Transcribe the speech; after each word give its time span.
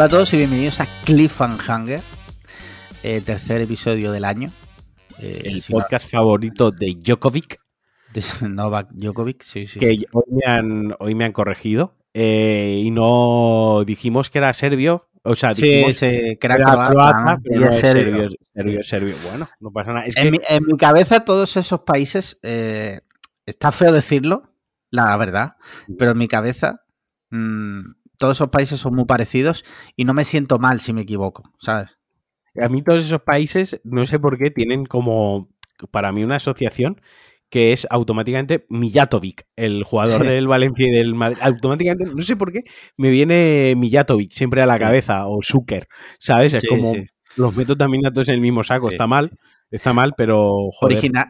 Hola 0.00 0.06
a 0.06 0.08
todos 0.08 0.32
y 0.32 0.38
bienvenidos 0.38 0.80
a 0.80 0.86
Cliffhanger, 1.04 2.00
eh, 3.02 3.20
tercer 3.20 3.60
episodio 3.60 4.12
del 4.12 4.24
año. 4.24 4.50
Eh, 5.18 5.42
el 5.44 5.62
podcast 5.68 6.10
favorito 6.10 6.70
de 6.70 6.96
Djokovic. 6.98 7.60
De 8.14 8.48
Novak 8.48 8.88
Djokovic, 8.92 9.42
sí, 9.42 9.66
sí. 9.66 9.78
Que 9.78 10.06
Hoy, 10.12 10.24
me 10.30 10.50
han, 10.50 10.96
hoy 11.00 11.14
me 11.14 11.26
han 11.26 11.32
corregido 11.32 11.98
eh, 12.14 12.80
y 12.82 12.90
no 12.90 13.84
dijimos 13.84 14.30
que 14.30 14.38
era 14.38 14.54
serbio. 14.54 15.10
O 15.22 15.34
sea, 15.34 15.52
dijimos 15.52 16.00
que 16.00 16.38
era, 16.40 16.56
croata, 16.56 17.38
pero 17.44 17.68
es 17.68 17.74
serbio. 17.74 18.30
serbio, 18.54 18.82
serbio. 18.82 19.14
Bueno, 19.28 19.48
no 19.60 19.70
pasa 19.70 19.92
nada. 19.92 20.06
en, 20.16 20.30
mi, 20.30 20.78
cabeza 20.78 21.26
todos 21.26 21.58
esos 21.58 21.80
países, 21.80 22.38
está 22.40 23.70
feo 23.70 23.92
decirlo, 23.92 24.54
la 24.88 25.14
verdad, 25.18 25.56
pero 25.98 26.12
en 26.12 26.16
mi 26.16 26.26
cabeza 26.26 26.86
mm, 27.28 27.99
todos 28.20 28.36
esos 28.36 28.50
países 28.50 28.78
son 28.78 28.94
muy 28.94 29.06
parecidos 29.06 29.64
y 29.96 30.04
no 30.04 30.12
me 30.12 30.24
siento 30.24 30.58
mal 30.58 30.80
si 30.80 30.92
me 30.92 31.00
equivoco, 31.00 31.42
¿sabes? 31.58 31.98
A 32.60 32.68
mí 32.68 32.82
todos 32.82 33.02
esos 33.02 33.22
países, 33.22 33.80
no 33.82 34.04
sé 34.04 34.18
por 34.18 34.36
qué, 34.36 34.50
tienen 34.50 34.84
como, 34.84 35.48
para 35.90 36.12
mí, 36.12 36.22
una 36.22 36.36
asociación 36.36 37.00
que 37.48 37.72
es 37.72 37.86
automáticamente 37.88 38.66
Mijatovic, 38.68 39.46
el 39.56 39.84
jugador 39.84 40.24
del 40.24 40.46
Valencia 40.48 40.86
y 40.86 40.90
del 40.90 41.14
Madrid. 41.14 41.38
Automáticamente, 41.40 42.14
no 42.14 42.22
sé 42.22 42.36
por 42.36 42.52
qué, 42.52 42.64
me 42.98 43.08
viene 43.08 43.72
Mijatovic 43.78 44.32
siempre 44.32 44.60
a 44.60 44.66
la 44.66 44.78
cabeza, 44.78 45.26
o 45.26 45.40
Zucker, 45.42 45.88
¿sabes? 46.18 46.52
Es 46.52 46.66
como, 46.68 46.92
los 47.36 47.56
meto 47.56 47.74
también 47.74 48.04
a 48.04 48.12
todos 48.12 48.28
en 48.28 48.34
el 48.34 48.42
mismo 48.42 48.62
saco, 48.62 48.90
está 48.90 49.06
mal, 49.06 49.30
está 49.70 49.94
mal, 49.94 50.12
pero... 50.14 50.68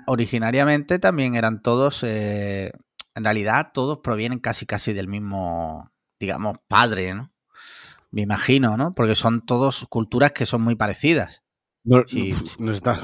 originariamente 0.09 0.99
también 0.99 1.37
eran 1.37 1.63
todos, 1.63 2.03
eh, 2.03 2.73
en 3.15 3.25
realidad 3.25 3.69
todos 3.73 4.01
provienen 4.03 4.41
casi 4.41 4.67
casi 4.67 4.93
del 4.93 5.07
mismo 5.07 5.89
digamos, 6.21 6.59
padre, 6.69 7.15
¿no? 7.15 7.33
Me 8.13 8.23
imagino, 8.23 8.77
¿no? 8.77 8.95
Porque 8.95 9.15
son 9.15 9.45
todos 9.45 9.87
culturas 9.89 10.33
que 10.33 10.47
son 10.47 10.63
muy 10.63 10.77
parecidas. 10.77 11.43
No, 11.83 12.05
está, 12.73 12.99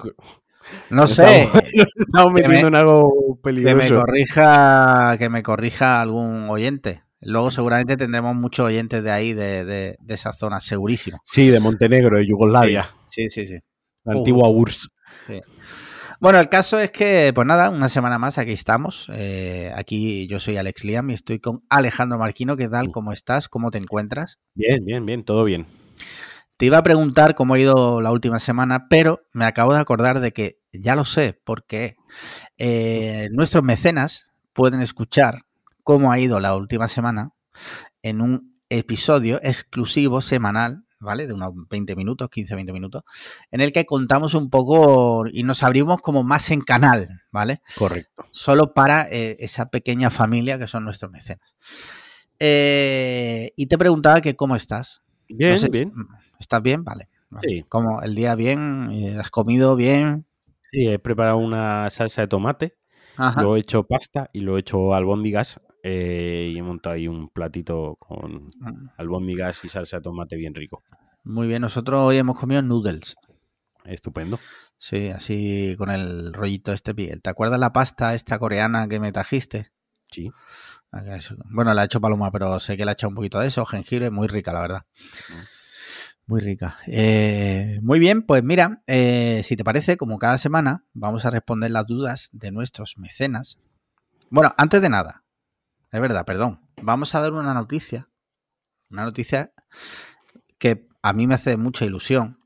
no 0.91 1.06
sé. 1.06 1.48
Estamos, 1.97 2.33
metiendo 2.33 2.69
en 2.69 2.75
algo 2.75 3.39
peligroso. 3.42 3.78
Que 3.78 3.91
me 3.91 3.97
corrija, 3.97 5.17
que 5.19 5.28
me 5.28 5.42
corrija 5.42 6.03
algún 6.03 6.48
oyente. 6.50 7.05
Luego 7.20 7.50
seguramente 7.50 7.97
tendremos 7.97 8.34
muchos 8.36 8.67
oyentes 8.67 9.03
de 9.03 9.11
ahí, 9.11 9.33
de, 9.33 9.64
de, 9.64 9.97
esa 10.08 10.33
zona, 10.33 10.61
segurísimo. 10.61 11.23
Sí, 11.25 11.48
de 11.48 11.61
Montenegro, 11.61 12.19
de 12.19 12.27
Yugoslavia. 12.27 12.89
Sí, 13.08 13.28
sí, 13.28 13.47
sí. 13.47 13.58
La 14.05 14.14
antigua 14.14 14.48
URSS. 14.48 14.89
Sí. 15.27 15.41
Bueno, 16.19 16.41
el 16.41 16.48
caso 16.48 16.78
es 16.78 16.91
que, 16.91 17.33
pues 17.34 17.47
nada, 17.47 17.69
una 17.69 17.91
semana 17.91 18.19
más 18.19 18.39
aquí 18.39 18.53
estamos. 18.53 19.11
Eh, 19.12 19.70
aquí 19.75 20.27
yo 20.27 20.39
soy 20.39 20.56
Alex 20.56 20.84
Liam 20.84 21.11
y 21.11 21.14
estoy 21.14 21.41
con 21.41 21.62
Alejandro 21.69 22.19
Marquino. 22.19 22.56
¿Qué 22.56 22.69
tal? 22.69 22.91
¿Cómo 22.91 23.12
estás? 23.12 23.48
¿Cómo 23.48 23.70
te 23.70 23.78
encuentras? 23.78 24.39
Bien, 24.55 24.83
bien, 24.84 25.05
bien, 25.05 25.25
todo 25.25 25.45
bien. 25.45 25.67
Te 26.56 26.64
iba 26.64 26.78
a 26.78 26.83
preguntar 26.83 27.34
cómo 27.34 27.53
ha 27.53 27.58
ido 27.58 28.00
la 28.00 28.12
última 28.12 28.39
semana, 28.39 28.89
pero 28.89 29.27
me 29.34 29.45
acabo 29.45 29.75
de 29.75 29.81
acordar 29.81 30.20
de 30.20 30.33
que 30.33 30.58
ya 30.73 30.97
lo 30.97 31.05
sé, 31.05 31.39
porque 31.45 31.97
eh, 32.56 33.28
nuestros 33.33 33.62
mecenas 33.62 34.33
pueden 34.55 34.80
escuchar 34.80 35.42
cómo 35.83 36.12
ha 36.12 36.19
ido 36.19 36.41
la 36.41 36.55
última 36.55 36.89
semana 36.89 37.33
en 38.01 38.23
un 38.23 38.58
episodio 38.70 39.39
exclusivo 39.42 40.23
semanal 40.23 40.86
¿vale? 41.00 41.27
De 41.27 41.34
unos 41.34 41.52
20 41.69 41.97
minutos, 41.97 42.28
15, 42.30 42.55
20 42.55 42.72
minutos, 42.72 43.02
en 43.50 43.61
el 43.61 43.72
que 43.72 43.84
contamos 43.84 44.34
un 44.34 44.50
poco 44.50 45.25
y 45.30 45.42
nos 45.42 45.62
abrimos 45.62 46.00
como 46.00 46.22
más 46.22 46.50
en 46.50 46.61
canal, 46.61 47.22
¿vale? 47.30 47.61
Correcto. 47.77 48.25
Solo 48.30 48.75
para 48.75 49.08
eh, 49.11 49.36
esa 49.41 49.70
pequeña 49.70 50.11
familia 50.11 50.58
que 50.58 50.67
son 50.67 50.84
nuestros 50.84 51.11
mecenas. 51.11 51.55
Eh, 52.39 53.52
y 53.57 53.67
te 53.67 53.79
preguntaba 53.79 54.20
que 54.20 54.36
cómo 54.36 54.57
estás. 54.57 55.02
Bien, 55.29 55.58
bien. 55.70 55.92
¿Estás 56.39 56.62
bien? 56.62 56.84
Vale. 56.84 57.08
Sí. 57.42 57.64
¿Cómo? 57.68 58.02
¿El 58.02 58.14
día 58.14 58.34
bien? 58.34 58.90
Eh, 58.92 59.17
¿Has 59.18 59.30
comido 59.30 59.77
bien? 59.77 60.27
Sí, 60.70 60.86
he 60.86 60.98
preparado 60.98 61.39
una 61.39 61.89
salsa 61.90 62.23
de 62.23 62.28
tomate, 62.28 62.77
lo 63.40 63.57
he 63.57 63.61
hecho 63.61 63.84
pasta 63.84 64.30
y 64.33 64.40
lo 64.40 64.57
he 64.57 64.61
hecho 64.61 64.95
albóndigas 64.95 65.61
eh, 65.89 66.51
y 66.52 66.58
he 66.58 66.63
montado 66.64 66.97
ahí 66.97 67.07
un 67.07 67.29
platito 67.29 67.95
con 68.01 68.47
mm. 68.58 68.91
albóndigas 68.97 69.64
y 69.64 69.69
salsa 69.69 69.98
de 69.98 70.02
tomate 70.02 70.35
bien 70.35 70.52
rico. 70.52 70.83
Muy 71.23 71.47
bien, 71.47 71.63
nosotros 71.63 72.01
hoy 72.01 72.19
hemos 72.19 72.36
comido 72.36 72.61
noodles. 72.61 73.14
Estupendo. 73.85 74.41
Sí, 74.77 75.11
así 75.11 75.77
con 75.79 75.92
el 75.92 76.33
rollito 76.33 76.73
este 76.73 76.92
piel. 76.92 77.23
¿Te 77.23 77.30
acuerdas 77.30 77.61
la 77.61 77.73
pasta 77.73 78.14
esta 78.14 78.36
coreana 78.41 78.89
que 78.89 78.98
me 78.98 79.13
trajiste? 79.13 79.70
Sí. 80.11 80.29
Ah, 80.91 81.05
bueno, 81.52 81.73
la 81.73 81.83
ha 81.83 81.85
hecho 81.85 82.01
Paloma, 82.01 82.33
pero 82.33 82.58
sé 82.58 82.77
que 82.77 82.85
le 82.85 82.91
ha 82.91 82.95
echado 82.95 83.11
un 83.11 83.14
poquito 83.14 83.39
de 83.39 83.46
eso, 83.46 83.64
jengibre, 83.64 84.11
muy 84.11 84.27
rica, 84.27 84.52
la 84.52 84.63
verdad. 84.63 84.86
Muy 86.27 86.41
rica. 86.41 86.79
Eh, 86.89 87.79
muy 87.83 88.01
bien, 88.01 88.23
pues 88.23 88.42
mira, 88.42 88.83
eh, 88.89 89.42
si 89.45 89.55
te 89.55 89.63
parece, 89.63 89.96
como 89.96 90.19
cada 90.19 90.39
semana, 90.39 90.85
vamos 90.95 91.25
a 91.27 91.30
responder 91.30 91.70
las 91.70 91.86
dudas 91.86 92.30
de 92.33 92.51
nuestros 92.51 92.98
mecenas. 92.98 93.61
Bueno, 94.30 94.52
antes 94.57 94.83
de 94.83 94.89
nada, 94.89 95.23
es 95.92 96.01
verdad, 96.01 96.24
perdón. 96.24 96.61
Vamos 96.83 97.14
a 97.14 97.20
dar 97.20 97.33
una 97.33 97.55
noticia. 97.55 98.08
Una 98.91 99.05
noticia 99.05 99.52
que 100.58 100.89
a 101.02 101.13
mí 101.13 101.27
me 101.27 101.35
hace 101.35 101.57
mucha 101.57 101.85
ilusión. 101.85 102.41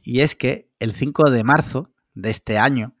Y 0.00 0.20
es 0.20 0.34
que 0.34 0.70
el 0.78 0.92
5 0.92 1.30
de 1.30 1.44
marzo 1.44 1.92
de 2.14 2.30
este 2.30 2.58
año 2.58 2.94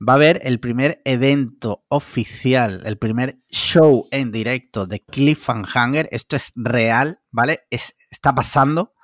va 0.00 0.14
a 0.14 0.16
haber 0.16 0.40
el 0.42 0.58
primer 0.60 1.00
evento 1.04 1.84
oficial, 1.88 2.82
el 2.84 2.98
primer 2.98 3.38
show 3.48 4.08
en 4.10 4.32
directo 4.32 4.86
de 4.86 5.00
Cliffhanger. 5.00 6.08
Esto 6.10 6.36
es 6.36 6.52
real, 6.56 7.20
¿vale? 7.30 7.66
está 7.70 8.34
pasando, 8.34 8.94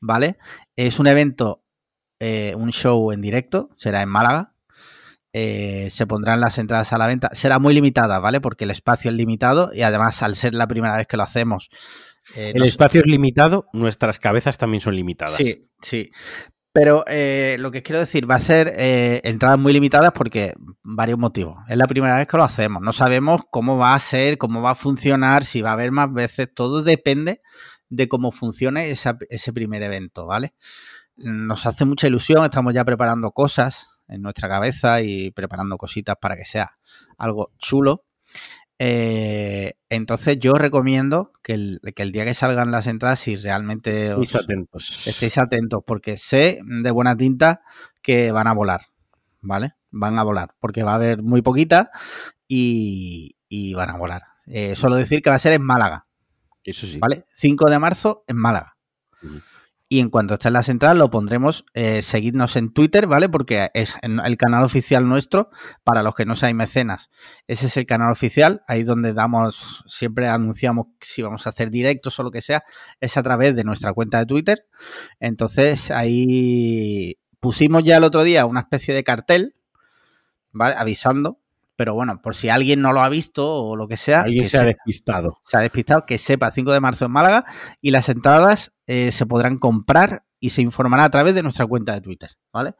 ¿vale? 0.00 0.38
Es 0.76 0.98
un 0.98 1.06
evento, 1.06 1.64
eh, 2.18 2.54
un 2.56 2.70
show 2.72 3.12
en 3.12 3.20
directo, 3.20 3.70
será 3.76 4.02
en 4.02 4.08
Málaga. 4.08 4.49
Eh, 5.32 5.88
se 5.90 6.06
pondrán 6.06 6.40
las 6.40 6.58
entradas 6.58 6.92
a 6.92 6.98
la 6.98 7.06
venta. 7.06 7.30
Será 7.32 7.58
muy 7.58 7.72
limitada, 7.72 8.18
¿vale? 8.18 8.40
Porque 8.40 8.64
el 8.64 8.70
espacio 8.70 9.10
es 9.10 9.16
limitado 9.16 9.70
y 9.72 9.82
además 9.82 10.22
al 10.22 10.34
ser 10.34 10.54
la 10.54 10.66
primera 10.66 10.96
vez 10.96 11.06
que 11.06 11.16
lo 11.16 11.22
hacemos... 11.22 11.70
Eh, 12.34 12.52
el 12.54 12.62
espacio 12.62 13.00
es 13.00 13.06
limitado, 13.06 13.66
nuestras 13.72 14.18
cabezas 14.18 14.58
también 14.58 14.80
son 14.80 14.94
limitadas. 14.94 15.36
Sí, 15.36 15.68
sí. 15.80 16.10
Pero 16.72 17.04
eh, 17.08 17.56
lo 17.58 17.70
que 17.70 17.82
quiero 17.82 17.98
decir, 17.98 18.30
va 18.30 18.36
a 18.36 18.40
ser 18.40 18.72
entradas 19.24 19.58
muy 19.58 19.72
limitadas 19.72 20.12
porque 20.12 20.54
varios 20.82 21.18
motivos. 21.18 21.56
Es 21.68 21.76
la 21.76 21.88
primera 21.88 22.16
vez 22.16 22.28
que 22.28 22.36
lo 22.36 22.44
hacemos. 22.44 22.82
No 22.82 22.92
sabemos 22.92 23.40
cómo 23.50 23.78
va 23.78 23.94
a 23.94 23.98
ser, 23.98 24.38
cómo 24.38 24.62
va 24.62 24.72
a 24.72 24.76
funcionar, 24.76 25.44
si 25.44 25.62
va 25.62 25.70
a 25.70 25.72
haber 25.72 25.90
más 25.90 26.12
veces. 26.12 26.48
Todo 26.54 26.82
depende 26.82 27.40
de 27.88 28.08
cómo 28.08 28.30
funcione 28.30 28.90
ese 28.90 29.52
primer 29.52 29.82
evento, 29.82 30.26
¿vale? 30.26 30.54
Nos 31.16 31.66
hace 31.66 31.84
mucha 31.84 32.06
ilusión, 32.06 32.44
estamos 32.44 32.72
ya 32.72 32.84
preparando 32.84 33.32
cosas 33.32 33.88
en 34.10 34.22
nuestra 34.22 34.48
cabeza 34.48 35.00
y 35.02 35.30
preparando 35.30 35.76
cositas 35.76 36.16
para 36.20 36.36
que 36.36 36.44
sea 36.44 36.76
algo 37.16 37.52
chulo. 37.58 38.04
Eh, 38.82 39.74
entonces 39.90 40.38
yo 40.38 40.54
recomiendo 40.54 41.32
que 41.42 41.52
el, 41.52 41.80
día 42.12 42.24
que 42.24 42.32
salgan 42.32 42.70
las 42.70 42.86
entradas, 42.86 43.18
si 43.18 43.36
realmente 43.36 44.08
estéis 44.08 44.36
atentos. 44.36 45.06
Estéis 45.06 45.36
atentos, 45.36 45.82
porque 45.86 46.16
sé 46.16 46.60
de 46.64 46.90
buena 46.90 47.14
tinta 47.14 47.60
que 48.00 48.32
van 48.32 48.46
a 48.46 48.54
volar, 48.54 48.86
¿vale? 49.42 49.74
Van 49.90 50.18
a 50.18 50.22
volar, 50.22 50.54
porque 50.60 50.82
va 50.82 50.92
a 50.92 50.94
haber 50.94 51.22
muy 51.22 51.42
poquita 51.42 51.90
y, 52.48 53.36
van 53.74 53.90
a 53.90 53.98
volar. 53.98 54.22
Eh, 54.46 54.74
solo 54.74 54.96
decir 54.96 55.20
que 55.20 55.28
va 55.30 55.36
a 55.36 55.40
ser 55.40 55.52
en 55.52 55.62
Málaga. 55.62 56.06
Eso 56.64 56.86
sí. 56.86 56.98
¿Vale? 56.98 57.26
5 57.34 57.70
de 57.70 57.78
marzo 57.78 58.24
en 58.26 58.36
Málaga. 58.36 58.76
Y 59.92 59.98
en 59.98 60.08
cuanto 60.08 60.34
esté 60.34 60.46
en 60.46 60.54
la 60.54 60.62
central, 60.62 60.98
lo 60.98 61.10
pondremos. 61.10 61.64
Eh, 61.74 62.02
seguidnos 62.02 62.54
en 62.54 62.72
Twitter, 62.72 63.08
¿vale? 63.08 63.28
Porque 63.28 63.70
es 63.74 63.96
el 64.02 64.36
canal 64.36 64.62
oficial 64.62 65.08
nuestro. 65.08 65.50
Para 65.82 66.04
los 66.04 66.14
que 66.14 66.24
no 66.24 66.36
sean 66.36 66.56
mecenas, 66.56 67.10
ese 67.48 67.66
es 67.66 67.76
el 67.76 67.86
canal 67.86 68.12
oficial. 68.12 68.62
Ahí 68.68 68.84
donde 68.84 69.12
damos, 69.14 69.82
siempre 69.88 70.28
anunciamos 70.28 70.86
si 71.00 71.22
vamos 71.22 71.44
a 71.44 71.50
hacer 71.50 71.72
directos 71.72 72.20
o 72.20 72.22
lo 72.22 72.30
que 72.30 72.40
sea. 72.40 72.62
Es 73.00 73.16
a 73.16 73.24
través 73.24 73.56
de 73.56 73.64
nuestra 73.64 73.92
cuenta 73.92 74.20
de 74.20 74.26
Twitter. 74.26 74.64
Entonces, 75.18 75.90
ahí 75.90 77.18
pusimos 77.40 77.82
ya 77.82 77.96
el 77.96 78.04
otro 78.04 78.22
día 78.22 78.46
una 78.46 78.60
especie 78.60 78.94
de 78.94 79.02
cartel, 79.02 79.56
¿vale? 80.52 80.76
Avisando 80.78 81.40
pero 81.80 81.94
bueno, 81.94 82.20
por 82.20 82.36
si 82.36 82.50
alguien 82.50 82.82
no 82.82 82.92
lo 82.92 83.00
ha 83.00 83.08
visto 83.08 83.50
o 83.50 83.74
lo 83.74 83.88
que 83.88 83.96
sea. 83.96 84.20
Alguien 84.20 84.50
se 84.50 84.58
ha 84.58 84.64
despistado. 84.64 85.38
Se 85.44 85.56
ha 85.56 85.60
despistado, 85.60 86.04
que 86.04 86.18
sepa, 86.18 86.50
5 86.50 86.72
de 86.72 86.80
marzo 86.80 87.06
en 87.06 87.12
Málaga 87.12 87.46
y 87.80 87.90
las 87.90 88.10
entradas 88.10 88.72
eh, 88.92 89.12
se 89.12 89.24
podrán 89.24 89.58
comprar 89.58 90.24
y 90.40 90.50
se 90.50 90.62
informará 90.62 91.04
a 91.04 91.10
través 91.10 91.32
de 91.36 91.44
nuestra 91.44 91.64
cuenta 91.64 91.92
de 91.92 92.00
Twitter, 92.00 92.30
¿vale? 92.52 92.74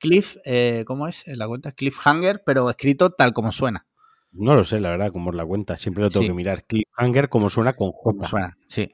Cliff, 0.00 0.34
eh, 0.44 0.82
¿cómo 0.88 1.06
es 1.06 1.22
la 1.28 1.46
cuenta? 1.46 1.70
Cliffhanger, 1.70 2.42
pero 2.44 2.68
escrito 2.68 3.10
tal 3.10 3.32
como 3.32 3.52
suena. 3.52 3.86
No 4.32 4.56
lo 4.56 4.64
sé, 4.64 4.80
la 4.80 4.90
verdad, 4.90 5.12
cómo 5.12 5.30
es 5.30 5.36
la 5.36 5.46
cuenta. 5.46 5.76
Siempre 5.76 6.02
lo 6.02 6.10
tengo 6.10 6.26
que 6.26 6.32
mirar. 6.34 6.64
Cliffhanger, 6.64 7.28
como 7.28 7.48
suena 7.48 7.74
con 7.74 7.92
J. 7.92 8.26
suena, 8.26 8.58
sí. 8.66 8.92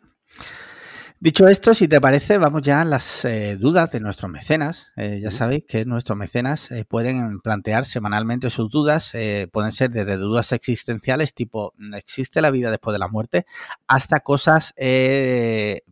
Dicho 1.21 1.49
esto, 1.49 1.75
si 1.75 1.89
te 1.89 2.01
parece, 2.01 2.39
vamos 2.39 2.63
ya 2.63 2.81
a 2.81 2.85
las 2.85 3.25
eh, 3.25 3.57
dudas 3.57 3.91
de 3.91 3.99
nuestros 3.99 4.31
mecenas. 4.31 4.93
Eh, 4.95 5.19
ya 5.21 5.33
sabéis 5.33 5.65
que 5.67 5.85
nuestros 5.85 6.17
mecenas 6.17 6.71
eh, 6.71 6.85
pueden 6.85 7.41
plantear 7.41 7.87
semanalmente 7.87 8.51
sus 8.51 8.71
dudas. 8.71 9.15
pueden 9.51 9.73
ser 9.73 9.91
desde 9.91 10.17
dudas 10.17 10.53
existenciales, 10.53 11.35
tipo 11.35 11.75
¿existe 11.95 12.41
la 12.41 12.53
vida 12.53 12.71
después 12.71 12.93
de 12.93 13.01
la 13.01 13.09
muerte? 13.09 13.47
Hasta 13.89 14.21
cosas, 14.21 14.73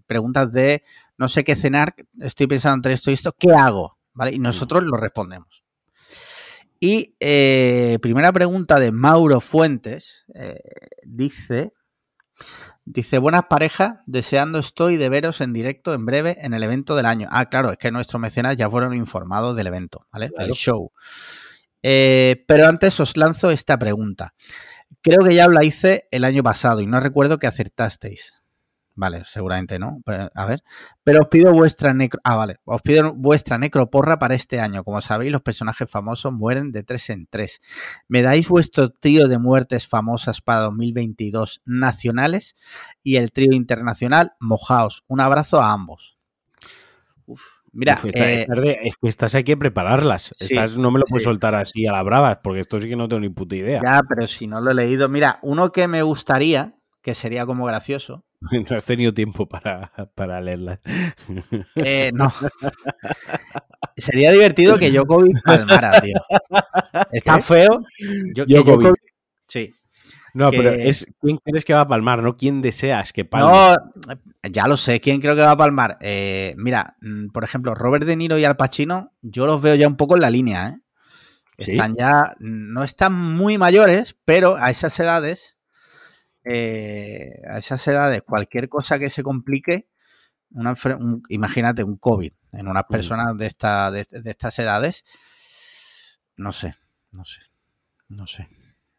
preguntas 0.06 0.52
de 0.52 0.84
no 1.18 1.28
sé 1.28 1.42
qué 1.42 1.56
cenar, 1.56 1.96
estoy 2.20 2.46
pensando 2.46 2.76
entre 2.76 2.92
esto 2.92 3.10
y 3.10 3.14
esto, 3.14 3.34
¿qué 3.36 3.50
hago? 3.50 3.98
¿Vale? 4.14 4.32
Y 4.32 4.38
nosotros 4.38 4.84
lo 4.84 4.96
respondemos. 4.96 5.64
Y 6.78 7.16
primera 7.98 8.32
pregunta 8.32 8.78
de 8.78 8.92
Mauro 8.92 9.40
Fuentes 9.40 10.24
dice, 11.02 11.72
Dice, 12.88 13.18
buenas 13.18 13.46
parejas, 13.50 13.94
deseando 14.06 14.60
estoy 14.60 14.96
de 14.96 15.08
veros 15.08 15.40
en 15.40 15.52
directo 15.52 15.92
en 15.92 16.06
breve 16.06 16.38
en 16.40 16.54
el 16.54 16.62
evento 16.62 16.94
del 16.94 17.06
año. 17.06 17.28
Ah, 17.32 17.46
claro, 17.46 17.72
es 17.72 17.78
que 17.78 17.90
nuestros 17.90 18.20
mecenas 18.20 18.56
ya 18.56 18.70
fueron 18.70 18.94
informados 18.94 19.56
del 19.56 19.66
evento, 19.66 20.06
¿vale? 20.12 20.30
Del 20.38 20.52
show. 20.52 20.92
Eh, 21.82 22.44
pero 22.46 22.68
antes 22.68 23.00
os 23.00 23.16
lanzo 23.16 23.50
esta 23.50 23.76
pregunta. 23.76 24.34
Creo 25.02 25.18
que 25.26 25.34
ya 25.34 25.48
os 25.48 25.52
la 25.52 25.64
hice 25.64 26.06
el 26.12 26.22
año 26.22 26.44
pasado 26.44 26.80
y 26.80 26.86
no 26.86 27.00
recuerdo 27.00 27.38
que 27.38 27.48
acertasteis. 27.48 28.34
Vale, 28.96 29.24
seguramente 29.26 29.78
no. 29.78 30.02
A 30.34 30.46
ver. 30.46 30.62
Pero 31.04 31.20
os 31.20 31.28
pido 31.28 31.52
vuestra 31.52 31.92
necro. 31.92 32.18
Ah, 32.24 32.34
vale. 32.34 32.56
Os 32.64 32.80
pido 32.80 33.12
vuestra 33.14 33.58
necroporra 33.58 34.18
para 34.18 34.34
este 34.34 34.58
año. 34.58 34.82
Como 34.84 35.02
sabéis, 35.02 35.30
los 35.30 35.42
personajes 35.42 35.88
famosos 35.88 36.32
mueren 36.32 36.72
de 36.72 36.82
tres 36.82 37.10
en 37.10 37.26
tres. 37.26 37.60
¿Me 38.08 38.22
dais 38.22 38.48
vuestro 38.48 38.90
trío 38.90 39.28
de 39.28 39.38
muertes 39.38 39.86
famosas 39.86 40.40
para 40.40 40.60
2022 40.60 41.60
nacionales? 41.66 42.56
Y 43.02 43.16
el 43.16 43.32
trío 43.32 43.52
internacional, 43.52 44.32
mojaos. 44.40 45.04
Un 45.08 45.20
abrazo 45.20 45.60
a 45.60 45.72
ambos. 45.72 46.16
Uf. 47.26 47.56
Mira, 47.72 48.00
eh, 48.04 48.46
estas, 49.02 49.34
hay 49.34 49.44
que 49.44 49.54
prepararlas. 49.54 50.32
estas 50.40 50.78
no 50.78 50.90
me 50.90 50.98
lo 50.98 51.04
puedes 51.04 51.24
soltar 51.24 51.54
así 51.54 51.86
a 51.86 51.92
la 51.92 52.02
brava, 52.02 52.40
porque 52.40 52.60
esto 52.60 52.80
sí 52.80 52.88
que 52.88 52.96
no 52.96 53.06
tengo 53.06 53.20
ni 53.20 53.28
puta 53.28 53.54
idea. 53.54 53.82
Ya, 53.84 54.00
pero 54.08 54.26
si 54.26 54.46
no 54.46 54.62
lo 54.62 54.70
he 54.70 54.74
leído. 54.74 55.10
Mira, 55.10 55.38
uno 55.42 55.70
que 55.72 55.86
me 55.86 56.00
gustaría, 56.00 56.78
que 57.02 57.14
sería 57.14 57.44
como 57.44 57.66
gracioso, 57.66 58.24
No 58.70 58.76
has 58.76 58.84
tenido 58.84 59.12
tiempo 59.12 59.48
para, 59.48 59.90
para 60.14 60.40
leerla. 60.40 60.80
Eh, 61.76 62.10
no. 62.14 62.32
Sería 63.96 64.32
divertido 64.32 64.78
que 64.78 64.90
Djokovic 64.90 65.42
palmara, 65.44 66.00
tío. 66.00 66.16
Está 67.12 67.38
feo. 67.40 67.82
Yo, 68.34 68.44
Sí. 69.48 69.72
No, 70.34 70.50
pero 70.50 70.70
es 70.70 71.06
quién 71.18 71.38
crees 71.38 71.64
que 71.64 71.72
va 71.72 71.80
a 71.80 71.88
palmar, 71.88 72.22
no 72.22 72.36
quién 72.36 72.60
deseas 72.60 73.14
que 73.14 73.24
palme. 73.24 73.50
No, 73.50 73.74
ya 74.52 74.68
lo 74.68 74.76
sé, 74.76 75.00
quién 75.00 75.18
creo 75.18 75.34
que 75.34 75.40
va 75.40 75.52
a 75.52 75.56
palmar. 75.56 75.96
Eh, 76.00 76.54
mira, 76.58 76.96
mm, 77.00 77.28
por 77.28 77.42
ejemplo, 77.42 77.74
Robert 77.74 78.04
De 78.04 78.16
Niro 78.16 78.36
y 78.36 78.44
Al 78.44 78.58
Pacino, 78.58 79.14
yo 79.22 79.46
los 79.46 79.62
veo 79.62 79.76
ya 79.76 79.88
un 79.88 79.96
poco 79.96 80.14
en 80.14 80.20
la 80.20 80.28
línea, 80.28 80.68
¿eh? 80.68 80.74
Están 81.56 81.96
ya, 81.96 82.34
no 82.38 82.82
están 82.84 83.14
muy 83.14 83.56
mayores, 83.56 84.14
pero 84.26 84.56
a 84.56 84.68
esas 84.70 85.00
edades 85.00 85.55
eh, 86.48 87.42
a 87.50 87.58
esas 87.58 87.86
edades, 87.88 88.22
cualquier 88.22 88.68
cosa 88.68 89.00
que 89.00 89.10
se 89.10 89.24
complique, 89.24 89.88
una, 90.50 90.74
imagínate 91.28 91.82
un 91.82 91.96
COVID 91.96 92.32
en 92.52 92.68
unas 92.68 92.84
personas 92.84 93.36
de, 93.36 93.46
esta, 93.46 93.90
de, 93.90 94.06
estas 94.24 94.56
edades, 94.60 95.04
no 96.36 96.52
sé, 96.52 96.76
no 97.10 97.24
sé, 97.24 97.40
no 98.08 98.28
sé. 98.28 98.48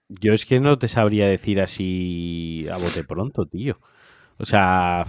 Yo 0.09 0.33
es 0.33 0.45
que 0.45 0.59
no 0.59 0.77
te 0.77 0.89
sabría 0.89 1.27
decir 1.27 1.61
así 1.61 2.67
a 2.71 2.77
bote 2.77 3.03
pronto, 3.03 3.45
tío. 3.45 3.79
O 4.37 4.45
sea, 4.45 5.05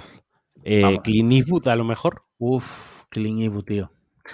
eh, 0.62 0.98
Clean 1.02 1.32
Eastwood 1.32 1.68
a 1.68 1.76
lo 1.76 1.84
mejor. 1.84 2.24
Uf, 2.38 3.04
Clean 3.08 3.38
Eastwood, 3.38 3.64
tío. 3.64 3.92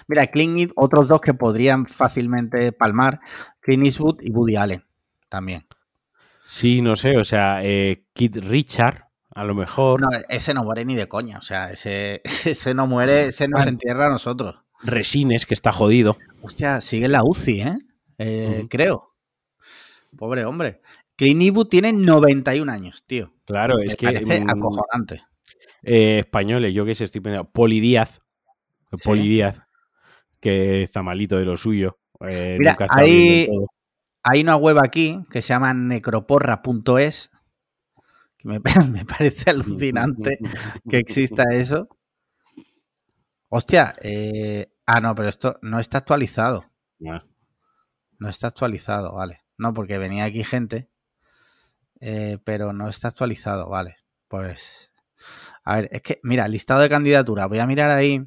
Mira, 0.08 0.26
Clean 0.26 0.58
Eastwood, 0.58 0.84
otros 0.84 1.08
dos 1.08 1.20
que 1.20 1.34
podrían 1.34 1.86
fácilmente 1.86 2.72
palmar, 2.72 3.20
Clean 3.60 3.84
Eastwood 3.84 4.20
y 4.20 4.30
Woody 4.30 4.56
Allen 4.56 4.84
también. 5.28 5.66
Sí, 6.44 6.82
no 6.82 6.96
sé, 6.96 7.16
o 7.16 7.24
sea, 7.24 7.64
eh, 7.64 8.04
Kid 8.12 8.38
Richard, 8.38 9.08
a 9.30 9.44
lo 9.44 9.54
mejor. 9.54 10.00
No, 10.00 10.08
ese 10.28 10.54
no 10.54 10.62
muere 10.62 10.84
ni 10.84 10.94
de 10.94 11.08
coña, 11.08 11.38
o 11.38 11.42
sea, 11.42 11.70
ese, 11.70 12.22
ese 12.24 12.74
no 12.74 12.86
muere, 12.86 13.28
ese 13.28 13.48
nos 13.48 13.66
entierra 13.66 14.06
a 14.06 14.10
nosotros. 14.10 14.56
Resines, 14.82 15.46
que 15.46 15.54
está 15.54 15.72
jodido. 15.72 16.16
Hostia, 16.42 16.80
sigue 16.80 17.08
la 17.08 17.22
UCI, 17.24 17.60
¿eh? 17.62 17.78
eh 18.18 18.66
creo. 18.68 19.14
Pobre 20.16 20.44
hombre. 20.44 20.80
Clint 21.16 21.68
tiene 21.70 21.92
91 21.92 22.70
años, 22.70 23.04
tío. 23.06 23.32
Claro, 23.44 23.78
es 23.78 23.96
que. 23.96 24.06
Parece 24.06 24.44
acojonante. 24.46 25.22
Eh, 25.82 26.18
españoles, 26.20 26.74
yo 26.74 26.84
qué 26.84 26.94
sé, 26.94 27.04
estoy 27.04 27.20
pensando. 27.20 27.50
Poli 27.50 27.80
Díaz. 27.80 28.20
Poli 29.04 29.28
Díaz, 29.28 29.56
que 30.40 30.82
está 30.82 31.02
malito 31.02 31.36
de 31.36 31.44
lo 31.44 31.56
suyo. 31.56 31.98
Eh, 32.28 32.56
Mira, 32.58 32.76
ahí, 32.90 33.48
hay 34.24 34.40
una 34.40 34.56
web 34.56 34.78
aquí 34.82 35.22
que 35.30 35.42
se 35.42 35.48
llama 35.48 35.74
necroporra.es, 35.74 37.30
que 38.38 38.48
me, 38.48 38.60
parece 38.60 39.50
alucinante 39.50 40.38
que 40.88 40.96
exista 40.96 41.44
eso. 41.52 41.88
Hostia, 43.50 43.94
eh, 44.00 44.72
ah, 44.86 45.00
no, 45.00 45.14
pero 45.14 45.28
esto 45.28 45.58
no 45.62 45.78
está 45.78 45.98
actualizado. 45.98 46.64
No 48.18 48.28
está 48.28 48.46
actualizado, 48.48 49.12
vale. 49.12 49.42
No, 49.58 49.74
porque 49.74 49.98
venía 49.98 50.24
aquí 50.24 50.42
gente, 50.42 50.90
eh, 52.00 52.38
pero 52.44 52.72
no 52.72 52.88
está 52.88 53.08
actualizado, 53.08 53.68
vale. 53.68 53.98
Pues, 54.28 54.90
a 55.64 55.76
ver, 55.76 55.88
es 55.92 56.00
que, 56.00 56.20
mira, 56.22 56.48
listado 56.48 56.80
de 56.80 56.88
candidaturas, 56.88 57.46
voy 57.46 57.58
a 57.58 57.66
mirar 57.66 57.90
ahí 57.90 58.26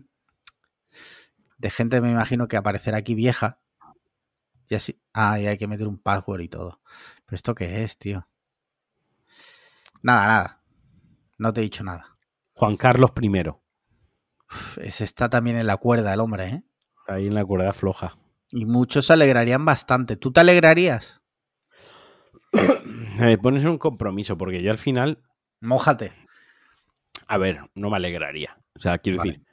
de 1.57 1.69
gente, 1.71 2.01
me 2.01 2.11
imagino 2.11 2.47
que 2.47 2.55
aparecerá 2.55 2.97
aquí 2.97 3.15
vieja. 3.15 3.59
Y 4.69 4.75
así. 4.75 5.01
Ah, 5.13 5.39
y 5.39 5.47
hay 5.47 5.57
que 5.57 5.67
meter 5.67 5.87
un 5.87 5.97
password 5.97 6.41
y 6.41 6.49
todo. 6.49 6.81
Pero 7.25 7.35
esto 7.35 7.55
qué 7.55 7.83
es, 7.83 7.97
tío. 7.97 8.27
Nada, 10.01 10.27
nada. 10.27 10.63
No 11.37 11.53
te 11.53 11.61
he 11.61 11.63
dicho 11.63 11.83
nada. 11.83 12.17
Juan 12.53 12.75
Carlos 12.75 13.11
I. 13.21 13.31
ese 14.81 15.03
está 15.03 15.29
también 15.29 15.57
en 15.57 15.67
la 15.67 15.77
cuerda 15.77 16.13
el 16.13 16.19
hombre, 16.19 16.47
¿eh? 16.47 16.63
Está 16.99 17.15
ahí 17.15 17.27
en 17.27 17.35
la 17.35 17.45
cuerda 17.45 17.71
floja. 17.73 18.17
Y 18.51 18.65
muchos 18.65 19.05
se 19.05 19.13
alegrarían 19.13 19.65
bastante. 19.65 20.15
¿Tú 20.15 20.31
te 20.31 20.39
alegrarías? 20.39 21.21
Me 23.19 23.37
pones 23.37 23.65
un 23.65 23.77
compromiso, 23.77 24.37
porque 24.37 24.61
yo 24.61 24.71
al 24.71 24.77
final. 24.77 25.23
Mójate. 25.59 26.13
A 27.27 27.37
ver, 27.37 27.69
no 27.75 27.89
me 27.89 27.97
alegraría. 27.97 28.57
O 28.75 28.79
sea, 28.79 28.99
quiero 28.99 29.21
decir, 29.21 29.43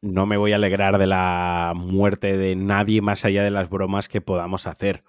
no 0.00 0.26
me 0.26 0.36
voy 0.36 0.52
a 0.52 0.56
alegrar 0.56 0.98
de 0.98 1.06
la 1.06 1.72
muerte 1.74 2.36
de 2.36 2.56
nadie 2.56 3.02
más 3.02 3.24
allá 3.24 3.42
de 3.42 3.50
las 3.50 3.68
bromas 3.68 4.08
que 4.08 4.20
podamos 4.20 4.66
hacer. 4.66 5.02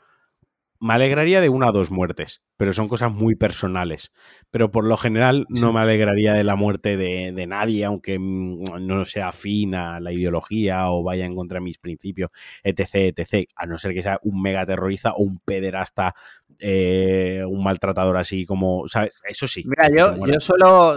Me 0.81 0.93
alegraría 0.93 1.41
de 1.41 1.50
una 1.50 1.67
o 1.67 1.72
dos 1.74 1.91
muertes, 1.91 2.41
pero 2.55 2.72
son 2.72 2.88
cosas 2.88 3.12
muy 3.12 3.36
personales. 3.36 4.13
Pero 4.50 4.72
por 4.72 4.86
lo 4.86 4.96
general 4.96 5.46
no 5.50 5.74
me 5.74 5.81
alegraría 5.81 6.31
de 6.34 6.46
la 6.46 6.55
muerte 6.55 6.96
de, 6.96 7.48
nadie, 7.48 7.84
aunque 7.84 8.17
mm, 8.17 8.63
no 8.79 9.03
sea 9.03 9.27
afín 9.27 9.75
a 9.75 10.00
la 10.00 10.13
ideología 10.13 10.89
o 10.89 11.03
vaya 11.03 11.25
en 11.25 11.36
contra 11.36 11.60
de 11.60 11.65
mis 11.65 11.79
principios, 11.79 12.31
etc, 12.63 13.13
etc. 13.17 13.50
A 13.58 13.65
no 13.65 13.77
ser 13.77 13.93
que 13.93 14.03
sea 14.03 14.19
un 14.24 14.41
mega 14.41 14.65
terrorista 14.65 15.12
o 15.12 15.24
un 15.24 15.39
pederasta, 15.39 16.15
eh, 16.60 17.44
un 17.48 17.63
maltratador 17.63 18.18
así 18.18 18.46
como, 18.46 18.88
¿sabes? 18.88 19.22
Eso 19.28 19.48
sí. 19.48 19.63
Mira, 19.66 19.89
yo, 19.96 20.25
yo 20.25 20.39
suelo, 20.39 20.96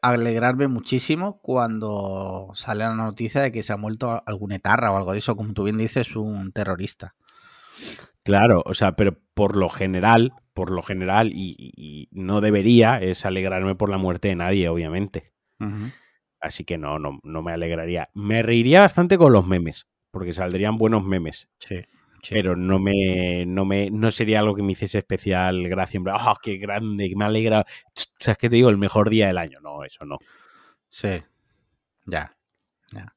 alegrarme 0.00 0.66
muchísimo 0.66 1.40
cuando 1.42 2.50
sale 2.54 2.84
la 2.84 2.94
noticia 2.94 3.42
de 3.42 3.52
que 3.52 3.62
se 3.62 3.72
ha 3.72 3.76
muerto 3.76 4.22
algún 4.26 4.52
etarra 4.52 4.90
o 4.90 4.96
algo 4.96 5.12
de 5.12 5.18
eso, 5.18 5.36
como 5.36 5.52
tú 5.52 5.64
bien 5.64 5.76
dices, 5.76 6.16
un 6.16 6.52
terrorista. 6.52 7.14
Claro, 8.22 8.62
o 8.64 8.74
sea, 8.74 8.92
pero 8.92 9.18
por 9.34 9.56
lo 9.56 9.68
general, 9.68 10.32
por 10.54 10.70
lo 10.70 10.82
general, 10.82 11.32
y, 11.34 12.08
no 12.10 12.40
debería, 12.40 12.98
es 12.98 13.26
alegrarme 13.26 13.74
por 13.74 13.90
la 13.90 13.98
muerte 13.98 14.28
de 14.28 14.36
nadie, 14.36 14.68
obviamente. 14.68 15.32
Así 16.40 16.64
que 16.64 16.78
no, 16.78 16.98
no, 16.98 17.18
no 17.22 17.42
me 17.42 17.52
alegraría. 17.52 18.08
Me 18.14 18.42
reiría 18.42 18.80
bastante 18.80 19.18
con 19.18 19.32
los 19.32 19.46
memes, 19.46 19.86
porque 20.10 20.32
saldrían 20.32 20.78
buenos 20.78 21.04
memes. 21.04 21.48
Sí. 21.58 21.84
Pero 22.28 22.56
no 22.56 22.78
me, 22.78 23.44
no 23.46 23.64
me, 23.64 23.90
no 23.90 24.10
sería 24.10 24.40
algo 24.40 24.54
que 24.54 24.62
me 24.62 24.72
hiciese 24.72 24.98
especial 24.98 25.68
gracia. 25.68 26.00
¡Oh, 26.00 26.36
qué 26.42 26.56
grande! 26.58 27.12
Me 27.16 27.24
alegra. 27.24 27.64
¿Sabes 28.18 28.38
qué 28.38 28.48
te 28.48 28.56
digo? 28.56 28.68
El 28.70 28.78
mejor 28.78 29.10
día 29.10 29.28
del 29.28 29.38
año. 29.38 29.60
No, 29.60 29.84
eso 29.84 30.04
no. 30.04 30.18
Sí. 30.88 31.22
Ya. 32.06 32.36
Ya. 32.92 33.14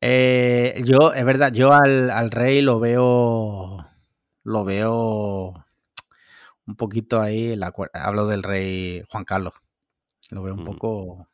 Eh, 0.00 0.80
yo, 0.84 1.12
es 1.12 1.24
verdad, 1.24 1.52
yo 1.52 1.72
al, 1.72 2.10
al 2.10 2.30
rey 2.30 2.62
lo 2.62 2.78
veo 2.80 3.84
lo 4.48 4.64
veo 4.64 5.66
un 6.66 6.76
poquito 6.76 7.20
ahí, 7.20 7.54
la, 7.56 7.72
hablo 7.92 8.26
del 8.26 8.42
rey 8.42 9.02
Juan 9.10 9.24
Carlos, 9.24 9.54
lo 10.30 10.42
veo 10.42 10.54
un 10.54 10.64
poco... 10.64 11.28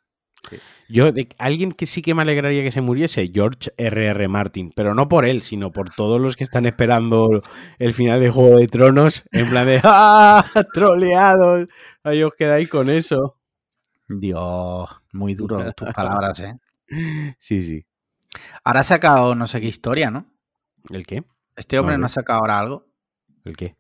Yo, 0.89 1.13
de, 1.13 1.29
alguien 1.39 1.73
que 1.73 1.87
sí 1.87 2.03
que 2.03 2.15
me 2.15 2.23
alegraría 2.23 2.63
que 2.63 2.71
se 2.71 2.81
muriese, 2.81 3.31
George 3.33 3.73
R.R. 3.77 4.07
R. 4.11 4.29
Martin, 4.29 4.73
pero 4.75 4.95
no 4.95 5.09
por 5.09 5.25
él, 5.25 5.43
sino 5.43 5.73
por 5.73 5.91
todos 5.95 6.21
los 6.21 6.37
que 6.37 6.45
están 6.45 6.67
esperando 6.67 7.43
el 7.79 7.95
final 7.95 8.21
de 8.21 8.31
Juego 8.31 8.59
de 8.59 8.69
Tronos, 8.69 9.25
en 9.33 9.49
plan 9.49 9.67
de 9.67 9.81
¡ah! 9.85 10.45
¡troleados! 10.73 11.69
Ahí 12.03 12.23
os 12.23 12.35
quedáis 12.35 12.69
con 12.69 12.91
eso. 12.91 13.39
Dios, 14.09 14.91
Muy 15.13 15.35
duro 15.35 15.73
tus 15.77 15.93
palabras, 15.93 16.39
¿eh? 16.41 16.59
Sí, 17.39 17.63
sí. 17.63 17.87
Ahora 18.63 18.81
ha 18.81 18.85
sacado 18.85 19.35
no 19.35 19.47
sé 19.47 19.61
qué 19.61 19.69
historia, 19.69 20.11
¿no? 20.11 20.27
¿El 20.91 21.07
qué? 21.07 21.25
Este 21.57 21.79
hombre 21.79 21.95
No, 21.95 22.01
no, 22.01 22.07
ha 22.07 22.11
sacado 22.11 22.41
ahora 22.41 22.59
algo. 22.59 22.87
¿El 23.45 23.57
qué? 23.57 23.77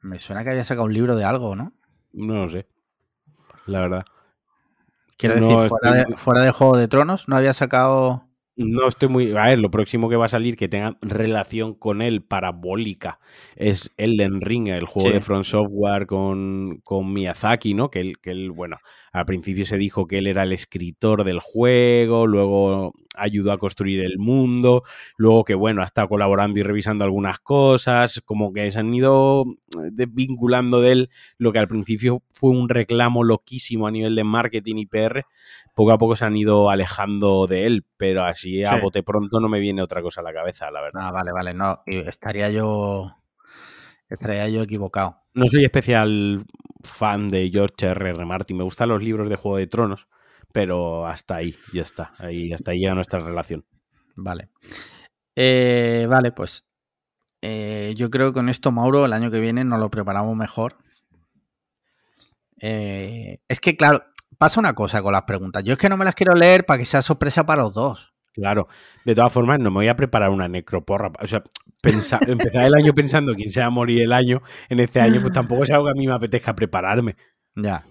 Me 0.00 0.18
suena 0.20 0.42
que 0.42 0.50
había 0.50 0.64
sacado 0.64 0.86
un 0.86 0.94
libro 0.94 1.16
de 1.16 1.24
algo, 1.24 1.54
¿no? 1.54 1.72
No 2.12 2.46
lo 2.46 2.50
sé. 2.50 2.66
La 3.66 3.80
verdad. 3.80 4.04
Quiero 5.18 5.36
No, 5.40 5.48
decir, 5.60 5.68
fuera 5.68 5.98
estoy- 5.98 6.12
de, 6.12 6.16
fuera 6.18 6.40
de 6.42 6.50
Juego 6.52 6.76
de 6.78 6.88
Tronos, 6.88 7.28
no 7.28 7.36
había 7.36 7.52
sacado. 7.52 8.22
No 8.60 8.88
estoy 8.88 9.08
muy. 9.08 9.30
A 9.36 9.44
ver, 9.44 9.60
lo 9.60 9.70
próximo 9.70 10.08
que 10.08 10.16
va 10.16 10.26
a 10.26 10.28
salir 10.28 10.56
que 10.56 10.68
tenga 10.68 10.96
relación 11.00 11.74
con 11.74 12.02
él 12.02 12.22
parabólica 12.22 13.20
es 13.54 13.92
Elden 13.96 14.40
Ring, 14.40 14.66
el 14.66 14.84
juego 14.84 15.10
Sí. 15.10 15.14
de 15.14 15.20
Front 15.20 15.44
Software 15.44 16.08
con, 16.08 16.80
con 16.82 17.12
Miyazaki, 17.12 17.74
¿no? 17.74 17.88
Que 17.88 18.00
él, 18.00 18.18
que 18.20 18.32
él, 18.32 18.50
bueno, 18.50 18.78
al 19.12 19.26
principio 19.26 19.64
se 19.64 19.78
dijo 19.78 20.08
que 20.08 20.18
él 20.18 20.26
era 20.26 20.42
el 20.42 20.52
escritor 20.52 21.22
del 21.22 21.38
juego, 21.38 22.26
luego 22.26 22.94
ayudó 23.14 23.52
a 23.52 23.58
construir 23.58 24.00
el 24.04 24.18
mundo, 24.18 24.82
luego 25.16 25.44
que, 25.44 25.54
bueno, 25.54 25.82
ha 25.82 25.84
estado 25.84 26.08
colaborando 26.08 26.58
y 26.58 26.62
revisando 26.64 27.04
algunas 27.04 27.38
cosas, 27.40 28.20
como 28.24 28.52
que 28.52 28.70
se 28.72 28.78
han 28.80 28.92
ido 28.94 29.44
eh, 29.76 29.90
desvinculando 29.92 30.80
de 30.80 30.92
él 30.92 31.10
lo 31.36 31.52
que 31.52 31.58
al 31.58 31.66
principio 31.68 32.22
fue 32.32 32.50
un 32.50 32.68
reclamo 32.68 33.22
loquísimo 33.24 33.86
a 33.86 33.90
nivel 33.90 34.14
de 34.16 34.24
marketing 34.24 34.76
y 34.78 34.86
PR, 34.86 35.26
poco 35.78 35.92
a 35.92 35.98
poco 35.98 36.16
se 36.16 36.24
han 36.24 36.36
ido 36.36 36.70
alejando 36.70 37.46
de 37.46 37.64
él, 37.64 37.86
pero 37.96 38.24
así 38.24 38.64
a 38.64 38.72
Sí. 38.72 38.80
bote 38.82 39.04
pronto 39.04 39.38
no 39.38 39.48
me 39.48 39.60
viene 39.60 39.80
otra 39.80 40.02
cosa 40.02 40.22
a 40.22 40.24
la 40.24 40.32
cabeza, 40.32 40.68
la 40.72 40.80
verdad. 40.80 41.02
Ah, 41.04 41.12
vale, 41.12 41.30
vale, 41.30 41.54
no. 41.54 41.82
Estaría 41.86 42.50
yo. 42.50 43.12
Estaría 44.08 44.48
yo 44.48 44.62
equivocado. 44.62 45.18
No 45.34 45.46
soy 45.46 45.64
especial 45.64 46.44
fan 46.82 47.28
de 47.28 47.48
George 47.52 47.86
R. 47.86 48.10
R. 48.10 48.24
Martin, 48.24 48.56
me 48.56 48.64
gustan 48.64 48.88
los 48.88 49.00
libros 49.00 49.30
de 49.30 49.36
Juego 49.36 49.58
de 49.58 49.68
Tronos, 49.68 50.08
pero 50.52 51.06
hasta 51.06 51.36
ahí, 51.36 51.54
ya 51.72 51.82
está, 51.82 52.10
ahí, 52.18 52.52
hasta 52.52 52.72
ahí 52.72 52.80
llega 52.80 52.94
nuestra 52.94 53.20
relación. 53.20 53.64
Vale. 54.16 54.48
Eh, 55.36 56.06
vale, 56.10 56.32
pues. 56.32 56.64
eh, 57.40 57.94
yo 57.96 58.10
creo 58.10 58.28
que 58.32 58.34
con 58.34 58.48
esto, 58.48 58.72
Mauro, 58.72 59.04
el 59.04 59.12
año 59.12 59.30
que 59.30 59.38
viene 59.38 59.62
nos 59.64 59.78
lo 59.78 59.90
preparamos 59.90 60.34
mejor. 60.36 60.76
Eh, 62.60 63.38
es 63.46 63.60
que, 63.60 63.76
claro, 63.76 64.02
pasa 64.38 64.60
una 64.60 64.72
cosa 64.74 65.02
con 65.02 65.12
las 65.12 65.22
preguntas. 65.22 65.62
Yo 65.64 65.72
es 65.74 65.78
que 65.78 65.88
no 65.88 65.96
me 65.96 66.04
las 66.04 66.14
quiero 66.14 66.34
leer 66.34 66.64
para 66.64 66.78
que 66.78 66.84
sea 66.84 67.02
sorpresa 67.02 67.44
para 67.44 67.62
los 67.62 67.74
dos. 67.74 68.14
Claro, 68.32 68.68
de 69.04 69.14
todas 69.16 69.32
formas, 69.32 69.58
no 69.58 69.70
me 69.70 69.76
voy 69.78 69.88
a 69.88 69.96
preparar 69.96 70.30
una 70.30 70.46
necroporra. 70.48 71.10
O 71.20 71.26
sea, 71.26 71.42
empezar 72.26 72.64
el 72.66 72.74
año 72.74 72.94
pensando 72.94 73.34
quién 73.34 73.50
se 73.50 73.60
va 73.60 73.66
a 73.66 73.70
morir 73.70 74.02
el 74.02 74.12
año, 74.12 74.42
en 74.68 74.80
este 74.80 75.00
año, 75.00 75.20
pues 75.20 75.32
tampoco 75.32 75.64
es 75.64 75.70
algo 75.72 75.86
que 75.86 75.90
a 75.90 75.94
mí 75.94 76.06
me 76.06 76.14
apetezca 76.14 76.54
prepararme. 76.54 77.16
Ya. 77.56 77.82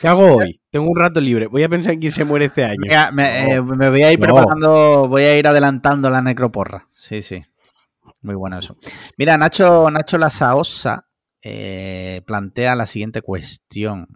¿Qué 0.00 0.08
hago 0.08 0.36
hoy? 0.36 0.60
Tengo 0.70 0.86
un 0.90 0.98
rato 1.00 1.18
libre. 1.20 1.46
Voy 1.46 1.62
a 1.62 1.68
pensar 1.68 1.94
en 1.94 2.00
quién 2.00 2.12
se 2.12 2.24
muere 2.26 2.46
este 2.46 2.62
año. 2.64 2.76
Mira, 2.78 3.10
me, 3.10 3.22
No. 3.22 3.52
eh, 3.54 3.62
me 3.62 3.88
voy 3.90 4.02
a 4.02 4.12
ir 4.12 4.20
No. 4.20 4.26
preparando, 4.26 5.08
voy 5.08 5.22
a 5.22 5.38
ir 5.38 5.48
adelantando 5.48 6.10
la 6.10 6.20
necroporra. 6.20 6.88
Sí, 6.92 7.22
sí. 7.22 7.42
Muy 8.20 8.34
bueno 8.34 8.58
eso. 8.58 8.76
Mira, 9.16 9.38
Nacho, 9.38 9.90
Nacho 9.90 10.18
Lasaosa 10.18 11.06
eh, 11.42 12.20
plantea 12.26 12.74
la 12.74 12.84
siguiente 12.86 13.22
cuestión. 13.22 14.08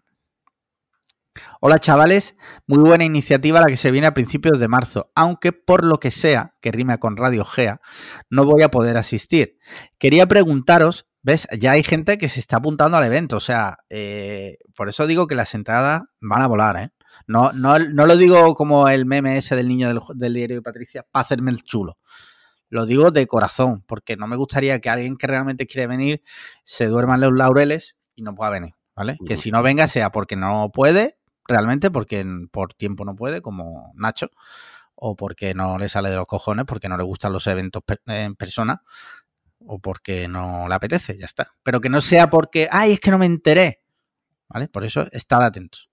Hola 1.61 1.79
chavales, 1.79 2.37
muy 2.67 2.79
buena 2.79 3.05
iniciativa 3.05 3.61
la 3.61 3.67
que 3.67 3.77
se 3.77 3.91
viene 3.91 4.07
a 4.07 4.15
principios 4.15 4.59
de 4.59 4.69
marzo, 4.69 5.11
aunque 5.15 5.53
por 5.53 5.85
lo 5.85 5.99
que 5.99 6.11
sea, 6.11 6.55
que 6.61 6.73
rima 6.73 6.99
con 6.99 7.17
Radio 7.17 7.45
Gea, 7.45 7.81
no 8.31 8.45
voy 8.45 8.63
a 8.63 8.71
poder 8.71 8.97
asistir. 8.97 9.59
Quería 9.99 10.27
preguntaros, 10.27 11.07
¿ves? 11.23 11.49
Ya 11.59 11.73
hay 11.73 11.83
gente 11.83 12.19
que 12.19 12.29
se 12.29 12.41
está 12.41 12.59
apuntando 12.59 12.97
al 12.97 13.05
evento, 13.05 13.37
o 13.37 13.41
sea, 13.41 13.79
eh, 13.91 14.59
por 14.75 14.89
eso 14.89 15.07
digo 15.07 15.27
que 15.27 15.35
las 15.35 15.55
entradas 15.55 16.03
van 16.21 16.43
a 16.43 16.47
volar, 16.47 16.77
¿eh? 16.77 16.91
No, 17.27 17.53
no, 17.53 17.79
no 17.79 18.07
lo 18.07 18.17
digo 18.17 18.55
como 18.55 18.89
el 18.89 19.05
meme 19.05 19.37
ese 19.37 19.57
del 19.57 19.69
niño 19.69 19.89
del, 19.89 20.01
del 20.15 20.35
diario 20.35 20.57
de 20.57 20.63
Patricia, 20.63 21.05
para 21.11 21.23
hacerme 21.23 21.51
el 21.51 21.63
chulo. 21.63 21.99
Lo 22.71 22.87
digo 22.87 23.11
de 23.11 23.27
corazón, 23.27 23.83
porque 23.87 24.17
no 24.17 24.27
me 24.27 24.37
gustaría 24.37 24.79
que 24.79 24.91
alguien 24.91 25.17
que 25.17 25.27
realmente 25.27 25.67
quiere 25.67 25.87
venir 25.87 26.23
se 26.65 26.87
duerma 26.87 27.15
en 27.15 27.23
los 27.23 27.33
laureles 27.33 27.97
y 28.15 28.23
no 28.23 28.35
pueda 28.35 28.51
venir, 28.51 28.75
¿vale? 28.95 29.17
Que 29.27 29.37
si 29.37 29.51
no 29.51 29.63
venga 29.63 29.89
sea 29.89 30.13
porque 30.13 30.37
no 30.37 30.71
puede, 30.73 31.18
realmente, 31.49 31.91
porque 31.91 32.25
por 32.53 32.75
tiempo 32.75 33.05
no 33.05 33.17
puede, 33.17 33.41
como 33.41 33.93
Nacho, 33.97 34.31
o 34.95 35.17
porque 35.17 35.55
no 35.55 35.79
le 35.79 35.89
sale 35.89 36.11
de 36.11 36.17
los 36.17 36.27
cojones, 36.27 36.67
porque 36.67 36.89
no 36.89 36.97
le 36.97 37.05
gustan 37.05 37.33
los 37.33 37.47
eventos 37.47 37.83
en 38.07 38.37
persona, 38.37 38.83
o 39.67 39.79
porque 39.79 40.29
no 40.29 40.69
le 40.69 40.75
apetece, 40.75 41.17
ya 41.17 41.27
está. 41.27 41.55
Pero 41.63 41.81
que 41.81 41.89
no 41.89 42.01
sea 42.01 42.31
porque, 42.31 42.69
ay, 42.71 42.93
es 42.93 43.01
que 43.01 43.11
no 43.11 43.19
me 43.19 43.27
enteré, 43.27 43.83
¿vale? 44.49 44.69
Por 44.69 44.85
eso, 44.85 45.07
estad 45.13 45.43
atentos. 45.43 45.89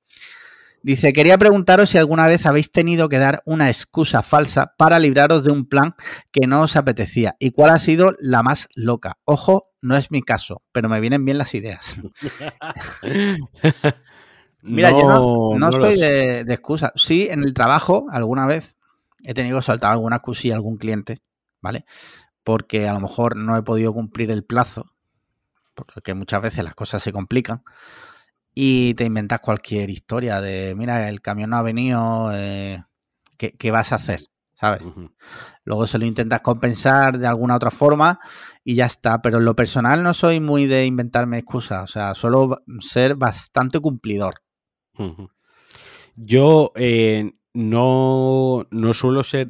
Dice, 0.84 1.14
quería 1.14 1.40
preguntaros 1.40 1.90
si 1.90 1.98
alguna 1.98 2.28
vez 2.28 2.46
habéis 2.46 2.72
tenido 2.72 3.10
que 3.10 3.18
dar 3.18 3.42
una 3.46 3.70
excusa 3.70 4.22
falsa 4.22 4.76
para 4.78 5.00
libraros 5.00 5.44
de 5.44 5.52
un 5.52 5.68
plan 5.68 5.96
que 6.32 6.46
no 6.46 6.62
os 6.62 6.76
apetecía 6.76 7.36
y 7.40 7.50
cuál 7.50 7.72
ha 7.72 7.80
sido 7.80 8.16
la 8.20 8.44
más 8.44 8.68
loca. 8.76 9.18
Ojo, 9.26 9.72
no 9.82 9.98
es 9.98 10.12
mi 10.12 10.22
caso, 10.22 10.62
pero 10.72 10.88
me 10.88 11.00
vienen 11.00 11.26
bien 11.26 11.40
las 11.40 11.56
ideas. 11.56 11.96
Mira, 14.68 14.92
yo 14.92 15.04
no, 15.04 15.58
no 15.58 15.70
lo 15.70 15.88
estoy 15.88 16.00
de, 16.00 16.44
de 16.44 16.54
excusa. 16.54 16.92
Sí, 16.96 17.28
en 17.30 17.44
el 17.44 17.54
trabajo, 17.54 18.08
alguna 18.10 18.46
vez 18.46 18.78
he 19.24 19.34
tenido 19.34 19.58
que 19.58 19.64
soltar 19.64 19.92
alguna 19.92 20.18
excusilla 20.18 20.56
a 20.56 20.58
algún 20.58 20.78
cliente, 20.78 21.22
¿vale? 21.62 21.86
Porque 22.44 22.88
a 22.88 22.94
lo 22.94 23.00
mejor 23.00 23.36
no 23.36 23.56
he 23.58 23.64
podido 23.64 23.94
cumplir 23.94 24.32
el 24.32 24.44
plazo, 24.44 24.92
porque 25.76 26.14
muchas 26.14 26.42
veces 26.42 26.64
las 26.64 26.76
cosas 26.76 27.04
se 27.04 27.12
complican 27.12 27.64
y 28.54 28.94
te 28.96 29.06
inventas 29.06 29.40
cualquier 29.40 29.90
historia 29.90 30.42
de, 30.42 30.74
mira, 30.76 31.10
el 31.10 31.22
camión 31.22 31.52
no 31.52 31.58
ha 31.58 31.62
venido, 31.62 32.32
eh, 32.34 32.84
¿qué, 33.38 33.52
qué 33.52 33.72
vas 33.72 33.92
a 33.92 33.96
hacer? 33.96 34.22
¿Sabes? 34.58 34.88
Luego 35.66 35.86
se 35.86 35.98
lo 35.98 36.06
intentas 36.06 36.40
compensar 36.40 37.20
de 37.20 37.28
alguna 37.28 37.56
otra 37.58 37.72
forma 37.72 38.20
y 38.64 38.76
ya 38.76 38.86
está. 38.86 39.22
Pero 39.22 39.40
en 39.40 39.46
lo 39.46 39.54
personal 39.54 40.02
no 40.02 40.14
soy 40.14 40.40
muy 40.40 40.66
de 40.66 40.86
inventarme 40.86 41.40
excusas. 41.40 41.84
O 41.84 41.88
sea, 41.88 42.14
suelo 42.14 42.64
ser 42.80 43.16
bastante 43.16 43.82
cumplidor. 43.82 44.45
Yo 46.16 46.72
eh, 46.76 47.32
no, 47.54 48.68
no 48.72 48.94
suelo 48.94 49.24
ser 49.24 49.50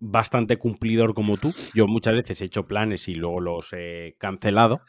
bastante 0.00 0.56
cumplidor 0.56 1.14
como 1.14 1.36
tú. 1.36 1.54
Yo 1.74 1.86
muchas 1.86 2.14
veces 2.14 2.40
he 2.40 2.46
hecho 2.46 2.66
planes 2.66 3.08
y 3.08 3.14
luego 3.14 3.40
los 3.40 3.72
he 3.72 4.14
cancelado. 4.18 4.80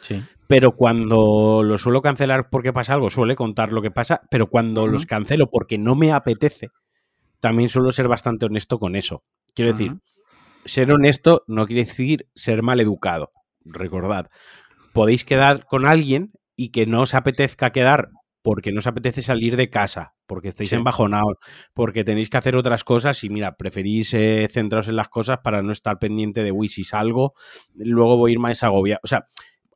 Sí. 0.00 0.22
Pero 0.46 0.72
cuando 0.72 1.62
los 1.62 1.80
suelo 1.80 2.02
cancelar 2.02 2.50
porque 2.50 2.72
pasa 2.72 2.94
algo, 2.94 3.10
suele 3.10 3.36
contar 3.36 3.72
lo 3.72 3.82
que 3.82 3.90
pasa. 3.90 4.22
Pero 4.30 4.48
cuando 4.48 4.86
los 4.86 5.06
cancelo 5.06 5.48
porque 5.50 5.78
no 5.78 5.94
me 5.94 6.12
apetece, 6.12 6.68
también 7.40 7.68
suelo 7.68 7.92
ser 7.92 8.08
bastante 8.08 8.46
honesto 8.46 8.78
con 8.78 8.96
eso. 8.96 9.22
Quiero 9.54 9.72
decir, 9.72 9.94
ser 10.64 10.92
honesto 10.92 11.44
no 11.46 11.66
quiere 11.66 11.84
decir 11.84 12.28
ser 12.34 12.62
mal 12.62 12.80
educado. 12.80 13.32
Recordad, 13.64 14.28
podéis 14.92 15.24
quedar 15.24 15.64
con 15.64 15.86
alguien 15.86 16.32
y 16.56 16.70
que 16.70 16.86
no 16.86 17.02
os 17.02 17.14
apetezca 17.14 17.70
quedar 17.70 18.10
porque 18.44 18.72
no 18.72 18.80
os 18.80 18.86
apetece 18.86 19.22
salir 19.22 19.56
de 19.56 19.70
casa, 19.70 20.14
porque 20.26 20.48
estáis 20.48 20.68
Sí. 20.68 20.76
embajonados, 20.76 21.38
porque 21.72 22.04
tenéis 22.04 22.28
que 22.28 22.36
hacer 22.36 22.54
otras 22.56 22.84
cosas 22.84 23.24
y 23.24 23.30
mira, 23.30 23.56
preferís 23.56 24.12
eh, 24.12 24.46
centraros 24.52 24.86
en 24.86 24.96
las 24.96 25.08
cosas 25.08 25.38
para 25.42 25.62
no 25.62 25.72
estar 25.72 25.98
pendiente 25.98 26.42
de, 26.44 26.52
uy, 26.52 26.68
si 26.68 26.84
salgo, 26.84 27.32
luego 27.74 28.18
voy 28.18 28.30
a 28.30 28.34
ir 28.34 28.38
más 28.38 28.62
agobiado. 28.62 29.00
O 29.02 29.06
sea, 29.08 29.24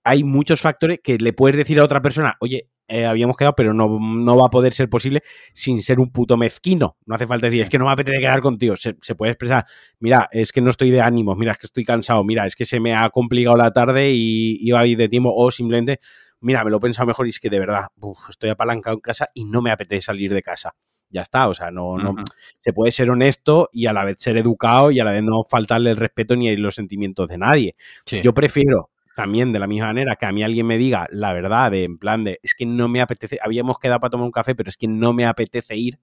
hay 0.04 0.22
muchos 0.22 0.60
factores 0.60 1.00
que 1.02 1.16
le 1.18 1.32
puedes 1.32 1.56
decir 1.56 1.80
a 1.80 1.84
otra 1.84 2.00
persona, 2.02 2.36
oye, 2.40 2.68
eh, 2.90 3.04
habíamos 3.04 3.36
quedado, 3.36 3.54
pero 3.54 3.74
no, 3.74 3.98
no 4.00 4.36
va 4.36 4.46
a 4.46 4.50
poder 4.50 4.72
ser 4.72 4.88
posible 4.88 5.20
sin 5.52 5.82
ser 5.82 5.98
un 6.00 6.10
puto 6.10 6.36
mezquino. 6.38 6.96
No 7.04 7.14
hace 7.14 7.26
falta 7.26 7.46
decir, 7.46 7.62
es 7.62 7.68
que 7.68 7.78
no 7.78 7.84
me 7.86 7.92
apetece 7.92 8.18
quedar 8.18 8.40
contigo. 8.40 8.76
Se, 8.76 8.96
se 9.02 9.14
puede 9.14 9.32
expresar, 9.32 9.64
mira, 10.00 10.28
es 10.32 10.52
que 10.52 10.62
no 10.62 10.70
estoy 10.70 10.90
de 10.90 11.02
ánimos, 11.02 11.36
mira, 11.36 11.52
es 11.52 11.58
que 11.58 11.66
estoy 11.66 11.84
cansado, 11.84 12.24
mira, 12.24 12.46
es 12.46 12.54
que 12.56 12.64
se 12.64 12.80
me 12.80 12.94
ha 12.94 13.08
complicado 13.10 13.56
la 13.58 13.70
tarde 13.72 14.12
y 14.12 14.56
iba 14.66 14.80
a 14.80 14.86
ir 14.86 14.96
de 14.96 15.08
tiempo, 15.08 15.30
o 15.34 15.50
simplemente, 15.50 16.00
mira, 16.40 16.64
me 16.64 16.70
lo 16.70 16.78
he 16.78 16.80
pensado 16.80 17.06
mejor 17.06 17.26
y 17.26 17.30
es 17.30 17.40
que 17.40 17.50
de 17.50 17.58
verdad, 17.58 17.88
uf, 18.00 18.30
estoy 18.30 18.50
apalancado 18.50 18.94
en 18.94 19.00
casa 19.00 19.28
y 19.34 19.44
no 19.44 19.62
me 19.62 19.70
apetece 19.70 20.02
salir 20.02 20.32
de 20.32 20.42
casa. 20.42 20.74
Ya 21.10 21.22
está, 21.22 21.48
o 21.48 21.54
sea, 21.54 21.70
no, 21.70 21.96
no 21.96 22.14
se 22.60 22.72
puede 22.74 22.92
ser 22.92 23.08
honesto 23.08 23.70
y 23.72 23.86
a 23.86 23.94
la 23.94 24.04
vez 24.04 24.16
ser 24.18 24.36
educado 24.36 24.90
y 24.90 25.00
a 25.00 25.04
la 25.04 25.12
vez 25.12 25.22
no 25.22 25.42
faltarle 25.42 25.90
el 25.90 25.96
respeto 25.96 26.36
ni 26.36 26.54
los 26.56 26.74
sentimientos 26.74 27.28
de 27.28 27.38
nadie. 27.38 27.76
Sí. 28.04 28.20
Yo 28.20 28.34
prefiero 28.34 28.90
también 29.16 29.52
de 29.52 29.58
la 29.58 29.66
misma 29.66 29.86
manera 29.86 30.16
que 30.16 30.26
a 30.26 30.32
mí 30.32 30.42
alguien 30.42 30.66
me 30.66 30.76
diga 30.76 31.08
la 31.10 31.32
verdad 31.32 31.70
de 31.70 31.84
en 31.84 31.98
plan 31.98 32.24
de 32.24 32.38
es 32.42 32.54
que 32.54 32.66
no 32.66 32.88
me 32.88 33.00
apetece, 33.00 33.38
habíamos 33.42 33.78
quedado 33.78 34.00
para 34.00 34.10
tomar 34.10 34.26
un 34.26 34.32
café, 34.32 34.54
pero 34.54 34.68
es 34.68 34.76
que 34.76 34.86
no 34.86 35.14
me 35.14 35.24
apetece 35.24 35.76
ir 35.76 35.98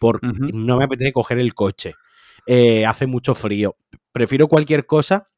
porque 0.00 0.26
no 0.26 0.78
me 0.78 0.84
apetece 0.84 1.12
coger 1.12 1.38
el 1.38 1.54
coche. 1.54 1.94
Eh, 2.46 2.86
hace 2.86 3.06
mucho 3.06 3.34
frío. 3.34 3.76
Prefiero 4.10 4.48
cualquier 4.48 4.86
cosa, 4.86 5.28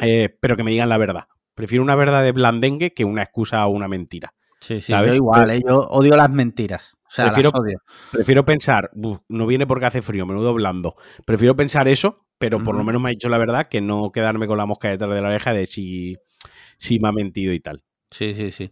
eh, 0.00 0.34
pero 0.40 0.56
que 0.56 0.62
me 0.62 0.70
digan 0.70 0.88
la 0.88 0.96
verdad. 0.96 1.24
Prefiero 1.54 1.82
una 1.82 1.94
verdad 1.96 2.22
de 2.22 2.32
blandengue 2.32 2.92
que 2.92 3.04
una 3.04 3.22
excusa 3.22 3.66
o 3.66 3.70
una 3.70 3.88
mentira. 3.88 4.32
Sí, 4.60 4.80
sí, 4.80 4.92
¿sabes? 4.92 5.10
yo 5.10 5.14
igual, 5.16 5.50
¿eh? 5.50 5.60
yo 5.66 5.78
odio 5.80 6.16
las 6.16 6.30
mentiras. 6.30 6.94
O 7.06 7.10
sea, 7.10 7.26
Prefiero- 7.26 7.50
las 7.52 7.60
odio. 7.60 7.78
Prefiero 8.10 8.44
pensar, 8.44 8.90
"Buf, 8.94 9.18
no 9.28 9.46
viene 9.46 9.66
porque 9.66 9.86
hace 9.86 10.02
frío, 10.02 10.24
menudo 10.24 10.54
blando. 10.54 10.94
Prefiero 11.26 11.54
pensar 11.56 11.88
eso, 11.88 12.26
pero 12.38 12.62
por 12.62 12.76
lo 12.76 12.84
menos 12.84 13.02
me 13.02 13.08
ha 13.08 13.10
dicho 13.10 13.28
la 13.28 13.38
verdad 13.38 13.68
que 13.68 13.80
no 13.80 14.10
quedarme 14.12 14.46
con 14.46 14.56
la 14.58 14.66
mosca 14.66 14.88
detrás 14.88 15.10
de 15.12 15.20
la 15.20 15.28
oreja 15.28 15.52
de 15.52 15.66
si, 15.66 16.16
si 16.78 16.98
me 17.00 17.08
ha 17.08 17.12
mentido 17.12 17.52
y 17.52 17.60
tal. 17.60 17.82
Sí, 18.10 18.34
sí, 18.34 18.50
sí. 18.50 18.70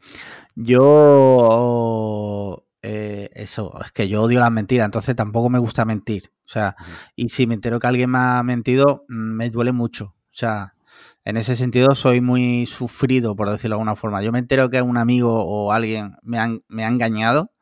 Yo 1.01 2.67
eso, 2.83 3.73
es 3.85 3.93
que 3.93 4.09
yo 4.09 4.23
odio 4.23 4.41
las 4.41 4.51
mentiras, 4.51 4.87
entonces 4.87 5.15
tampoco 5.17 5.51
me 5.51 5.59
gusta 5.59 5.85
mentir. 5.85 6.31
O 6.45 6.49
sea, 6.49 6.75
y 7.15 7.29
si 7.29 7.47
me 7.47 7.55
entero 7.55 7.79
que 7.79 7.87
alguien 7.87 8.11
me 8.11 8.19
ha 8.19 8.43
mentido, 8.43 9.05
mm, 9.09 9.15
me 9.37 9.51
duele 9.51 9.73
mucho. 9.73 10.05
O 10.17 10.33
sea, 10.33 10.75
en 11.25 11.37
ese 11.37 11.57
sentido 11.57 11.95
soy 11.95 12.21
muy 12.21 12.67
sufrido, 12.67 13.37
por 13.37 13.51
decirlo 13.51 13.77
de 13.77 13.81
alguna 13.81 13.97
forma. 13.97 14.23
Yo 14.23 14.33
me 14.33 14.39
entero 14.39 14.71
que 14.71 14.81
un 14.83 14.97
amigo 14.97 15.45
o 15.45 15.73
alguien 15.73 16.17
me, 16.23 16.61
me 16.69 16.85
ha 16.85 16.89
engañado 16.89 17.53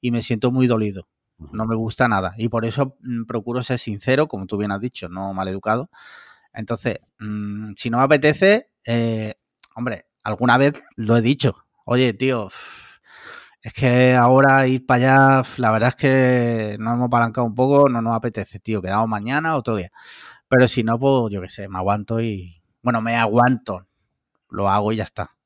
y 0.00 0.10
me 0.10 0.22
siento 0.22 0.50
muy 0.52 0.66
dolido. 0.66 1.08
No 1.52 1.66
me 1.66 1.74
gusta 1.74 2.08
nada. 2.08 2.34
Y 2.36 2.48
por 2.48 2.64
eso 2.64 2.96
mm, 3.02 3.24
procuro 3.24 3.62
ser 3.62 3.78
sincero, 3.78 4.28
como 4.28 4.46
tú 4.46 4.56
bien 4.58 4.72
has 4.72 4.80
dicho, 4.80 5.08
no 5.08 5.32
maleducado. 5.34 5.90
Entonces, 6.52 6.98
mm, 7.18 7.72
si 7.76 7.90
no 7.90 7.98
me 7.98 8.04
apetece, 8.04 8.70
eh, 8.86 9.34
hombre, 9.74 10.06
alguna 10.24 10.58
vez 10.58 10.74
lo 10.96 11.16
he 11.16 11.20
dicho. 11.22 11.64
Oye, 11.84 12.12
tío, 12.14 12.48
es 13.62 13.72
que 13.72 14.14
ahora 14.14 14.66
ir 14.66 14.86
para 14.86 15.40
allá, 15.40 15.48
la 15.58 15.70
verdad 15.72 15.90
es 15.90 15.96
que 15.96 16.76
nos 16.78 16.94
hemos 16.94 17.06
apalancado 17.08 17.46
un 17.46 17.54
poco, 17.54 17.88
no 17.88 18.02
nos 18.02 18.14
apetece, 18.16 18.60
tío, 18.60 18.82
quedamos 18.82 19.08
mañana, 19.08 19.56
otro 19.56 19.76
día. 19.76 19.90
Pero 20.48 20.68
si 20.68 20.82
no, 20.84 20.98
pues 20.98 21.32
yo 21.32 21.40
qué 21.42 21.48
sé, 21.48 21.68
me 21.68 21.78
aguanto 21.78 22.20
y. 22.20 22.59
Bueno, 22.82 23.00
me 23.00 23.16
aguanto, 23.16 23.86
lo 24.48 24.68
hago 24.68 24.92
y 24.92 24.96
ya 24.96 25.04
está. 25.04 25.36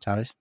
¿Sabes? 0.00 0.36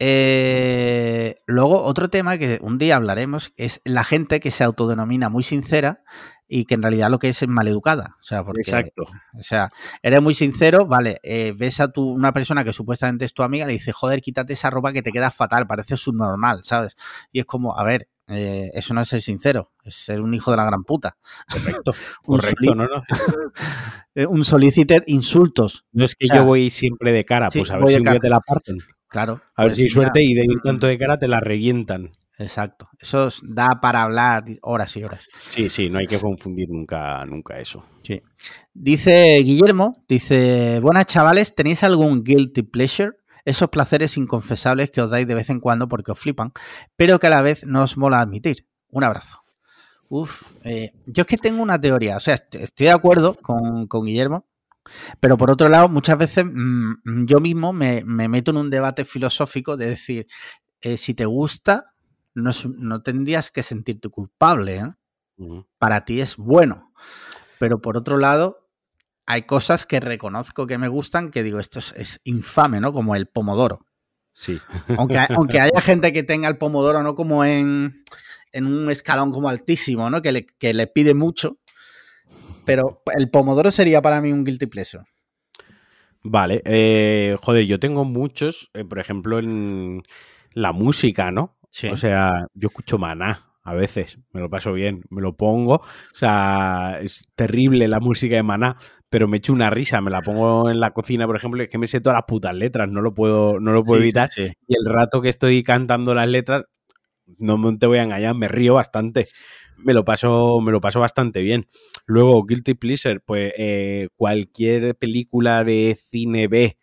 Eh, 0.00 1.34
luego, 1.46 1.82
otro 1.82 2.08
tema 2.08 2.38
que 2.38 2.58
un 2.62 2.78
día 2.78 2.96
hablaremos 2.96 3.52
es 3.56 3.80
la 3.84 4.04
gente 4.04 4.38
que 4.38 4.52
se 4.52 4.62
autodenomina 4.62 5.28
muy 5.28 5.42
sincera 5.42 6.04
y 6.46 6.64
que 6.64 6.74
en 6.74 6.82
realidad 6.82 7.10
lo 7.10 7.18
que 7.18 7.28
es 7.28 7.42
es 7.42 7.48
maleducada. 7.48 8.16
O 8.20 8.22
sea, 8.22 8.44
porque, 8.44 8.60
Exacto. 8.60 9.04
O 9.36 9.42
sea, 9.42 9.70
eres 10.02 10.22
muy 10.22 10.34
sincero, 10.34 10.86
vale, 10.86 11.20
eh, 11.22 11.52
ves 11.56 11.80
a 11.80 11.90
tu, 11.90 12.10
una 12.10 12.32
persona 12.32 12.64
que 12.64 12.72
supuestamente 12.72 13.24
es 13.24 13.34
tu 13.34 13.42
amiga, 13.42 13.66
le 13.66 13.72
dices, 13.72 13.94
joder, 13.94 14.20
quítate 14.20 14.52
esa 14.52 14.70
ropa 14.70 14.92
que 14.92 15.02
te 15.02 15.10
queda 15.10 15.30
fatal, 15.30 15.66
parece 15.66 15.96
subnormal, 15.96 16.62
¿sabes? 16.62 16.96
Y 17.32 17.40
es 17.40 17.46
como, 17.46 17.76
a 17.76 17.84
ver, 17.84 18.08
eh, 18.28 18.70
eso 18.74 18.94
no 18.94 19.00
es 19.00 19.08
ser 19.08 19.22
sincero, 19.22 19.72
es 19.84 19.94
ser 19.94 20.20
un 20.20 20.34
hijo 20.34 20.50
de 20.50 20.58
la 20.58 20.64
gran 20.64 20.84
puta. 20.84 21.16
Correcto, 21.50 21.92
correcto, 22.24 22.74
no, 22.74 22.84
no. 22.84 23.02
un 24.30 24.44
solicited 24.44 25.02
insultos. 25.06 25.86
No 25.92 26.04
es 26.04 26.14
que 26.14 26.26
yo 26.26 26.44
voy 26.44 26.70
siempre 26.70 27.12
de 27.12 27.24
cara, 27.24 27.48
pues 27.50 27.70
a 27.70 27.78
ver 27.78 27.88
si 27.88 27.96
un 27.96 28.04
día 28.04 28.18
te 28.18 28.28
la 28.28 28.40
parten. 28.40 28.78
Claro. 29.08 29.40
A 29.56 29.64
ver 29.64 29.70
pues 29.70 29.78
si 29.78 29.84
hay 29.84 29.90
suerte 29.90 30.22
y 30.22 30.34
de 30.34 30.44
ir 30.44 30.60
tanto 30.62 30.86
de 30.86 30.98
cara 30.98 31.18
te 31.18 31.28
la 31.28 31.40
revientan. 31.40 32.10
Exacto. 32.38 32.88
Eso 32.98 33.28
da 33.42 33.80
para 33.80 34.02
hablar 34.02 34.44
horas 34.62 34.96
y 34.96 35.02
horas. 35.02 35.26
Sí, 35.50 35.68
sí, 35.68 35.90
no 35.90 35.98
hay 35.98 36.06
que 36.06 36.20
confundir 36.20 36.68
nunca, 36.70 37.24
nunca 37.24 37.58
eso. 37.58 37.84
Sí. 38.02 38.22
Dice 38.72 39.40
Guillermo, 39.42 40.04
dice, 40.08 40.78
buenas 40.80 41.06
chavales, 41.06 41.54
¿tenéis 41.54 41.82
algún 41.82 42.22
guilty 42.22 42.62
pleasure? 42.62 43.12
Esos 43.48 43.70
placeres 43.70 44.16
inconfesables 44.16 44.90
que 44.90 45.00
os 45.00 45.10
dais 45.10 45.26
de 45.26 45.34
vez 45.34 45.48
en 45.48 45.60
cuando 45.60 45.88
porque 45.88 46.12
os 46.12 46.18
flipan, 46.18 46.52
pero 46.96 47.18
que 47.18 47.28
a 47.28 47.30
la 47.30 47.42
vez 47.42 47.64
no 47.64 47.82
os 47.82 47.96
mola 47.96 48.20
admitir. 48.20 48.66
Un 48.90 49.04
abrazo. 49.04 49.42
Uf, 50.10 50.52
eh, 50.64 50.92
yo 51.06 51.22
es 51.22 51.26
que 51.26 51.36
tengo 51.36 51.62
una 51.62 51.80
teoría, 51.80 52.16
o 52.16 52.20
sea, 52.20 52.34
estoy 52.34 52.86
de 52.86 52.92
acuerdo 52.92 53.34
con, 53.34 53.86
con 53.86 54.06
Guillermo, 54.06 54.46
pero 55.20 55.36
por 55.36 55.50
otro 55.50 55.68
lado, 55.68 55.88
muchas 55.88 56.18
veces 56.18 56.44
mm, 56.44 57.26
yo 57.26 57.40
mismo 57.40 57.72
me, 57.72 58.02
meto 58.04 58.50
en 58.50 58.56
un 58.56 58.70
debate 58.70 59.04
filosófico 59.04 59.76
de 59.76 59.90
decir, 59.90 60.26
eh, 60.80 60.96
si 60.96 61.14
te 61.14 61.26
gusta, 61.26 61.94
no, 62.34 63.02
tendrías 63.02 63.50
que 63.50 63.62
sentirte 63.62 64.08
culpable. 64.08 64.76
¿eh? 64.76 65.64
Para 65.78 66.04
ti 66.04 66.20
es 66.20 66.36
bueno. 66.36 66.92
Pero 67.58 67.80
por 67.80 67.96
otro 67.96 68.16
lado, 68.16 68.67
hay 69.28 69.42
cosas 69.42 69.86
que 69.86 70.00
reconozco 70.00 70.66
que 70.66 70.78
me 70.78 70.88
gustan 70.88 71.30
que 71.30 71.42
digo, 71.42 71.60
esto 71.60 71.78
es, 71.78 72.20
infame, 72.24 72.80
¿no? 72.80 72.92
Como 72.92 73.14
el 73.14 73.26
pomodoro. 73.26 73.78
Sí. 74.32 74.58
Aunque, 74.96 75.18
aunque 75.28 75.60
haya 75.60 75.80
gente 75.80 76.12
que 76.12 76.24
tenga 76.24 76.48
el 76.48 76.58
pomodoro, 76.58 77.02
¿no? 77.02 77.14
Como 77.14 77.44
en, 77.44 78.02
en 78.52 78.66
un 78.66 78.90
escalón 78.90 79.30
como 79.30 79.48
altísimo, 79.48 80.10
¿no? 80.10 80.20
Que 80.22 80.32
le, 80.32 80.46
que 80.46 80.74
le 80.74 80.86
pide 80.86 81.14
mucho 81.14 81.58
pero 82.68 83.02
el 83.16 83.30
pomodoro 83.30 83.70
sería 83.70 84.02
para 84.02 84.20
mí 84.20 84.30
un 84.30 84.44
guilty 84.44 84.66
pleasure. 84.66 85.04
Vale, 86.22 86.60
eh, 86.66 87.34
joder, 87.40 87.64
yo 87.64 87.80
tengo 87.80 88.04
muchos, 88.04 88.70
eh, 88.74 88.84
por 88.84 88.98
ejemplo, 88.98 89.38
en 89.38 90.02
la 90.52 90.72
música, 90.72 91.30
¿no? 91.30 91.56
O 91.90 91.96
sea, 91.96 92.46
yo 92.52 92.68
escucho 92.68 92.98
maná 92.98 93.46
a 93.62 93.72
veces, 93.72 94.18
me 94.32 94.42
lo 94.42 94.50
paso 94.50 94.74
bien, 94.74 95.02
me 95.08 95.22
lo 95.22 95.34
pongo, 95.34 95.76
o 95.76 96.14
sea, 96.14 96.98
es 97.00 97.28
terrible 97.34 97.88
la 97.88 98.00
música 98.00 98.36
de 98.36 98.42
maná, 98.42 98.76
pero 99.10 99.28
me 99.28 99.38
echo 99.38 99.52
una 99.52 99.70
risa, 99.70 100.00
me 100.00 100.10
la 100.10 100.22
pongo 100.22 100.70
en 100.70 100.80
la 100.80 100.92
cocina, 100.92 101.26
por 101.26 101.36
ejemplo, 101.36 101.62
es 101.62 101.68
que 101.68 101.78
me 101.78 101.86
sé 101.86 102.00
todas 102.00 102.16
las 102.16 102.24
putas 102.26 102.54
letras, 102.54 102.88
no 102.88 103.00
lo 103.00 103.14
puedo, 103.14 103.60
no 103.60 103.72
lo 103.72 103.84
puedo 103.84 104.00
evitar, 104.00 104.28
y 104.36 104.74
el 104.76 104.84
rato 104.84 105.22
que 105.22 105.28
estoy 105.28 105.62
cantando 105.62 106.14
las 106.14 106.28
letras, 106.28 106.64
no 107.38 107.78
te 107.78 107.86
voy 107.86 107.98
a 107.98 108.02
engañar, 108.02 108.34
me 108.34 108.48
río 108.48 108.74
bastante. 108.74 109.28
Me 109.76 109.94
lo 109.94 110.04
paso, 110.04 110.60
me 110.60 110.72
lo 110.72 110.80
paso 110.80 110.98
bastante 110.98 111.40
bien. 111.40 111.66
Luego, 112.06 112.44
Guilty 112.44 112.74
Pleasure, 112.74 113.20
pues 113.20 113.52
eh, 113.56 114.08
cualquier 114.16 114.96
película 114.96 115.62
de 115.62 115.96
cine 116.10 116.48
B 116.48 116.76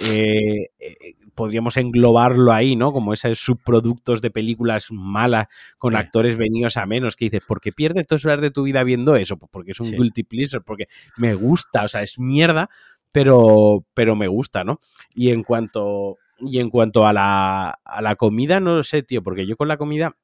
eh, 0.00 0.70
eh, 0.78 1.14
podríamos 1.34 1.76
englobarlo 1.76 2.52
ahí, 2.52 2.76
¿no? 2.76 2.92
Como 2.92 3.12
esos 3.12 3.38
subproductos 3.38 4.20
de 4.20 4.30
películas 4.30 4.86
malas 4.90 5.46
con 5.78 5.96
actores 5.96 6.36
venidos 6.36 6.76
a 6.76 6.86
menos, 6.86 7.16
que 7.16 7.26
dices, 7.26 7.42
¿por 7.46 7.60
qué 7.60 7.72
pierdes 7.72 8.06
dos 8.08 8.24
horas 8.24 8.40
de 8.40 8.50
tu 8.50 8.62
vida 8.62 8.84
viendo 8.84 9.16
eso? 9.16 9.36
Pues 9.36 9.50
porque 9.52 9.72
es 9.72 9.80
un 9.80 9.90
guilty 9.90 10.22
pleasure, 10.22 10.62
porque 10.62 10.88
me 11.16 11.34
gusta, 11.34 11.84
o 11.84 11.88
sea, 11.88 12.02
es 12.02 12.18
mierda, 12.18 12.68
pero, 13.12 13.84
pero 13.94 14.16
me 14.16 14.28
gusta, 14.28 14.64
¿no? 14.64 14.78
Y 15.14 15.30
en 15.30 15.42
cuanto, 15.42 16.18
y 16.38 16.58
en 16.58 16.70
cuanto 16.70 17.06
a 17.06 17.12
la, 17.12 17.78
a 17.84 18.02
la 18.02 18.16
comida, 18.16 18.60
no 18.60 18.76
lo 18.76 18.82
sé, 18.82 19.02
tío, 19.02 19.22
porque 19.22 19.46
yo 19.46 19.56
con 19.56 19.68
la 19.68 19.76
comida 19.76 20.16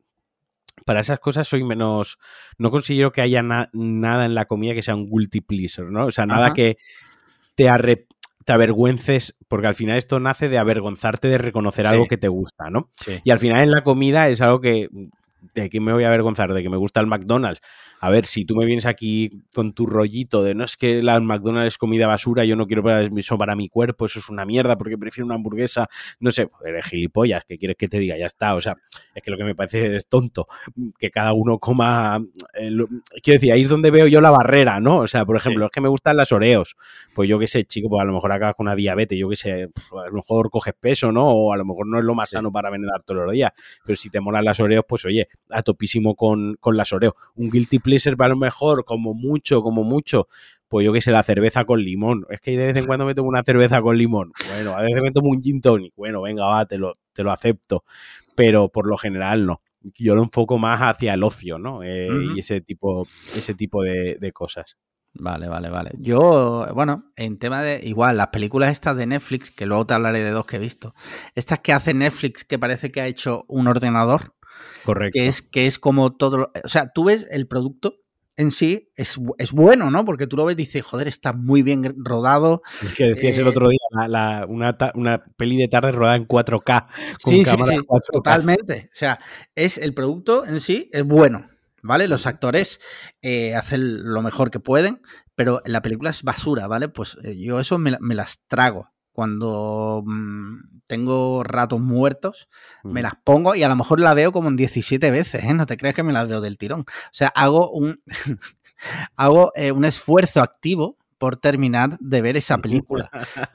para 0.85 1.01
esas 1.01 1.21
cosas 1.21 1.47
soy 1.47 1.65
menos. 1.65 2.19
No 2.57 2.71
considero 2.71 3.13
que 3.13 3.21
haya 3.21 3.43
nada 3.43 4.25
en 4.25 4.35
la 4.35 4.47
comida 4.47 4.75
que 4.75 4.83
sea 4.83 4.95
un 4.95 5.11
guilty 5.11 5.41
pleaser, 5.41 5.87
¿no? 5.87 6.07
O 6.07 6.11
sea, 6.11 6.27
nada 6.27 6.53
que 6.53 6.79
te, 7.55 7.69
te 8.49 8.55
avergüences, 8.55 9.37
porque 9.47 9.67
al 9.67 9.75
final 9.75 9.99
esto 9.99 10.21
nace 10.21 10.49
de 10.49 10.57
avergonzarte 10.57 11.29
de 11.29 11.37
reconocer 11.37 11.87
algo 11.87 12.07
que 12.07 12.17
te 12.17 12.29
gusta, 12.29 12.71
¿no? 12.71 12.89
Y 13.23 13.31
al 13.31 13.39
final 13.39 13.63
en 13.63 13.71
la 13.71 13.83
comida 13.83 14.27
es 14.31 14.41
algo 14.41 14.63
que. 14.63 14.89
¿De 15.53 15.69
qué 15.69 15.81
me 15.81 15.93
voy 15.93 16.05
a 16.05 16.09
avergonzar? 16.09 16.55
¿De 16.55 16.63
que 16.63 16.71
me 16.71 16.79
gusta 16.79 17.03
el 17.03 17.09
McDonald's? 17.09 17.61
A 18.01 18.11
ver, 18.11 18.27
si 18.27 18.45
tú 18.45 18.55
me 18.55 18.65
vienes 18.65 18.87
aquí 18.87 19.31
con 19.55 19.73
tu 19.73 19.87
rollito 19.87 20.43
de 20.43 20.55
no 20.55 20.65
es 20.65 20.77
que 20.77 21.03
la 21.03 21.19
McDonald's 21.21 21.75
es 21.75 21.79
comida 21.79 22.07
basura, 22.07 22.45
yo 22.45 22.57
no 22.57 22.67
quiero 22.67 22.83
para 22.83 23.03
eso 23.03 23.39
para 23.39 23.57
mi 23.57 23.69
cuerpo, 23.69 24.07
eso 24.07 24.21
es 24.21 24.29
una 24.29 24.45
mierda 24.45 24.79
porque 24.79 24.97
prefiero 24.97 25.27
una 25.27 25.35
hamburguesa, 25.35 25.89
no 26.21 26.31
sé, 26.31 26.49
eres 26.65 26.87
gilipollas, 26.87 27.45
¿qué 27.45 27.59
quieres 27.59 27.77
que 27.77 27.89
te 27.89 27.99
diga? 27.99 28.17
Ya 28.17 28.27
está, 28.27 28.55
o 28.55 28.61
sea, 28.61 28.77
es 29.15 29.23
que 29.23 29.31
lo 29.31 29.37
que 29.37 29.45
me 29.45 29.55
parece 29.55 29.97
es 29.97 30.07
tonto, 30.07 30.47
que 30.99 31.11
cada 31.11 31.33
uno 31.33 31.59
coma, 31.59 32.23
eh, 32.55 32.71
quiero 33.23 33.41
decir, 33.41 33.53
ahí 33.53 33.63
es 33.63 33.69
donde 33.69 33.91
veo 33.91 34.07
yo 34.07 34.21
la 34.21 34.31
barrera, 34.31 34.81
¿no? 34.81 34.99
O 34.99 35.07
sea, 35.07 35.25
por 35.25 35.37
ejemplo, 35.37 35.67
es 35.67 35.71
que 35.73 35.81
me 35.81 35.89
gustan 35.89 36.17
las 36.17 36.31
Oreos, 36.33 36.77
pues 37.15 37.29
yo 37.29 37.39
qué 37.39 37.49
sé, 37.49 37.65
chico, 37.65 37.89
pues 37.89 38.01
a 38.03 38.05
lo 38.05 38.13
mejor 38.13 38.33
acabas 38.33 38.55
con 38.55 38.67
una 38.67 38.77
diabetes, 38.77 39.19
yo 39.19 39.29
qué 39.29 39.37
sé, 39.37 39.63
a 39.65 40.07
lo 40.07 40.13
mejor 40.13 40.51
coges 40.51 40.75
peso, 40.79 41.11
¿no? 41.11 41.29
O 41.29 41.53
a 41.53 41.57
lo 41.57 41.65
mejor 41.65 41.87
no 41.87 41.99
es 41.99 42.05
lo 42.05 42.15
más 42.15 42.31
sano 42.31 42.53
para 42.53 42.71
venerar 42.71 43.03
todos 43.03 43.25
los 43.25 43.33
días, 43.33 43.53
pero 43.85 43.97
si 43.97 44.09
te 44.11 44.21
molan 44.21 44.45
las 44.45 44.61
Oreos, 44.61 44.85
pues 44.89 45.05
oye, 45.05 45.29
a 45.51 45.63
topísimo 45.63 46.15
con, 46.15 46.57
con 46.61 46.77
las 46.77 46.93
Oreos. 46.93 47.15
Un 47.35 47.51
guilty 47.51 47.79
pleasure 47.89 48.17
para 48.17 48.31
lo 48.31 48.37
mejor, 48.37 48.85
como 48.85 49.15
mucho, 49.15 49.63
como 49.63 49.83
mucho, 49.83 50.29
pues 50.69 50.85
yo 50.85 50.93
qué 50.93 51.01
sé, 51.01 51.11
la 51.11 51.23
cerveza 51.23 51.65
con 51.65 51.83
limón. 51.83 52.27
Es 52.29 52.41
que 52.41 52.51
de 52.51 52.67
vez 52.67 52.77
en 52.77 52.85
cuando 52.85 53.07
me 53.07 53.15
tomo 53.15 53.29
una 53.29 53.43
cerveza 53.43 53.81
con 53.81 53.97
limón. 53.97 54.33
Bueno, 54.53 54.77
a 54.77 54.83
veces 54.83 55.03
me 55.03 55.11
tomo 55.11 55.31
un 55.31 55.43
gin 55.43 55.61
tonic. 55.61 55.95
Bueno, 55.97 56.21
venga, 56.21 56.47
va, 56.47 56.67
te 56.67 56.77
lo, 56.77 56.99
te 57.15 57.23
lo 57.23 57.33
acepto. 57.33 57.85
Pero 58.37 58.69
por 58.69 58.87
lo 58.87 58.97
general 58.97 59.47
no. 59.47 59.63
Yo 59.97 60.15
lo 60.15 60.23
enfoco 60.23 60.59
más 60.59 60.81
hacia 60.81 61.15
el 61.15 61.23
ocio, 61.23 61.59
¿no? 61.59 61.83
Eh, 61.83 62.09
y 62.35 62.41
ese 62.41 62.61
tipo, 62.61 63.07
ese 63.35 63.55
tipo 63.55 63.83
de, 63.83 64.19
de 64.21 64.33
cosas. 64.33 64.77
Vale, 65.15 65.49
vale, 65.49 65.71
vale. 65.71 65.91
Yo, 65.99 66.67
bueno, 66.75 67.11
en 67.17 67.37
tema 67.37 67.63
de. 67.63 67.81
Igual, 67.83 68.17
las 68.17 68.29
películas 68.29 68.71
estas 68.71 68.97
de 68.97 69.07
Netflix, 69.07 69.51
que 69.51 69.67
luego 69.67 69.87
te 69.87 69.95
hablaré 69.95 70.21
de 70.21 70.31
dos 70.31 70.47
que 70.47 70.57
he 70.57 70.61
visto. 70.61 70.95
Estas 71.35 71.61
que 71.61 71.73
hace 71.73 71.95
Netflix, 71.95 72.45
que 72.45 72.59
parece 72.59 72.91
que 72.91 73.01
ha 73.01 73.07
hecho 73.07 73.45
un 73.49 73.67
ordenador. 73.67 74.35
Correcto. 74.85 75.19
Que 75.19 75.27
es, 75.27 75.43
que 75.43 75.67
es 75.67 75.79
como 75.79 76.15
todo. 76.15 76.53
O 76.65 76.69
sea, 76.69 76.93
tú 76.93 77.05
ves 77.05 77.27
el 77.31 77.47
producto 77.47 78.01
en 78.39 78.53
sí 78.53 78.93
es, 78.95 79.19
es, 79.39 79.53
bueno, 79.53 79.91
¿no? 79.91 80.05
Porque 80.05 80.29
tú 80.29 80.37
lo 80.37 80.45
ves 80.45 80.53
y 80.55 80.57
dices, 80.57 80.85
joder, 80.85 81.09
está 81.09 81.33
muy 81.33 81.63
bien 81.63 81.93
rodado. 81.99 82.63
Es 82.85 82.95
que 82.95 83.05
decías 83.05 83.37
el 83.37 83.47
eh, 83.47 83.51
otro 83.51 83.69
día, 83.69 83.81
la, 84.09 84.47
una, 84.49 84.77
una, 84.95 85.25
peli 85.37 85.57
de 85.57 85.67
tarde 85.67 85.91
rodada 85.91 86.17
en 86.17 86.29
4K. 86.29 86.87
Con 87.23 87.33
sí, 87.33 87.43
cámara 87.43 87.73
sí, 87.73 87.79
sí, 87.79 88.13
totalmente. 88.13 88.89
O 88.93 88.95
sea, 88.95 89.19
es 89.57 89.77
el 89.77 89.93
producto 89.93 90.47
en 90.47 90.61
sí 90.61 90.89
es 90.93 91.05
bueno, 91.05 91.51
¿vale? 91.83 92.07
Los 92.07 92.29
actores 92.29 92.79
eh, 93.23 93.57
hacen 93.57 94.05
lo 94.05 94.23
mejor 94.23 94.53
que 94.53 94.61
pueden, 94.61 95.03
pero 95.35 95.61
la 95.67 95.83
película 95.83 96.11
es 96.11 96.23
basura, 96.23 96.69
¿vale? 96.69 96.89
Pues 96.89 97.19
eh, 97.25 97.37
yo 97.37 97.59
eso 97.59 97.77
me, 97.79 97.97
me 98.01 98.15
las 98.15 98.39
trago 98.47 98.93
cuando 99.19 100.05
mm, 100.07 100.83
tengo 100.87 101.43
ratos 101.43 101.81
muertos, 101.81 102.49
me 102.85 103.03
las 103.03 103.15
pongo 103.25 103.57
y 103.57 103.65
a 103.65 103.69
lo 103.69 103.75
mejor 103.75 103.99
la 103.99 104.15
veo 104.15 104.31
como 104.31 104.49
en 104.49 104.55
17 104.55 105.11
veces, 105.11 105.43
¿eh? 105.43 105.55
No 105.55 105.67
te 105.67 105.77
creas 105.77 105.97
que 105.97 106.05
me 106.05 106.13
las 106.13 106.29
veo 106.29 106.41
del 106.41 106.57
tirón. 106.57 106.83
O 106.83 107.11
sea, 107.11 107.27
hago 107.35 107.69
un, 107.73 108.01
hago, 109.17 109.51
eh, 109.57 109.73
un 109.73 109.85
esfuerzo 109.85 110.41
activo 110.41 110.99
por 111.19 111.35
terminar 111.35 111.99
de 111.99 112.23
ver 112.23 112.37
esa 112.37 112.59
película. 112.59 113.11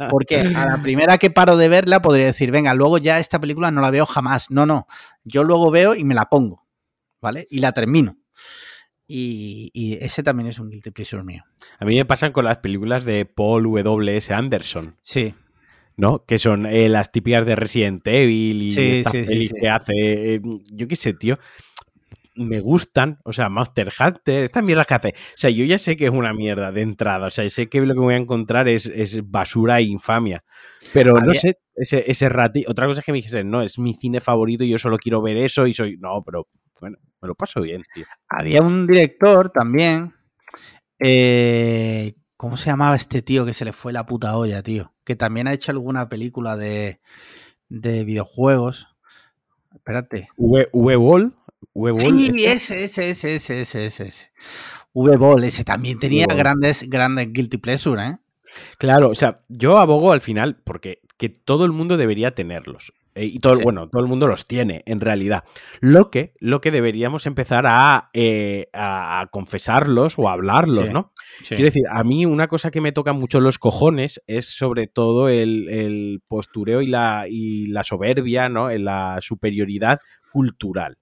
Porque 0.09 0.41
a 0.41 0.65
la 0.65 0.81
primera 0.81 1.17
que 1.17 1.31
paro 1.31 1.55
de 1.55 1.69
verla 1.69 2.01
podría 2.01 2.25
decir, 2.25 2.51
venga, 2.51 2.73
luego 2.73 2.97
ya 2.97 3.19
esta 3.19 3.39
película 3.39 3.71
no 3.71 3.79
la 3.79 3.89
veo 3.89 4.05
jamás. 4.05 4.51
No, 4.51 4.65
no. 4.65 4.85
Yo 5.23 5.45
luego 5.45 5.71
veo 5.71 5.95
y 5.95 6.03
me 6.03 6.13
la 6.13 6.25
pongo, 6.25 6.67
¿vale? 7.21 7.47
Y 7.49 7.61
la 7.61 7.71
termino. 7.71 8.17
Y, 9.07 9.97
ese 10.01 10.23
también 10.23 10.47
es 10.47 10.59
un 10.59 10.69
guilty 10.69 10.91
pleasure 10.91 11.23
mío. 11.23 11.45
A 11.79 11.85
mí 11.85 11.95
me 11.95 12.03
pasan 12.03 12.33
con 12.33 12.43
las 12.43 12.57
películas 12.57 13.05
de 13.05 13.25
Paul 13.25 13.63
W.S. 13.63 14.33
Anderson. 14.33 14.97
Sí. 14.99 15.33
¿No? 15.97 16.25
Que 16.25 16.37
son 16.37 16.65
eh, 16.65 16.89
las 16.89 17.11
típicas 17.11 17.45
de 17.45 17.55
Resident 17.55 18.05
Evil 18.07 18.63
y 18.63 18.69
estas 18.69 19.13
que 19.13 19.69
hace. 19.69 20.35
Eh, 20.35 20.41
yo 20.71 20.87
qué 20.87 20.95
sé, 20.95 21.13
tío. 21.13 21.37
Me 22.35 22.59
gustan, 22.61 23.19
o 23.25 23.31
sea, 23.31 23.47
Monster 23.49 23.93
Hunter, 23.99 24.45
estas 24.45 24.63
mierdas 24.63 24.87
que 24.87 24.93
hace. 24.95 25.09
O 25.09 25.37
sea, 25.37 25.51
yo 25.51 25.65
ya 25.65 25.77
sé 25.77 25.95
que 25.95 26.05
es 26.05 26.11
una 26.11 26.33
mierda 26.33 26.71
de 26.71 26.81
entrada, 26.81 27.27
o 27.27 27.29
sea, 27.29 27.47
sé 27.47 27.69
que 27.69 27.79
lo 27.81 27.93
que 27.93 27.99
voy 27.99 28.15
a 28.15 28.17
encontrar 28.17 28.67
es, 28.67 28.89
basura 29.23 29.77
e 29.77 29.83
infamia. 29.83 30.43
Pero 30.93 31.19
no 31.19 31.31
sé, 31.35 31.59
ese, 31.75 32.03
ese 32.07 32.29
ratito. 32.29 32.71
Otra 32.71 32.87
cosa 32.87 33.01
es 33.01 33.05
que 33.05 33.11
me 33.11 33.19
dijesen, 33.19 33.51
no, 33.51 33.61
es 33.61 33.77
mi 33.77 33.93
cine 33.93 34.19
favorito 34.19 34.63
y 34.63 34.69
yo 34.69 34.79
solo 34.79 34.97
quiero 34.97 35.21
ver 35.21 35.37
eso 35.37 35.67
y 35.67 35.75
soy. 35.75 35.97
No, 35.97 36.23
pero 36.25 36.47
bueno, 36.81 36.97
me 37.21 37.27
lo 37.27 37.35
paso 37.35 37.61
bien, 37.61 37.83
tío. 37.93 38.05
Había 38.29 38.63
un 38.63 38.87
director 38.87 39.51
también. 39.51 40.11
Eh, 40.99 42.13
¿Cómo 42.43 42.57
se 42.57 42.65
llamaba 42.65 42.97
este 42.97 43.21
tío 43.21 43.45
que 43.45 43.53
se 43.53 43.63
le 43.63 43.71
fue 43.71 43.93
la 43.93 44.05
puta 44.05 44.35
olla, 44.35 44.61
tío? 44.61 44.91
que 45.05 45.15
también 45.15 45.47
ha 45.47 45.53
hecho 45.53 45.71
alguna 45.71 46.09
película 46.09 46.57
de, 46.57 46.99
de 47.69 48.03
videojuegos. 48.03 48.89
Espérate. 49.73 50.27
V-Ball. 50.35 51.33
Sí, 51.95 52.43
ese, 52.43 52.83
ese, 52.83 53.11
ese, 53.11 53.35
ese, 53.35 53.61
ese, 53.61 53.85
ese. 53.85 54.31
V-Ball, 54.91 55.45
ese 55.45 55.63
también 55.63 55.99
tenía 55.99 56.25
grandes, 56.25 56.83
grandes 56.89 57.31
guilty 57.31 57.59
pleasure, 57.59 58.03
¿eh? 58.03 58.17
Claro, 58.77 59.11
o 59.11 59.15
sea, 59.15 59.45
yo 59.47 59.79
abogo 59.79 60.11
al 60.11 60.19
final 60.19 60.57
porque 60.65 60.99
que 61.15 61.29
todo 61.29 61.63
el 61.63 61.71
mundo 61.71 61.95
debería 61.95 62.35
tenerlos. 62.35 62.91
Eh, 63.15 63.25
y 63.25 63.39
todo, 63.39 63.59
bueno, 63.59 63.87
todo 63.89 64.01
el 64.01 64.07
mundo 64.07 64.27
los 64.27 64.47
tiene, 64.47 64.83
en 64.85 64.99
realidad. 64.99 65.43
Lo 65.81 66.09
que, 66.09 66.33
lo 66.39 66.61
que 66.61 66.71
deberíamos 66.71 67.25
empezar 67.25 67.65
a, 67.67 68.09
eh, 68.13 68.69
a 68.73 69.27
confesarlos 69.31 70.17
o 70.17 70.29
a 70.29 70.33
hablarlos, 70.33 70.89
¿no? 70.91 71.11
Quiero 71.47 71.65
decir, 71.65 71.83
a 71.89 72.03
mí 72.03 72.25
una 72.25 72.47
cosa 72.47 72.71
que 72.71 72.81
me 72.81 72.91
toca 72.91 73.13
mucho 73.13 73.39
los 73.39 73.59
cojones 73.59 74.21
es 74.27 74.45
sobre 74.45 74.87
todo 74.87 75.29
el, 75.29 75.69
el 75.69 76.21
postureo 76.27 76.81
y 76.81 76.87
la, 76.87 77.25
y 77.29 77.67
la 77.67 77.83
soberbia, 77.83 78.49
¿no? 78.49 78.71
En 78.71 78.85
la 78.85 79.19
superioridad 79.21 79.99
cultural. 80.31 80.97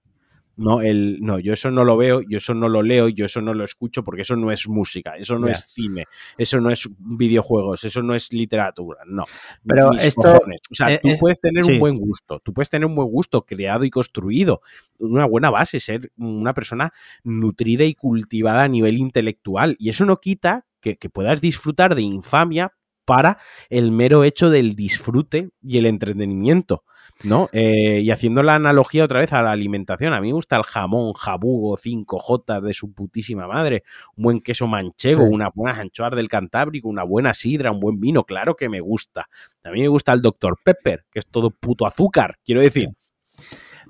No, 0.56 0.82
el, 0.82 1.18
no, 1.20 1.38
yo 1.38 1.54
eso 1.54 1.70
no 1.70 1.84
lo 1.84 1.96
veo, 1.96 2.20
yo 2.20 2.38
eso 2.38 2.54
no 2.54 2.68
lo 2.68 2.82
leo, 2.82 3.08
yo 3.08 3.24
eso 3.24 3.40
no 3.40 3.54
lo 3.54 3.64
escucho 3.64 4.04
porque 4.04 4.22
eso 4.22 4.36
no 4.36 4.52
es 4.52 4.68
música, 4.68 5.16
eso 5.16 5.38
no 5.38 5.48
es 5.48 5.72
cine, 5.72 6.04
eso 6.36 6.60
no 6.60 6.70
es 6.70 6.88
videojuegos, 6.98 7.84
eso 7.84 8.02
no 8.02 8.14
es 8.14 8.32
literatura, 8.32 9.00
no. 9.06 9.24
Pero 9.66 9.92
esto. 9.94 10.40
O 10.70 10.74
sea, 10.74 10.98
tú 11.00 11.08
puedes 11.18 11.40
tener 11.40 11.64
un 11.64 11.78
buen 11.78 11.96
gusto, 11.96 12.40
tú 12.40 12.52
puedes 12.52 12.68
tener 12.68 12.86
un 12.86 12.94
buen 12.94 13.08
gusto 13.08 13.46
creado 13.46 13.84
y 13.84 13.90
construido, 13.90 14.60
una 14.98 15.26
buena 15.26 15.50
base, 15.50 15.80
ser 15.80 16.12
una 16.16 16.52
persona 16.52 16.92
nutrida 17.24 17.84
y 17.84 17.94
cultivada 17.94 18.64
a 18.64 18.68
nivel 18.68 18.98
intelectual. 18.98 19.76
Y 19.78 19.88
eso 19.88 20.04
no 20.04 20.20
quita 20.20 20.66
que, 20.80 20.96
que 20.96 21.08
puedas 21.08 21.40
disfrutar 21.40 21.94
de 21.94 22.02
infamia 22.02 22.72
para 23.04 23.38
el 23.68 23.90
mero 23.90 24.24
hecho 24.24 24.50
del 24.50 24.76
disfrute 24.76 25.50
y 25.62 25.78
el 25.78 25.86
entretenimiento. 25.86 26.84
¿No? 27.24 27.48
Eh, 27.52 28.00
y 28.00 28.10
haciendo 28.10 28.42
la 28.42 28.54
analogía 28.54 29.04
otra 29.04 29.20
vez 29.20 29.32
a 29.32 29.42
la 29.42 29.52
alimentación, 29.52 30.12
a 30.12 30.20
mí 30.20 30.28
me 30.28 30.34
gusta 30.34 30.56
el 30.56 30.64
jamón, 30.64 31.12
jabugo, 31.12 31.76
5J 31.76 32.60
de 32.60 32.74
su 32.74 32.92
putísima 32.92 33.46
madre, 33.46 33.84
un 34.16 34.24
buen 34.24 34.40
queso 34.40 34.66
manchego, 34.66 35.24
una 35.24 35.50
buena 35.54 35.78
anchoas 35.78 36.14
del 36.16 36.28
Cantábrico, 36.28 36.88
una 36.88 37.04
buena 37.04 37.34
sidra, 37.34 37.70
un 37.70 37.80
buen 37.80 38.00
vino, 38.00 38.24
claro 38.24 38.56
que 38.56 38.68
me 38.68 38.80
gusta. 38.80 39.28
A 39.64 39.70
mí 39.70 39.80
me 39.80 39.88
gusta 39.88 40.12
el 40.12 40.22
Dr. 40.22 40.58
Pepper, 40.64 41.04
que 41.10 41.20
es 41.20 41.26
todo 41.26 41.50
puto 41.50 41.86
azúcar, 41.86 42.38
quiero 42.44 42.60
decir. 42.60 42.88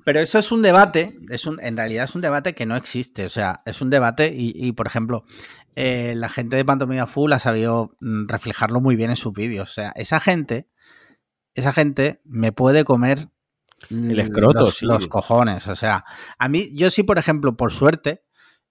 Pero 0.05 0.21
eso 0.21 0.39
es 0.39 0.51
un 0.51 0.63
debate, 0.63 1.17
es 1.31 1.47
un, 1.47 1.61
en 1.61 1.77
realidad 1.77 2.05
es 2.05 2.15
un 2.15 2.23
debate 2.23 2.55
que 2.55 2.67
no 2.67 2.77
existe, 2.77 3.25
o 3.25 3.29
sea, 3.29 3.63
es 3.67 3.81
un 3.81 3.91
debate 3.91 4.33
y, 4.35 4.73
por 4.73 4.87
ejemplo, 4.87 5.25
eh, 5.77 6.15
la 6.17 6.29
gente 6.29 6.57
de 6.57 6.65
Pantomima 6.65 7.07
Full 7.07 7.33
ha 7.33 7.39
sabido 7.39 7.97
mm, 8.01 8.27
reflejarlo 8.27 8.81
muy 8.81 8.97
bien 8.97 9.11
en 9.11 9.17
sus 9.17 9.33
vídeos, 9.33 9.71
o 9.71 9.73
sea, 9.73 9.93
esa 9.95 10.19
gente 10.19 10.67
esa 11.55 11.73
gente 11.73 12.21
me 12.25 12.53
puede 12.53 12.85
comer 12.85 13.29
el 13.91 14.19
escroto, 14.19 14.71
los, 14.83 15.09
cojones. 15.09 15.67
O 15.67 15.77
sea, 15.77 16.05
a 16.39 16.49
mí, 16.49 16.71
yo 16.75 16.91
sí, 16.91 17.03
por 17.03 17.19
ejemplo, 17.19 17.57
por 17.57 17.73
suerte, 17.73 18.23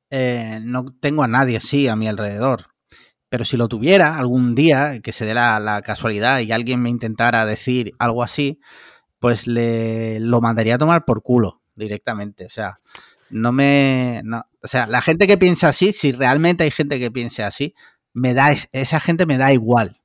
eh, 0.10 0.60
no 0.64 0.86
tengo 1.00 1.24
a 1.24 1.28
nadie 1.28 1.58
así 1.58 1.88
a 1.88 1.96
mi 1.96 2.08
alrededor. 2.08 2.68
Pero 3.30 3.46
si 3.46 3.56
lo 3.56 3.68
tuviera 3.68 4.18
algún 4.18 4.56
día, 4.56 5.00
que 5.02 5.12
se 5.12 5.26
dé 5.26 5.34
la, 5.34 5.82
casualidad 5.86 6.40
y 6.40 6.52
alguien 6.52 6.82
me 6.82 6.90
intentara 6.90 7.46
decir 7.46 7.94
algo 7.98 8.24
así, 8.24 8.60
pues 9.20 9.48
le 9.48 10.20
lo 10.20 10.42
mandaría 10.42 10.76
a 10.76 10.80
tomar 10.80 11.06
por 11.06 11.22
culo 11.22 11.62
directamente. 11.76 12.46
O 12.46 12.50
sea, 12.50 12.80
no 13.30 13.52
me. 13.52 14.22
o 14.62 14.68
sea, 14.68 14.88
la 14.88 15.02
gente 15.02 15.28
que 15.28 15.38
piensa 15.38 15.70
así, 15.70 15.94
si 15.94 16.12
realmente 16.12 16.64
hay 16.64 16.72
gente 16.72 17.00
que 17.00 17.12
piense 17.12 17.44
así, 17.44 17.74
me 18.14 18.34
da, 18.34 18.50
esa 18.74 19.00
gente 19.00 19.26
me 19.26 19.38
da 19.38 19.54
igual 19.54 20.01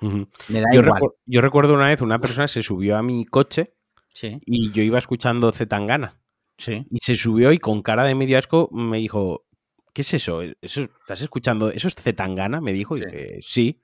yo, 0.00 1.40
recuerdo 1.40 1.74
una 1.74 1.88
vez 1.88 2.00
una 2.00 2.18
persona 2.18 2.48
se 2.48 2.62
subió 2.62 2.96
a 2.96 3.02
mi 3.02 3.24
coche 3.24 3.74
y 4.22 4.70
yo 4.72 4.82
iba 4.82 4.98
escuchando 4.98 5.52
Zetangana. 5.52 6.20
Sí. 6.56 6.86
Y 6.90 6.98
se 7.00 7.16
subió 7.16 7.52
y 7.52 7.58
con 7.58 7.82
cara 7.82 8.04
de 8.04 8.14
medio 8.14 8.38
asco 8.38 8.68
me 8.72 8.98
dijo, 8.98 9.44
¿qué 9.92 10.02
es 10.02 10.14
eso? 10.14 10.42
¿Eso 10.42 10.82
¿Estás 10.82 11.22
escuchando? 11.22 11.70
¿Eso 11.70 11.88
es 11.88 11.94
Zetangana? 11.94 12.60
Me 12.60 12.72
dijo. 12.72 12.96
Sí. 12.96 13.04
Y 13.04 13.42
sí. 13.42 13.80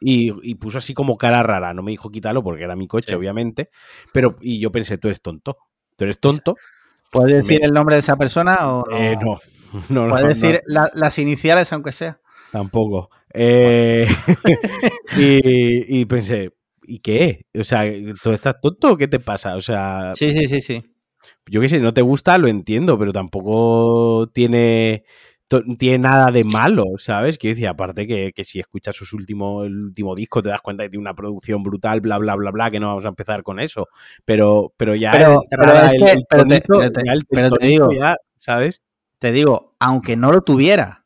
Y, 0.00 0.54
puso 0.56 0.78
así 0.78 0.94
como 0.94 1.16
cara 1.16 1.42
rara. 1.42 1.74
No 1.74 1.82
me 1.82 1.90
dijo 1.90 2.10
quítalo 2.10 2.42
porque 2.42 2.64
era 2.64 2.76
mi 2.76 2.86
coche, 2.86 3.14
obviamente. 3.14 3.70
Pero, 4.12 4.36
y 4.40 4.60
yo 4.60 4.70
pensé, 4.70 4.98
tú 4.98 5.08
eres 5.08 5.20
tonto. 5.20 5.56
Tú 5.96 6.04
eres 6.04 6.20
tonto. 6.20 6.56
¿Puedes 7.10 7.46
decir 7.46 7.64
el 7.64 7.72
nombre 7.72 7.96
de 7.96 8.00
esa 8.00 8.16
persona 8.16 8.68
o 8.68 8.84
eh, 8.90 9.16
no? 9.20 9.38
no, 9.88 10.08
¿Puedes 10.10 10.40
decir 10.40 10.60
las 10.66 11.18
iniciales, 11.18 11.72
aunque 11.72 11.92
sea? 11.92 12.20
Tampoco. 12.52 13.10
Eh, 13.38 14.06
y, 15.88 16.04
pensé, 16.06 16.52
¿y 16.82 17.00
qué? 17.00 17.46
O 17.58 17.64
sea, 17.64 17.84
¿tú 18.22 18.32
estás 18.32 18.60
tonto 18.60 18.92
o 18.92 18.96
qué 18.96 19.08
te 19.08 19.20
pasa? 19.20 19.56
O 19.56 19.60
sea. 19.60 20.12
Sí, 20.16 20.30
sí, 20.30 20.46
sí, 20.46 20.60
sí. 20.60 20.82
Yo 21.48 21.60
qué 21.60 21.68
sé, 21.68 21.80
no 21.80 21.94
te 21.94 22.02
gusta, 22.02 22.38
lo 22.38 22.48
entiendo, 22.48 22.98
pero 22.98 23.12
tampoco 23.12 24.28
tiene, 24.32 25.04
tiene 25.78 25.98
nada 25.98 26.32
de 26.32 26.42
malo, 26.42 26.84
¿sabes? 26.96 27.38
Quiero 27.38 27.54
decir, 27.54 27.68
aparte 27.68 28.06
que, 28.06 28.32
si 28.42 28.58
escuchas 28.58 28.96
su 28.96 29.16
último, 29.16 29.62
el 29.64 29.76
último 29.76 30.16
disco 30.16 30.42
te 30.42 30.48
das 30.48 30.60
cuenta 30.60 30.82
que 30.82 30.90
tiene 30.90 31.02
una 31.02 31.14
producción 31.14 31.62
brutal, 31.62 32.00
bla, 32.00 32.18
bla, 32.18 32.34
bla, 32.34 32.50
bla, 32.50 32.70
que 32.70 32.80
no 32.80 32.88
vamos 32.88 33.04
a 33.04 33.08
empezar 33.08 33.44
con 33.44 33.60
eso. 33.60 33.86
Pero, 34.24 34.72
pero 34.76 34.96
ya 34.96 35.12
pero, 35.12 35.40
te, 37.60 37.66
digo, 37.66 37.88
¿sabes? 38.38 38.82
Te 39.18 39.30
digo, 39.30 39.76
aunque 39.78 40.16
no 40.16 40.32
lo 40.32 40.42
tuviera, 40.42 41.05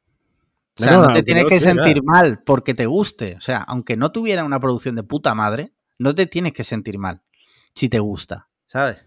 o 0.80 0.84
sea, 0.84 0.96
no, 0.96 1.12
te 1.12 1.22
tienes 1.22 1.44
que 1.44 1.60
sentir 1.60 2.02
mal 2.02 2.42
porque 2.44 2.74
te 2.74 2.86
guste. 2.86 3.36
O 3.36 3.40
sea, 3.40 3.58
aunque 3.58 3.96
no 3.96 4.12
tuviera 4.12 4.44
una 4.44 4.60
producción 4.60 4.94
de 4.96 5.02
puta 5.02 5.34
madre, 5.34 5.72
no 5.98 6.14
te 6.14 6.26
tienes 6.26 6.52
que 6.52 6.64
sentir 6.64 6.98
mal 6.98 7.22
si 7.74 7.88
te 7.88 7.98
gusta, 7.98 8.48
¿sabes? 8.66 9.06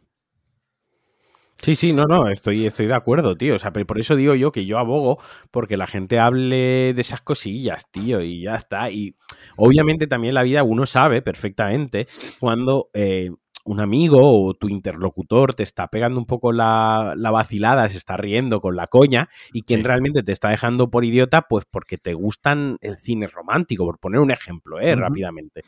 Sí, 1.61 1.75
sí, 1.75 1.93
no, 1.93 2.03
no, 2.03 2.27
estoy, 2.27 2.65
estoy 2.65 2.87
de 2.87 2.93
acuerdo, 2.93 3.37
tío. 3.37 3.55
O 3.55 3.59
sea, 3.59 3.71
pero 3.71 3.87
por 3.87 3.97
eso 3.97 4.17
digo 4.17 4.35
yo 4.35 4.51
que 4.51 4.65
yo 4.65 4.79
abogo 4.79 5.17
porque 5.49 5.77
la 5.77 5.87
gente 5.87 6.19
hable 6.19 6.93
de 6.93 7.01
esas 7.01 7.21
cosillas, 7.21 7.89
tío, 7.89 8.21
y 8.21 8.41
ya 8.41 8.55
está. 8.55 8.91
Y 8.91 9.15
obviamente 9.55 10.05
también 10.05 10.33
la 10.33 10.43
vida 10.43 10.63
uno 10.63 10.85
sabe 10.85 11.21
perfectamente 11.21 12.07
cuando 12.39 12.89
eh, 12.93 13.31
un 13.63 13.79
amigo 13.79 14.45
o 14.45 14.53
tu 14.53 14.69
interlocutor 14.69 15.53
te 15.53 15.63
está 15.63 15.87
pegando 15.87 16.19
un 16.19 16.25
poco 16.25 16.51
la, 16.51 17.15
vacilada, 17.15 17.87
se 17.89 17.97
está 17.97 18.17
riendo 18.17 18.61
con 18.61 18.75
la 18.75 18.87
coña 18.87 19.29
y 19.53 19.63
quien 19.63 19.83
realmente 19.83 20.23
te 20.23 20.31
está 20.31 20.49
dejando 20.49 20.89
por 20.89 21.05
idiota, 21.05 21.43
pues 21.43 21.65
porque 21.69 21.97
te 21.97 22.13
gustan 22.13 22.77
el 22.81 22.97
cine 22.97 23.27
romántico, 23.27 23.85
por 23.85 23.99
poner 23.99 24.19
un 24.19 24.31
ejemplo, 24.31 24.79
¿eh? 24.79 24.95
rápidamente 24.95 25.63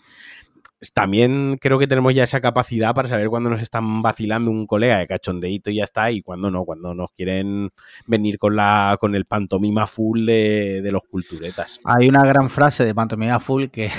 también 0.94 1.58
creo 1.60 1.80
que 1.80 1.88
tenemos 1.88 2.14
ya 2.14 2.24
esa 2.24 2.42
capacidad 2.42 2.94
para 2.94 3.10
saber 3.10 3.30
cuándo 3.30 3.50
nos 3.50 3.62
están 3.62 4.02
vacilando 4.02 4.52
un 4.52 4.68
colega 4.68 4.98
de 4.98 5.08
cachondeito 5.08 5.70
y 5.70 5.76
ya 5.76 5.84
está, 5.84 6.12
y 6.12 6.22
cuándo 6.22 6.52
no, 6.52 6.66
cuando 6.66 6.94
nos 6.94 7.12
quieren 7.12 7.72
venir 8.06 8.38
con 8.38 8.56
la 8.56 8.98
con 9.00 9.16
el 9.16 9.26
pantomima 9.26 9.88
full 9.88 10.26
de, 10.26 10.90
los 10.92 11.04
culturetas. 11.04 11.80
Hay 11.84 12.10
una 12.10 12.26
gran 12.26 12.50
frase 12.50 12.86
de 12.86 12.96
pantomima 12.96 13.40
full 13.40 13.66
que, 13.68 13.92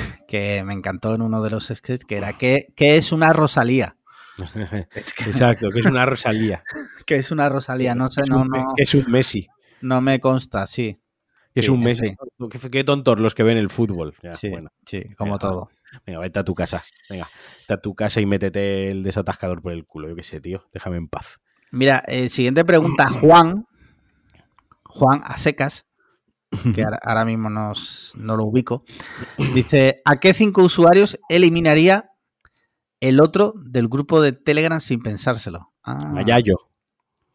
me 0.64 0.72
encantó 0.72 1.14
en 1.14 1.22
uno 1.22 1.42
de 1.42 1.50
los 1.50 1.66
sketches, 1.66 2.04
que 2.04 2.16
era 2.16 2.32
¿qué, 2.34 2.66
es 2.76 3.12
una 3.12 3.32
Rosalía? 3.32 3.96
Exacto, 4.94 5.68
que 5.70 5.80
es 5.80 5.86
una 5.86 6.06
Rosalía. 6.06 6.62
que 7.06 7.16
es 7.16 7.30
una 7.30 7.48
Rosalía, 7.48 7.94
no 7.94 8.10
sé, 8.10 8.22
no, 8.28 8.44
no. 8.44 8.74
Que 8.76 8.82
es 8.82 8.94
un 8.94 9.04
Messi. 9.08 9.46
No 9.80 10.00
me 10.00 10.20
consta, 10.20 10.66
sí. 10.66 10.98
Que 11.54 11.60
es 11.60 11.68
un 11.68 11.80
Messi. 11.80 12.14
Qué, 12.70 12.84
tontos 12.84 13.18
los 13.18 13.34
que 13.34 13.42
ven 13.42 13.56
el 13.56 13.70
fútbol. 13.70 14.14
sí, 14.34 14.52
sí, 14.84 15.04
como 15.16 15.38
todo. 15.38 15.70
Venga, 16.04 16.20
vete 16.20 16.38
a 16.38 16.44
tu 16.44 16.54
casa. 16.54 16.82
Venga, 17.08 17.26
vete 17.60 17.72
a 17.74 17.80
tu 17.80 17.94
casa 17.94 18.20
y 18.20 18.26
métete 18.26 18.90
el 18.90 19.02
desatascador 19.02 19.62
por 19.62 19.72
el 19.72 19.84
culo. 19.84 20.08
Yo 20.08 20.16
qué 20.16 20.22
sé, 20.22 20.40
tío. 20.40 20.64
Déjame 20.72 20.96
en 20.96 21.08
paz. 21.08 21.38
Mira, 21.70 22.02
eh, 22.06 22.28
siguiente 22.28 22.64
pregunta, 22.64 23.08
Juan. 23.10 23.66
Juan 24.84 25.20
a 25.24 25.36
secas. 25.36 25.84
que 26.74 26.84
ahora, 26.84 26.98
ahora 27.04 27.24
mismo 27.24 27.50
nos- 27.50 28.12
no 28.16 28.36
lo 28.36 28.44
ubico. 28.44 28.84
Dice, 29.52 30.00
¿a 30.04 30.16
qué 30.20 30.32
cinco 30.32 30.62
usuarios 30.62 31.18
eliminaría 31.28 32.10
el 33.00 33.20
otro 33.20 33.52
del 33.56 33.88
grupo 33.88 34.22
de 34.22 34.32
Telegram 34.32 34.80
sin 34.80 35.02
pensárselo? 35.02 35.72
Ah, 35.82 36.10
Mayayo. 36.12 36.54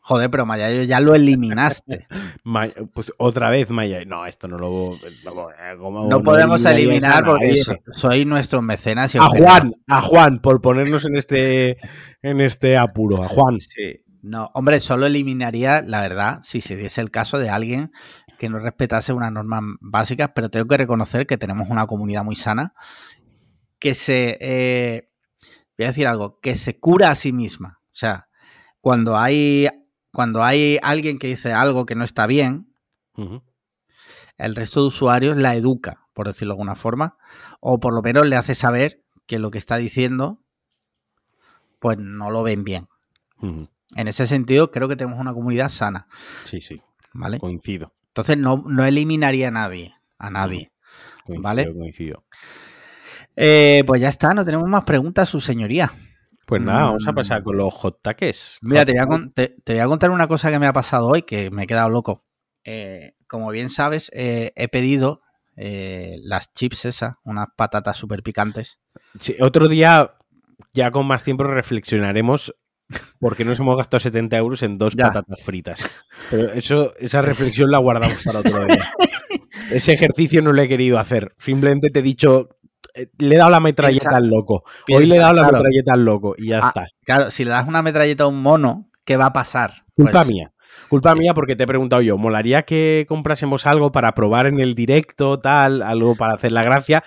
Joder, 0.03 0.31
pero 0.31 0.45
Mayayo 0.47 0.83
ya 0.83 0.99
lo 0.99 1.13
eliminaste. 1.15 2.07
Pues 2.93 3.13
otra 3.17 3.49
vez 3.49 3.69
Mayayo. 3.69 4.05
No, 4.07 4.25
esto 4.25 4.47
no 4.47 4.57
lo. 4.57 4.97
no, 5.23 5.49
eh, 5.51 5.77
¿cómo 5.77 6.07
No 6.09 6.23
podemos 6.23 6.65
eliminar 6.65 7.23
porque 7.23 7.45
nadie? 7.47 7.63
so- 7.63 7.75
sois 7.93 8.25
nuestros 8.25 8.63
mecenas. 8.63 9.13
y 9.15 9.19
A. 9.19 9.25
Juan, 9.27 9.73
a 9.87 10.01
Juan, 10.01 10.39
por 10.39 10.59
ponernos 10.61 11.05
en 11.05 11.15
este, 11.15 11.77
en 12.21 12.41
este 12.41 12.77
apuro. 12.77 13.23
A 13.23 13.27
Juan. 13.27 13.59
Sí. 13.59 14.01
No, 14.23 14.49
hombre, 14.53 14.79
solo 14.79 15.05
eliminaría, 15.05 15.81
la 15.81 16.01
verdad, 16.01 16.39
si 16.43 16.61
se 16.61 16.75
diese 16.75 17.01
el 17.01 17.09
caso 17.11 17.39
de 17.39 17.49
alguien 17.49 17.91
que 18.37 18.49
no 18.49 18.59
respetase 18.59 19.13
unas 19.13 19.31
normas 19.31 19.61
básicas, 19.79 20.31
pero 20.33 20.49
tengo 20.49 20.67
que 20.67 20.77
reconocer 20.77 21.25
que 21.27 21.37
tenemos 21.37 21.69
una 21.69 21.85
comunidad 21.85 22.23
muy 22.23 22.35
sana 22.35 22.73
que 23.79 23.93
se, 23.95 24.37
eh, 24.41 25.09
voy 25.77 25.85
a 25.85 25.89
decir 25.89 26.07
algo, 26.07 26.39
que 26.39 26.55
se 26.55 26.79
cura 26.79 27.09
a 27.11 27.15
sí 27.15 27.31
misma. 27.33 27.79
O 27.85 27.93
sea, 27.95 28.27
cuando 28.79 29.17
hay, 29.17 29.67
cuando 30.11 30.43
hay 30.43 30.77
alguien 30.83 31.19
que 31.19 31.27
dice 31.27 31.53
algo 31.53 31.85
que 31.85 31.95
no 31.95 32.03
está 32.03 32.27
bien, 32.27 32.73
el 34.37 34.55
resto 34.55 34.81
de 34.81 34.87
usuarios 34.87 35.37
la 35.37 35.55
educa, 35.55 36.07
por 36.13 36.27
decirlo 36.27 36.53
de 36.53 36.55
alguna 36.55 36.75
forma, 36.75 37.17
o 37.59 37.79
por 37.79 37.93
lo 37.93 38.01
menos 38.01 38.25
le 38.27 38.35
hace 38.35 38.55
saber 38.55 39.03
que 39.25 39.39
lo 39.39 39.51
que 39.51 39.57
está 39.57 39.77
diciendo, 39.77 40.39
pues 41.79 41.97
no 41.99 42.29
lo 42.29 42.43
ven 42.43 42.63
bien. 42.63 42.87
En 43.41 44.07
ese 44.07 44.27
sentido, 44.27 44.71
creo 44.71 44.87
que 44.87 44.95
tenemos 44.95 45.19
una 45.19 45.33
comunidad 45.33 45.69
sana, 45.69 46.07
Sí, 46.45 46.61
sí, 46.61 46.81
¿vale? 47.13 47.39
coincido. 47.39 47.93
Entonces 48.07 48.37
no, 48.37 48.63
no 48.67 48.85
eliminaría 48.85 49.47
a 49.47 49.51
nadie, 49.51 49.95
a 50.17 50.29
nadie. 50.29 50.71
coincido, 51.25 51.41
Vale. 51.43 51.73
coincido. 51.73 52.23
Eh, 53.35 53.83
pues 53.87 54.01
ya 54.01 54.09
está, 54.09 54.33
no 54.33 54.43
tenemos 54.43 54.67
más 54.67 54.83
preguntas, 54.83 55.29
su 55.29 55.39
señoría. 55.39 55.91
Pues 56.51 56.61
nada, 56.63 56.83
vamos 56.87 57.07
a 57.07 57.13
Mm. 57.13 57.15
pasar 57.15 57.43
con 57.43 57.55
los 57.55 57.73
hot 57.73 58.01
takes. 58.01 58.35
Mira, 58.59 58.83
te 58.83 58.91
voy, 58.91 58.99
a, 58.99 59.03
take. 59.03 59.09
con- 59.09 59.31
te- 59.31 59.55
te 59.63 59.71
voy 59.71 59.79
a 59.81 59.85
contar 59.87 60.11
una 60.11 60.27
cosa 60.27 60.51
que 60.51 60.59
me 60.59 60.67
ha 60.67 60.73
pasado 60.73 61.07
hoy, 61.07 61.21
que 61.21 61.49
me 61.49 61.63
he 61.63 61.65
quedado 61.65 61.87
loco. 61.87 62.25
Eh, 62.65 63.13
como 63.27 63.49
bien 63.51 63.69
sabes, 63.69 64.11
eh, 64.13 64.51
he 64.57 64.67
pedido 64.67 65.21
eh, 65.55 66.17
las 66.23 66.53
chips 66.53 66.83
esas, 66.83 67.15
unas 67.23 67.47
patatas 67.55 67.95
súper 67.95 68.21
picantes. 68.21 68.79
Sí, 69.19 69.35
otro 69.39 69.69
día, 69.69 70.15
ya 70.73 70.91
con 70.91 71.05
más 71.05 71.23
tiempo, 71.23 71.45
reflexionaremos 71.45 72.53
por 73.19 73.37
qué 73.37 73.45
nos 73.45 73.57
hemos 73.59 73.77
gastado 73.77 74.01
70 74.01 74.35
euros 74.37 74.61
en 74.61 74.77
dos 74.77 74.93
Ya. 74.95 75.07
patatas 75.07 75.41
fritas. 75.41 76.01
Pero 76.29 76.51
eso, 76.51 76.93
esa 76.99 77.21
reflexión 77.61 77.71
la 77.71 77.77
guardamos 77.77 78.23
para 78.25 78.39
otro 78.39 78.65
día. 78.65 78.91
Ese 79.71 79.93
ejercicio 79.93 80.41
no 80.41 80.51
lo 80.51 80.61
he 80.61 80.67
querido 80.67 80.99
hacer. 80.99 81.33
Simplemente 81.37 81.89
te 81.91 81.99
he 81.99 82.03
dicho, 82.03 82.49
le 83.17 83.35
he 83.35 83.37
dado 83.37 83.49
la 83.51 83.59
metralleta 83.59 84.17
al 84.17 84.27
loco. 84.27 84.63
Hoy 84.93 85.05
le 85.05 85.15
he 85.15 85.19
dado 85.19 85.33
la 85.33 85.41
claro. 85.43 85.57
metralleta 85.57 85.93
al 85.93 86.05
loco 86.05 86.35
y 86.37 86.47
ya 86.49 86.59
Ah, 86.63 86.67
está. 86.67 86.87
Claro, 87.05 87.31
si 87.31 87.43
le 87.43 87.51
das 87.51 87.67
una 87.67 87.81
metralleta 87.81 88.23
a 88.25 88.27
un 88.27 88.41
mono, 88.41 88.89
¿qué 89.05 89.17
va 89.17 89.27
a 89.27 89.33
pasar? 89.33 89.85
Culpa 89.95 90.23
Pues, 90.23 90.27
mía. 90.27 90.53
Culpa 90.89 91.15
mía 91.15 91.33
porque 91.33 91.55
te 91.55 91.63
he 91.63 91.67
preguntado 91.67 92.01
yo, 92.01 92.17
¿molaría 92.17 92.63
que 92.63 93.05
comprásemos 93.07 93.65
algo 93.67 93.91
para 93.91 94.13
probar 94.13 94.45
en 94.47 94.59
el 94.59 94.75
directo, 94.75 95.37
tal, 95.39 95.81
algo 95.81 96.15
para 96.15 96.33
hacer 96.33 96.51
la 96.51 96.63
gracia? 96.63 97.03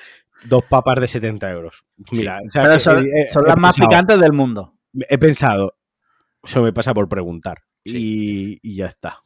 Dos 0.47 0.65
papas 0.69 1.01
de 1.01 1.09
70 1.09 1.51
euros. 1.51 1.85
Mira, 2.13 2.39
o 2.47 2.51
sea, 2.51 2.63
Pero 2.63 2.79
son, 2.79 2.99
eh, 2.99 3.03
eh, 3.03 3.29
son 3.33 3.45
he 3.45 3.49
las 3.49 3.57
más 3.57 3.77
pensado- 3.77 3.89
picantes 3.89 4.21
del 4.21 4.33
mundo. 4.33 4.75
He 5.09 5.17
pensado, 5.19 5.77
eso 6.43 6.63
me 6.63 6.73
pasa 6.73 6.93
por 6.95 7.09
preguntar. 7.09 7.63
Y, 7.83 8.59
y 8.63 8.77
ya 8.77 8.87
está. 8.87 9.21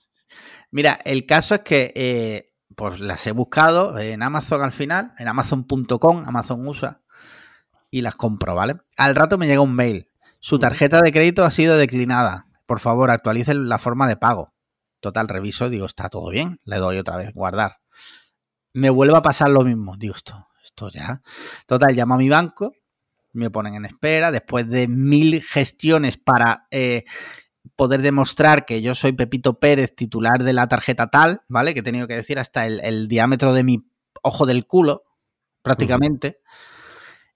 Mira, 0.70 0.98
el 1.04 1.26
caso 1.26 1.54
es 1.56 1.60
que 1.62 1.92
eh, 1.94 2.46
pues 2.78 3.00
las 3.00 3.26
he 3.26 3.32
buscado 3.32 3.98
en 3.98 4.22
Amazon 4.22 4.62
al 4.62 4.70
final, 4.70 5.12
en 5.18 5.26
amazon.com, 5.26 6.22
Amazon 6.24 6.64
USA, 6.64 7.02
y 7.90 8.02
las 8.02 8.14
compro, 8.14 8.54
¿vale? 8.54 8.76
Al 8.96 9.16
rato 9.16 9.36
me 9.36 9.48
llega 9.48 9.60
un 9.60 9.74
mail. 9.74 10.12
Su 10.38 10.60
tarjeta 10.60 11.00
de 11.00 11.10
crédito 11.10 11.44
ha 11.44 11.50
sido 11.50 11.76
declinada. 11.76 12.46
Por 12.66 12.78
favor, 12.78 13.10
actualice 13.10 13.52
la 13.54 13.78
forma 13.78 14.06
de 14.06 14.16
pago. 14.16 14.54
Total, 15.00 15.26
reviso, 15.26 15.68
digo, 15.68 15.86
está 15.86 16.08
todo 16.08 16.30
bien. 16.30 16.60
Le 16.62 16.76
doy 16.76 16.98
otra 16.98 17.16
vez, 17.16 17.34
guardar. 17.34 17.78
Me 18.72 18.90
vuelve 18.90 19.16
a 19.16 19.22
pasar 19.22 19.50
lo 19.50 19.64
mismo. 19.64 19.96
Digo, 19.96 20.14
esto, 20.14 20.46
esto 20.62 20.88
ya. 20.88 21.20
Total, 21.66 21.96
llamo 21.96 22.14
a 22.14 22.18
mi 22.18 22.28
banco, 22.28 22.74
me 23.32 23.50
ponen 23.50 23.74
en 23.74 23.86
espera. 23.86 24.30
Después 24.30 24.68
de 24.68 24.86
mil 24.86 25.42
gestiones 25.42 26.16
para 26.16 26.68
eh, 26.70 27.04
poder 27.78 28.02
demostrar 28.02 28.66
que 28.66 28.82
yo 28.82 28.96
soy 28.96 29.12
Pepito 29.12 29.60
Pérez, 29.60 29.94
titular 29.94 30.42
de 30.42 30.52
la 30.52 30.66
tarjeta 30.66 31.10
tal, 31.10 31.42
¿vale? 31.46 31.74
Que 31.74 31.80
he 31.80 31.84
tenido 31.84 32.08
que 32.08 32.16
decir 32.16 32.40
hasta 32.40 32.66
el, 32.66 32.80
el 32.80 33.06
diámetro 33.06 33.54
de 33.54 33.62
mi 33.62 33.88
ojo 34.20 34.46
del 34.46 34.66
culo, 34.66 35.04
prácticamente. 35.62 36.40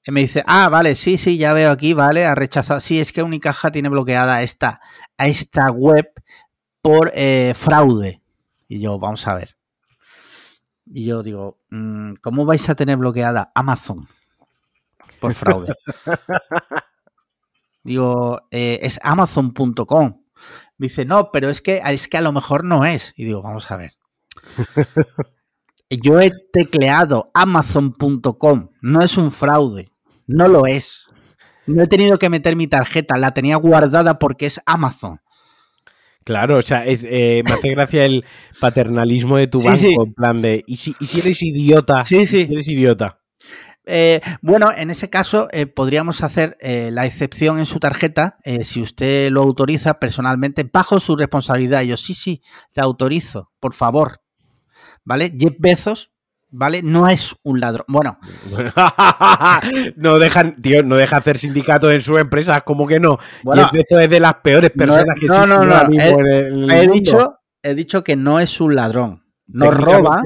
Y 0.04 0.10
me 0.10 0.18
dice, 0.18 0.42
ah, 0.48 0.68
vale, 0.68 0.96
sí, 0.96 1.16
sí, 1.16 1.38
ya 1.38 1.52
veo 1.52 1.70
aquí, 1.70 1.94
vale, 1.94 2.26
ha 2.26 2.34
rechazado. 2.34 2.80
Sí, 2.80 3.00
es 3.00 3.12
que 3.12 3.22
Unicaja 3.22 3.70
tiene 3.70 3.88
bloqueada 3.88 4.42
esta, 4.42 4.80
a 5.16 5.28
esta 5.28 5.70
web 5.70 6.12
por 6.82 7.12
eh, 7.14 7.52
fraude. 7.54 8.20
Y 8.66 8.80
yo, 8.80 8.98
vamos 8.98 9.24
a 9.28 9.34
ver. 9.34 9.56
Y 10.86 11.04
yo 11.04 11.22
digo, 11.22 11.60
mm, 11.70 12.14
¿cómo 12.20 12.44
vais 12.44 12.68
a 12.68 12.74
tener 12.74 12.96
bloqueada 12.96 13.52
Amazon 13.54 14.08
por 15.20 15.34
fraude? 15.34 15.72
digo, 17.84 18.40
eh, 18.50 18.80
es 18.82 18.98
amazon.com. 19.04 20.21
Me 20.82 20.88
dice, 20.88 21.04
no, 21.04 21.30
pero 21.30 21.48
es 21.48 21.60
que, 21.62 21.80
es 21.86 22.08
que 22.08 22.16
a 22.18 22.20
lo 22.22 22.32
mejor 22.32 22.64
no 22.64 22.84
es. 22.84 23.14
Y 23.16 23.24
digo, 23.24 23.40
vamos 23.40 23.70
a 23.70 23.76
ver. 23.76 23.92
Yo 25.90 26.20
he 26.20 26.32
tecleado 26.52 27.30
amazon.com, 27.34 28.70
no 28.80 29.00
es 29.00 29.16
un 29.16 29.30
fraude, 29.30 29.92
no 30.26 30.48
lo 30.48 30.66
es. 30.66 31.06
No 31.68 31.84
he 31.84 31.86
tenido 31.86 32.18
que 32.18 32.30
meter 32.30 32.56
mi 32.56 32.66
tarjeta, 32.66 33.16
la 33.16 33.32
tenía 33.32 33.54
guardada 33.58 34.18
porque 34.18 34.46
es 34.46 34.60
Amazon. 34.66 35.20
Claro, 36.24 36.56
o 36.56 36.62
sea, 36.62 36.84
es, 36.84 37.04
eh, 37.08 37.44
me 37.46 37.52
hace 37.54 37.70
gracia 37.70 38.04
el 38.04 38.24
paternalismo 38.58 39.36
de 39.36 39.46
tu 39.46 39.60
Sí, 39.60 39.66
banco, 39.68 39.78
sí. 39.78 39.94
en 40.04 40.14
plan 40.14 40.42
de, 40.42 40.64
¿y 40.66 40.78
si, 40.78 40.96
y 40.98 41.06
si 41.06 41.20
eres 41.20 41.40
idiota? 41.44 42.04
Sí, 42.04 42.26
sí. 42.26 42.40
¿Y 42.40 42.46
si 42.46 42.52
eres 42.54 42.68
idiota? 42.68 43.20
Eh, 43.84 44.20
bueno, 44.42 44.70
en 44.76 44.90
ese 44.90 45.10
caso 45.10 45.48
eh, 45.50 45.66
podríamos 45.66 46.22
hacer 46.22 46.56
eh, 46.60 46.90
la 46.92 47.04
excepción 47.06 47.58
en 47.58 47.66
su 47.66 47.80
tarjeta, 47.80 48.38
si 48.62 48.80
usted 48.80 49.30
lo 49.30 49.42
autoriza 49.42 49.98
personalmente, 49.98 50.68
bajo 50.72 51.00
su 51.00 51.16
responsabilidad. 51.16 51.82
Y 51.82 51.88
yo, 51.88 51.96
sí, 51.96 52.14
sí, 52.14 52.42
te 52.72 52.80
autorizo, 52.80 53.50
por 53.60 53.74
favor. 53.74 54.20
¿Vale? 55.04 55.32
Jeff 55.36 55.54
Bezos, 55.58 56.12
¿vale? 56.50 56.80
No 56.82 57.08
es 57.08 57.34
un 57.42 57.58
ladrón. 57.58 57.84
Bueno, 57.88 58.18
no 59.96 60.18
dejan, 60.18 60.60
tío, 60.62 60.82
no 60.82 60.96
deja 60.96 61.16
hacer 61.16 61.38
sindicatos 61.38 61.92
en 61.92 62.02
sus 62.02 62.18
empresas, 62.18 62.62
como 62.62 62.86
que 62.86 63.00
no. 63.00 63.18
bueno 63.42 63.68
y 63.72 63.80
eso 63.80 63.98
es 63.98 64.08
de 64.10 64.20
las 64.20 64.34
peores 64.36 64.70
No, 64.74 64.84
personas 64.86 65.18
que 65.18 65.26
no, 65.26 65.34
existen 65.34 65.58
no, 65.58 65.64
no, 65.64 65.88
mismo 65.88 66.04
he- 66.04 66.48
en 66.48 66.54
el, 66.54 66.70
he 66.70 66.88
dicho, 66.88 67.34
he 67.62 67.74
dicho 67.74 68.04
que 68.04 68.16
no 68.16 68.38
es 68.40 68.60
un 68.60 68.74
ladrón. 68.76 69.24
No 69.46 69.70
roba. 69.70 70.22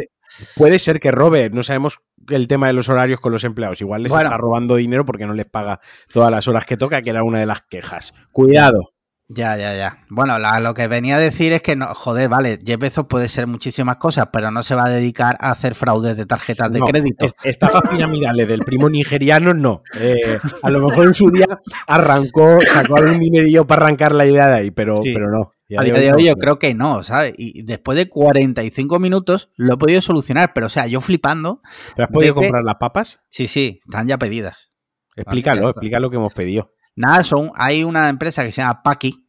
Puede 0.54 0.78
ser 0.78 1.00
que 1.00 1.10
robe, 1.10 1.48
no 1.50 1.62
sabemos 1.62 1.98
el 2.30 2.48
tema 2.48 2.66
de 2.68 2.72
los 2.72 2.88
horarios 2.88 3.20
con 3.20 3.32
los 3.32 3.44
empleados. 3.44 3.80
Igual 3.80 4.02
les 4.04 4.12
Bueno. 4.12 4.26
está 4.28 4.36
robando 4.38 4.76
dinero 4.76 5.04
porque 5.04 5.26
no 5.26 5.34
les 5.34 5.46
paga 5.46 5.80
todas 6.12 6.30
las 6.30 6.46
horas 6.48 6.64
que 6.66 6.76
toca, 6.76 7.02
que 7.02 7.10
era 7.10 7.22
una 7.22 7.38
de 7.40 7.46
las 7.46 7.62
quejas. 7.62 8.14
Cuidado. 8.32 8.90
Ya, 9.28 9.56
ya, 9.56 9.74
ya. 9.74 10.04
Bueno, 10.08 10.38
la- 10.38 10.60
lo 10.60 10.72
que 10.72 10.86
venía 10.86 11.16
a 11.16 11.18
decir 11.18 11.52
es 11.52 11.60
que, 11.60 11.74
no, 11.74 11.86
joder, 11.94 12.28
vale, 12.28 12.60
Jeff 12.64 12.78
Bezos 12.78 13.06
puede 13.08 13.26
ser 13.26 13.48
muchísimas 13.48 13.96
cosas, 13.96 14.28
pero 14.32 14.52
no 14.52 14.62
se 14.62 14.76
va 14.76 14.84
a 14.84 14.88
dedicar 14.88 15.36
a 15.40 15.50
hacer 15.50 15.74
fraudes 15.74 16.16
de 16.16 16.26
tarjetas 16.26 16.70
de 16.70 16.78
No, 16.78 16.86
crédito. 16.86 17.26
es- 17.26 17.34
Estafas 17.42 17.82
piramidales 17.90 18.46
del 18.46 18.60
primo 18.60 18.88
nigeriano, 18.88 19.52
no. 19.52 19.82
Eh, 19.98 20.38
a 20.62 20.70
lo 20.70 20.78
mejor 20.86 21.06
en 21.06 21.14
su 21.14 21.28
día 21.32 21.46
arrancó, 21.88 22.58
sacó 22.72 22.96
algún 22.98 23.18
dinerillo 23.18 23.66
para 23.66 23.84
arrancar 23.86 24.12
la 24.14 24.26
idea 24.26 24.46
de 24.46 24.54
ahí, 24.54 24.70
pero, 24.70 24.98
Sí. 25.02 25.10
pero 25.12 25.28
no. 25.30 25.52
A 25.76 25.82
día 25.82 25.94
de 25.94 26.12
hoy 26.12 26.24
yo 26.26 26.36
creo 26.36 26.58
que 26.58 26.74
no, 26.74 27.02
¿sabes? 27.02 27.34
Y 27.36 27.62
después 27.62 27.96
de 27.98 28.08
45 28.08 28.98
minutos 29.00 29.50
lo 29.56 29.74
he 29.74 29.76
podido 29.76 30.00
solucionar, 30.00 30.52
pero 30.54 30.66
o 30.66 30.70
sea, 30.70 30.86
yo 30.86 31.00
flipando. 31.00 31.60
¿Te 31.96 32.02
has 32.04 32.08
podido 32.08 32.34
que- 32.34 32.40
comprar 32.42 32.62
las 32.62 32.76
papas? 32.76 33.18
Sí, 33.28 33.46
sí, 33.48 33.80
están 33.84 34.06
ya 34.06 34.18
pedidas. 34.18 34.70
Explícalo, 35.16 35.70
explica 35.70 35.98
lo 35.98 36.10
que 36.10 36.16
hemos 36.16 36.32
pedido. 36.34 36.70
Nada, 36.94 37.24
son, 37.24 37.50
hay 37.56 37.82
una 37.84 38.08
empresa 38.08 38.44
que 38.44 38.52
se 38.52 38.62
llama 38.62 38.82
Paki, 38.82 39.26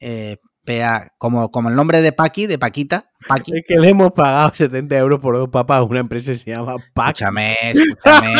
eh, 0.00 0.38
PA 0.64 1.08
como, 1.18 1.50
como 1.50 1.68
el 1.68 1.74
nombre 1.76 2.00
de 2.00 2.12
Paki, 2.12 2.46
de 2.46 2.58
Paquita. 2.58 3.10
Es 3.46 3.62
que 3.66 3.76
le 3.78 3.90
hemos 3.90 4.12
pagado 4.12 4.52
70 4.54 4.96
euros 4.98 5.20
por 5.20 5.36
dos 5.36 5.48
papas 5.48 5.78
a 5.78 5.82
una 5.82 6.00
empresa 6.00 6.32
que 6.32 6.38
se 6.38 6.50
llama 6.50 6.76
Pac. 6.94 7.10
Escúchame, 7.20 7.56
escúchame, 7.60 8.32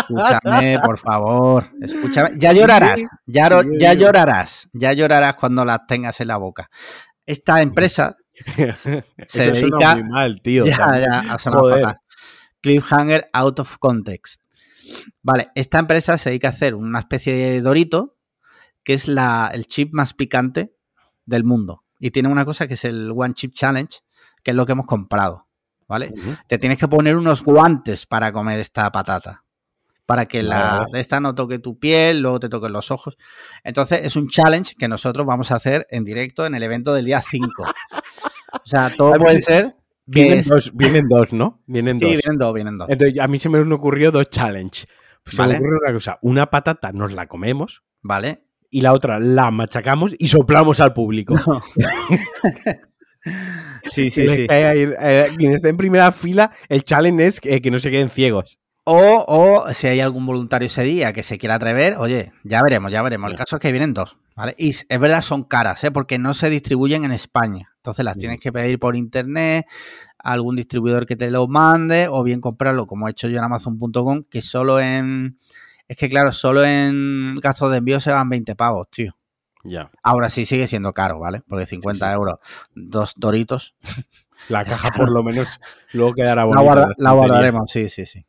escúchame, 0.00 0.78
por 0.84 0.98
favor. 0.98 1.64
Escúchame. 1.80 2.30
Ya 2.36 2.52
llorarás, 2.52 3.00
ya, 3.26 3.48
llorarás, 3.94 4.68
ya 4.72 4.92
llorarás 4.92 5.36
cuando 5.36 5.64
las 5.64 5.86
tengas 5.86 6.20
en 6.20 6.28
la 6.28 6.36
boca. 6.36 6.68
Esta 7.26 7.60
empresa 7.60 8.16
Eso 8.56 9.02
se 9.26 9.54
suena 9.54 9.78
dedica- 9.78 9.94
muy 9.96 10.04
mal, 10.08 10.40
tío. 10.42 10.64
ya, 10.64 10.76
ya, 11.26 11.38
sonado 11.38 11.62
Joder. 11.64 11.82
fatal. 11.82 12.00
Cliffhanger 12.60 13.28
out 13.32 13.58
of 13.60 13.76
context. 13.78 14.42
Vale, 15.22 15.48
esta 15.54 15.78
empresa 15.78 16.16
se 16.18 16.30
dedica 16.30 16.48
a 16.48 16.50
hacer 16.50 16.74
una 16.74 17.00
especie 17.00 17.32
de 17.34 17.60
dorito 17.60 18.16
que 18.82 18.94
es 18.94 19.06
la, 19.06 19.50
el 19.52 19.66
chip 19.66 19.92
más 19.92 20.14
picante 20.14 20.72
del 21.28 21.44
mundo. 21.44 21.84
Y 22.00 22.10
tiene 22.10 22.28
una 22.28 22.44
cosa 22.44 22.66
que 22.66 22.74
es 22.74 22.84
el 22.84 23.12
One 23.14 23.34
Chip 23.34 23.54
Challenge, 23.54 23.98
que 24.42 24.50
es 24.50 24.56
lo 24.56 24.66
que 24.66 24.72
hemos 24.72 24.86
comprado. 24.86 25.48
¿vale? 25.88 26.12
Te 26.46 26.58
tienes 26.58 26.78
que 26.78 26.86
poner 26.86 27.16
unos 27.16 27.42
guantes 27.42 28.06
para 28.06 28.30
comer 28.30 28.60
esta 28.60 28.92
patata. 28.92 29.44
Para 30.06 30.24
que 30.24 30.42
la 30.42 30.86
esta 30.94 31.20
no 31.20 31.34
toque 31.34 31.58
tu 31.58 31.78
piel, 31.78 32.20
luego 32.20 32.40
te 32.40 32.48
toquen 32.48 32.72
los 32.72 32.90
ojos. 32.90 33.18
Entonces, 33.62 34.00
es 34.04 34.16
un 34.16 34.28
challenge 34.28 34.74
que 34.78 34.88
nosotros 34.88 35.26
vamos 35.26 35.50
a 35.50 35.56
hacer 35.56 35.86
en 35.90 36.04
directo 36.04 36.46
en 36.46 36.54
el 36.54 36.62
evento 36.62 36.94
del 36.94 37.04
día 37.04 37.20
5. 37.20 37.62
o 37.62 38.66
sea, 38.66 38.90
todo 38.96 39.12
puede 39.18 39.42
ser. 39.42 39.74
Vienen, 40.06 40.42
dos, 40.46 40.72
vienen 40.74 41.08
dos, 41.08 41.34
¿no? 41.34 41.60
Vienen 41.66 41.98
dos. 41.98 42.08
Sí, 42.08 42.16
vienen 42.16 42.38
dos, 42.38 42.54
vienen 42.54 42.78
dos. 42.78 42.88
Entonces, 42.88 43.20
a 43.20 43.28
mí 43.28 43.38
se 43.38 43.50
me 43.50 43.58
ocurrió 43.74 44.10
dos 44.10 44.30
challenge. 44.30 44.86
Se 45.26 45.46
me 45.46 45.56
ocurrió 45.56 45.78
una 45.82 45.92
cosa. 45.92 46.18
Una 46.22 46.48
patata 46.48 46.92
nos 46.92 47.12
la 47.12 47.26
comemos. 47.26 47.82
Vale. 48.00 48.47
Y 48.70 48.82
la 48.82 48.92
otra 48.92 49.18
la 49.18 49.50
machacamos 49.50 50.12
y 50.18 50.28
soplamos 50.28 50.80
al 50.80 50.92
público. 50.92 51.34
Sí, 53.92 54.10
sí, 54.10 54.28
sí. 54.28 54.46
Eh, 54.48 55.28
quien 55.36 55.52
esté 55.52 55.68
en 55.68 55.76
primera 55.76 56.12
fila, 56.12 56.52
el 56.68 56.84
challenge 56.84 57.26
es 57.26 57.40
que, 57.40 57.70
no 57.70 57.78
se 57.78 57.90
queden 57.90 58.08
ciegos. 58.08 58.58
O, 58.84 59.24
o, 59.28 59.72
si 59.74 59.86
hay 59.86 60.00
algún 60.00 60.24
voluntario 60.24 60.66
ese 60.66 60.82
día 60.82 61.12
que 61.12 61.22
se 61.22 61.36
quiera 61.36 61.56
atrever, 61.56 61.96
oye, 61.98 62.32
ya 62.42 62.62
veremos, 62.62 62.90
ya 62.90 63.02
veremos. 63.02 63.30
El 63.30 63.36
caso 63.36 63.56
es 63.56 63.60
que 63.60 63.70
vienen 63.70 63.92
dos, 63.92 64.16
¿vale? 64.34 64.54
Y 64.56 64.70
es 64.70 65.00
verdad, 65.00 65.20
son 65.20 65.44
caras, 65.44 65.84
¿eh? 65.84 65.90
Porque 65.90 66.18
no 66.18 66.32
se 66.32 66.48
distribuyen 66.48 67.04
en 67.04 67.12
España. 67.12 67.70
Entonces 67.76 68.04
las 68.04 68.16
tienes 68.16 68.40
que 68.40 68.50
pedir 68.50 68.78
por 68.78 68.96
internet, 68.96 69.66
a 70.18 70.32
algún 70.32 70.56
distribuidor 70.56 71.04
que 71.04 71.16
te 71.16 71.30
lo 71.30 71.46
mande, 71.48 72.08
o 72.08 72.22
bien 72.22 72.40
comprarlo, 72.40 72.86
como 72.86 73.08
he 73.08 73.10
hecho 73.10 73.28
yo 73.28 73.38
en 73.38 73.44
Amazon.com, 73.44 74.24
que 74.30 74.40
solo 74.40 74.80
en. 74.80 75.38
Es 75.88 75.96
que 75.96 76.08
claro, 76.08 76.32
solo 76.32 76.64
en 76.64 77.36
gastos 77.40 77.70
de 77.70 77.78
envío 77.78 77.98
se 77.98 78.12
van 78.12 78.28
20 78.28 78.54
pavos, 78.54 78.88
tío. 78.90 79.16
Ahora 80.02 80.30
sí 80.30 80.44
sigue 80.44 80.66
siendo 80.66 80.92
caro, 80.92 81.18
¿vale? 81.18 81.42
Porque 81.46 81.66
50 81.66 82.12
euros, 82.12 82.38
dos 82.74 83.14
doritos. 83.16 83.74
La 84.48 84.64
caja 84.64 84.90
por 84.92 85.10
lo 85.10 85.22
menos 85.24 85.60
luego 85.92 86.14
quedará 86.14 86.44
bonita. 86.44 86.94
La, 86.96 87.12
guardaremos, 87.12 87.70
sí, 87.70 87.88
sí, 87.88 88.06
sí. 88.06 88.24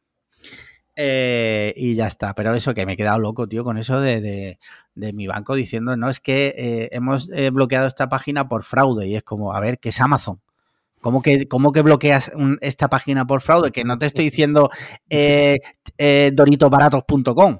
Eh, 0.95 1.73
y 1.77 1.95
ya 1.95 2.07
está. 2.07 2.33
Pero 2.33 2.53
eso 2.55 2.73
que 2.73 2.85
me 2.85 2.93
he 2.93 2.97
quedado 2.97 3.19
loco, 3.19 3.47
tío, 3.47 3.63
con 3.63 3.77
eso 3.77 4.01
de, 4.01 4.57
mi 4.95 5.27
banco 5.27 5.53
diciendo, 5.53 5.95
no, 5.95 6.09
es 6.09 6.19
que 6.19 6.55
eh, 6.57 6.89
hemos 6.91 7.29
eh, 7.31 7.51
bloqueado 7.51 7.85
esta 7.85 8.09
página 8.09 8.49
por 8.49 8.63
fraude. 8.63 9.07
Y 9.07 9.15
es 9.15 9.23
como, 9.23 9.53
a 9.53 9.59
ver, 9.59 9.79
¿qué 9.79 9.89
es 9.89 10.01
Amazon? 10.01 10.41
¿Cómo 11.01 11.21
que, 11.21 11.47
cómo 11.47 11.71
que 11.71 11.81
bloqueas 11.81 12.31
esta 12.61 12.89
página 12.89 13.25
por 13.25 13.41
fraude? 13.41 13.71
Que 13.71 13.83
no 13.83 13.97
te 13.97 14.05
estoy 14.05 14.25
diciendo 14.25 14.69
doritosbaratos.com 15.07 17.59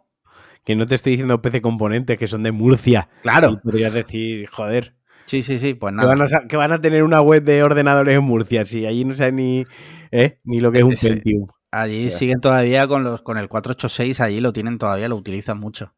que 0.70 0.76
no 0.76 0.86
te 0.86 0.94
estoy 0.94 1.14
diciendo 1.14 1.42
PC 1.42 1.62
Componentes, 1.62 2.20
que 2.20 2.28
son 2.28 2.44
de 2.44 2.52
Murcia. 2.52 3.10
Claro. 3.24 3.60
podrías 3.64 3.92
decir, 3.92 4.48
joder. 4.48 4.94
Sí, 5.26 5.42
sí, 5.42 5.58
sí, 5.58 5.74
pues 5.74 5.94
nada. 5.94 6.14
Que 6.48 6.58
van, 6.58 6.72
a, 6.72 6.82
tener 6.82 7.04
una 7.04 7.22
web 7.22 7.44
de 7.44 7.64
ordenadores 7.64 8.16
en 8.16 8.24
Murcia, 8.24 8.66
sí, 8.66 8.86
allí 8.86 9.06
no 9.06 9.16
sé 9.16 9.32
ni, 9.32 9.66
¿eh? 10.12 10.40
ni 10.44 10.60
lo 10.60 10.72
que 10.72 10.80
es 10.80 10.84
un 10.84 10.96
Pentium. 10.96 11.48
Allí 11.72 12.10
siguen 12.10 12.40
todavía 12.40 12.88
con, 12.88 13.04
los, 13.04 13.22
con 13.22 13.38
el 13.38 13.48
486, 13.48 14.20
allí 14.22 14.42
lo 14.42 14.54
tienen 14.54 14.80
todavía, 14.80 15.08
lo 15.08 15.16
utilizan 15.16 15.60
mucho. 15.60 15.94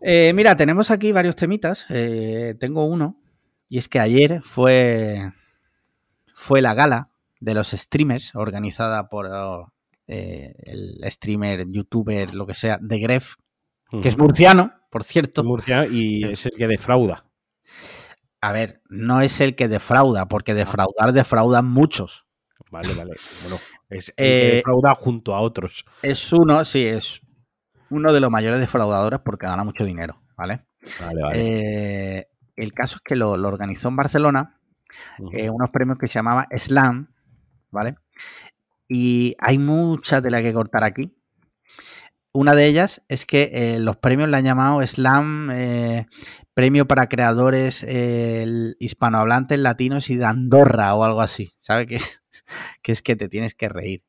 Eh, 0.00 0.32
mira, 0.34 0.56
tenemos 0.56 0.90
aquí 0.90 1.12
varios 1.12 1.36
temitas. 1.36 1.86
Eh, 1.88 2.54
tengo 2.58 2.84
uno, 2.84 3.16
y 3.68 3.78
es 3.78 3.88
que 3.88 4.00
ayer 4.00 4.40
fue, 4.42 5.32
fue 6.34 6.60
la 6.60 6.74
gala 6.74 7.10
de 7.40 7.54
los 7.54 7.68
streamers 7.70 8.34
organizada 8.34 9.08
por 9.08 9.30
eh, 10.06 10.54
el 10.64 11.00
streamer, 11.10 11.66
youtuber, 11.70 12.34
lo 12.34 12.46
que 12.46 12.54
sea, 12.54 12.78
de 12.80 12.98
Gref, 12.98 13.36
que 14.02 14.08
es 14.08 14.18
murciano, 14.18 14.72
por 14.90 15.04
cierto. 15.04 15.44
Murciano 15.44 15.84
y 15.90 16.24
es 16.24 16.46
el 16.46 16.52
que 16.52 16.66
defrauda. 16.66 17.24
A 18.40 18.52
ver, 18.52 18.82
no 18.90 19.20
es 19.20 19.40
el 19.40 19.54
que 19.54 19.68
defrauda, 19.68 20.26
porque 20.26 20.52
ah. 20.52 20.56
defraudar 20.56 21.12
defraudan 21.12 21.66
muchos. 21.66 22.26
Vale, 22.70 22.92
vale. 22.94 23.14
Bueno, 23.42 23.58
es 23.88 24.08
el 24.10 24.14
que 24.16 24.48
eh, 24.48 24.54
defrauda 24.56 24.94
junto 24.94 25.34
a 25.34 25.40
otros. 25.40 25.84
Es 26.02 26.32
uno, 26.32 26.64
sí, 26.64 26.86
es 26.86 27.22
uno 27.90 28.12
de 28.12 28.20
los 28.20 28.30
mayores 28.30 28.60
defraudadores 28.60 29.20
porque 29.20 29.46
gana 29.46 29.64
mucho 29.64 29.84
dinero, 29.84 30.20
¿vale? 30.36 30.64
Vale, 31.00 31.22
vale. 31.22 31.38
Eh, 31.38 32.28
el 32.56 32.72
caso 32.72 32.96
es 32.96 33.02
que 33.02 33.16
lo, 33.16 33.30
organizó 33.30 33.88
en 33.88 33.96
Barcelona, 33.96 34.60
unos 35.18 35.70
premios 35.70 35.98
que 35.98 36.06
se 36.06 36.14
llamaba 36.14 36.46
Slam, 36.56 37.08
¿vale? 37.70 37.96
Y 38.88 39.34
hay 39.38 39.58
mucha 39.58 40.20
tela 40.20 40.42
que 40.42 40.52
cortar 40.52 40.84
aquí. 40.84 41.16
Una 42.32 42.54
de 42.54 42.66
ellas 42.66 43.00
es 43.08 43.26
que 43.26 43.50
eh, 43.52 43.78
los 43.78 43.96
premios 43.96 44.28
le 44.28 44.36
han 44.36 44.44
llamado 44.44 44.84
Slam, 44.84 45.50
eh, 45.52 46.06
premio 46.52 46.86
para 46.86 47.08
creadores 47.08 47.84
eh, 47.86 48.74
hispanohablantes, 48.80 49.58
latinos 49.60 50.10
y 50.10 50.16
de 50.16 50.24
Andorra 50.24 50.94
o 50.94 51.04
algo 51.04 51.20
así. 51.20 51.52
¿Sabe? 51.56 51.86
Que, 51.86 51.98
que 52.82 52.92
es 52.92 53.02
que 53.02 53.14
te 53.14 53.28
tienes 53.28 53.54
que 53.54 53.68
reír. 53.68 54.02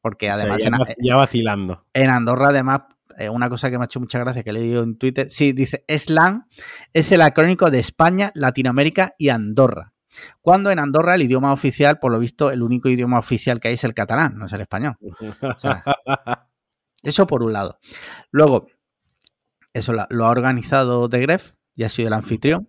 Porque 0.00 0.30
además... 0.30 0.62
ya, 0.98 1.16
vacilando. 1.16 1.84
En 1.94 2.10
Andorra, 2.10 2.48
además, 2.48 2.82
una 3.30 3.48
cosa 3.48 3.70
que 3.70 3.78
me 3.78 3.84
ha 3.84 3.86
hecho 3.86 4.00
mucha 4.00 4.18
gracia 4.18 4.42
que 4.42 4.50
he 4.50 4.52
leído 4.52 4.82
en 4.82 4.98
Twitter, 4.98 5.30
sí, 5.30 5.52
dice, 5.52 5.84
Slam 5.88 6.46
es 6.92 7.12
el 7.12 7.22
acrónico 7.22 7.70
de 7.70 7.78
España, 7.78 8.32
Latinoamérica 8.34 9.14
y 9.18 9.28
Andorra. 9.28 9.92
Cuando 10.40 10.70
en 10.70 10.78
Andorra 10.78 11.14
el 11.14 11.22
idioma 11.22 11.52
oficial, 11.52 11.98
por 11.98 12.12
lo 12.12 12.18
visto, 12.18 12.50
el 12.50 12.62
único 12.62 12.88
idioma 12.88 13.18
oficial 13.18 13.60
que 13.60 13.68
hay 13.68 13.74
es 13.74 13.84
el 13.84 13.94
catalán, 13.94 14.36
no 14.36 14.46
es 14.46 14.52
el 14.52 14.60
español. 14.60 14.96
eso 17.02 17.26
por 17.26 17.42
un 17.42 17.52
lado. 17.52 17.78
Luego, 18.30 18.66
eso 19.72 19.92
lo 19.92 20.26
ha 20.26 20.30
organizado 20.30 21.08
De 21.08 21.20
Gref 21.20 21.54
y 21.74 21.84
ha 21.84 21.88
sido 21.88 22.08
el 22.08 22.14
anfitrión. 22.14 22.68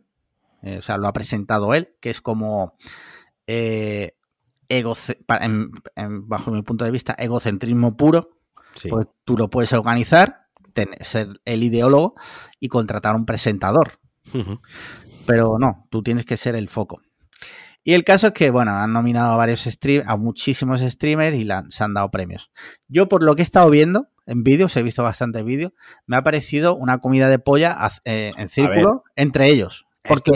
Eh, 0.61 0.77
o 0.77 0.81
sea, 0.81 0.97
lo 0.97 1.07
ha 1.07 1.13
presentado 1.13 1.73
él, 1.73 1.95
que 1.99 2.09
es 2.09 2.21
como, 2.21 2.77
eh, 3.47 4.15
bajo 6.21 6.51
mi 6.51 6.61
punto 6.61 6.85
de 6.85 6.91
vista, 6.91 7.13
egocentrismo 7.13 7.97
puro. 7.97 8.32
Pues 8.89 9.07
tú 9.23 9.37
lo 9.37 9.49
puedes 9.49 9.73
organizar, 9.73 10.47
ser 11.01 11.41
el 11.45 11.63
ideólogo 11.63 12.15
y 12.59 12.67
contratar 12.67 13.13
a 13.13 13.17
un 13.17 13.25
presentador. 13.25 13.99
Pero 15.25 15.57
no, 15.59 15.87
tú 15.89 16.03
tienes 16.03 16.25
que 16.25 16.37
ser 16.37 16.55
el 16.55 16.69
foco. 16.69 17.01
Y 17.85 17.93
el 17.93 18.05
caso 18.05 18.27
es 18.27 18.33
que, 18.33 18.49
bueno, 18.49 18.71
han 18.71 18.93
nominado 18.93 19.33
a 19.33 19.37
varios 19.37 19.61
streamers, 19.61 20.09
a 20.09 20.15
muchísimos 20.15 20.79
streamers 20.79 21.35
y 21.35 21.47
se 21.69 21.83
han 21.83 21.93
dado 21.93 22.09
premios. 22.11 22.49
Yo, 22.87 23.09
por 23.09 23.23
lo 23.23 23.35
que 23.35 23.41
he 23.41 23.43
estado 23.43 23.69
viendo 23.69 24.07
en 24.25 24.43
vídeos, 24.43 24.75
he 24.77 24.83
visto 24.83 25.03
bastantes 25.03 25.43
vídeos, 25.43 25.73
me 26.05 26.15
ha 26.15 26.23
parecido 26.23 26.75
una 26.75 26.99
comida 26.99 27.27
de 27.27 27.39
polla 27.39 27.77
eh, 28.05 28.29
en 28.37 28.47
círculo 28.47 29.03
entre 29.17 29.49
ellos. 29.49 29.85
Porque 30.05 30.31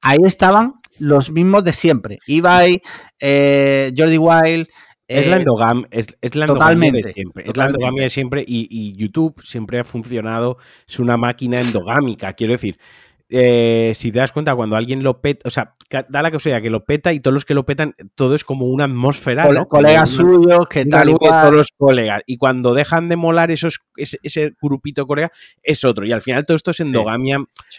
ahí 0.00 0.18
estaban 0.24 0.74
los 0.98 1.30
mismos 1.30 1.64
de 1.64 1.72
siempre. 1.72 2.18
Ibai, 2.26 2.82
eh, 3.20 3.92
Jordi 3.96 4.18
Wild. 4.18 4.68
Es 5.20 5.26
la, 5.28 5.36
endogam, 5.36 5.84
es, 5.90 6.34
la 6.34 6.44
endogamia 6.46 6.92
de 6.92 7.12
siempre. 7.12 7.44
Es 7.46 7.56
la 7.56 7.66
endogamia 7.66 8.02
de 8.04 8.10
siempre 8.10 8.44
y, 8.46 8.68
y, 8.70 8.92
YouTube 8.94 9.40
siempre 9.44 9.78
ha 9.78 9.84
funcionado, 9.84 10.58
es 10.88 10.98
una 10.98 11.16
máquina 11.16 11.60
endogámica. 11.60 12.32
Quiero 12.32 12.52
decir, 12.52 12.78
eh, 13.34 13.92
si 13.94 14.12
te 14.12 14.18
das 14.18 14.30
cuenta, 14.30 14.54
cuando 14.54 14.76
alguien 14.76 15.02
lo 15.02 15.22
peta, 15.22 15.48
o 15.48 15.50
sea, 15.50 15.72
da 16.08 16.20
la 16.20 16.30
casualidad 16.30 16.60
que 16.60 16.68
lo 16.68 16.84
peta 16.84 17.14
y 17.14 17.20
todos 17.20 17.32
los 17.32 17.46
que 17.46 17.54
lo 17.54 17.64
petan, 17.64 17.94
todo 18.14 18.34
es 18.34 18.44
como 18.44 18.66
una 18.66 18.84
atmósfera, 18.84 19.48
¿no? 19.48 19.68
Colegas 19.68 20.10
suyos, 20.10 20.68
que 20.68 20.84
tal 20.84 21.08
y 21.08 21.14
Todos 21.14 21.52
los 21.52 21.68
colegas. 21.74 22.20
Y 22.26 22.36
cuando 22.36 22.74
dejan 22.74 23.08
de 23.08 23.16
molar 23.16 23.50
esos, 23.50 23.80
ese, 23.96 24.54
grupito 24.60 25.06
colega, 25.06 25.30
es 25.62 25.82
otro. 25.82 26.04
Y 26.04 26.12
al 26.12 26.20
final 26.20 26.44
todo 26.44 26.56
esto 26.56 26.72
es 26.72 26.80
endogamia 26.80 27.38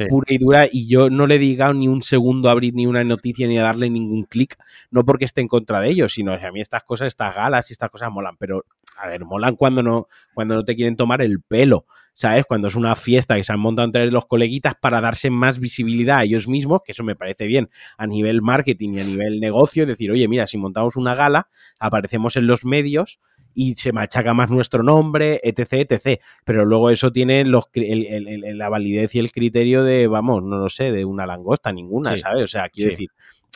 pura 0.10 0.34
y 0.34 0.38
dura. 0.40 0.68
Y 0.72 0.88
yo 0.88 1.12
no 1.12 1.28
le 1.28 1.36
he 1.36 1.40
diga 1.40 1.72
ni 1.72 1.88
un 1.88 2.02
segundo 2.02 2.50
a 2.50 2.54
abrir 2.54 2.74
ni 2.74 2.88
una 2.88 3.04
noticia 3.04 3.48
ni 3.48 3.60
a 3.60 3.64
darle 3.64 3.92
ningún 3.92 4.24
clic, 4.24 4.58
no 4.90 5.06
porque 5.06 5.26
esté 5.26 5.42
en 5.42 5.48
contra 5.48 5.82
de 5.82 5.90
ellos, 5.90 6.14
sino 6.14 6.38
que 6.40 6.48
a 6.48 6.52
mí 6.52 6.62
estas 6.62 6.84
cosas, 6.84 7.10
estas 7.10 7.36
galas 7.36 7.70
y 7.70 7.74
estas 7.74 7.92
cosas 7.92 8.10
molan. 8.12 8.38
Pero, 8.38 8.66
a 8.98 9.08
ver, 9.08 9.26
molan 9.26 9.56
cuando 9.56 9.84
no, 9.84 10.08
cuando 10.34 10.56
no 10.56 10.64
te 10.64 10.76
quieren 10.76 10.96
tomar 10.96 11.22
el 11.22 11.42
pelo. 11.42 11.86
¿sabes? 12.14 12.46
Cuando 12.46 12.68
es 12.68 12.76
una 12.76 12.96
fiesta 12.96 13.36
que 13.36 13.44
se 13.44 13.52
han 13.52 13.60
montado 13.60 13.88
entre 13.88 14.10
los 14.12 14.26
coleguitas 14.26 14.76
para 14.76 15.02
darse 15.02 15.30
más 15.30 15.60
visibilidad 15.60 16.20
a 16.20 16.24
ellos 16.24 16.48
mismos, 16.48 16.82
que 16.86 16.92
eso 16.92 17.04
me 17.04 17.16
parece 17.16 17.48
bien 17.48 17.70
a 17.98 18.08
nivel 18.08 18.42
marketing 18.42 18.94
y 18.94 19.00
a 19.00 19.04
nivel 19.04 19.40
negocio, 19.40 19.86
decir, 19.86 20.12
oye, 20.12 20.28
mira, 20.28 20.48
si 20.48 20.58
montamos 20.58 20.96
una 20.96 21.16
gala, 21.16 21.50
aparecemos 21.80 22.38
en 22.38 22.48
los 22.48 22.66
medios 22.66 23.20
y 23.56 23.76
se 23.76 23.92
machaca 23.92 24.34
más 24.34 24.50
nuestro 24.50 24.84
nombre, 24.84 25.40
etc, 25.44 25.90
etc. 25.90 26.22
Pero 26.44 26.66
luego 26.66 26.90
eso 26.90 27.12
tiene 27.12 27.46
los, 27.46 27.66
la 27.74 28.70
validez 28.70 29.14
y 29.16 29.20
el 29.20 29.32
criterio 29.32 29.84
de, 29.84 30.08
vamos, 30.08 30.44
no 30.44 30.58
lo 30.58 30.70
sé, 30.70 30.92
de 30.92 31.06
una 31.06 31.26
langosta, 31.26 31.72
ninguna, 31.72 32.18
¿sabes? 32.18 32.44
O 32.44 32.48
sea, 32.48 32.70
quiero 32.70 32.92
decir, 32.92 33.10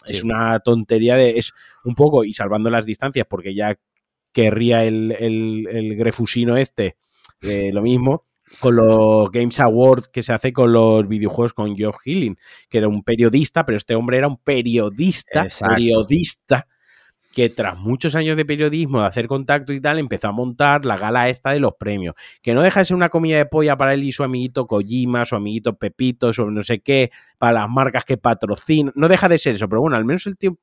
es 0.05 0.23
una 0.23 0.59
tontería 0.59 1.15
de, 1.15 1.37
es 1.37 1.53
un 1.83 1.95
poco, 1.95 2.23
y 2.23 2.33
salvando 2.33 2.69
las 2.69 2.85
distancias, 2.85 3.25
porque 3.27 3.55
ya 3.55 3.77
querría 4.31 4.83
el, 4.83 5.15
el, 5.19 5.95
grefusino 5.95 6.57
este, 6.57 6.97
eh, 7.41 7.71
lo 7.73 7.81
mismo, 7.81 8.25
con 8.59 8.75
los 8.75 9.29
Games 9.31 9.59
Awards 9.59 10.07
que 10.09 10.23
se 10.23 10.33
hace 10.33 10.53
con 10.53 10.71
los 10.71 11.07
videojuegos 11.07 11.53
con 11.53 11.75
Geoff 11.75 11.97
Healing, 12.03 12.37
que 12.69 12.77
era 12.77 12.87
un 12.87 13.03
periodista, 13.03 13.65
pero 13.65 13.77
este 13.77 13.95
hombre 13.95 14.17
era 14.17 14.27
un 14.27 14.37
periodista, 14.37 15.47
periodista 15.75 16.67
que 17.37 17.49
tras 17.49 17.77
muchos 17.77 18.15
años 18.15 18.35
de 18.35 18.45
periodismo, 18.45 18.99
de 18.99 19.05
hacer 19.05 19.27
contacto 19.27 19.71
y 19.71 19.79
tal, 19.79 19.99
empezó 19.99 20.27
a 20.27 20.31
montar 20.31 20.85
la 20.85 20.97
gala 20.97 21.29
esta 21.29 21.51
de 21.51 21.59
los 21.59 21.73
premios, 21.79 22.15
que 22.41 22.55
no 22.55 22.63
deja 22.63 22.79
de 22.79 22.85
ser 22.85 22.95
una 22.95 23.09
comida 23.09 23.37
de 23.37 23.45
polla 23.45 23.77
para 23.77 23.93
él 23.93 24.03
y 24.03 24.11
su 24.11 24.23
amiguito 24.23 24.65
Kojima, 24.65 25.23
su 25.23 25.35
amiguito 25.35 25.77
Pepito, 25.77 26.33
sobre 26.33 26.55
no 26.55 26.63
sé 26.63 26.79
qué, 26.79 27.11
para 27.37 27.59
las 27.59 27.69
marcas 27.69 28.05
que 28.05 28.17
patrocinan, 28.17 28.91
no 28.95 29.07
deja 29.07 29.29
de 29.29 29.37
ser 29.37 29.53
eso, 29.53 29.69
pero 29.69 29.81
bueno, 29.81 29.97
al 29.97 30.03
menos 30.03 30.25
el 30.25 30.35
tío 30.35 30.57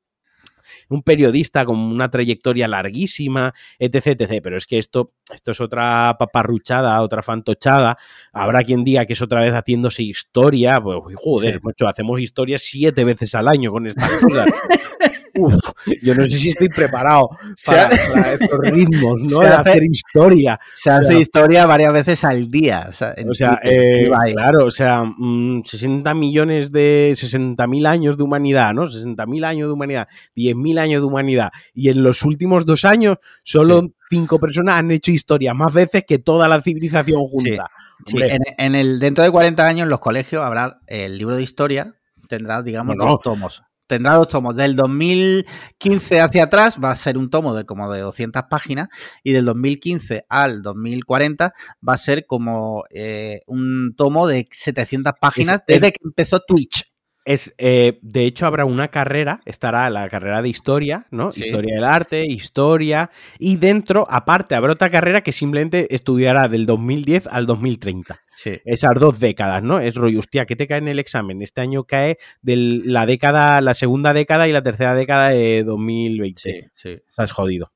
un 0.89 1.03
periodista 1.03 1.65
con 1.65 1.79
una 1.79 2.11
trayectoria 2.11 2.69
larguísima, 2.69 3.55
etc, 3.79 4.21
etc. 4.21 4.41
Pero 4.43 4.57
es 4.57 4.67
que 4.67 4.79
esto, 4.79 5.13
esto 5.33 5.53
es 5.53 5.61
otra 5.61 6.17
paparruchada, 6.19 7.01
otra 7.03 7.23
fantochada. 7.23 7.97
Habrá 8.33 8.63
quien 8.63 8.85
diga 8.85 9.07
que 9.07 9.15
es 9.15 9.23
otra 9.23 9.41
vez 9.41 9.53
haciéndose 9.53 10.03
historia. 10.03 10.81
Pues, 10.81 10.99
joder, 11.17 11.61
mucho, 11.63 11.87
hacemos 11.89 12.21
historia 12.21 12.59
siete 12.59 13.05
veces 13.05 13.35
al 13.35 13.49
año 13.49 13.71
con 13.71 13.87
estas 13.87 14.11
cosas. 14.19 14.49
Uf, 15.37 15.55
yo 16.03 16.15
no 16.15 16.27
sé 16.27 16.39
si 16.39 16.51
estoy 16.51 16.69
preparado 16.69 17.29
para, 17.67 17.91
estos 17.91 18.59
ritmos, 18.61 19.21
¿no? 19.21 19.41
de 19.41 19.49
hacer 19.49 19.83
historia. 19.85 20.59
Se 20.73 20.91
hace 20.91 21.19
historia 21.19 21.67
varias 21.67 21.93
veces 21.93 22.25
al 22.25 22.51
día. 22.51 22.87
O 22.89 23.35
sea, 23.35 23.61
eh, 23.63 24.09
claro, 24.33 24.67
o 24.67 24.71
sea, 24.71 25.05
60 25.05 26.15
mm, 26.15 26.19
millones 26.19 26.73
de 26.73 27.13
60 27.17 27.67
mil 27.67 27.87
años 27.87 28.17
de 28.17 28.23
humanidad, 28.23 28.73
¿no? 28.75 28.87
60 28.87 29.27
mil 29.27 29.45
años 29.45 29.69
de 29.69 29.73
humanidad, 29.73 30.09
10 30.37 30.57
mil 30.57 30.79
años 30.79 31.03
de 31.03 31.07
humanidad. 31.07 31.51
Y 31.73 31.89
en 31.89 32.03
los 32.03 32.23
últimos 32.23 32.65
dos 32.65 32.85
años, 32.85 33.19
solo 33.43 33.91
cinco 34.09 34.39
personas 34.39 34.77
han 34.77 34.91
hecho 34.91 35.11
historia 35.11 35.55
más 35.55 35.75
veces 35.75 36.05
que 36.07 36.19
toda 36.19 36.49
la 36.49 36.63
civilización 36.63 37.25
junta. 37.25 37.71
Sí, 38.07 38.19
en, 38.59 38.75
el, 38.75 38.99
dentro 38.99 39.25
de 39.25 39.31
40 39.31 39.67
años 39.67 39.83
en 39.85 39.89
los 39.89 40.01
colegios 40.01 40.45
habrá 40.45 40.81
el 40.87 41.17
libro 41.17 41.37
de 41.37 41.43
historia, 41.43 41.95
tendrá, 42.29 42.63
digamos, 42.63 42.97
dos 42.97 43.21
tomos 43.21 43.63
tendrá 43.87 44.15
dos 44.15 44.29
tomos. 44.29 44.57
Del 44.57 44.77
2015 44.77 46.21
hacia 46.21 46.45
atrás 46.45 46.79
va 46.83 46.91
a 46.91 46.97
ser 46.97 47.19
un 47.19 47.31
tomo 47.31 47.55
de 47.55 47.65
como 47.65 47.93
de 47.93 48.01
200 48.01 48.43
páginas 48.51 48.89
y 49.23 49.33
del 49.33 49.45
2015 49.45 50.25
al 50.29 50.63
2040 50.63 51.53
va 51.87 51.93
a 51.93 51.99
ser 51.99 52.27
como 52.27 52.85
eh, 52.91 53.41
un 53.47 53.95
tomo 53.97 54.27
de 54.27 54.49
700 54.51 55.13
páginas 55.21 55.61
desde 55.67 55.93
que 55.93 56.01
empezó 56.05 56.41
Twitch. 56.41 56.91
Es, 57.27 57.55
eh, 57.57 57.99
de 58.03 58.27
hecho, 58.27 58.45
habrá 58.45 58.67
una 58.67 58.89
carrera, 58.89 59.41
estará 59.47 59.89
la 59.89 60.11
carrera 60.11 60.43
de 60.43 60.51
historia, 60.51 61.07
¿no? 61.11 61.29
Historia 61.29 61.77
del 61.77 61.85
arte, 61.85 62.27
historia, 62.27 63.11
y 63.39 63.57
dentro, 63.57 64.07
aparte, 64.11 64.55
habrá 64.55 64.73
otra 64.73 64.91
carrera 64.91 65.23
que 65.23 65.33
simplemente 65.33 65.95
estudiará 65.95 66.49
del 66.49 66.67
2010 66.67 67.29
al 67.29 67.47
2030. 67.47 68.21
Sí. 68.37 68.61
Esas 68.65 68.95
dos 68.95 69.21
décadas, 69.21 69.63
¿no? 69.63 69.81
Es 69.81 69.95
rollo, 69.95 70.19
hostia, 70.19 70.47
¿qué 70.47 70.57
te 70.57 70.67
cae 70.67 70.79
en 70.79 70.89
el 70.89 70.99
examen? 70.99 71.43
Este 71.43 71.61
año 71.61 71.85
cae 71.85 72.19
de 72.43 72.57
la 72.57 73.07
década, 73.07 73.61
la 73.61 73.75
segunda 73.75 74.13
década 74.13 74.49
y 74.49 74.53
la 74.53 74.63
tercera 74.63 74.95
década 74.95 75.31
de 75.31 75.65
2020. 75.65 76.41
Sí, 76.41 76.71
sí. 76.75 77.03
Estás 77.09 77.33
jodido. 77.33 77.73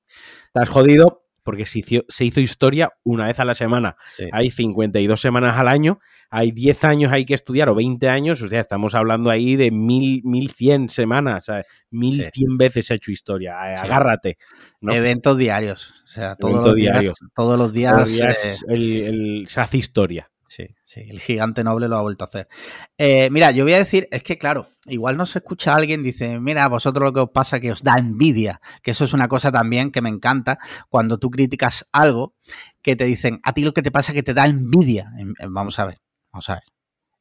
Estás 0.47 0.69
jodido 0.69 1.25
porque 1.49 1.65
se 1.65 1.79
hizo, 1.79 2.05
se 2.09 2.27
hizo 2.27 2.41
historia 2.41 2.93
una 3.05 3.27
vez 3.27 3.41
a 3.41 3.45
la 3.47 3.55
semana. 3.55 3.97
Hay 4.33 4.51
52 4.51 5.19
semanas 5.19 5.57
al 5.57 5.69
año, 5.69 5.99
hay 6.29 6.53
10 6.53 6.85
años 6.85 7.11
hay 7.11 7.25
que 7.25 7.33
estudiar 7.33 7.71
o 7.71 7.75
20 7.75 8.07
años, 8.11 8.43
o 8.43 8.49
sea, 8.49 8.61
estamos 8.61 8.95
hablando 8.95 9.31
ahí 9.31 9.57
de 9.57 9.71
1100 9.71 10.91
semanas, 10.91 11.47
¿sabes? 11.47 11.65
1100 11.91 12.59
veces 12.59 12.85
se 12.85 12.93
ha 12.93 12.97
hecho 12.97 13.13
historia, 13.13 13.59
agárrate. 13.59 14.37
Eventos 14.83 15.39
diarios, 15.39 15.95
o 16.05 16.09
sea, 16.09 16.37
todos 16.37 16.67
los, 16.67 16.75
días, 16.75 17.03
todos 17.35 17.59
los 17.59 17.73
días, 17.73 18.61
eh, 18.69 19.45
se 19.47 19.61
hace 19.61 19.79
historia. 19.79 20.31
Sí, 20.49 20.67
sí, 20.83 21.03
el 21.07 21.21
gigante 21.21 21.63
noble 21.63 21.89
lo 21.89 21.99
ha 21.99 22.01
vuelto 22.01 22.25
a 22.25 22.27
hacer. 22.27 22.49
Eh, 22.97 23.29
mira, 23.31 23.51
yo 23.51 23.65
voy 23.65 23.75
a 23.75 23.79
decir, 23.79 24.09
es 24.11 24.23
que 24.23 24.39
claro, 24.39 24.67
igual 24.87 25.19
no 25.19 25.27
se 25.27 25.41
escucha 25.41 25.73
a 25.73 25.77
alguien, 25.77 26.03
dice, 26.03 26.41
mira, 26.41 26.65
a 26.65 26.69
vosotros 26.69 27.05
lo 27.05 27.13
que 27.13 27.21
os 27.21 27.31
pasa 27.31 27.61
que 27.61 27.71
os 27.71 27.83
da 27.83 27.97
envidia, 27.99 28.63
que 28.83 28.93
eso 28.93 29.05
es 29.05 29.13
una 29.13 29.29
cosa 29.29 29.53
también 29.53 29.91
que 29.91 30.01
me 30.01 30.09
encanta, 30.09 30.59
cuando 30.89 31.19
tú 31.19 31.31
criticas 31.31 31.87
algo, 31.93 32.35
que 32.81 32.97
te 32.97 33.05
dicen, 33.05 33.41
a 33.45 33.53
ti 33.53 33.63
lo 33.63 33.75
que 33.75 33.83
te 33.83 33.91
pasa 33.91 34.15
que 34.15 34.23
te 34.23 34.33
da 34.33 34.47
envidia. 34.47 35.13
Vamos 35.51 35.79
a 35.79 35.85
ver, 35.85 35.99
vamos 36.33 36.49
a 36.49 36.55
ver. 36.55 36.63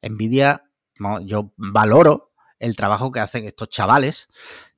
Envidia, 0.02 0.64
yo 1.26 1.52
valoro 1.58 2.32
el 2.60 2.78
trabajo 2.78 3.12
que 3.12 3.20
hacen 3.20 3.44
estos 3.44 3.70
chavales 3.70 4.30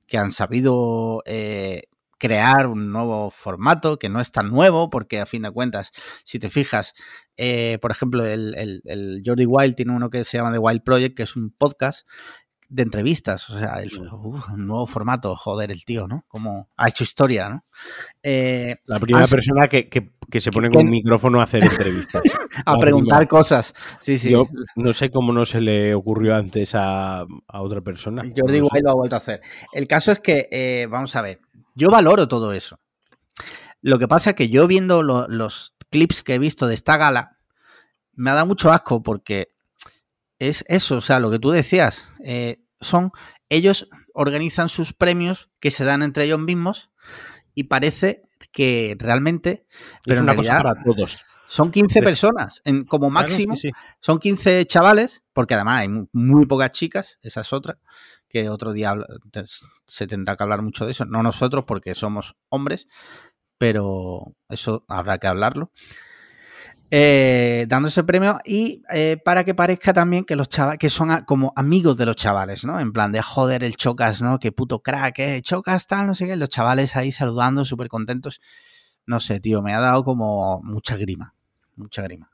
que 0.08 0.18
han 0.18 0.32
sabido 0.32 1.22
eh, 1.24 1.84
crear 2.20 2.66
un 2.66 2.92
nuevo 2.92 3.30
formato 3.30 3.98
que 3.98 4.10
no 4.10 4.20
es 4.20 4.30
tan 4.30 4.50
nuevo, 4.50 4.90
porque 4.90 5.20
a 5.20 5.26
fin 5.26 5.42
de 5.42 5.50
cuentas, 5.50 5.90
si 6.22 6.38
te 6.38 6.50
fijas, 6.50 6.94
eh, 7.36 7.78
por 7.80 7.90
ejemplo, 7.90 8.24
el, 8.24 8.54
el, 8.84 9.22
Jordi 9.24 9.46
Wild 9.46 9.74
tiene 9.74 9.92
uno 9.92 10.10
que 10.10 10.24
se 10.24 10.36
llama 10.36 10.52
The 10.52 10.58
Wild 10.58 10.82
Project, 10.84 11.16
que 11.16 11.22
es 11.24 11.34
un 11.34 11.50
podcast 11.50 12.06
de 12.70 12.84
entrevistas, 12.84 13.50
o 13.50 13.58
sea, 13.58 13.80
el, 13.82 13.90
un 13.98 14.66
nuevo 14.66 14.86
formato, 14.86 15.34
joder, 15.34 15.72
el 15.72 15.84
tío, 15.84 16.06
¿no? 16.06 16.24
Como 16.28 16.68
ha 16.76 16.88
hecho 16.88 17.02
historia, 17.02 17.48
¿no? 17.48 17.64
Eh, 18.22 18.76
la 18.86 19.00
primera 19.00 19.26
persona 19.26 19.66
que, 19.66 19.88
se 20.38 20.50
pone 20.52 20.70
con 20.70 20.84
un 20.84 20.90
micrófono 20.90 21.40
a 21.40 21.44
hacer 21.44 21.64
entrevistas. 21.64 22.22
a 22.64 22.76
preguntar 22.76 23.26
cosas. 23.26 23.74
Sí, 24.00 24.18
sí. 24.18 24.30
Yo 24.30 24.46
no 24.76 24.92
sé 24.92 25.10
cómo 25.10 25.32
no 25.32 25.44
se 25.44 25.60
le 25.60 25.94
ocurrió 25.94 26.36
antes 26.36 26.72
a, 26.74 27.26
otra 27.48 27.80
persona. 27.80 28.22
Jordi 28.22 28.60
Wild 28.60 28.84
lo 28.84 28.90
ha 28.90 28.94
vuelto 28.94 29.16
a 29.16 29.18
hacer. 29.18 29.40
El 29.72 29.88
caso 29.88 30.12
es 30.12 30.20
que, 30.20 30.48
eh, 30.52 30.86
vamos 30.88 31.16
a 31.16 31.22
ver, 31.22 31.40
yo 31.74 31.90
valoro 31.90 32.28
todo 32.28 32.52
eso. 32.52 32.80
Lo 33.82 33.98
que 33.98 34.08
pasa 34.08 34.30
es 34.30 34.36
que 34.36 34.48
yo 34.48 34.66
viendo 34.66 35.02
los 35.02 35.74
clips 35.90 36.22
que 36.22 36.34
he 36.34 36.38
visto 36.38 36.66
de 36.66 36.74
esta 36.74 36.96
gala, 36.96 37.38
me 38.12 38.30
ha 38.30 38.34
dado 38.34 38.46
mucho 38.46 38.70
asco 38.70 39.02
porque 39.02 39.54
es 40.38 40.64
eso, 40.68 40.96
o 40.96 41.00
sea, 41.00 41.20
lo 41.20 41.30
que 41.30 41.38
tú 41.38 41.50
decías, 41.50 42.06
eh, 42.24 42.62
son, 42.80 43.12
ellos 43.48 43.88
organizan 44.14 44.68
sus 44.68 44.92
premios 44.92 45.50
que 45.60 45.70
se 45.70 45.84
dan 45.84 46.02
entre 46.02 46.24
ellos 46.24 46.38
mismos 46.38 46.90
y 47.54 47.64
parece 47.64 48.22
que 48.52 48.96
realmente... 48.98 49.66
Pero 50.04 50.16
es 50.16 50.22
una 50.22 50.36
cosa 50.36 50.62
para 50.62 50.82
todos. 50.82 51.24
Son 51.50 51.70
15 51.70 52.00
personas, 52.00 52.62
en, 52.64 52.84
como 52.84 53.10
máximo. 53.10 53.56
Son 54.00 54.18
15 54.18 54.64
chavales, 54.66 55.22
porque 55.32 55.54
además 55.54 55.80
hay 55.80 55.88
muy 56.12 56.46
pocas 56.46 56.70
chicas, 56.70 57.18
esa 57.22 57.42
es 57.42 57.52
otra 57.52 57.78
que 58.30 58.48
otro 58.48 58.72
día 58.72 58.94
se 59.86 60.06
tendrá 60.06 60.36
que 60.36 60.44
hablar 60.44 60.62
mucho 60.62 60.86
de 60.86 60.92
eso. 60.92 61.04
No 61.04 61.22
nosotros 61.22 61.64
porque 61.66 61.94
somos 61.94 62.36
hombres, 62.48 62.86
pero 63.58 64.36
eso 64.48 64.84
habrá 64.88 65.18
que 65.18 65.26
hablarlo. 65.26 65.72
Eh, 66.92 67.66
dándose 67.68 68.02
premio 68.02 68.40
y 68.44 68.82
eh, 68.92 69.16
para 69.24 69.44
que 69.44 69.54
parezca 69.54 69.92
también 69.92 70.24
que 70.24 70.34
los 70.34 70.48
chavales, 70.48 70.78
que 70.78 70.90
son 70.90 71.24
como 71.24 71.52
amigos 71.54 71.96
de 71.96 72.06
los 72.06 72.16
chavales, 72.16 72.64
¿no? 72.64 72.80
En 72.80 72.92
plan 72.92 73.12
de 73.12 73.22
joder 73.22 73.62
el 73.62 73.76
chocas, 73.76 74.22
¿no? 74.22 74.38
Que 74.38 74.50
puto 74.52 74.80
crack, 74.80 75.18
eh, 75.18 75.42
chocas, 75.42 75.86
tal, 75.86 76.06
no 76.06 76.14
sé 76.14 76.26
qué. 76.26 76.36
Los 76.36 76.48
chavales 76.48 76.96
ahí 76.96 77.12
saludando, 77.12 77.64
súper 77.64 77.88
contentos. 77.88 78.40
No 79.06 79.18
sé, 79.18 79.40
tío, 79.40 79.62
me 79.62 79.74
ha 79.74 79.80
dado 79.80 80.04
como 80.04 80.60
mucha 80.62 80.96
grima, 80.96 81.34
mucha 81.76 82.02
grima. 82.02 82.30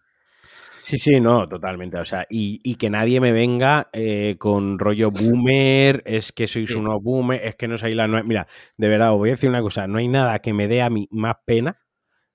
Sí, 0.87 1.01
sí, 1.01 1.21
no, 1.21 1.49
totalmente. 1.49 1.99
O 1.99 2.05
sea, 2.05 2.27
y, 2.31 2.77
que 2.77 2.91
nadie 2.91 3.21
me 3.21 3.33
venga 3.33 3.91
eh, 3.93 4.37
con 4.39 4.79
rollo 4.79 5.11
boomer, 5.11 6.01
es 6.07 6.31
que 6.31 6.47
sois 6.47 6.71
unos 6.77 7.03
boomer, 7.03 7.45
es 7.45 7.57
que 7.57 7.67
no 7.67 7.77
sois 7.77 7.97
la... 7.97 8.07
Mira, 8.07 8.47
de 8.77 8.89
verdad, 8.89 9.11
os 9.11 9.19
voy 9.19 9.31
a 9.31 9.33
decir 9.33 9.49
una 9.49 9.63
cosa, 9.63 9.89
no 9.89 9.99
hay 9.99 10.07
nada 10.07 10.39
que 10.39 10.53
me 10.53 10.69
dé 10.69 10.83
a 10.83 10.91
mí 10.91 11.09
más 11.11 11.39
pena, 11.45 11.83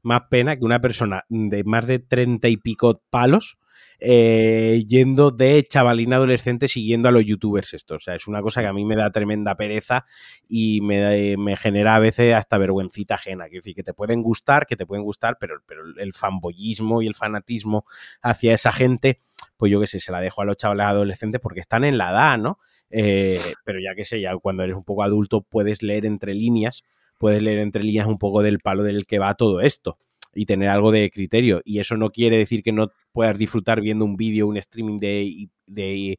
más 0.04 0.24
pena 0.30 0.58
que 0.58 0.66
una 0.66 0.82
persona 0.82 1.24
de 1.30 1.64
más 1.64 1.88
de 1.88 2.00
treinta 2.00 2.50
y 2.50 2.58
pico 2.58 3.02
palos 3.10 3.58
eh, 4.04 4.84
yendo 4.88 5.30
de 5.30 5.64
chavalina 5.64 6.16
adolescente 6.16 6.68
siguiendo 6.68 7.08
a 7.08 7.12
los 7.12 7.24
youtubers 7.24 7.76
esto. 7.76 7.96
O 7.96 8.00
sea, 8.00 8.16
es 8.16 8.28
una 8.28 8.42
cosa 8.42 8.62
que 8.62 8.68
a 8.68 8.74
mí 8.74 8.84
me 8.84 8.96
da 8.96 9.12
tremenda 9.12 9.56
pereza 9.56 10.08
y 10.50 10.82
me, 10.82 11.38
me 11.38 11.56
genera 11.56 11.96
a 11.96 12.00
veces 12.00 12.34
hasta 12.34 12.58
vergüencita 12.58 13.16
ajena. 13.16 13.46
Quiero 13.46 13.60
decir, 13.60 13.76
que 13.76 13.84
te 13.84 13.94
pueden 13.94 14.24
gustar, 14.24 14.66
que 14.66 14.76
te 14.76 14.88
pueden 14.88 15.04
gustar, 15.04 15.38
pero, 15.40 15.62
pero 15.68 15.84
el 15.98 16.14
fanboyismo 16.14 17.04
y 17.04 17.08
el 17.08 17.14
fanatismo 17.14 17.86
hacia 18.24 18.56
esa 18.56 18.72
gente, 18.74 19.20
pues 19.56 19.72
yo 19.72 19.80
qué 19.80 19.86
sé, 19.86 20.00
se 20.00 20.12
la 20.12 20.20
dejo 20.20 20.42
a 20.42 20.46
los 20.46 20.58
chavales 20.58 20.88
adolescentes 20.88 21.40
porque 21.40 21.60
están 21.60 21.84
en 21.84 22.00
la 22.00 22.10
edad, 22.10 22.40
¿no? 22.40 22.58
Eh, 22.90 23.40
pero 23.64 23.80
ya 23.80 23.94
que 23.96 24.04
sé, 24.04 24.20
ya 24.20 24.36
cuando 24.38 24.64
eres 24.64 24.76
un 24.76 24.84
poco 24.84 25.04
adulto 25.04 25.42
puedes 25.44 25.84
leer 25.84 26.08
entre 26.08 26.34
líneas, 26.34 26.84
puedes 27.20 27.44
leer 27.44 27.60
entre 27.60 27.84
líneas 27.84 28.08
un 28.08 28.18
poco 28.18 28.42
del 28.42 28.60
palo 28.60 28.82
del 28.82 29.06
que 29.06 29.20
va 29.20 29.36
todo 29.36 29.62
esto 29.62 30.00
y 30.34 30.46
tener 30.46 30.70
algo 30.70 30.92
de 30.92 31.10
criterio. 31.12 31.62
Y 31.66 31.80
eso 31.80 31.98
no 31.98 32.10
quiere 32.10 32.38
decir 32.38 32.64
que 32.64 32.72
no 32.72 32.92
puedas 33.12 33.38
disfrutar 33.38 33.82
viendo 33.82 34.06
un 34.06 34.16
vídeo, 34.16 34.48
un 34.48 34.58
streaming 34.58 34.98
de, 34.98 35.50
de 35.68 36.18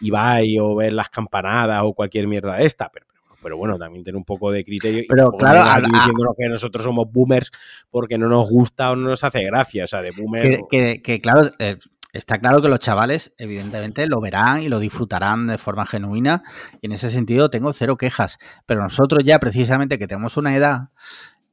Ibai 0.00 0.58
o 0.58 0.76
ver 0.76 0.92
las 0.92 1.08
campanadas 1.08 1.82
o 1.84 1.94
cualquier 1.94 2.26
mierda 2.26 2.56
de 2.56 2.66
esta, 2.66 2.90
pero, 2.90 3.06
pero 3.42 3.56
bueno, 3.56 3.78
también 3.78 4.04
tener 4.04 4.16
un 4.16 4.24
poco 4.24 4.50
de 4.50 4.64
criterio. 4.64 5.04
Pero 5.08 5.30
claro, 5.32 5.86
diciendo 5.86 6.34
que 6.36 6.48
nosotros 6.48 6.84
somos 6.84 7.10
boomers 7.10 7.50
porque 7.90 8.18
no 8.18 8.28
nos 8.28 8.48
gusta 8.48 8.90
o 8.90 8.96
no 8.96 9.08
nos 9.08 9.24
hace 9.24 9.42
gracia, 9.44 9.84
o 9.84 9.86
sea, 9.86 10.02
de 10.02 10.10
boomer. 10.10 10.60
Que, 10.70 11.18
claro, 11.20 11.48
eh, 11.58 11.76
está 12.12 12.38
claro 12.38 12.60
que 12.62 12.68
los 12.68 12.80
chavales, 12.80 13.32
evidentemente, 13.38 14.06
lo 14.06 14.20
verán 14.20 14.62
y 14.62 14.68
lo 14.68 14.78
disfrutarán 14.78 15.46
de 15.46 15.58
forma 15.58 15.86
genuina, 15.86 16.42
y 16.80 16.86
en 16.86 16.92
ese 16.92 17.10
sentido 17.10 17.50
tengo 17.50 17.72
cero 17.72 17.96
quejas. 17.96 18.38
Pero 18.66 18.82
nosotros 18.82 19.24
ya, 19.24 19.38
precisamente, 19.38 19.98
que 19.98 20.06
tenemos 20.06 20.36
una 20.36 20.54
edad, 20.54 20.90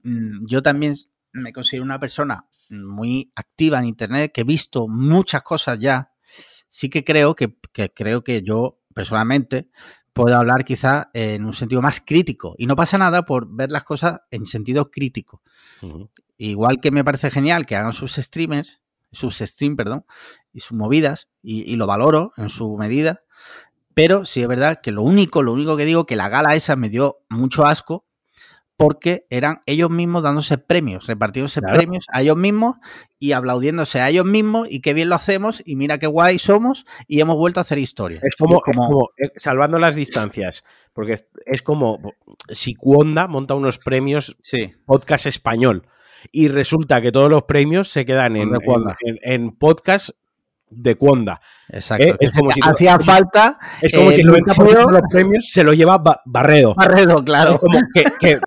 mm, 0.03 0.45
yo 0.45 0.61
también 0.61 0.95
me 1.36 1.53
considero 1.53 1.83
una 1.83 1.99
persona 1.99 2.47
muy 2.69 3.31
activa 3.36 3.79
en 3.79 3.86
Internet, 3.86 4.31
que 4.33 4.41
he 4.41 4.45
visto 4.45 4.88
muchas 4.88 5.43
cosas 5.43 5.79
ya. 5.79 6.11
Sí 6.69 6.89
que 6.89 7.03
creo 7.03 7.36
que, 7.36 7.57
creo 7.93 8.23
que 8.23 8.41
yo 8.41 8.81
personalmente 8.93 9.69
puedo 10.13 10.36
hablar 10.38 10.65
quizá 10.65 11.09
en 11.13 11.45
un 11.45 11.53
sentido 11.53 11.81
más 11.81 12.01
crítico. 12.01 12.55
Y 12.57 12.65
no 12.65 12.75
pasa 12.75 12.97
nada 12.97 13.23
por 13.25 13.47
ver 13.49 13.71
las 13.71 13.83
cosas 13.83 14.21
en 14.31 14.45
sentido 14.45 14.89
crítico. 14.89 15.41
Igual 16.38 16.79
que 16.81 16.91
me 16.91 17.03
parece 17.03 17.29
genial 17.29 17.65
que 17.65 17.75
hagan 17.75 17.93
sus 17.93 18.15
streamers, 18.15 18.81
sus 19.11 19.38
stream, 19.38 19.75
perdón, 19.75 20.05
y 20.51 20.61
sus 20.61 20.77
movidas, 20.77 21.29
y, 21.41 21.75
lo 21.75 21.88
valoro 21.88 22.31
en 22.38 22.49
su 22.49 22.77
medida. 22.77 23.23
Pero 23.93 24.25
sí 24.25 24.41
es 24.41 24.47
verdad 24.47 24.81
que 24.81 24.91
lo 24.91 25.03
único, 25.03 25.43
lo 25.43 25.53
único 25.53 25.77
que 25.77 25.86
digo, 25.86 26.05
que 26.05 26.17
la 26.17 26.27
gala 26.27 26.55
esa 26.55 26.75
me 26.75 26.89
dio 26.89 27.19
mucho 27.29 27.65
asco 27.65 28.05
porque 28.78 29.26
eran 29.30 29.61
ellos 29.65 29.89
mismos 29.89 30.21
dándose 30.23 30.57
premios, 30.57 31.07
repartiéndose 31.07 31.61
Claro. 31.61 31.76
premios 31.78 32.05
a 32.11 32.21
ellos 32.21 32.36
mismos 32.36 32.76
y 33.19 33.32
aplaudiéndose 33.32 34.01
a 34.01 34.09
ellos 34.09 34.26
mismos 34.26 34.67
y 34.69 34.82
qué 34.82 34.93
bien 34.93 35.07
lo 35.09 35.15
hacemos 35.15 35.61
y 35.65 35.76
mira 35.78 35.97
qué 35.97 36.07
guay 36.07 36.39
somos 36.39 36.86
y 37.07 37.21
hemos 37.21 37.38
vuelto 37.38 37.59
a 37.59 37.61
hacer 37.61 37.78
historia. 37.78 38.19
Es 38.21 38.36
como, 38.36 38.55
es 38.57 38.76
como, 38.76 39.09
eh, 39.17 39.32
salvando 39.38 39.80
las 39.80 39.95
distancias, 39.95 40.63
porque 40.93 41.26
es- 41.45 41.61
como 41.61 41.99
si 42.49 42.76
Cuonda 42.76 43.28
monta 43.28 43.53
unos 43.55 43.80
premios 43.80 44.36
Sí, 44.41 44.73
podcast 44.86 45.26
español 45.28 45.88
y 46.32 46.49
resulta 46.49 47.01
que 47.01 47.11
todos 47.13 47.30
los 47.30 47.43
premios 47.43 47.89
se 47.89 48.03
quedan 48.05 48.36
en, 48.36 48.49
en- 49.23 49.51
podcast 49.55 50.09
de 50.67 50.95
Cuonda. 50.95 51.39
exacto. 51.69 52.05
Eh, 52.07 52.15
es 52.19 52.32
como 52.32 52.51
si- 52.51 52.59
hacía 52.61 52.99
falta 52.99 53.57
Es 53.82 53.93
como 53.93 54.09
Eh, 54.09 54.15
si 54.15 54.21
el 54.21 54.28
90% 54.28 54.63
Luxeo- 54.82 54.86
de 54.88 54.91
los 54.93 55.01
premios 55.11 55.49
se 55.51 55.63
lo 55.63 55.73
lleva 55.73 55.99
Ba- 55.99 56.21
Barredo. 56.26 56.73
Barredo, 56.76 57.23
claro. 57.23 57.53
Es 57.53 57.59
como 57.59 57.80
que, 57.93 58.03
que- 58.19 58.39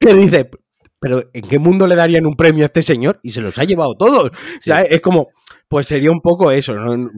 que 0.00 0.14
dice, 0.14 0.50
pero 0.98 1.22
¿en 1.32 1.42
qué 1.42 1.58
mundo 1.58 1.86
le 1.86 1.94
darían 1.94 2.26
un 2.26 2.34
premio 2.36 2.64
a 2.64 2.66
este 2.66 2.82
señor? 2.82 3.20
Y 3.22 3.32
se 3.32 3.40
los 3.40 3.56
ha 3.58 3.64
llevado 3.64 3.94
todos. 3.96 4.30
O 4.30 4.62
sea, 4.62 4.80
es 4.82 5.00
como, 5.00 5.28
pues 5.68 5.86
sería 5.86 6.10
un 6.10 6.20
poco 6.20 6.50
eso, 6.50 6.74
¿no? 6.74 7.08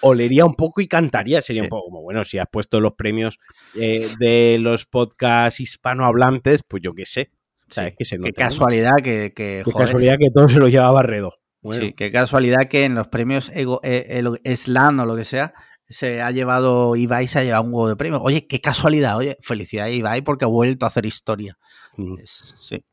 Olería 0.00 0.44
un 0.44 0.54
poco 0.54 0.80
y 0.80 0.88
cantaría. 0.88 1.40
Sería 1.42 1.62
Sí. 1.62 1.66
un 1.66 1.68
poco 1.70 1.84
como, 1.90 2.02
bueno, 2.02 2.24
si 2.24 2.38
has 2.38 2.46
puesto 2.50 2.80
los 2.80 2.94
premios 2.94 3.38
eh, 3.78 4.08
de 4.18 4.58
los 4.58 4.86
podcasts 4.86 5.60
hispanohablantes, 5.60 6.62
pues 6.66 6.82
yo 6.82 6.94
qué 6.94 7.06
sé. 7.06 7.30
¿Sabes? 7.68 7.92
Sí, 7.92 7.96
Que 7.98 8.04
se 8.04 8.18
Qué 8.18 8.32
casualidad 8.32 8.96
que, 8.96 9.32
que, 9.34 9.62
Qué 9.64 9.70
joder, 9.70 9.86
casualidad 9.86 10.16
que 10.18 10.30
todo 10.34 10.48
se 10.48 10.58
lo 10.58 10.68
lleva 10.68 10.90
Barredo. 10.90 11.34
Bueno, 11.62 11.82
Sí, 11.84 11.92
qué 11.92 12.10
casualidad 12.10 12.68
que 12.70 12.84
en 12.84 12.94
los 12.94 13.08
premios 13.08 13.50
Ego, 13.54 13.80
eh, 13.84 14.22
el 14.44 14.56
Slam 14.56 14.98
o 15.00 15.04
lo 15.06 15.14
que 15.14 15.24
sea, 15.24 15.52
se 15.88 16.22
ha 16.22 16.30
llevado 16.30 16.96
Ibai, 16.96 17.26
se 17.26 17.38
ha 17.40 17.44
llevado 17.44 17.64
un 17.64 17.74
huevo 17.74 17.88
de 17.88 17.96
premios. 17.96 18.22
Oye, 18.24 18.46
qué 18.46 18.60
casualidad, 18.60 19.16
oye, 19.16 19.36
felicidades 19.42 19.94
Ibai 19.96 20.22
porque 20.22 20.44
ha 20.44 20.48
vuelto 20.48 20.86
a 20.86 20.88
hacer 20.88 21.04
historia. 21.04 21.58
Mm. 21.96 22.18
Es- 22.22 22.54
sí. 22.58 22.84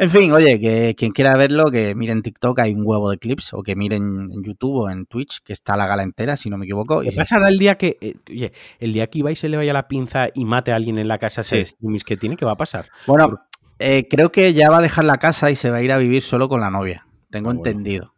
En 0.00 0.08
fin, 0.10 0.30
oye, 0.30 0.60
que 0.60 0.94
quien 0.96 1.10
quiera 1.10 1.36
verlo, 1.36 1.64
que 1.72 1.92
miren 1.96 2.22
TikTok, 2.22 2.60
hay 2.60 2.72
un 2.72 2.82
huevo 2.84 3.10
de 3.10 3.18
clips, 3.18 3.52
o 3.52 3.64
que 3.64 3.74
miren 3.74 4.30
en 4.32 4.44
YouTube 4.44 4.76
o 4.84 4.90
en 4.90 5.06
Twitch, 5.06 5.40
que 5.42 5.52
está 5.52 5.76
la 5.76 5.88
gala 5.88 6.04
entera, 6.04 6.36
si 6.36 6.48
no 6.50 6.56
me 6.56 6.66
equivoco. 6.66 7.00
¿Qué 7.00 7.08
y- 7.08 7.16
pasará 7.16 7.48
el 7.48 7.58
día 7.58 7.76
que, 7.76 7.96
eh, 8.00 8.14
oye, 8.30 8.52
el 8.78 8.92
día 8.92 9.08
que 9.08 9.18
Ibai 9.18 9.34
se 9.34 9.48
le 9.48 9.56
vaya 9.56 9.72
la 9.72 9.88
pinza 9.88 10.28
y 10.32 10.44
mate 10.44 10.70
a 10.70 10.76
alguien 10.76 10.98
en 10.98 11.08
la 11.08 11.18
casa 11.18 11.42
Sí. 11.42 11.56
ese 11.56 11.70
streamings 11.72 12.04
que 12.04 12.16
tiene? 12.16 12.36
¿Qué 12.36 12.44
va 12.44 12.52
a 12.52 12.56
pasar? 12.56 12.88
Bueno, 13.08 13.40
eh, 13.80 14.06
creo 14.08 14.30
que 14.30 14.54
ya 14.54 14.70
va 14.70 14.78
a 14.78 14.82
dejar 14.82 15.04
la 15.04 15.16
casa 15.16 15.50
y 15.50 15.56
se 15.56 15.68
va 15.68 15.78
a 15.78 15.82
ir 15.82 15.90
a 15.90 15.98
vivir 15.98 16.22
solo 16.22 16.48
con 16.48 16.60
la 16.60 16.70
novia. 16.70 17.04
Tengo 17.30 17.50
Ah, 17.50 17.54
bueno. 17.54 17.68
entendido. 17.68 18.14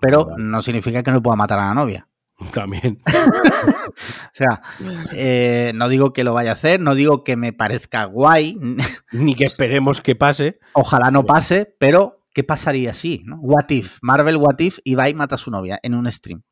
Pero 0.00 0.26
no 0.36 0.60
significa 0.60 1.02
que 1.02 1.10
no 1.10 1.22
pueda 1.22 1.36
matar 1.36 1.58
a 1.58 1.68
la 1.68 1.74
novia. 1.74 2.06
También. 2.52 3.00
O 3.94 4.36
sea, 4.36 4.60
eh, 5.12 5.70
no 5.76 5.88
digo 5.88 6.12
que 6.12 6.24
lo 6.24 6.34
vaya 6.34 6.50
a 6.50 6.54
hacer, 6.54 6.80
no 6.80 6.96
digo 6.96 7.22
que 7.22 7.36
me 7.36 7.52
parezca 7.52 8.04
guay, 8.06 8.58
Ni 9.12 9.34
que 9.34 9.44
esperemos 9.44 10.00
que 10.00 10.16
pase. 10.16 10.58
ojalá 10.72 11.12
no 11.12 11.24
pase, 11.24 11.76
pero 11.78 12.26
¿qué 12.32 12.42
pasaría 12.42 12.92
si? 12.94 13.22
¿no? 13.24 13.36
What 13.40 13.70
if? 13.70 13.98
Marvel 14.02 14.36
What 14.36 14.58
if 14.58 14.78
Ibai 14.82 15.14
mata 15.14 15.36
a 15.36 15.38
su 15.38 15.52
novia 15.52 15.78
en 15.82 15.94
un 15.94 16.10
stream. 16.10 16.42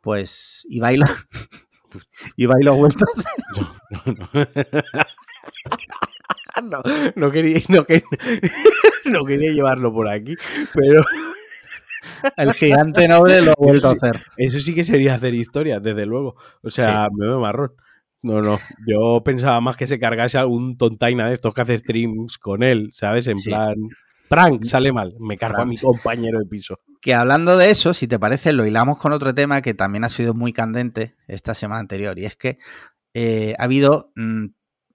Pues 0.00 0.66
Ibai 0.70 0.96
lo, 0.96 1.04
Ibai 2.36 2.62
lo 2.62 2.72
ha 2.72 2.76
vuelto 2.76 3.04
a 3.04 3.20
hacer. 3.20 4.46
no, 6.64 6.80
no 7.14 7.30
quería, 7.30 7.60
no, 7.68 7.84
quería, 7.84 8.06
no 9.04 9.24
quería 9.26 9.52
llevarlo 9.52 9.92
por 9.92 10.08
aquí, 10.08 10.34
pero 10.72 11.02
El 12.36 12.52
gigante 12.54 13.08
noble 13.08 13.42
lo 13.42 13.52
ha 13.52 13.56
vuelto 13.58 13.88
a 13.88 13.92
hacer. 13.92 14.22
eso 14.36 14.60
sí 14.60 14.74
que 14.74 14.84
sería 14.84 15.14
hacer 15.14 15.34
historia, 15.34 15.80
desde 15.80 16.06
luego. 16.06 16.36
O 16.62 16.70
sea, 16.70 17.08
me 17.16 17.26
veo 17.26 17.40
marrón. 17.40 17.72
No, 18.22 18.40
no. 18.42 18.58
Yo 18.86 19.22
pensaba 19.24 19.60
más 19.60 19.76
que 19.76 19.86
se 19.86 19.98
cargase 20.00 20.38
algún 20.38 20.76
tontaina 20.76 21.28
de 21.28 21.34
estos 21.34 21.54
que 21.54 21.60
hace 21.60 21.78
streams 21.78 22.38
con 22.38 22.62
él, 22.62 22.90
¿sabes? 22.92 23.26
En 23.28 23.38
Sí. 23.38 23.50
plan. 23.50 23.74
Prank, 24.28 24.64
sale 24.64 24.92
mal. 24.92 25.14
Me 25.20 25.38
cargo 25.38 25.62
a 25.62 25.66
mi 25.66 25.76
compañero 25.76 26.40
de 26.40 26.46
piso. 26.46 26.80
Que 27.00 27.14
hablando 27.14 27.56
de 27.56 27.70
eso, 27.70 27.94
si 27.94 28.08
te 28.08 28.18
parece, 28.18 28.52
lo 28.52 28.66
hilamos 28.66 28.98
con 28.98 29.12
otro 29.12 29.32
tema 29.32 29.62
que 29.62 29.74
también 29.74 30.02
ha 30.02 30.08
sido 30.08 30.34
muy 30.34 30.52
candente 30.52 31.14
esta 31.28 31.54
semana 31.54 31.78
anterior. 31.80 32.18
Y 32.18 32.24
es 32.24 32.34
que 32.36 32.58
eh, 33.14 33.54
ha 33.58 33.64
habido 33.64 34.10
mm, 34.16 34.46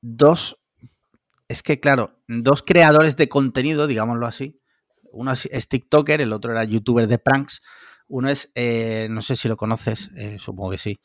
dos. 0.02 0.60
Es 1.48 1.64
que, 1.64 1.80
claro, 1.80 2.20
dos 2.28 2.62
creadores 2.64 3.16
de 3.16 3.30
contenido, 3.30 3.88
digámoslo 3.88 4.26
así. 4.28 4.61
Uno 5.12 5.32
es, 5.34 5.46
es 5.52 5.68
TikToker, 5.68 6.22
el 6.22 6.34
otro 6.34 6.52
era 6.52 6.64
youtuber 6.64 7.08
de 7.08 7.18
pranks. 7.20 7.62
Uno 8.08 8.30
es, 8.30 8.52
eh, 8.56 9.08
no 9.10 9.22
sé 9.22 9.36
si 9.36 9.48
lo 9.48 9.56
conoces, 9.58 10.10
eh, 10.16 10.38
supongo 10.40 10.72
que 10.72 10.78
sí. 10.78 11.00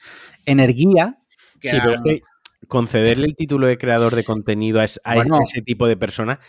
Energía. 0.45 1.19
que 1.61 1.71
Sí, 1.71 1.77
era 1.77 1.85
pero 1.85 1.95
es 1.97 2.01
un- 2.01 2.05
que 2.05 2.21
concederle 2.69 3.27
el 3.27 3.35
título 3.37 3.67
de 3.67 3.79
creador 3.79 4.15
de 4.15 4.25
contenido 4.25 4.81
a, 4.81 4.85
es- 4.85 5.01
a 5.05 5.15
Bueno. 5.15 5.39
ese 5.43 5.63
tipo 5.63 5.87
de 5.87 5.97
persona. 5.97 6.41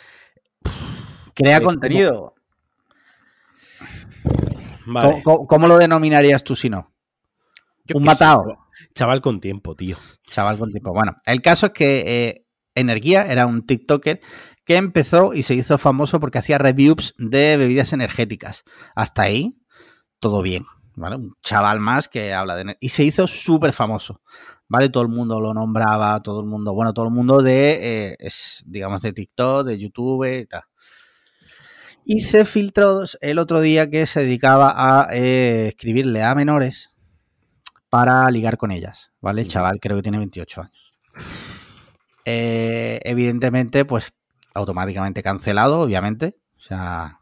crea 1.34 1.62
contenido. 1.62 2.34
Vale. 4.86 5.08
¿Cómo, 5.12 5.24
cómo- 5.24 5.48
cómo 5.48 5.68
lo 5.68 5.78
denominarías 5.78 6.44
tú 6.44 6.56
si 6.56 6.70
no? 6.70 6.92
Yo 7.86 7.98
un 7.98 8.04
sé, 8.04 8.08
matado. 8.08 8.58
chaval 8.96 9.22
con 9.22 9.40
tiempo, 9.40 9.76
tío. 9.76 9.98
Chaval 10.30 10.58
con 10.58 10.72
tiempo. 10.72 10.94
Bueno, 10.94 11.18
el 11.26 11.42
caso 11.42 11.68
es 11.68 11.72
que 11.74 12.00
eh, 12.28 12.46
Energía 12.76 13.24
era 13.32 13.46
un 13.48 13.66
TikToker 13.66 14.20
que 14.68 14.76
empezó 14.76 15.34
y 15.34 15.44
se 15.44 15.56
hizo 15.56 15.78
famoso 15.78 16.20
porque 16.20 16.40
hacía 16.40 16.58
reviews 16.58 17.16
de 17.18 17.56
bebidas 17.56 17.94
energéticas. 17.94 18.66
Hasta 18.96 19.22
ahí, 19.22 19.58
todo 20.20 20.42
bien. 20.42 20.66
¿Vale? 20.94 21.16
Un 21.16 21.36
chaval 21.42 21.80
más 21.80 22.10
que 22.10 22.34
habla 22.34 22.58
de... 22.58 22.76
Y 22.82 22.90
se 22.90 23.06
hizo 23.06 23.28
súper 23.28 23.72
famoso. 23.72 24.22
¿Vale? 24.68 24.90
Todo 24.90 25.04
el 25.04 25.10
mundo 25.10 25.40
lo 25.40 25.54
nombraba, 25.54 26.22
todo 26.22 26.42
el 26.42 26.48
mundo, 26.48 26.74
bueno, 26.74 26.94
todo 26.94 27.06
el 27.06 27.14
mundo 27.14 27.42
de, 27.42 28.10
eh, 28.10 28.16
es, 28.20 28.62
digamos, 28.68 29.02
de 29.04 29.14
TikTok, 29.14 29.68
de 29.68 29.80
YouTube 29.80 30.26
y 30.42 30.46
tal. 30.48 30.64
Y 32.04 32.20
se 32.20 32.44
filtró 32.44 33.04
el 33.22 33.40
otro 33.40 33.62
día 33.62 33.90
que 33.90 34.06
se 34.06 34.22
dedicaba 34.22 34.74
a 34.76 35.08
eh, 35.16 35.70
escribirle 35.70 36.24
a 36.24 36.36
menores 36.36 36.90
para 37.90 38.30
ligar 38.32 38.58
con 38.58 38.72
ellas, 38.72 39.12
¿vale? 39.22 39.42
El 39.44 39.48
Ujú. 39.48 39.54
chaval 39.54 39.80
creo 39.80 39.96
que 39.96 40.04
tiene 40.04 40.18
28 40.18 40.62
años. 40.62 40.94
Eh, 42.26 43.00
evidentemente, 43.06 43.86
pues 43.86 44.12
automáticamente 44.58 45.24
cancelado, 45.24 45.80
obviamente. 45.80 46.38
O 46.58 46.62
sea, 46.62 47.20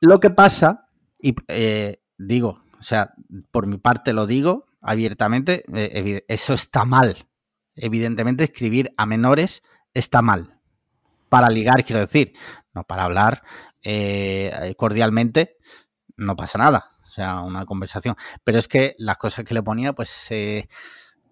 lo 0.00 0.18
que 0.18 0.30
pasa, 0.30 0.88
y 1.18 1.34
eh, 1.48 2.02
digo, 2.16 2.64
o 2.78 2.82
sea, 2.82 3.14
por 3.50 3.66
mi 3.66 3.78
parte 3.78 4.12
lo 4.12 4.26
digo 4.26 4.66
abiertamente, 4.80 5.64
eh, 5.74 6.24
eso 6.28 6.54
está 6.54 6.84
mal. 6.84 7.28
Evidentemente, 7.76 8.44
escribir 8.44 8.92
a 8.96 9.06
menores 9.06 9.62
está 9.94 10.22
mal. 10.22 10.58
Para 11.28 11.48
ligar, 11.50 11.84
quiero 11.84 12.00
decir, 12.00 12.32
no 12.74 12.82
para 12.84 13.04
hablar 13.04 13.42
eh, 13.82 14.74
cordialmente, 14.76 15.58
no 16.16 16.34
pasa 16.34 16.58
nada. 16.58 16.90
O 17.04 17.06
sea, 17.06 17.40
una 17.40 17.64
conversación. 17.66 18.16
Pero 18.42 18.58
es 18.58 18.68
que 18.68 18.94
las 18.98 19.18
cosas 19.18 19.44
que 19.44 19.54
le 19.54 19.62
ponía, 19.62 19.92
pues, 19.92 20.28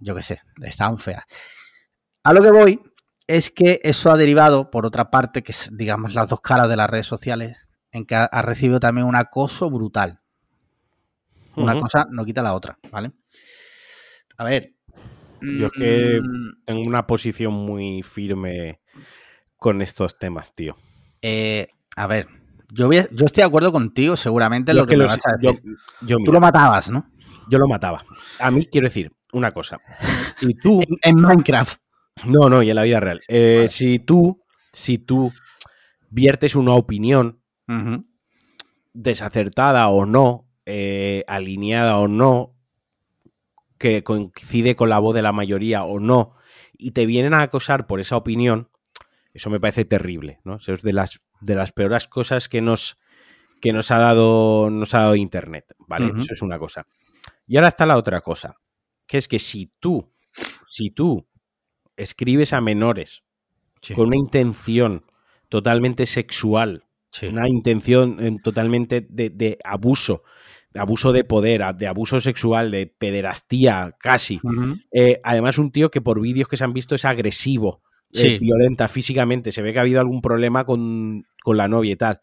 yo 0.00 0.14
qué 0.14 0.22
sé, 0.22 0.42
estaban 0.62 0.98
feas. 0.98 1.24
A 2.24 2.32
lo 2.32 2.42
que 2.42 2.50
voy 2.50 2.87
es 3.28 3.50
que 3.50 3.80
eso 3.84 4.10
ha 4.10 4.16
derivado, 4.16 4.70
por 4.70 4.84
otra 4.86 5.10
parte, 5.10 5.42
que 5.42 5.52
es, 5.52 5.70
digamos, 5.72 6.14
las 6.14 6.28
dos 6.28 6.40
caras 6.40 6.68
de 6.68 6.76
las 6.76 6.90
redes 6.90 7.06
sociales, 7.06 7.68
en 7.92 8.04
que 8.06 8.16
ha, 8.16 8.24
ha 8.24 8.42
recibido 8.42 8.80
también 8.80 9.06
un 9.06 9.14
acoso 9.16 9.70
brutal. 9.70 10.20
Una 11.54 11.74
cosa 11.78 12.06
no 12.10 12.24
quita 12.24 12.42
la 12.42 12.54
otra, 12.54 12.78
¿vale? 12.90 13.12
A 14.36 14.44
ver. 14.44 14.74
Yo 15.40 15.66
es 15.66 15.72
que- 15.72 16.20
mm, 16.22 16.64
Tengo 16.66 16.82
una 16.86 17.06
posición 17.06 17.52
muy 17.52 18.02
firme 18.02 18.80
con 19.56 19.82
estos 19.82 20.18
temas, 20.18 20.54
tío. 20.54 20.76
eh, 21.22 21.66
a 21.96 22.06
ver, 22.06 22.28
yo, 22.72 22.86
voy 22.86 22.98
a- 22.98 23.08
yo 23.10 23.24
estoy 23.26 23.42
de 23.42 23.46
acuerdo 23.48 23.72
contigo, 23.72 24.14
seguramente, 24.16 24.70
en 24.70 24.76
lo 24.76 24.86
que, 24.86 24.96
me 24.96 25.02
lo 25.04 25.08
vas 25.08 25.14
sé- 25.14 25.20
a 25.24 25.32
decir. 25.36 25.62
yo, 26.02 26.16
Tú 26.24 26.32
lo 26.32 26.40
matabas, 26.40 26.90
¿no? 26.90 27.10
yo 27.48 27.58
lo 27.58 27.66
mataba. 27.66 28.04
A 28.38 28.50
mí 28.52 28.66
quiero 28.66 28.86
decir 28.86 29.12
una 29.32 29.52
cosa. 29.52 29.78
Si 30.38 30.54
tú 30.54 30.80
En, 30.80 30.96
en 31.02 31.20
Minecraft. 31.20 31.80
No, 32.24 32.48
no, 32.48 32.62
y 32.62 32.70
en 32.70 32.76
la 32.76 32.82
vida 32.82 33.00
real. 33.00 33.20
Eh, 33.28 33.56
Vale. 33.58 33.68
Si 33.68 33.98
tú, 33.98 34.42
si 34.72 34.98
tú 34.98 35.32
viertes 36.10 36.56
una 36.56 36.74
opinión 36.74 37.40
desacertada 38.92 39.88
o 39.88 40.06
no, 40.06 40.48
eh, 40.64 41.24
alineada 41.28 41.98
o 41.98 42.08
no, 42.08 42.54
que 43.78 44.02
coincide 44.02 44.74
con 44.74 44.88
la 44.88 44.98
voz 44.98 45.14
de 45.14 45.22
la 45.22 45.32
mayoría 45.32 45.84
o 45.84 46.00
no, 46.00 46.34
y 46.76 46.92
te 46.92 47.06
vienen 47.06 47.34
a 47.34 47.42
acosar 47.42 47.86
por 47.86 48.00
esa 48.00 48.16
opinión, 48.16 48.70
eso 49.34 49.50
me 49.50 49.60
parece 49.60 49.84
terrible, 49.84 50.40
¿no? 50.44 50.56
Eso 50.56 50.74
es 50.74 50.82
de 50.82 50.92
las, 50.92 51.20
de 51.40 51.54
las 51.54 51.72
peores 51.72 52.08
cosas 52.08 52.48
que 52.48 52.60
nos, 52.60 52.98
que 53.60 53.72
nos 53.72 53.90
ha 53.90 53.98
dado, 53.98 54.70
nos 54.70 54.94
ha 54.94 54.98
dado 54.98 55.16
Internet, 55.16 55.74
¿vale? 55.78 56.12
Eso 56.18 56.34
es 56.34 56.42
una 56.42 56.58
cosa. 56.58 56.86
Y 57.46 57.56
ahora 57.56 57.68
está 57.68 57.86
la 57.86 57.96
otra 57.96 58.20
cosa, 58.20 58.56
que 59.06 59.18
es 59.18 59.28
que 59.28 59.38
si 59.38 59.72
tú, 59.78 60.12
si 60.66 60.90
tú 60.90 61.27
escribes 61.98 62.52
a 62.52 62.60
menores 62.60 63.22
Sí, 63.80 63.94
con 63.94 64.08
una 64.08 64.16
intención 64.16 65.04
totalmente 65.48 66.04
sexual, 66.06 66.84
sí. 67.12 67.26
una 67.26 67.48
intención 67.48 68.16
eh, 68.18 68.36
totalmente 68.42 69.06
de, 69.08 69.30
de 69.30 69.58
abuso 69.62 70.24
abuso 70.74 71.12
de 71.12 71.24
poder, 71.24 71.62
de 71.76 71.86
abuso 71.86 72.20
sexual, 72.20 72.70
de 72.70 72.86
pederastía, 72.86 73.94
casi. 73.98 74.40
Eh, 74.92 75.20
además, 75.24 75.58
un 75.58 75.70
tío 75.70 75.90
que 75.90 76.00
por 76.00 76.20
vídeos 76.20 76.48
que 76.48 76.56
se 76.56 76.64
han 76.64 76.72
visto 76.72 76.94
es 76.94 77.04
agresivo, 77.04 77.82
eh, 78.12 78.38
violenta 78.38 78.88
físicamente. 78.88 79.52
Se 79.52 79.62
ve 79.62 79.72
que 79.72 79.78
ha 79.78 79.82
habido 79.82 80.00
algún 80.00 80.20
problema 80.20 80.64
con, 80.64 81.24
la 81.46 81.68
novia 81.68 81.92
y 81.92 81.96
tal. 81.96 82.20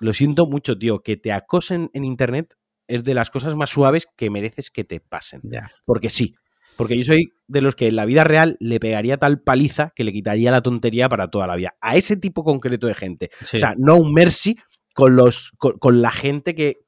Lo 0.00 0.12
siento 0.12 0.46
mucho, 0.46 0.76
tío. 0.76 1.00
Que 1.00 1.16
te 1.16 1.32
acosen 1.32 1.90
en 1.94 2.04
internet 2.04 2.54
es 2.86 3.04
de 3.04 3.14
las 3.14 3.30
cosas 3.30 3.56
más 3.56 3.70
suaves 3.70 4.06
que 4.16 4.30
mereces 4.30 4.70
que 4.70 4.84
te 4.84 5.00
pasen. 5.00 5.40
Porque 5.84 6.10
sí. 6.10 6.34
Porque 6.76 6.96
yo 6.96 7.04
soy 7.04 7.32
de 7.46 7.60
los 7.60 7.74
que 7.74 7.88
en 7.88 7.96
la 7.96 8.04
vida 8.04 8.24
real 8.24 8.56
le 8.60 8.80
pegaría 8.80 9.18
tal 9.18 9.40
paliza 9.40 9.92
que 9.94 10.04
le 10.04 10.12
quitaría 10.12 10.50
la 10.50 10.62
tontería 10.62 11.08
para 11.08 11.28
toda 11.28 11.46
la 11.46 11.56
vida. 11.56 11.74
A 11.80 11.96
ese 11.96 12.16
tipo 12.16 12.44
concreto 12.44 12.86
de 12.86 12.94
gente. 12.94 13.30
O 13.40 13.44
sea, 13.44 13.74
no 13.76 13.96
un 13.96 14.12
mercy, 14.12 14.56
con, 14.94 15.16
los, 15.16 15.52
con, 15.58 16.02
la 16.02 16.10
gente 16.10 16.54
que, 16.54 16.84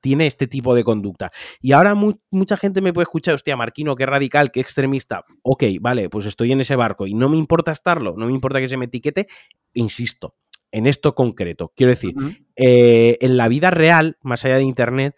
tiene 0.00 0.26
este 0.26 0.46
tipo 0.46 0.74
de 0.74 0.84
conducta. 0.84 1.30
Y 1.60 1.72
ahora 1.72 1.94
mucha 1.94 2.56
gente 2.56 2.80
me 2.80 2.92
puede 2.92 3.04
escuchar, 3.04 3.34
hostia, 3.34 3.56
Marquino, 3.56 3.96
qué 3.96 4.06
radical, 4.06 4.50
qué 4.50 4.60
extremista. 4.60 5.24
Ok, 5.42 5.64
vale, 5.80 6.08
pues 6.08 6.26
estoy 6.26 6.52
en 6.52 6.60
ese 6.60 6.76
barco 6.76 7.06
y 7.06 7.14
no 7.14 7.28
me 7.28 7.36
importa 7.36 7.72
estarlo, 7.72 8.14
no 8.16 8.26
me 8.26 8.32
importa 8.32 8.60
que 8.60 8.68
se 8.68 8.76
me 8.76 8.86
etiquete, 8.86 9.26
insisto, 9.72 10.34
en 10.72 10.86
esto 10.86 11.14
concreto. 11.14 11.72
Quiero 11.76 11.90
decir, 11.90 12.14
eh, 12.56 13.18
en 13.20 13.36
la 13.36 13.48
vida 13.48 13.70
real, 13.70 14.18
más 14.22 14.44
allá 14.44 14.56
de 14.56 14.64
Internet, 14.64 15.14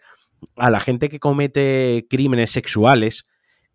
a 0.55 0.69
la 0.69 0.79
gente 0.79 1.09
que 1.09 1.19
comete 1.19 2.05
crímenes 2.09 2.51
sexuales, 2.51 3.25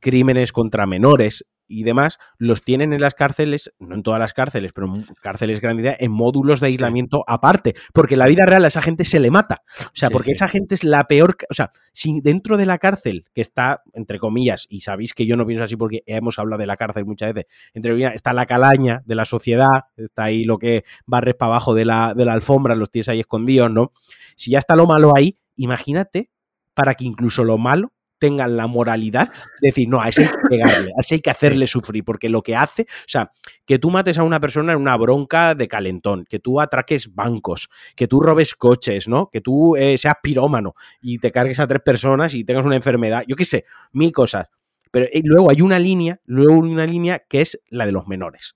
crímenes 0.02 0.52
contra 0.52 0.86
menores, 0.86 1.44
y 1.72 1.84
demás, 1.84 2.18
los 2.38 2.62
tienen 2.62 2.92
en 2.92 3.00
las 3.00 3.14
cárceles, 3.14 3.72
no 3.78 3.94
en 3.94 4.02
todas 4.02 4.20
las 4.20 4.34
cárceles, 4.34 4.72
pero 4.72 4.94
en 4.94 5.06
cárceles 5.20 5.60
grandes, 5.60 5.96
en 5.98 6.12
módulos 6.12 6.60
de 6.60 6.66
aislamiento 6.66 7.24
aparte, 7.26 7.74
porque 7.94 8.14
en 8.14 8.18
la 8.18 8.26
vida 8.26 8.44
real 8.46 8.64
a 8.64 8.68
esa 8.68 8.82
gente 8.82 9.04
se 9.04 9.20
le 9.20 9.30
mata. 9.30 9.62
O 9.86 9.94
sea, 9.94 10.10
porque 10.10 10.32
esa 10.32 10.48
gente 10.48 10.74
es 10.74 10.84
la 10.84 11.04
peor, 11.04 11.36
o 11.48 11.54
sea, 11.54 11.70
si 11.92 12.20
dentro 12.20 12.56
de 12.56 12.66
la 12.66 12.78
cárcel, 12.78 13.24
que 13.34 13.40
está, 13.40 13.82
entre 13.94 14.18
comillas, 14.18 14.66
y 14.68 14.82
sabéis 14.82 15.14
que 15.14 15.26
yo 15.26 15.36
no 15.36 15.46
pienso 15.46 15.64
así 15.64 15.76
porque 15.76 16.02
hemos 16.06 16.38
hablado 16.38 16.60
de 16.60 16.66
la 16.66 16.76
cárcel 16.76 17.06
muchas 17.06 17.32
veces, 17.32 17.50
entre 17.72 17.92
comillas, 17.92 18.14
está 18.14 18.32
la 18.32 18.46
calaña 18.46 19.02
de 19.06 19.14
la 19.14 19.24
sociedad, 19.24 19.84
está 19.96 20.24
ahí 20.24 20.44
lo 20.44 20.58
que 20.58 20.84
barres 21.06 21.34
para 21.34 21.52
abajo 21.52 21.74
de 21.74 21.84
la, 21.84 22.14
de 22.14 22.24
la 22.24 22.34
alfombra, 22.34 22.74
los 22.74 22.90
tienes 22.90 23.08
ahí 23.08 23.20
escondidos, 23.20 23.70
¿no? 23.70 23.92
Si 24.36 24.50
ya 24.50 24.58
está 24.58 24.76
lo 24.76 24.86
malo 24.86 25.12
ahí, 25.16 25.38
imagínate 25.56 26.30
para 26.74 26.94
que 26.94 27.04
incluso 27.04 27.44
lo 27.44 27.58
malo 27.58 27.92
tengan 28.22 28.56
la 28.56 28.68
moralidad 28.68 29.32
de 29.60 29.70
decir, 29.70 29.88
no, 29.88 30.00
a 30.00 30.08
ese 30.08 30.22
hay 30.22 30.28
que 30.28 30.48
pegarle, 30.48 30.92
a 30.96 31.00
ese 31.00 31.16
hay 31.16 31.20
que 31.20 31.30
hacerle 31.30 31.66
sufrir, 31.66 32.04
porque 32.04 32.28
lo 32.28 32.40
que 32.40 32.54
hace, 32.54 32.82
o 32.82 33.08
sea, 33.08 33.32
que 33.66 33.80
tú 33.80 33.90
mates 33.90 34.16
a 34.16 34.22
una 34.22 34.38
persona 34.38 34.74
en 34.74 34.78
una 34.78 34.96
bronca 34.96 35.56
de 35.56 35.66
calentón, 35.66 36.24
que 36.30 36.38
tú 36.38 36.60
atraques 36.60 37.12
bancos, 37.12 37.68
que 37.96 38.06
tú 38.06 38.20
robes 38.20 38.54
coches, 38.54 39.08
¿no? 39.08 39.28
Que 39.28 39.40
tú 39.40 39.74
eh, 39.74 39.98
seas 39.98 40.14
pirómano 40.22 40.76
y 41.00 41.18
te 41.18 41.32
cargues 41.32 41.58
a 41.58 41.66
tres 41.66 41.82
personas 41.84 42.32
y 42.34 42.44
tengas 42.44 42.64
una 42.64 42.76
enfermedad, 42.76 43.24
yo 43.26 43.34
qué 43.34 43.44
sé, 43.44 43.64
mil 43.90 44.12
cosas. 44.12 44.46
Pero 44.92 45.06
eh, 45.06 45.22
luego 45.24 45.50
hay 45.50 45.60
una 45.60 45.80
línea, 45.80 46.20
luego 46.24 46.62
hay 46.62 46.70
una 46.70 46.86
línea 46.86 47.24
que 47.28 47.40
es 47.40 47.60
la 47.70 47.86
de 47.86 47.92
los 47.92 48.06
menores. 48.06 48.54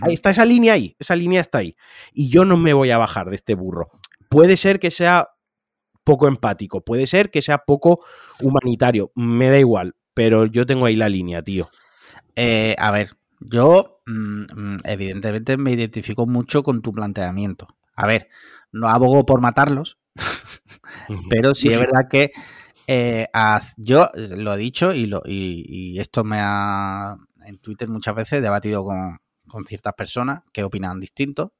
Ahí 0.00 0.14
está 0.14 0.30
esa 0.30 0.44
línea 0.44 0.72
ahí, 0.72 0.96
esa 0.98 1.14
línea 1.14 1.40
está 1.40 1.58
ahí. 1.58 1.76
Y 2.12 2.30
yo 2.30 2.44
no 2.44 2.56
me 2.56 2.72
voy 2.72 2.90
a 2.90 2.98
bajar 2.98 3.28
de 3.28 3.36
este 3.36 3.54
burro. 3.54 3.90
Puede 4.28 4.56
ser 4.56 4.80
que 4.80 4.90
sea 4.90 5.28
poco 6.04 6.28
empático, 6.28 6.82
puede 6.82 7.06
ser 7.06 7.30
que 7.30 7.42
sea 7.42 7.58
poco 7.58 8.04
humanitario, 8.40 9.10
me 9.14 9.48
da 9.48 9.58
igual, 9.58 9.96
pero 10.12 10.46
yo 10.46 10.66
tengo 10.66 10.86
ahí 10.86 10.96
la 10.96 11.08
línea, 11.08 11.42
tío. 11.42 11.68
Eh, 12.36 12.76
a 12.78 12.90
ver, 12.90 13.16
yo 13.40 14.00
mm, 14.06 14.42
mm, 14.54 14.80
evidentemente 14.84 15.56
me 15.56 15.72
identifico 15.72 16.26
mucho 16.26 16.62
con 16.62 16.82
tu 16.82 16.92
planteamiento. 16.92 17.68
A 17.96 18.06
ver, 18.06 18.28
no 18.72 18.88
abogo 18.88 19.24
por 19.24 19.40
matarlos, 19.40 19.98
pero 21.30 21.54
sí 21.54 21.68
es 21.68 21.78
verdad 21.78 22.08
que 22.10 22.32
eh, 22.86 23.26
yo 23.76 24.08
lo 24.14 24.54
he 24.54 24.58
dicho 24.58 24.92
y, 24.92 25.06
lo, 25.06 25.22
y, 25.24 25.98
esto 25.98 26.24
me 26.24 26.38
ha 26.40 27.16
en 27.46 27.58
Twitter 27.58 27.88
muchas 27.88 28.14
veces 28.14 28.42
debatido 28.42 28.84
con, 28.84 29.18
con 29.46 29.64
ciertas 29.66 29.94
personas 29.94 30.42
que 30.52 30.64
opinan 30.64 31.00
distinto 31.00 31.54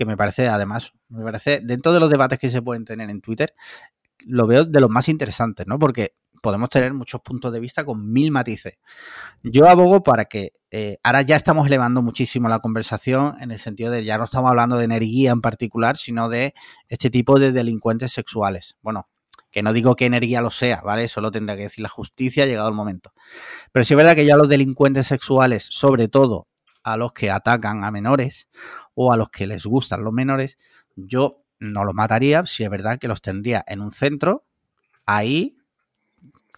que 0.00 0.06
me 0.06 0.16
parece, 0.16 0.48
además, 0.48 0.94
me 1.10 1.22
parece, 1.22 1.60
dentro 1.62 1.92
de 1.92 2.00
los 2.00 2.08
debates 2.08 2.38
que 2.38 2.48
se 2.48 2.62
pueden 2.62 2.86
tener 2.86 3.10
en 3.10 3.20
Twitter, 3.20 3.52
lo 4.20 4.46
veo 4.46 4.64
de 4.64 4.80
los 4.80 4.88
más 4.88 5.10
interesantes, 5.10 5.66
¿no? 5.66 5.78
Porque 5.78 6.14
podemos 6.40 6.70
tener 6.70 6.94
muchos 6.94 7.20
puntos 7.20 7.52
de 7.52 7.60
vista 7.60 7.84
con 7.84 8.10
mil 8.10 8.30
matices. 8.30 8.78
Yo 9.42 9.68
abogo 9.68 10.02
para 10.02 10.24
que 10.24 10.52
eh, 10.70 10.96
ahora 11.02 11.20
ya 11.20 11.36
estamos 11.36 11.66
elevando 11.66 12.00
muchísimo 12.00 12.48
la 12.48 12.60
conversación 12.60 13.36
en 13.42 13.50
el 13.50 13.58
sentido 13.58 13.90
de 13.90 14.02
ya 14.02 14.16
no 14.16 14.24
estamos 14.24 14.48
hablando 14.48 14.78
de 14.78 14.86
energía 14.86 15.32
en 15.32 15.42
particular, 15.42 15.98
sino 15.98 16.30
de 16.30 16.54
este 16.88 17.10
tipo 17.10 17.38
de 17.38 17.52
delincuentes 17.52 18.10
sexuales. 18.10 18.76
Bueno, 18.80 19.06
que 19.50 19.62
no 19.62 19.74
digo 19.74 19.96
que 19.96 20.06
energía 20.06 20.40
lo 20.40 20.50
sea, 20.50 20.80
¿vale? 20.80 21.04
Eso 21.04 21.20
lo 21.20 21.30
tendrá 21.30 21.56
que 21.56 21.64
decir 21.64 21.82
la 21.82 21.90
justicia 21.90 22.46
llegado 22.46 22.70
el 22.70 22.74
momento. 22.74 23.12
Pero 23.70 23.84
sí 23.84 23.92
es 23.92 23.98
verdad 23.98 24.14
que 24.14 24.24
ya 24.24 24.38
los 24.38 24.48
delincuentes 24.48 25.08
sexuales, 25.08 25.66
sobre 25.70 26.08
todo 26.08 26.46
a 26.82 26.96
los 26.96 27.12
que 27.12 27.30
atacan 27.30 27.84
a 27.84 27.90
menores 27.90 28.48
o 28.94 29.12
a 29.12 29.16
los 29.16 29.30
que 29.30 29.46
les 29.46 29.66
gustan 29.66 30.04
los 30.04 30.12
menores, 30.12 30.58
yo 30.96 31.44
no 31.58 31.84
los 31.84 31.94
mataría 31.94 32.44
si 32.46 32.64
es 32.64 32.70
verdad 32.70 32.98
que 32.98 33.08
los 33.08 33.22
tendría 33.22 33.64
en 33.66 33.80
un 33.80 33.90
centro, 33.90 34.46
ahí, 35.06 35.58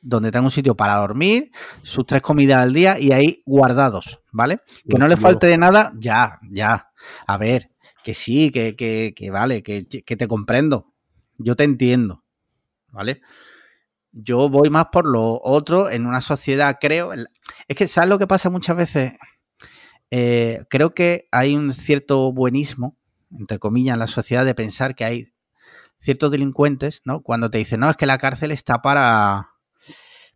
donde 0.01 0.31
tengo 0.31 0.47
un 0.47 0.51
sitio 0.51 0.77
para 0.77 0.97
dormir, 0.97 1.51
sus 1.83 2.07
tres 2.07 2.23
comidas 2.23 2.61
al 2.61 2.73
día 2.73 2.99
y 2.99 3.12
ahí 3.12 3.43
guardados, 3.47 4.20
¿vale? 4.31 4.59
Que 4.89 4.99
no 4.99 5.07
les 5.07 5.18
falte 5.18 5.47
de 5.47 5.59
nada, 5.59 5.93
ya, 5.97 6.41
ya. 6.51 6.91
A 7.27 7.39
ver, 7.39 7.70
que 8.03 8.14
sí, 8.14 8.51
que, 8.51 8.75
que, 8.75 9.12
que 9.14 9.31
vale, 9.31 9.62
que, 9.62 9.87
que 9.87 10.16
te 10.16 10.27
comprendo. 10.27 10.93
Yo 11.39 11.57
te 11.57 11.64
entiendo, 11.64 12.25
¿vale? 12.91 13.20
Yo 14.12 14.49
voy 14.49 14.70
más 14.70 14.87
por 14.93 15.09
lo 15.09 15.41
otro 15.43 15.89
en 15.89 16.07
una 16.07 16.20
sociedad, 16.20 16.79
creo. 16.81 17.12
Es 17.14 17.77
que, 17.77 17.89
¿sabes 17.89 18.11
lo 18.11 18.18
que 18.18 18.27
pasa 18.27 18.51
muchas 18.51 18.77
veces? 18.77 19.12
Eh, 20.14 20.66
creo 20.68 20.92
que 20.92 21.26
hay 21.32 21.56
un 21.56 21.72
cierto 21.72 22.34
buenismo, 22.34 22.98
entre 23.30 23.58
comillas, 23.58 23.94
en 23.94 24.00
la 24.00 24.06
sociedad 24.06 24.44
de 24.44 24.54
pensar 24.54 24.94
que 24.94 25.06
hay 25.06 25.32
ciertos 25.96 26.30
delincuentes, 26.30 27.00
¿no? 27.06 27.22
Cuando 27.22 27.50
te 27.50 27.56
dicen, 27.56 27.80
no, 27.80 27.88
es 27.88 27.96
que 27.96 28.04
la 28.04 28.18
cárcel 28.18 28.50
está 28.50 28.82
para, 28.82 29.52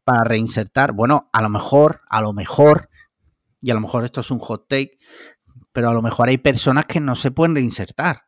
para 0.02 0.24
reinsertar. 0.24 0.92
Bueno, 0.92 1.28
a 1.30 1.42
lo 1.42 1.50
mejor, 1.50 2.00
a 2.08 2.22
lo 2.22 2.32
mejor, 2.32 2.88
y 3.60 3.70
a 3.70 3.74
lo 3.74 3.80
mejor 3.80 4.06
esto 4.06 4.22
es 4.22 4.30
un 4.30 4.38
hot 4.38 4.66
take, 4.66 4.96
pero 5.72 5.90
a 5.90 5.92
lo 5.92 6.00
mejor 6.00 6.30
hay 6.30 6.38
personas 6.38 6.86
que 6.86 7.00
no 7.00 7.14
se 7.14 7.30
pueden 7.30 7.54
reinsertar. 7.54 8.22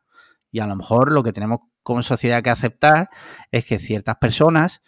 Y 0.51 0.59
a 0.59 0.67
lo 0.67 0.75
mejor 0.75 1.11
lo 1.11 1.23
que 1.23 1.33
tenemos 1.33 1.61
como 1.81 2.03
sociedad 2.03 2.43
que 2.43 2.51
aceptar 2.51 3.09
es 3.49 3.65
que 3.65 3.79
ciertas 3.79 4.17
personas, 4.17 4.83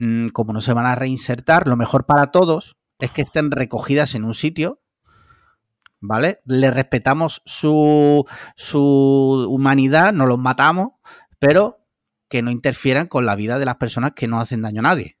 mm, 0.00 0.30
como 0.30 0.52
no 0.52 0.60
se 0.60 0.72
van 0.72 0.86
a 0.86 0.96
reinsertar, 0.96 1.68
lo 1.68 1.76
mejor 1.76 2.04
para 2.04 2.32
todos 2.32 2.78
es 2.98 3.12
que 3.12 3.22
estén 3.22 3.52
recogidas 3.52 4.16
en 4.16 4.24
un 4.24 4.34
sitio 4.34 4.80
¿vale? 6.00 6.40
Le 6.44 6.70
respetamos 6.70 7.42
su, 7.44 8.26
su 8.56 9.46
humanidad, 9.48 10.12
no 10.12 10.26
los 10.26 10.38
matamos, 10.38 10.92
pero 11.38 11.86
que 12.28 12.42
no 12.42 12.50
interfieran 12.50 13.06
con 13.06 13.26
la 13.26 13.36
vida 13.36 13.58
de 13.58 13.64
las 13.64 13.76
personas 13.76 14.12
que 14.12 14.28
no 14.28 14.40
hacen 14.40 14.62
daño 14.62 14.80
a 14.80 14.82
nadie. 14.82 15.18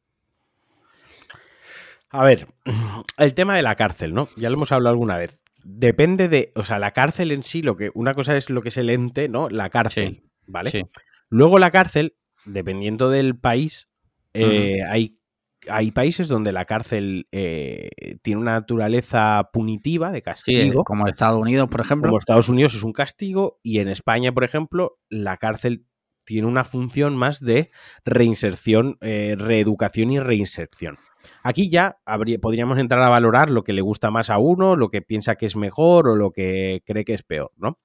A 2.10 2.24
ver, 2.24 2.48
el 3.18 3.34
tema 3.34 3.56
de 3.56 3.62
la 3.62 3.76
cárcel, 3.76 4.14
¿no? 4.14 4.28
Ya 4.36 4.50
lo 4.50 4.56
hemos 4.56 4.72
hablado 4.72 4.94
alguna 4.94 5.16
vez. 5.16 5.40
Depende 5.62 6.28
de, 6.28 6.52
o 6.54 6.64
sea, 6.64 6.78
la 6.78 6.92
cárcel 6.92 7.32
en 7.32 7.42
sí, 7.42 7.62
lo 7.62 7.76
que 7.76 7.90
una 7.94 8.14
cosa 8.14 8.36
es 8.36 8.48
lo 8.48 8.62
que 8.62 8.70
es 8.70 8.76
el 8.76 8.90
ente, 8.90 9.28
¿no? 9.28 9.48
La 9.50 9.68
cárcel, 9.68 10.24
¿vale? 10.46 10.70
Sí. 10.70 10.82
Luego 11.28 11.58
la 11.58 11.70
cárcel, 11.70 12.16
dependiendo 12.46 13.10
del 13.10 13.38
país, 13.38 13.88
eh, 14.32 14.78
hay 14.88 15.19
hay 15.68 15.90
países 15.90 16.28
donde 16.28 16.52
la 16.52 16.64
cárcel 16.64 17.28
eh, 17.32 17.90
tiene 18.22 18.40
una 18.40 18.52
naturaleza 18.52 19.50
punitiva 19.52 20.10
de 20.10 20.22
castigo. 20.22 20.84
como 20.84 21.06
Estados 21.06 21.40
Unidos, 21.40 21.68
por 21.68 21.80
ejemplo. 21.80 22.08
Como 22.08 22.18
Estados 22.18 22.48
Unidos 22.48 22.74
es 22.74 22.82
un 22.82 22.92
castigo 22.92 23.58
y 23.62 23.78
en 23.80 23.88
España, 23.88 24.32
por 24.32 24.44
ejemplo, 24.44 24.98
la 25.08 25.36
cárcel 25.36 25.86
tiene 26.24 26.46
una 26.46 26.64
función 26.64 27.16
más 27.16 27.40
de 27.40 27.70
reinserción, 28.04 28.98
eh, 29.00 29.34
reeducación 29.38 30.12
y 30.12 30.20
reinserción. 30.20 30.98
Aquí 31.42 31.68
ya 31.68 31.98
podríamos 32.40 32.78
entrar 32.78 33.02
a 33.02 33.08
valorar 33.08 33.50
lo 33.50 33.64
que 33.64 33.72
le 33.72 33.82
gusta 33.82 34.10
más 34.10 34.30
a 34.30 34.38
uno, 34.38 34.76
lo 34.76 34.88
que 34.90 35.02
piensa 35.02 35.36
que 35.36 35.46
es 35.46 35.56
mejor 35.56 36.08
o 36.08 36.16
lo 36.16 36.30
que 36.30 36.82
cree 36.86 37.04
que 37.04 37.14
es 37.14 37.22
peor, 37.22 37.50
¿no? 37.56 37.78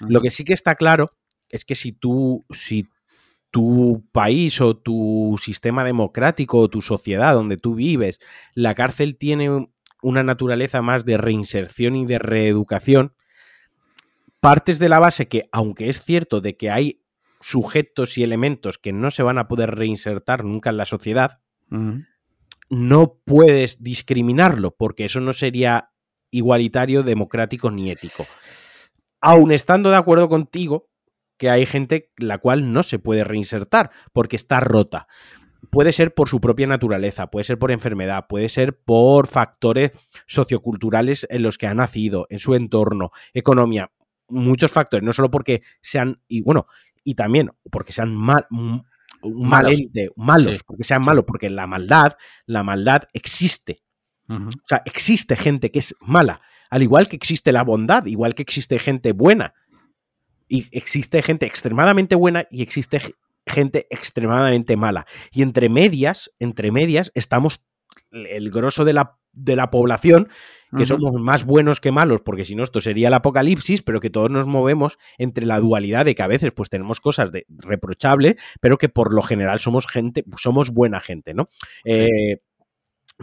Lo 0.00 0.20
que 0.20 0.30
sí 0.30 0.44
que 0.44 0.52
está 0.52 0.74
claro 0.74 1.12
es 1.48 1.64
que 1.64 1.76
si 1.76 1.92
tú, 1.92 2.44
si 2.50 2.88
tu 3.52 4.08
país 4.12 4.60
o 4.62 4.76
tu 4.78 5.38
sistema 5.40 5.84
democrático 5.84 6.58
o 6.58 6.70
tu 6.70 6.80
sociedad 6.80 7.34
donde 7.34 7.58
tú 7.58 7.74
vives, 7.74 8.18
la 8.54 8.74
cárcel 8.74 9.16
tiene 9.16 9.68
una 10.02 10.22
naturaleza 10.22 10.80
más 10.80 11.04
de 11.04 11.18
reinserción 11.18 11.94
y 11.94 12.06
de 12.06 12.18
reeducación, 12.18 13.14
partes 14.40 14.78
de 14.78 14.88
la 14.88 14.98
base 14.98 15.28
que, 15.28 15.50
aunque 15.52 15.90
es 15.90 16.02
cierto 16.02 16.40
de 16.40 16.56
que 16.56 16.70
hay 16.70 17.02
sujetos 17.40 18.16
y 18.16 18.22
elementos 18.22 18.78
que 18.78 18.92
no 18.92 19.10
se 19.10 19.22
van 19.22 19.36
a 19.36 19.48
poder 19.48 19.74
reinsertar 19.74 20.44
nunca 20.44 20.70
en 20.70 20.78
la 20.78 20.86
sociedad, 20.86 21.40
no 22.70 23.18
puedes 23.24 23.82
discriminarlo, 23.82 24.74
porque 24.74 25.04
eso 25.04 25.20
no 25.20 25.34
sería 25.34 25.90
igualitario, 26.30 27.02
democrático 27.02 27.70
ni 27.70 27.90
ético. 27.90 28.26
Aun 29.20 29.52
estando 29.52 29.90
de 29.90 29.96
acuerdo 29.96 30.30
contigo, 30.30 30.88
que 31.42 31.50
hay 31.50 31.66
gente 31.66 32.12
la 32.18 32.38
cual 32.38 32.72
no 32.72 32.84
se 32.84 33.00
puede 33.00 33.24
reinsertar 33.24 33.90
porque 34.12 34.36
está 34.36 34.60
rota. 34.60 35.08
puede 35.70 35.90
ser 35.90 36.14
por 36.14 36.28
su 36.28 36.40
propia 36.40 36.68
naturaleza, 36.68 37.30
puede 37.30 37.42
ser 37.42 37.58
por 37.58 37.72
enfermedad, 37.72 38.26
puede 38.28 38.48
ser 38.48 38.78
por 38.78 39.26
factores 39.26 39.90
socioculturales 40.28 41.26
en 41.30 41.42
los 41.42 41.58
que 41.58 41.66
ha 41.66 41.74
nacido, 41.74 42.28
en 42.30 42.38
su 42.38 42.54
entorno, 42.54 43.10
economía, 43.34 43.90
muchos 44.28 44.70
factores, 44.70 45.04
no 45.04 45.12
solo 45.12 45.32
porque 45.32 45.62
sean, 45.80 46.20
y 46.28 46.42
bueno, 46.42 46.68
y 47.02 47.16
también 47.16 47.50
porque 47.72 47.92
sean 47.92 48.14
mal, 48.14 48.46
malos, 49.22 49.82
malos 50.14 50.62
porque 50.64 50.84
sean 50.84 51.02
malos, 51.02 51.24
porque 51.26 51.50
la 51.50 51.66
maldad, 51.66 52.12
la 52.46 52.62
maldad 52.62 53.02
existe. 53.12 53.82
O 54.28 54.48
sea, 54.64 54.80
existe 54.86 55.34
gente 55.34 55.72
que 55.72 55.80
es 55.80 55.94
mala, 56.00 56.40
al 56.70 56.82
igual 56.82 57.08
que 57.08 57.16
existe 57.16 57.50
la 57.50 57.64
bondad, 57.64 58.06
igual 58.06 58.36
que 58.36 58.42
existe 58.42 58.78
gente 58.78 59.12
buena. 59.12 59.54
Y 60.52 60.68
existe 60.70 61.22
gente 61.22 61.46
extremadamente 61.46 62.14
buena 62.14 62.46
y 62.50 62.60
existe 62.60 63.00
gente 63.46 63.86
extremadamente 63.88 64.76
mala. 64.76 65.06
Y 65.32 65.40
entre 65.40 65.70
medias, 65.70 66.30
entre 66.38 66.70
medias, 66.70 67.10
estamos 67.14 67.62
el 68.10 68.50
grosso 68.50 68.84
de 68.84 68.92
la, 68.92 69.16
de 69.32 69.56
la 69.56 69.70
población, 69.70 70.28
que 70.76 70.84
somos 70.84 71.14
más 71.14 71.46
buenos 71.46 71.80
que 71.80 71.90
malos, 71.90 72.20
porque 72.22 72.44
si 72.44 72.54
no, 72.54 72.64
esto 72.64 72.82
sería 72.82 73.08
el 73.08 73.14
apocalipsis, 73.14 73.80
pero 73.80 73.98
que 73.98 74.10
todos 74.10 74.30
nos 74.30 74.46
movemos 74.46 74.98
entre 75.16 75.46
la 75.46 75.58
dualidad 75.58 76.04
de 76.04 76.14
que 76.14 76.22
a 76.22 76.26
veces 76.26 76.52
pues 76.52 76.68
tenemos 76.68 77.00
cosas 77.00 77.32
de 77.32 77.46
reprochable, 77.48 78.36
pero 78.60 78.76
que 78.76 78.90
por 78.90 79.14
lo 79.14 79.22
general 79.22 79.58
somos 79.58 79.86
gente, 79.86 80.22
somos 80.36 80.68
buena 80.68 81.00
gente, 81.00 81.32
¿no? 81.32 81.48
Eh, 81.86 82.40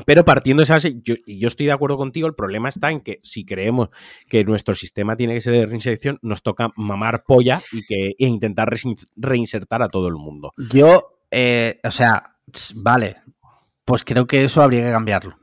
pero 0.05 0.25
partiendo 0.25 0.61
de 0.61 0.65
esa 0.65 0.77
yo, 0.77 1.15
y 1.25 1.39
yo 1.39 1.47
estoy 1.47 1.65
de 1.65 1.71
acuerdo 1.71 1.97
contigo, 1.97 2.27
el 2.27 2.35
problema 2.35 2.69
está 2.69 2.91
en 2.91 3.01
que 3.01 3.19
si 3.23 3.45
creemos 3.45 3.89
que 4.27 4.43
nuestro 4.43 4.75
sistema 4.75 5.15
tiene 5.15 5.33
que 5.33 5.41
ser 5.41 5.53
de 5.53 5.65
reinserción, 5.65 6.19
nos 6.21 6.41
toca 6.41 6.69
mamar 6.75 7.23
polla 7.25 7.61
y 7.71 7.83
que 7.85 8.15
e 8.17 8.27
intentar 8.27 8.73
reinsertar 9.15 9.81
a 9.81 9.89
todo 9.89 10.07
el 10.07 10.15
mundo. 10.15 10.51
Yo, 10.71 11.21
eh, 11.31 11.79
o 11.83 11.91
sea, 11.91 12.37
vale, 12.75 13.17
pues 13.85 14.03
creo 14.03 14.27
que 14.27 14.43
eso 14.43 14.61
habría 14.61 14.85
que 14.85 14.91
cambiarlo. 14.91 15.37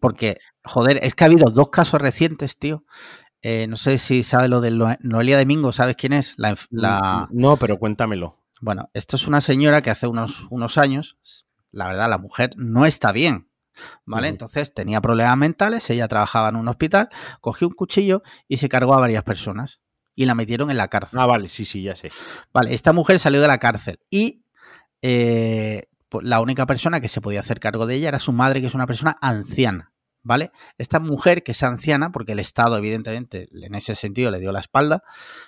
Porque, 0.00 0.38
joder, 0.64 1.00
es 1.02 1.14
que 1.14 1.24
ha 1.24 1.26
habido 1.26 1.50
dos 1.50 1.68
casos 1.70 2.00
recientes, 2.00 2.58
tío. 2.58 2.84
Eh, 3.42 3.66
no 3.68 3.76
sé 3.76 3.98
si 3.98 4.22
sabes 4.22 4.50
lo 4.50 4.60
de 4.60 4.70
Noelia 5.00 5.38
Domingo, 5.38 5.72
¿sabes 5.72 5.96
quién 5.96 6.12
es? 6.12 6.34
La, 6.36 6.54
mm, 6.70 7.28
No, 7.30 7.56
pero 7.56 7.78
cuéntamelo. 7.78 8.42
Bueno, 8.60 8.90
esto 8.94 9.16
es 9.16 9.26
una 9.26 9.40
señora 9.40 9.82
que 9.82 9.90
hace 9.90 10.06
unos, 10.06 10.46
unos 10.50 10.78
años, 10.78 11.16
la 11.70 11.88
verdad, 11.88 12.08
la 12.08 12.18
mujer 12.18 12.50
no 12.56 12.86
está 12.86 13.12
bien. 13.12 13.48
¿Vale? 14.04 14.28
Entonces 14.28 14.72
tenía 14.74 15.00
problemas 15.00 15.36
mentales, 15.36 15.88
ella 15.90 16.08
trabajaba 16.08 16.48
en 16.48 16.56
un 16.56 16.68
hospital, 16.68 17.08
cogió 17.40 17.68
un 17.68 17.74
cuchillo 17.74 18.22
y 18.48 18.56
se 18.58 18.68
cargó 18.68 18.94
a 18.94 19.00
varias 19.00 19.24
personas 19.24 19.80
y 20.14 20.24
la 20.24 20.34
metieron 20.34 20.70
en 20.70 20.78
la 20.78 20.88
cárcel. 20.88 21.20
Ah, 21.20 21.26
vale, 21.26 21.48
sí, 21.48 21.64
sí, 21.64 21.82
ya 21.82 21.94
sé. 21.94 22.10
Vale, 22.52 22.74
esta 22.74 22.92
mujer 22.92 23.18
salió 23.18 23.40
de 23.40 23.48
la 23.48 23.58
cárcel 23.58 23.98
y 24.10 24.44
eh, 25.02 25.84
pues, 26.08 26.26
la 26.26 26.40
única 26.40 26.66
persona 26.66 27.00
que 27.00 27.08
se 27.08 27.20
podía 27.20 27.40
hacer 27.40 27.60
cargo 27.60 27.86
de 27.86 27.94
ella 27.94 28.08
era 28.08 28.18
su 28.18 28.32
madre, 28.32 28.60
que 28.60 28.66
es 28.66 28.74
una 28.74 28.86
persona 28.86 29.16
anciana. 29.20 29.92
¿Vale? 30.22 30.50
Esta 30.76 30.98
mujer, 30.98 31.44
que 31.44 31.52
es 31.52 31.62
anciana, 31.62 32.10
porque 32.10 32.32
el 32.32 32.40
Estado, 32.40 32.76
evidentemente, 32.76 33.48
en 33.52 33.76
ese 33.76 33.94
sentido 33.94 34.32
le 34.32 34.40
dio 34.40 34.50
la 34.50 34.58
espalda, 34.58 35.04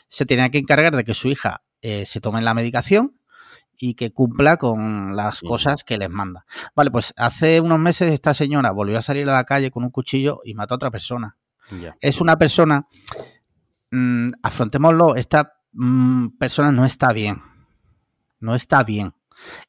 se 0.06 0.24
tenía 0.24 0.50
que 0.50 0.58
encargar 0.58 0.94
de 0.94 1.02
que 1.02 1.14
su 1.14 1.26
hija 1.26 1.64
eh, 1.82 2.06
se 2.06 2.20
tome 2.20 2.40
la 2.42 2.54
medicación 2.54 3.17
y 3.78 3.94
que 3.94 4.12
cumpla 4.12 4.56
con 4.56 5.14
las 5.16 5.40
cosas 5.40 5.84
que 5.84 5.98
les 5.98 6.10
manda. 6.10 6.44
Vale, 6.74 6.90
pues 6.90 7.14
hace 7.16 7.60
unos 7.60 7.78
meses 7.78 8.12
esta 8.12 8.34
señora 8.34 8.72
volvió 8.72 8.98
a 8.98 9.02
salir 9.02 9.28
a 9.28 9.34
la 9.34 9.44
calle 9.44 9.70
con 9.70 9.84
un 9.84 9.90
cuchillo 9.90 10.40
y 10.44 10.54
mató 10.54 10.74
a 10.74 10.76
otra 10.76 10.90
persona. 10.90 11.36
Es 12.00 12.20
una 12.20 12.36
persona, 12.36 12.88
mm, 13.90 14.30
afrontémoslo, 14.42 15.16
esta 15.16 15.60
mm, 15.72 16.28
persona 16.38 16.72
no 16.72 16.84
está 16.84 17.12
bien. 17.12 17.42
No 18.40 18.54
está 18.54 18.82
bien. 18.84 19.14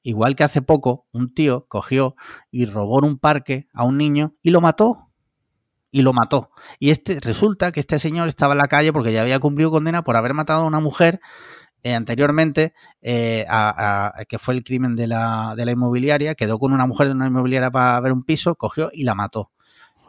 Igual 0.02 0.36
que 0.36 0.44
hace 0.44 0.62
poco 0.62 1.08
un 1.12 1.34
tío 1.34 1.66
cogió 1.68 2.16
y 2.50 2.66
robó 2.66 3.00
en 3.00 3.06
un 3.06 3.20
parque 3.20 3.68
a 3.74 3.84
un 3.84 3.98
niño 3.98 4.36
y 4.42 4.50
lo 4.50 4.62
mató. 4.62 5.12
Y 5.92 6.04
lo 6.04 6.14
mató. 6.14 6.52
Y 6.78 6.92
este 6.92 7.20
resulta 7.20 7.72
que 7.72 7.80
este 7.80 7.98
señor 7.98 8.28
estaba 8.28 8.54
en 8.54 8.60
la 8.60 8.68
calle 8.68 8.94
porque 8.94 9.12
ya 9.12 9.22
había 9.22 9.40
cumplido 9.40 9.72
condena 9.72 10.04
por 10.04 10.16
haber 10.16 10.36
matado 10.36 10.62
a 10.62 10.68
una 10.68 10.80
mujer 10.80 11.20
eh, 11.84 11.94
anteriormente, 11.94 12.74
eh, 13.02 13.46
que 14.28 14.40
fue 14.40 14.54
el 14.54 14.64
crimen 14.64 14.96
de 14.96 15.08
la, 15.08 15.54
de 15.56 15.66
la, 15.66 15.72
inmobiliaria, 15.72 16.36
quedó 16.36 16.60
con 16.60 16.74
una 16.74 16.86
mujer 16.86 17.08
de 17.08 17.14
una 17.14 17.28
inmobiliaria 17.28 17.72
para 17.72 18.00
ver 18.02 18.12
un 18.12 18.24
piso, 18.24 18.56
cogió 18.56 18.90
y 18.92 19.04
la 19.04 19.16
mató. 19.16 19.52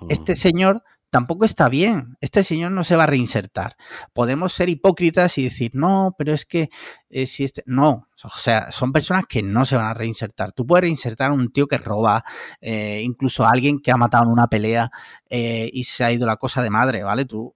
Este 0.08 0.34
señor 0.34 0.82
tampoco 1.10 1.44
está 1.44 1.68
bien. 1.68 2.16
Este 2.20 2.42
señor 2.42 2.72
no 2.72 2.84
se 2.84 2.96
va 2.96 3.04
a 3.04 3.06
reinsertar. 3.06 3.76
Podemos 4.12 4.52
ser 4.52 4.68
hipócritas 4.68 5.36
y 5.38 5.44
decir, 5.44 5.72
no, 5.74 6.14
pero 6.16 6.32
es 6.32 6.44
que 6.46 6.70
eh, 7.10 7.26
si 7.26 7.44
este. 7.44 7.62
No, 7.66 8.08
o 8.24 8.28
sea, 8.30 8.72
son 8.72 8.92
personas 8.92 9.24
que 9.28 9.42
no 9.42 9.66
se 9.66 9.76
van 9.76 9.86
a 9.86 9.94
reinsertar. 9.94 10.52
Tú 10.52 10.66
puedes 10.66 10.82
reinsertar 10.82 11.30
a 11.30 11.34
un 11.34 11.52
tío 11.52 11.66
que 11.66 11.78
roba, 11.78 12.24
incluso 12.62 13.44
a 13.44 13.50
alguien 13.50 13.80
que 13.80 13.92
ha 13.92 13.96
matado 13.96 14.24
en 14.24 14.30
una 14.30 14.48
pelea 14.48 14.90
y 15.30 15.84
se 15.84 16.02
ha 16.02 16.10
ido 16.10 16.26
la 16.26 16.36
cosa 16.36 16.62
de 16.62 16.70
madre, 16.70 17.02
¿vale? 17.02 17.26
Tú 17.26 17.54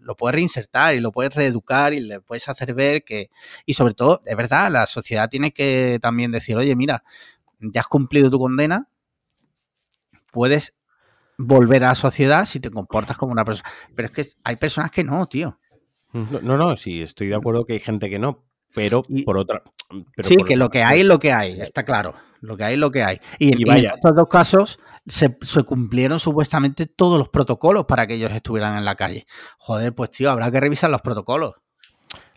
lo 0.00 0.16
puedes 0.16 0.34
reinsertar 0.34 0.94
y 0.94 1.00
lo 1.00 1.12
puedes 1.12 1.34
reeducar 1.34 1.92
y 1.92 2.00
le 2.00 2.20
puedes 2.20 2.48
hacer 2.48 2.74
ver 2.74 3.04
que, 3.04 3.30
y 3.66 3.74
sobre 3.74 3.94
todo, 3.94 4.22
es 4.24 4.36
verdad, 4.36 4.70
la 4.70 4.86
sociedad 4.86 5.28
tiene 5.28 5.52
que 5.52 5.98
también 6.00 6.32
decir, 6.32 6.56
oye, 6.56 6.74
mira, 6.74 7.04
ya 7.60 7.82
has 7.82 7.88
cumplido 7.88 8.30
tu 8.30 8.38
condena, 8.38 8.88
puedes 10.30 10.74
volver 11.38 11.84
a 11.84 11.88
la 11.88 11.94
sociedad 11.94 12.44
si 12.44 12.60
te 12.60 12.70
comportas 12.70 13.16
como 13.16 13.32
una 13.32 13.44
persona. 13.44 13.68
Pero 13.94 14.06
es 14.06 14.12
que 14.12 14.24
hay 14.44 14.56
personas 14.56 14.90
que 14.90 15.04
no, 15.04 15.26
tío. 15.26 15.58
No, 16.12 16.56
no, 16.56 16.76
sí, 16.76 17.02
estoy 17.02 17.28
de 17.28 17.34
acuerdo 17.34 17.64
que 17.64 17.72
hay 17.72 17.80
gente 17.80 18.08
que 18.08 18.20
no, 18.20 18.44
pero 18.74 19.02
por 19.24 19.38
otra. 19.38 19.62
sí, 20.18 20.36
que 20.44 20.56
lo 20.56 20.68
que 20.68 20.82
hay 20.82 21.00
es 21.00 21.06
lo 21.06 21.18
que 21.18 21.32
hay, 21.32 21.60
está 21.60 21.84
claro. 21.84 22.14
Lo 22.40 22.56
que 22.56 22.64
hay 22.64 22.74
es 22.74 22.80
lo 22.80 22.90
que 22.90 23.02
hay. 23.02 23.20
Y, 23.38 23.68
en 23.70 23.86
estos 23.86 24.14
dos 24.14 24.28
casos 24.28 24.78
se, 25.06 25.30
cumplieron 25.64 26.20
supuestamente 26.20 26.86
todos 26.86 27.18
los 27.18 27.30
protocolos 27.30 27.86
para 27.86 28.06
que 28.06 28.14
ellos 28.14 28.32
estuvieran 28.32 28.76
en 28.76 28.84
la 28.84 28.96
calle. 28.96 29.26
Joder, 29.58 29.94
pues 29.94 30.10
tío, 30.10 30.30
habrá 30.30 30.50
que 30.50 30.60
revisar 30.60 30.90
los 30.90 31.00
protocolos. 31.00 31.52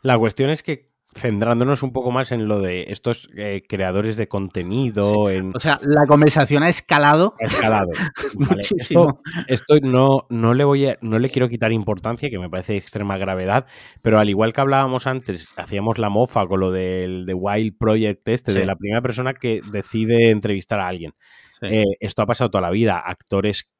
La 0.02 0.18
cuestión 0.18 0.50
es 0.50 0.64
que 0.64 0.92
centrándonos 1.18 1.84
un 1.84 1.92
poco 1.92 2.12
más 2.12 2.32
en 2.32 2.48
lo 2.48 2.60
de 2.60 2.86
estos 2.90 3.28
eh, 3.36 3.64
creadores 3.68 4.18
de 4.18 4.28
contenido. 4.28 5.30
En... 5.30 5.56
O 5.56 5.60
sea, 5.60 5.80
la 5.84 6.06
conversación 6.06 6.64
ha 6.64 6.70
escalado. 6.70 7.34
Ha 7.42 7.46
escalado. 7.46 7.90
Esto, 9.48 9.76
no, 9.82 10.26
no, 10.30 10.54
le 10.54 10.64
voy 10.64 10.88
a, 10.88 10.98
no 11.02 11.20
le 11.20 11.30
quiero 11.30 11.50
quitar 11.50 11.72
importancia, 11.72 12.30
que 12.30 12.40
me 12.40 12.50
parece 12.50 12.74
de 12.74 12.80
extrema 12.80 13.18
gravedad, 13.18 13.66
pero 14.02 14.20
al 14.20 14.30
igual 14.30 14.54
que 14.54 14.62
hablábamos 14.62 15.08
antes, 15.08 15.50
hacíamos 15.56 15.98
la 15.98 16.10
mofa 16.10 16.46
con 16.48 16.60
lo 16.60 16.72
del 16.72 17.26
de 17.26 17.34
Wild 17.34 17.78
Project 17.78 18.28
este, 18.30 18.54
de 18.54 18.66
la 18.66 18.76
primera 18.76 19.02
persona 19.02 19.34
que 19.34 19.62
decide 19.72 20.30
entrevistar 20.30 20.80
a 20.80 20.88
alguien. 20.88 21.14
Eh, 21.62 21.84
esto 22.00 22.22
ha 22.22 22.28
pasado 22.28 22.52
toda 22.52 22.62
la 22.62 22.70
vida. 22.70 23.00
Actores 23.00 23.72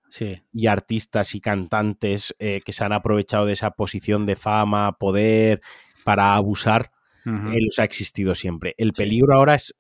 y 0.52 0.68
artistas 0.68 1.36
y 1.36 1.42
cantantes 1.42 2.36
eh, 2.40 2.62
que 2.66 2.74
se 2.74 2.84
han 2.84 2.94
aprovechado 2.94 3.46
de 3.46 3.54
esa 3.54 3.72
posición 3.72 4.26
de 4.26 4.36
fama, 4.36 4.94
poder, 4.94 5.62
para 6.04 6.36
abusar 6.36 6.92
él 7.28 7.70
ha 7.78 7.84
existido 7.84 8.36
siempre. 8.36 8.74
El 8.78 8.94
peligro 8.94 9.36
ahora 9.36 9.56
es. 9.56 9.76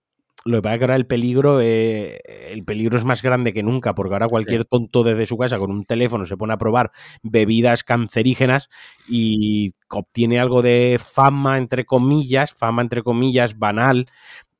Lo 0.45 0.57
que 0.57 0.61
pasa 0.61 0.75
es 0.75 0.79
que 0.79 0.83
ahora 0.85 0.95
el 0.95 1.07
peligro, 1.07 1.59
eh, 1.59 2.21
el 2.51 2.63
peligro 2.63 2.95
es 2.95 3.03
más 3.03 3.21
grande 3.21 3.53
que 3.53 3.63
nunca, 3.63 3.93
porque 3.93 4.13
ahora 4.13 4.29
cualquier 4.29 4.63
tonto 4.63 5.03
desde 5.03 5.25
su 5.25 5.37
casa 5.37 5.57
con 5.57 5.71
un 5.71 5.83
teléfono 5.83 6.25
se 6.25 6.37
pone 6.37 6.53
a 6.53 6.57
probar 6.57 6.91
bebidas 7.21 7.83
cancerígenas 7.83 8.69
y 9.09 9.73
obtiene 9.89 10.39
algo 10.39 10.61
de 10.61 10.99
fama, 11.03 11.57
entre 11.57 11.85
comillas, 11.85 12.53
fama, 12.53 12.81
entre 12.81 13.03
comillas, 13.03 13.57
banal, 13.57 14.07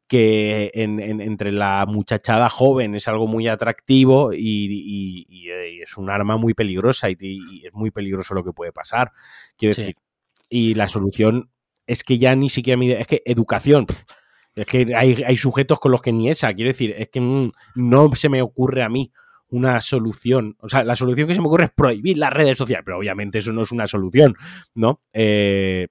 que 0.07 0.71
entre 0.73 1.51
la 1.51 1.85
muchachada 1.87 2.49
joven 2.49 2.95
es 2.95 3.07
algo 3.07 3.27
muy 3.27 3.47
atractivo 3.47 4.31
y, 4.33 5.47
eh, 5.49 5.83
es 5.83 5.97
un 5.97 6.09
arma 6.09 6.37
muy 6.37 6.53
peligrosa 6.53 7.09
y, 7.09 7.15
es 7.65 7.73
muy 7.73 7.91
peligroso 7.91 8.33
lo 8.33 8.43
que 8.43 8.53
puede 8.53 8.71
pasar. 8.71 9.11
Quiero 9.57 9.75
decir, 9.75 9.95
y 10.49 10.73
la 10.75 10.87
solución 10.87 11.49
es 11.87 12.03
que 12.03 12.17
ya 12.17 12.35
ni 12.35 12.49
siquiera 12.49 12.77
me... 12.77 12.91
Es 12.91 13.07
que 13.07 13.23
educación... 13.25 13.87
Es 14.55 14.65
que 14.65 14.95
hay, 14.95 15.37
sujetos 15.37 15.79
con 15.79 15.91
los 15.91 16.01
que 16.01 16.11
ni 16.11 16.31
esa, 16.31 16.51
quiero 16.51 16.69
decir, 16.69 16.95
es 16.97 17.09
que 17.09 17.21
mm, 17.21 17.51
no 17.75 18.15
se 18.15 18.27
me 18.27 18.41
ocurre 18.41 18.81
a 18.81 18.89
mí 18.89 19.11
una 19.49 19.79
solución. 19.81 20.57
O 20.59 20.67
sea, 20.67 20.83
la 20.83 20.95
solución 20.95 21.27
que 21.27 21.35
se 21.35 21.41
me 21.41 21.45
ocurre 21.47 21.65
es 21.65 21.71
prohibir 21.71 22.17
las 22.17 22.33
redes 22.33 22.57
sociales, 22.57 22.83
pero 22.83 22.97
obviamente 22.97 23.37
eso 23.37 23.53
no 23.53 23.61
es 23.61 23.71
una 23.71 23.87
solución, 23.87 24.35
¿no? 24.73 25.01
Eh, 25.13 25.89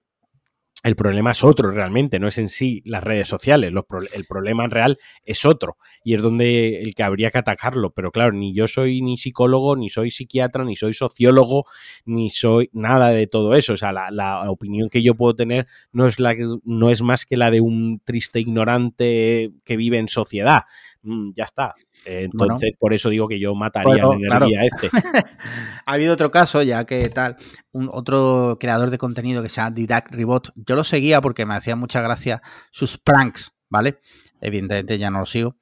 el 0.86 0.94
problema 0.94 1.32
es 1.32 1.42
otro 1.42 1.72
realmente, 1.72 2.20
no 2.20 2.28
es 2.28 2.38
en 2.38 2.48
sí 2.48 2.80
las 2.84 3.02
redes 3.02 3.26
sociales. 3.26 3.72
el 4.14 4.24
problema 4.24 4.68
real 4.68 4.98
es 5.24 5.44
otro 5.44 5.78
y 6.04 6.14
es 6.14 6.22
donde 6.22 6.80
el 6.80 6.94
que 6.94 7.02
habría 7.02 7.32
que 7.32 7.38
atacarlo. 7.38 7.90
Pero 7.90 8.12
claro, 8.12 8.30
ni 8.30 8.54
yo 8.54 8.68
soy 8.68 9.02
ni 9.02 9.16
psicólogo, 9.16 9.74
ni 9.74 9.88
soy 9.88 10.12
psiquiatra, 10.12 10.64
ni 10.64 10.76
soy 10.76 10.94
sociólogo, 10.94 11.64
ni 12.04 12.30
soy 12.30 12.70
nada 12.72 13.10
de 13.10 13.26
todo 13.26 13.56
eso. 13.56 13.72
O 13.72 13.76
sea, 13.76 13.90
la, 13.92 14.48
opinión 14.48 14.88
que 14.88 15.02
yo 15.02 15.16
puedo 15.16 15.34
tener 15.34 15.66
no 15.90 16.06
es, 16.06 16.20
la, 16.20 16.36
no 16.62 16.90
es 16.90 17.02
más 17.02 17.26
que 17.26 17.36
la 17.36 17.50
de 17.50 17.60
un 17.60 18.00
triste 18.04 18.38
ignorante 18.38 19.50
que 19.64 19.76
vive 19.76 19.98
en 19.98 20.06
sociedad. 20.06 20.62
Mm, 21.02 21.32
ya 21.34 21.44
está. 21.44 21.74
Entonces, 22.06 22.76
por 22.78 22.94
eso 22.94 23.10
digo 23.10 23.26
que 23.26 23.40
yo 23.40 23.54
mataría 23.54 24.04
a 24.04 24.64
este. 24.64 24.90
ha 25.86 25.92
habido 25.92 26.12
otro 26.12 26.30
caso, 26.30 26.62
ya 26.62 26.84
que 26.84 27.08
tal, 27.08 27.36
un 27.72 27.88
otro 27.92 28.58
creador 28.60 28.90
de 28.90 28.98
contenido 28.98 29.42
que 29.42 29.48
se 29.48 29.56
llama 29.56 29.72
Didac 29.72 30.12
Ribot. 30.12 30.52
Yo 30.54 30.76
lo 30.76 30.84
seguía 30.84 31.20
porque 31.20 31.46
me 31.46 31.54
hacía 31.54 31.74
mucha 31.74 32.00
gracia 32.00 32.42
sus 32.70 32.96
pranks, 32.96 33.52
¿vale? 33.68 33.98
Evidentemente 34.40 34.98
ya 34.98 35.10
no 35.10 35.18
lo 35.18 35.26
sigo. 35.26 35.56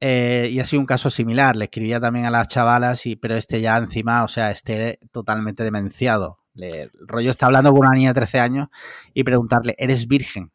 Eh, 0.00 0.48
y 0.50 0.60
ha 0.60 0.64
sido 0.64 0.80
un 0.80 0.86
caso 0.86 1.10
similar. 1.10 1.56
Le 1.56 1.66
escribía 1.66 2.00
también 2.00 2.24
a 2.24 2.30
las 2.30 2.48
chavalas, 2.48 3.04
y, 3.04 3.16
pero 3.16 3.34
este 3.34 3.60
ya 3.60 3.76
encima, 3.76 4.24
o 4.24 4.28
sea, 4.28 4.50
este 4.50 4.98
totalmente 5.12 5.62
demenciado. 5.62 6.38
Le, 6.54 6.82
el 6.82 6.90
rollo 7.06 7.30
está 7.30 7.46
hablando 7.46 7.70
con 7.70 7.80
una 7.80 7.94
niña 7.94 8.10
de 8.10 8.20
13 8.20 8.40
años 8.40 8.68
y 9.12 9.24
preguntarle, 9.24 9.74
¿eres 9.76 10.06
virgen? 10.06 10.52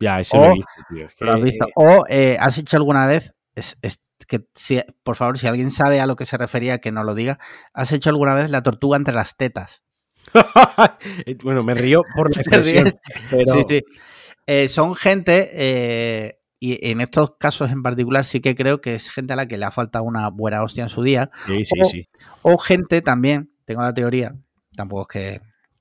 Ya, 0.00 0.20
ese 0.20 0.36
lo 0.36 0.46
he 0.46 0.54
visto, 0.54 0.72
tío. 0.88 1.06
Es 1.06 1.14
que, 1.14 1.24
¿Lo 1.24 1.32
has 1.32 1.42
visto? 1.42 1.66
O 1.76 2.04
eh, 2.08 2.36
¿has 2.40 2.58
hecho 2.58 2.76
alguna 2.76 3.06
vez, 3.06 3.34
es, 3.54 3.76
es 3.82 4.00
que 4.26 4.46
si, 4.54 4.80
por 5.02 5.16
favor, 5.16 5.38
si 5.38 5.46
alguien 5.46 5.70
sabe 5.70 6.00
a 6.00 6.06
lo 6.06 6.16
que 6.16 6.24
se 6.26 6.36
refería, 6.36 6.78
que 6.78 6.92
no 6.92 7.04
lo 7.04 7.14
diga, 7.14 7.38
¿has 7.72 7.92
hecho 7.92 8.10
alguna 8.10 8.34
vez 8.34 8.50
la 8.50 8.62
tortuga 8.62 8.96
entre 8.96 9.14
las 9.14 9.36
tetas? 9.36 9.82
bueno, 11.42 11.62
me 11.62 11.74
río 11.74 12.02
por 12.14 12.30
la 12.30 12.34
¿Te 12.42 12.42
expresión, 12.42 12.90
pero 13.30 13.52
Sí, 13.54 13.64
sí. 13.68 13.82
Eh, 14.46 14.68
son 14.68 14.94
gente, 14.94 15.50
eh, 15.52 16.38
y 16.60 16.90
en 16.90 17.00
estos 17.00 17.32
casos 17.38 17.70
en 17.70 17.82
particular 17.82 18.24
sí 18.24 18.40
que 18.40 18.54
creo 18.54 18.80
que 18.80 18.94
es 18.94 19.10
gente 19.10 19.32
a 19.32 19.36
la 19.36 19.46
que 19.46 19.56
le 19.58 19.64
ha 19.64 19.70
faltado 19.70 20.04
una 20.04 20.28
buena 20.28 20.62
hostia 20.62 20.82
en 20.82 20.88
su 20.90 21.02
día, 21.02 21.30
sí, 21.46 21.64
sí, 21.64 21.80
o- 21.80 21.84
sí. 21.84 22.08
o 22.42 22.58
gente 22.58 23.00
también, 23.02 23.52
tengo 23.64 23.82
la 23.82 23.94
teoría, 23.94 24.34
tampoco 24.76 25.02
es 25.02 25.08
que 25.08 25.40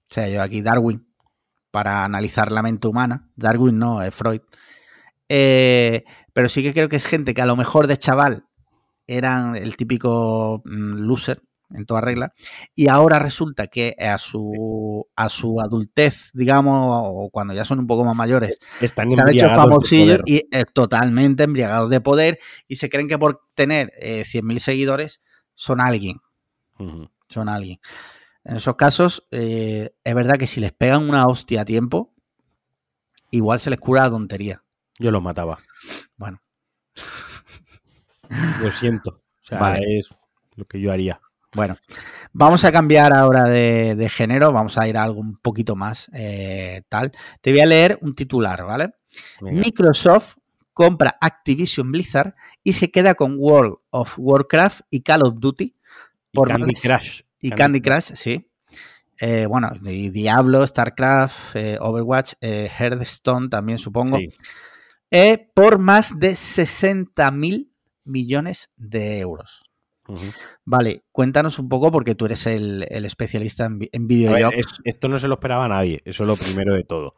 sea 0.10 0.28
yo 0.30 0.42
aquí 0.42 0.62
Darwin, 0.62 1.08
para 1.72 2.06
analizar 2.06 2.52
la 2.52 2.62
mente 2.62 2.88
humana, 2.88 3.30
Darwin 3.36 3.78
no, 3.78 4.02
es 4.02 4.14
Freud, 4.14 4.42
Eh, 5.30 6.04
pero 6.34 6.50
sí 6.50 6.64
que 6.64 6.74
creo 6.74 6.90
que 6.90 6.96
es 6.96 7.06
gente 7.06 7.34
que 7.34 7.42
a 7.42 7.46
lo 7.46 7.56
mejor 7.56 7.88
de 7.88 7.98
chaval 7.98 8.46
eran 9.08 9.56
el 9.56 9.76
típico 9.78 10.62
mm, 10.66 11.06
loser 11.06 11.42
en 11.72 11.86
toda 11.86 12.02
regla 12.02 12.34
y 12.76 12.90
ahora 12.90 13.18
resulta 13.18 13.68
que 13.68 13.96
a 14.00 14.18
su 14.20 15.08
a 15.16 15.30
su 15.30 15.60
adultez 15.60 16.30
digamos 16.34 17.02
o 17.04 17.30
cuando 17.32 17.54
ya 17.54 17.66
son 17.66 17.80
un 17.80 17.88
poco 17.88 18.06
más 18.06 18.16
mayores 18.16 18.58
Están 18.80 19.10
se 19.10 19.20
han 19.20 19.30
hecho 19.30 19.50
famosillos 19.50 20.20
y 20.26 20.48
eh, 20.52 20.66
totalmente 20.72 21.44
embriagados 21.44 21.90
de 21.90 22.00
poder 22.00 22.38
y 22.68 22.76
se 22.76 22.90
creen 22.90 23.08
que 23.08 23.18
por 23.18 23.42
tener 23.56 23.92
eh, 24.00 24.22
100.000 24.22 24.60
seguidores 24.60 25.22
son 25.56 25.82
alguien 25.82 26.20
son 27.34 27.50
alguien. 27.50 27.80
En 28.44 28.58
esos 28.58 28.76
casos, 28.76 29.28
eh, 29.32 29.96
es 30.04 30.16
verdad 30.16 30.36
que 30.36 30.48
si 30.48 30.62
les 30.62 30.72
pegan 30.72 31.08
una 31.10 31.28
hostia 31.28 31.62
a 31.62 31.66
tiempo, 31.66 32.14
igual 33.32 33.60
se 33.60 33.70
les 33.70 33.80
cura 33.80 34.04
la 34.04 34.12
tontería. 34.12 34.63
Yo 35.00 35.12
los 35.12 35.22
mataba. 35.24 35.60
Bueno, 36.18 36.40
Lo 38.62 38.72
siento. 38.72 39.12
O 39.12 39.46
sea, 39.46 39.60
Vale. 39.60 40.00
es 40.00 40.10
lo 40.56 40.66
que 40.66 40.80
yo 40.80 40.92
haría. 40.92 41.20
bueno. 41.54 41.78
Vamos 42.32 42.66
a 42.66 42.72
cambiar 42.72 43.14
ahora 43.14 43.44
de, 43.44 43.94
de 43.96 44.10
género, 44.10 44.52
vamos 44.52 44.78
a 44.80 44.88
ir 44.88 44.98
a 44.98 45.04
algo 45.04 45.20
un 45.20 45.38
poquito 45.38 45.76
más 45.76 46.10
eh, 46.14 46.82
tal. 46.90 47.12
Te 47.42 47.52
voy 47.52 47.60
a 47.60 47.66
leer 47.68 48.00
un 48.02 48.16
titular, 48.16 48.64
¿vale? 48.66 48.94
Microsoft 49.42 50.38
compra 50.74 51.16
Activision 51.22 51.92
Blizzard 51.92 52.34
y 52.64 52.74
se 52.74 52.90
queda 52.90 53.14
con 53.14 53.36
World 53.38 53.76
of 53.92 54.16
Warcraft 54.18 54.82
y 54.90 55.02
Call 55.02 55.22
of 55.28 55.36
Duty 55.38 55.66
Y 55.66 55.76
por 56.36 56.48
Candy 56.48 56.72
más- 56.74 56.82
Crush. 56.82 57.22
y 57.40 57.52
Candy 57.52 57.82
Crush, 57.82 58.14
sí. 58.16 58.50
Eh, 59.20 59.46
bueno, 59.46 59.70
y 59.84 60.10
Diablo, 60.10 60.66
StarCraft, 60.66 61.56
eh, 61.56 61.78
Overwatch, 61.80 62.34
Hearthstone 62.42 63.50
también 63.50 63.78
supongo. 63.78 64.18
Sí. 64.18 64.30
Eh, 65.14 65.50
por 65.54 65.78
más 65.80 66.20
de 66.20 66.36
60 66.36 67.32
mil 67.32 67.72
millones 68.04 68.70
de 68.76 69.20
euros. 69.20 69.64
Vale, 70.66 71.04
cuéntanos 71.14 71.60
un 71.60 71.70
poco 71.70 71.90
porque 71.92 72.14
tú 72.16 72.26
eres 72.26 72.46
el, 72.48 72.86
el 72.90 73.06
especialista 73.06 73.66
en, 73.66 73.80
en 73.92 74.08
videojuegos. 74.08 74.54
es- 74.58 74.80
esto 74.84 75.08
no 75.08 75.18
se 75.20 75.28
lo 75.30 75.36
esperaba 75.36 75.66
a 75.66 75.70
nadie, 75.70 76.02
eso 76.04 76.24
es 76.24 76.28
lo 76.28 76.36
primero 76.36 76.74
de 76.74 76.84
todo. 76.84 77.16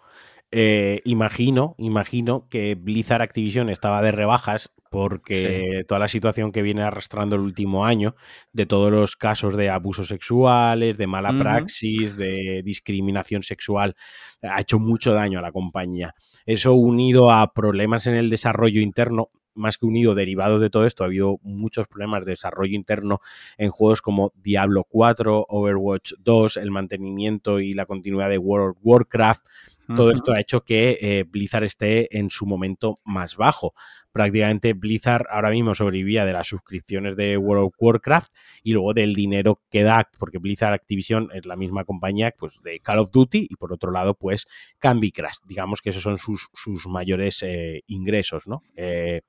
Eh, 0.57 1.01
imagino, 1.03 1.75
imagino 1.77 2.47
que 2.47 2.75
Blizzard 2.75 3.21
Activision 3.21 3.69
estaba 3.69 4.01
de 4.01 4.13
rebajas 4.13 4.73
porque 4.89 5.83
toda 5.85 5.99
la 5.99 6.07
situación 6.07 6.53
que 6.53 6.61
viene 6.61 6.81
arrastrando 6.81 7.35
el 7.35 7.41
último 7.41 7.85
año, 7.85 8.15
de 8.53 8.65
todos 8.65 8.89
los 8.89 9.17
casos 9.17 9.57
de 9.57 9.69
abusos 9.69 10.07
sexuales, 10.07 10.97
de 10.97 11.07
mala 11.07 11.37
praxis, 11.37 12.15
de 12.15 12.61
discriminación 12.63 13.43
sexual, 13.43 13.97
ha 14.41 14.61
hecho 14.61 14.79
mucho 14.79 15.11
daño 15.11 15.39
a 15.39 15.41
la 15.41 15.51
compañía. 15.51 16.15
Eso 16.45 16.73
unido 16.73 17.31
a 17.31 17.51
problemas 17.51 18.07
en 18.07 18.15
el 18.15 18.29
desarrollo 18.29 18.79
interno, 18.79 19.31
más 19.55 19.77
que 19.77 19.87
unido, 19.87 20.15
derivado 20.15 20.59
de 20.59 20.69
todo 20.69 20.85
esto, 20.85 21.03
ha 21.03 21.07
habido 21.07 21.37
muchos 21.41 21.89
problemas 21.89 22.23
de 22.23 22.31
desarrollo 22.31 22.75
interno 22.75 23.19
en 23.57 23.71
juegos 23.71 24.01
como 24.01 24.31
Diablo 24.35 24.85
4, 24.87 25.47
Overwatch 25.49 26.13
2, 26.19 26.55
el 26.55 26.71
mantenimiento 26.71 27.59
y 27.59 27.73
la 27.73 27.85
continuidad 27.85 28.29
de 28.29 28.37
World 28.37 28.77
of 28.77 28.81
Warcraft. 28.81 29.45
Todo 29.93 30.11
esto 30.11 30.31
ha 30.31 30.39
hecho 30.39 30.63
que 30.63 30.97
eh, 30.99 31.25
Blizzard 31.27 31.63
esté 31.63 32.17
en 32.17 32.29
su 32.29 32.45
momento 32.45 32.95
más 33.03 33.35
bajo. 33.35 33.73
Prácticamente 34.11 34.73
Blizzard 34.73 35.25
ahora 35.29 35.49
mismo 35.49 35.75
sobrevivía 35.75 36.25
de 36.25 36.33
las 36.33 36.47
suscripciones 36.47 37.15
de 37.17 37.37
World 37.37 37.65
of 37.65 37.73
Warcraft 37.77 38.33
y 38.63 38.71
luego 38.71 38.93
del 38.93 39.13
dinero 39.13 39.61
que 39.69 39.83
da, 39.83 40.09
porque 40.17 40.37
Blizzard 40.37 40.73
Activision 40.73 41.29
es 41.33 41.45
la 41.45 41.55
misma 41.55 41.83
compañía 41.83 42.33
pues, 42.37 42.53
de 42.63 42.79
Call 42.79 42.99
of 42.99 43.11
Duty 43.11 43.47
y 43.49 43.55
por 43.57 43.73
otro 43.73 43.91
lado, 43.91 44.13
pues 44.15 44.47
Candy 44.79 45.11
Crush. 45.11 45.39
Digamos 45.45 45.81
que 45.81 45.89
esos 45.89 46.01
son 46.01 46.17
sus, 46.17 46.49
sus 46.53 46.87
mayores 46.87 47.43
eh, 47.43 47.83
ingresos, 47.87 48.47
¿no? 48.47 48.61
Eh, 48.75 49.21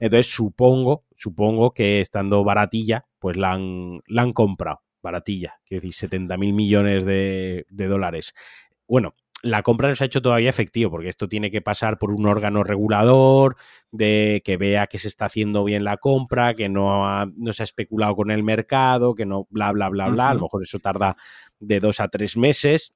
entonces 0.00 0.32
supongo, 0.32 1.04
supongo 1.14 1.72
que 1.72 2.00
estando 2.00 2.42
baratilla, 2.44 3.06
pues 3.18 3.36
la 3.36 3.52
han, 3.52 4.00
la 4.06 4.22
han 4.22 4.32
comprado. 4.32 4.80
Baratilla, 5.02 5.60
quiero 5.66 5.82
decir, 5.82 5.92
70 5.92 6.36
mil 6.38 6.54
millones 6.54 7.04
de, 7.04 7.66
de 7.68 7.86
dólares. 7.86 8.34
Bueno, 8.88 9.14
la 9.44 9.62
compra 9.62 9.88
no 9.88 9.94
se 9.94 10.02
ha 10.04 10.06
hecho 10.06 10.22
todavía 10.22 10.50
efectivo, 10.50 10.90
porque 10.90 11.08
esto 11.08 11.28
tiene 11.28 11.50
que 11.50 11.60
pasar 11.62 11.98
por 11.98 12.10
un 12.12 12.26
órgano 12.26 12.64
regulador, 12.64 13.56
de 13.92 14.42
que 14.44 14.56
vea 14.56 14.86
que 14.88 14.98
se 14.98 15.08
está 15.08 15.26
haciendo 15.26 15.62
bien 15.64 15.84
la 15.84 15.98
compra, 15.98 16.54
que 16.54 16.68
no, 16.68 17.06
ha- 17.06 17.26
no 17.36 17.52
se 17.52 17.62
ha 17.62 17.64
especulado 17.64 18.16
con 18.16 18.30
el 18.30 18.42
mercado, 18.42 19.14
que 19.14 19.26
no, 19.26 19.46
bla, 19.50 19.70
bla, 19.72 19.88
bla, 19.90 20.08
bla. 20.08 20.30
A 20.30 20.34
lo 20.34 20.40
mejor 20.42 20.62
eso 20.62 20.78
tarda 20.80 21.16
de 21.60 21.78
dos 21.80 22.00
a 22.00 22.08
tres 22.08 22.36
meses. 22.36 22.94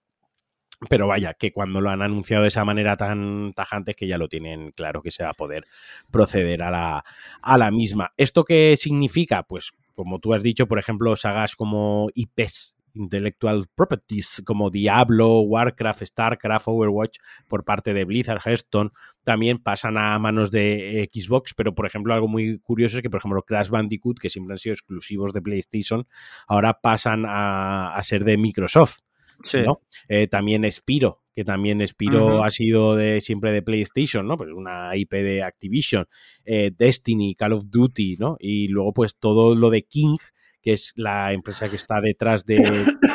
Pero 0.89 1.09
vaya, 1.09 1.35
que 1.35 1.51
cuando 1.53 1.81
lo 1.81 1.91
han 1.91 2.03
anunciado 2.03 2.43
de 2.45 2.49
esa 2.49 2.65
manera 2.65 2.97
tan 2.97 3.53
tajante 3.53 3.91
es 3.91 3.97
que 3.97 4.07
ya 4.07 4.17
lo 4.17 4.29
tienen 4.29 4.71
claro 4.71 5.03
que 5.03 5.11
se 5.11 5.25
va 5.25 5.31
a 5.31 5.35
poder 5.35 5.65
proceder 6.13 6.63
a 6.63 6.71
la, 6.71 7.05
a 7.43 7.59
la 7.59 7.73
misma. 7.73 8.13
¿Esto 8.17 8.45
qué 8.45 8.77
significa? 8.79 9.43
Pues, 9.43 9.73
como 9.97 10.21
tú 10.21 10.35
has 10.35 10.43
dicho, 10.45 10.69
por 10.69 10.79
ejemplo, 10.79 11.17
sagas 11.17 11.57
como 11.57 12.09
IPs, 12.15 12.77
Intellectual 12.99 13.67
Properties, 13.75 14.43
como 14.45 14.71
Diablo, 14.71 15.41
Warcraft, 15.41 16.05
Starcraft, 16.05 16.69
Overwatch, 16.69 17.19
por 17.47 17.65
parte 17.65 17.95
de 17.95 18.05
Blizzard, 18.05 18.41
Hearthstone, 18.45 18.91
también 19.25 19.59
pasan 19.59 19.97
a 19.99 20.19
manos 20.19 20.51
de 20.51 21.03
eh, 21.03 21.11
Xbox, 21.13 21.55
pero 21.55 21.75
por 21.75 21.87
ejemplo, 21.87 22.15
algo 22.15 22.29
muy 22.29 22.59
curioso 22.59 22.97
es 22.97 23.03
que, 23.03 23.11
por 23.11 23.21
ejemplo, 23.21 23.43
Crash 23.43 23.69
Bandicoot, 23.69 24.19
que 24.19 24.31
siempre 24.31 24.55
han 24.55 24.59
sido 24.59 24.75
exclusivos 24.75 25.33
de 25.33 25.43
PlayStation, 25.43 26.07
ahora 26.47 26.81
pasan 26.81 27.25
a, 27.27 27.95
a 27.95 28.03
ser 28.03 28.25
de 28.25 28.37
Microsoft. 28.37 29.01
Sí. 29.45 29.59
¿no? 29.65 29.83
Eh, 30.09 30.27
también 30.27 30.71
Spiro, 30.71 31.23
que 31.39 31.45
también 31.45 31.87
Spiro 31.87 32.43
ha 32.43 32.51
sido 32.51 32.97
de 32.97 33.21
siempre 33.21 33.53
de 33.53 33.63
PlayStation, 33.63 34.27
¿no? 34.27 34.37
Pues 34.37 34.51
una 34.51 34.97
IP 34.97 35.13
de 35.13 35.45
Activision, 35.45 36.07
eh, 36.45 36.73
Destiny, 36.77 37.37
Call 37.37 37.53
of 37.53 37.63
Duty, 37.67 38.17
¿no? 38.19 38.37
Y 38.41 38.67
luego, 38.67 38.93
pues 38.93 39.17
todo 39.17 39.55
lo 39.55 39.71
de 39.71 39.83
King, 39.83 40.17
que 40.61 40.73
es 40.73 40.93
la 40.97 41.33
empresa 41.33 41.69
que 41.69 41.77
está 41.77 42.01
detrás 42.01 42.45
de 42.45 42.63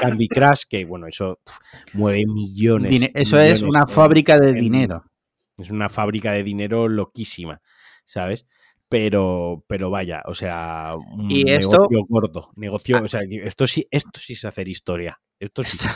Candy 0.01 0.27
Crush, 0.27 0.63
que 0.69 0.85
bueno, 0.85 1.07
eso 1.07 1.39
mueve 1.93 2.25
millones. 2.25 2.91
Dine- 2.91 3.11
Eso 3.13 3.39
es 3.39 3.61
una 3.61 3.85
fábrica 3.87 4.39
de 4.39 4.53
dinero. 4.53 5.03
Es 5.57 5.69
una 5.69 5.89
fábrica 5.89 6.31
de 6.31 6.43
dinero 6.43 6.87
loquísima, 6.87 7.61
¿sabes? 8.05 8.45
Pero, 8.89 9.63
pero 9.67 9.89
vaya, 9.89 10.21
o 10.25 10.33
sea, 10.33 10.93
un 10.95 11.29
Y 11.29 11.49
esto- 11.49 11.87
negocio 11.89 12.05
gordo, 12.07 12.51
negocio, 12.55 13.01
o 13.03 13.07
sea, 13.07 13.21
esto 13.29 13.65
sí, 13.67 13.87
esto 13.89 14.19
sí 14.19 14.33
es 14.33 14.45
hacer 14.45 14.67
historia. 14.67 15.19
Esto 15.39 15.63
sí. 15.63 15.77
esto 15.77 15.87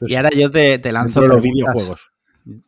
Y 0.00 0.14
ahora 0.16 0.30
yo 0.30 0.50
te, 0.50 0.78
te 0.78 0.92
lanzo 0.92 1.26
los 1.26 1.40
videojuegos. 1.42 2.10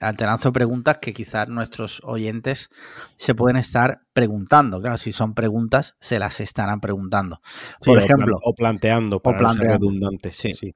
Ah, 0.00 0.12
Te 0.12 0.24
lanzo 0.26 0.52
preguntas 0.52 0.98
que 0.98 1.12
quizás 1.12 1.48
nuestros 1.48 2.00
oyentes 2.04 2.68
se 3.16 3.34
pueden 3.34 3.56
estar 3.56 4.02
preguntando. 4.12 4.80
Claro, 4.80 4.98
si 4.98 5.12
son 5.12 5.34
preguntas, 5.34 5.96
se 6.00 6.18
las 6.18 6.40
estarán 6.40 6.80
preguntando. 6.80 7.40
Sí, 7.80 7.90
Por 7.90 7.98
o 7.98 8.00
ejemplo, 8.00 8.36
o 8.42 8.54
planteando 8.54 9.20
para 9.20 9.38
ser 9.38 9.46
planteando, 9.46 9.88
redundantes. 9.88 10.36
sí. 10.36 10.54
sí. 10.54 10.74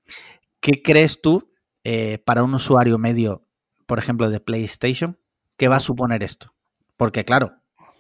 ¿qué 0.61 0.83
crees 0.83 1.21
tú 1.21 1.53
eh, 1.85 2.19
para 2.25 2.43
un 2.43 2.55
usuario 2.55 2.99
medio, 2.99 3.47
por 3.87 3.99
ejemplo, 3.99 4.31
de 4.31 4.41
PlayStation, 4.41 5.19
qué 5.57 5.69
va 5.69 5.77
a 5.77 5.81
suponer 5.81 6.23
esto? 6.23 6.55
Porque, 6.97 7.25
claro, 7.25 7.53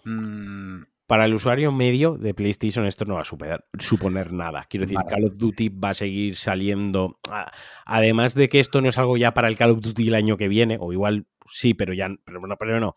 mm, 0.05 0.83
Para 1.07 1.27
el 1.27 1.35
usuario 1.35 1.71
medio 1.71 2.17
de 2.17 2.33
PlayStation 2.33 2.87
esto 2.87 3.05
no 3.05 3.15
va 3.15 3.21
a 3.21 3.25
superar- 3.25 3.65
suponer 3.79 4.33
nada. 4.33 4.67
Quiero 4.71 4.85
decir, 4.87 4.97
Vale. 4.97 5.11
Call 5.11 5.25
of 5.27 5.37
Duty 5.37 5.69
va 5.69 5.91
a 5.91 5.95
seguir 5.95 6.37
saliendo. 6.37 7.19
Ah, 7.31 7.53
Además 7.85 8.35
de 8.35 8.49
que 8.49 8.59
esto 8.61 8.81
no 8.81 8.89
es 8.89 8.97
algo 8.97 9.17
ya 9.19 9.35
para 9.35 9.49
el 9.49 9.57
Call 9.59 9.71
of 9.73 9.81
Duty 9.81 10.09
el 10.09 10.15
año 10.15 10.37
que 10.39 10.49
viene, 10.49 10.79
o 10.81 10.93
igual 10.93 11.27
sí, 11.53 11.75
pero 11.75 11.93
ya 11.93 12.09
pero 12.25 12.41
no, 12.47 12.57
pero 12.57 12.81
no. 12.81 12.95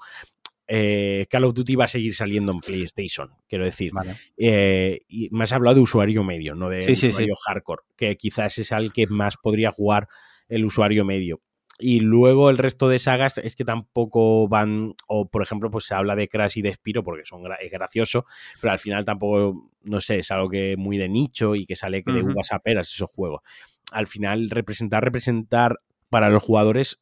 Eh, 0.69 1.27
Call 1.29 1.45
of 1.45 1.53
Duty 1.53 1.75
va 1.75 1.85
a 1.85 1.89
seguir 1.89 2.13
saliendo 2.13 2.51
en 2.51 2.59
PlayStation, 2.59 3.29
quiero 3.47 3.65
decir. 3.65 3.91
vale. 3.93 4.15
Eh, 4.37 4.99
y 5.07 5.29
me 5.31 5.43
has 5.45 5.51
hablado 5.53 5.75
de 5.75 5.81
usuario 5.81 6.23
medio, 6.23 6.55
no 6.55 6.69
de 6.69 6.81
Sí, 6.81 6.95
sí, 6.95 7.07
usuario 7.09 7.35
hardcore, 7.45 7.83
que 7.95 8.15
quizás 8.17 8.57
es 8.57 8.71
al 8.71 8.91
que 8.93 9.07
más 9.07 9.35
podría 9.37 9.71
jugar 9.71 10.07
el 10.49 10.65
usuario 10.65 11.03
medio. 11.05 11.41
Y 11.79 11.99
luego 11.99 12.49
el 12.49 12.57
resto 12.57 12.89
de 12.89 12.99
sagas 12.99 13.37
es 13.37 13.55
que 13.55 13.65
tampoco 13.65 14.47
van, 14.47 14.95
o 15.07 15.29
por 15.29 15.43
ejemplo, 15.43 15.69
pues 15.69 15.85
se 15.85 15.93
habla 15.93 16.15
de 16.15 16.27
Crash 16.27 16.57
y 16.57 16.61
de 16.61 16.73
Spiro 16.73 17.03
porque 17.03 17.25
son 17.25 17.43
es 17.59 17.71
gracioso, 17.71 18.25
pero 18.61 18.71
al 18.71 18.79
final 18.79 19.05
tampoco, 19.05 19.69
no 19.83 20.01
sé, 20.01 20.19
es 20.19 20.31
algo 20.31 20.49
que 20.49 20.75
muy 20.77 20.97
de 20.97 21.07
nicho 21.07 21.55
y 21.55 21.65
que 21.65 21.75
sale 21.75 22.03
que 22.03 22.11
de 22.11 22.23
uvas 22.23 22.51
a 22.51 22.59
peras 22.59 22.89
esos 22.89 23.09
juegos. 23.09 23.41
Al 23.91 24.07
final, 24.07 24.49
representar, 24.49 25.03
representar 25.03 25.79
para 26.09 26.29
los 26.29 26.41
jugadores 26.41 26.99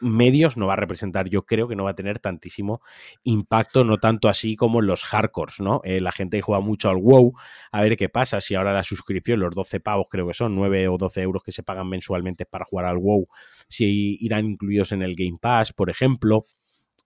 medios 0.00 0.56
no 0.56 0.66
va 0.66 0.74
a 0.74 0.76
representar, 0.76 1.28
yo 1.28 1.44
creo 1.44 1.68
que 1.68 1.76
no 1.76 1.84
va 1.84 1.90
a 1.90 1.94
tener 1.94 2.18
tantísimo 2.18 2.80
impacto, 3.24 3.84
no 3.84 3.98
tanto 3.98 4.28
así 4.28 4.56
como 4.56 4.80
los 4.80 5.04
hardcores, 5.04 5.60
¿no? 5.60 5.80
Eh, 5.84 6.00
la 6.00 6.12
gente 6.12 6.40
juega 6.40 6.60
mucho 6.60 6.88
al 6.88 6.96
WoW, 6.96 7.34
a 7.72 7.82
ver 7.82 7.96
qué 7.96 8.08
pasa 8.08 8.40
si 8.40 8.54
ahora 8.54 8.72
la 8.72 8.82
suscripción, 8.82 9.40
los 9.40 9.54
12 9.54 9.80
pavos 9.80 10.06
creo 10.10 10.26
que 10.26 10.34
son, 10.34 10.54
9 10.54 10.88
o 10.88 10.98
12 10.98 11.22
euros 11.22 11.42
que 11.42 11.52
se 11.52 11.62
pagan 11.62 11.88
mensualmente 11.88 12.46
para 12.46 12.64
jugar 12.64 12.86
al 12.86 12.98
WoW, 12.98 13.28
si 13.68 14.16
irán 14.20 14.46
incluidos 14.46 14.92
en 14.92 15.02
el 15.02 15.14
Game 15.14 15.38
Pass, 15.40 15.72
por 15.72 15.90
ejemplo. 15.90 16.44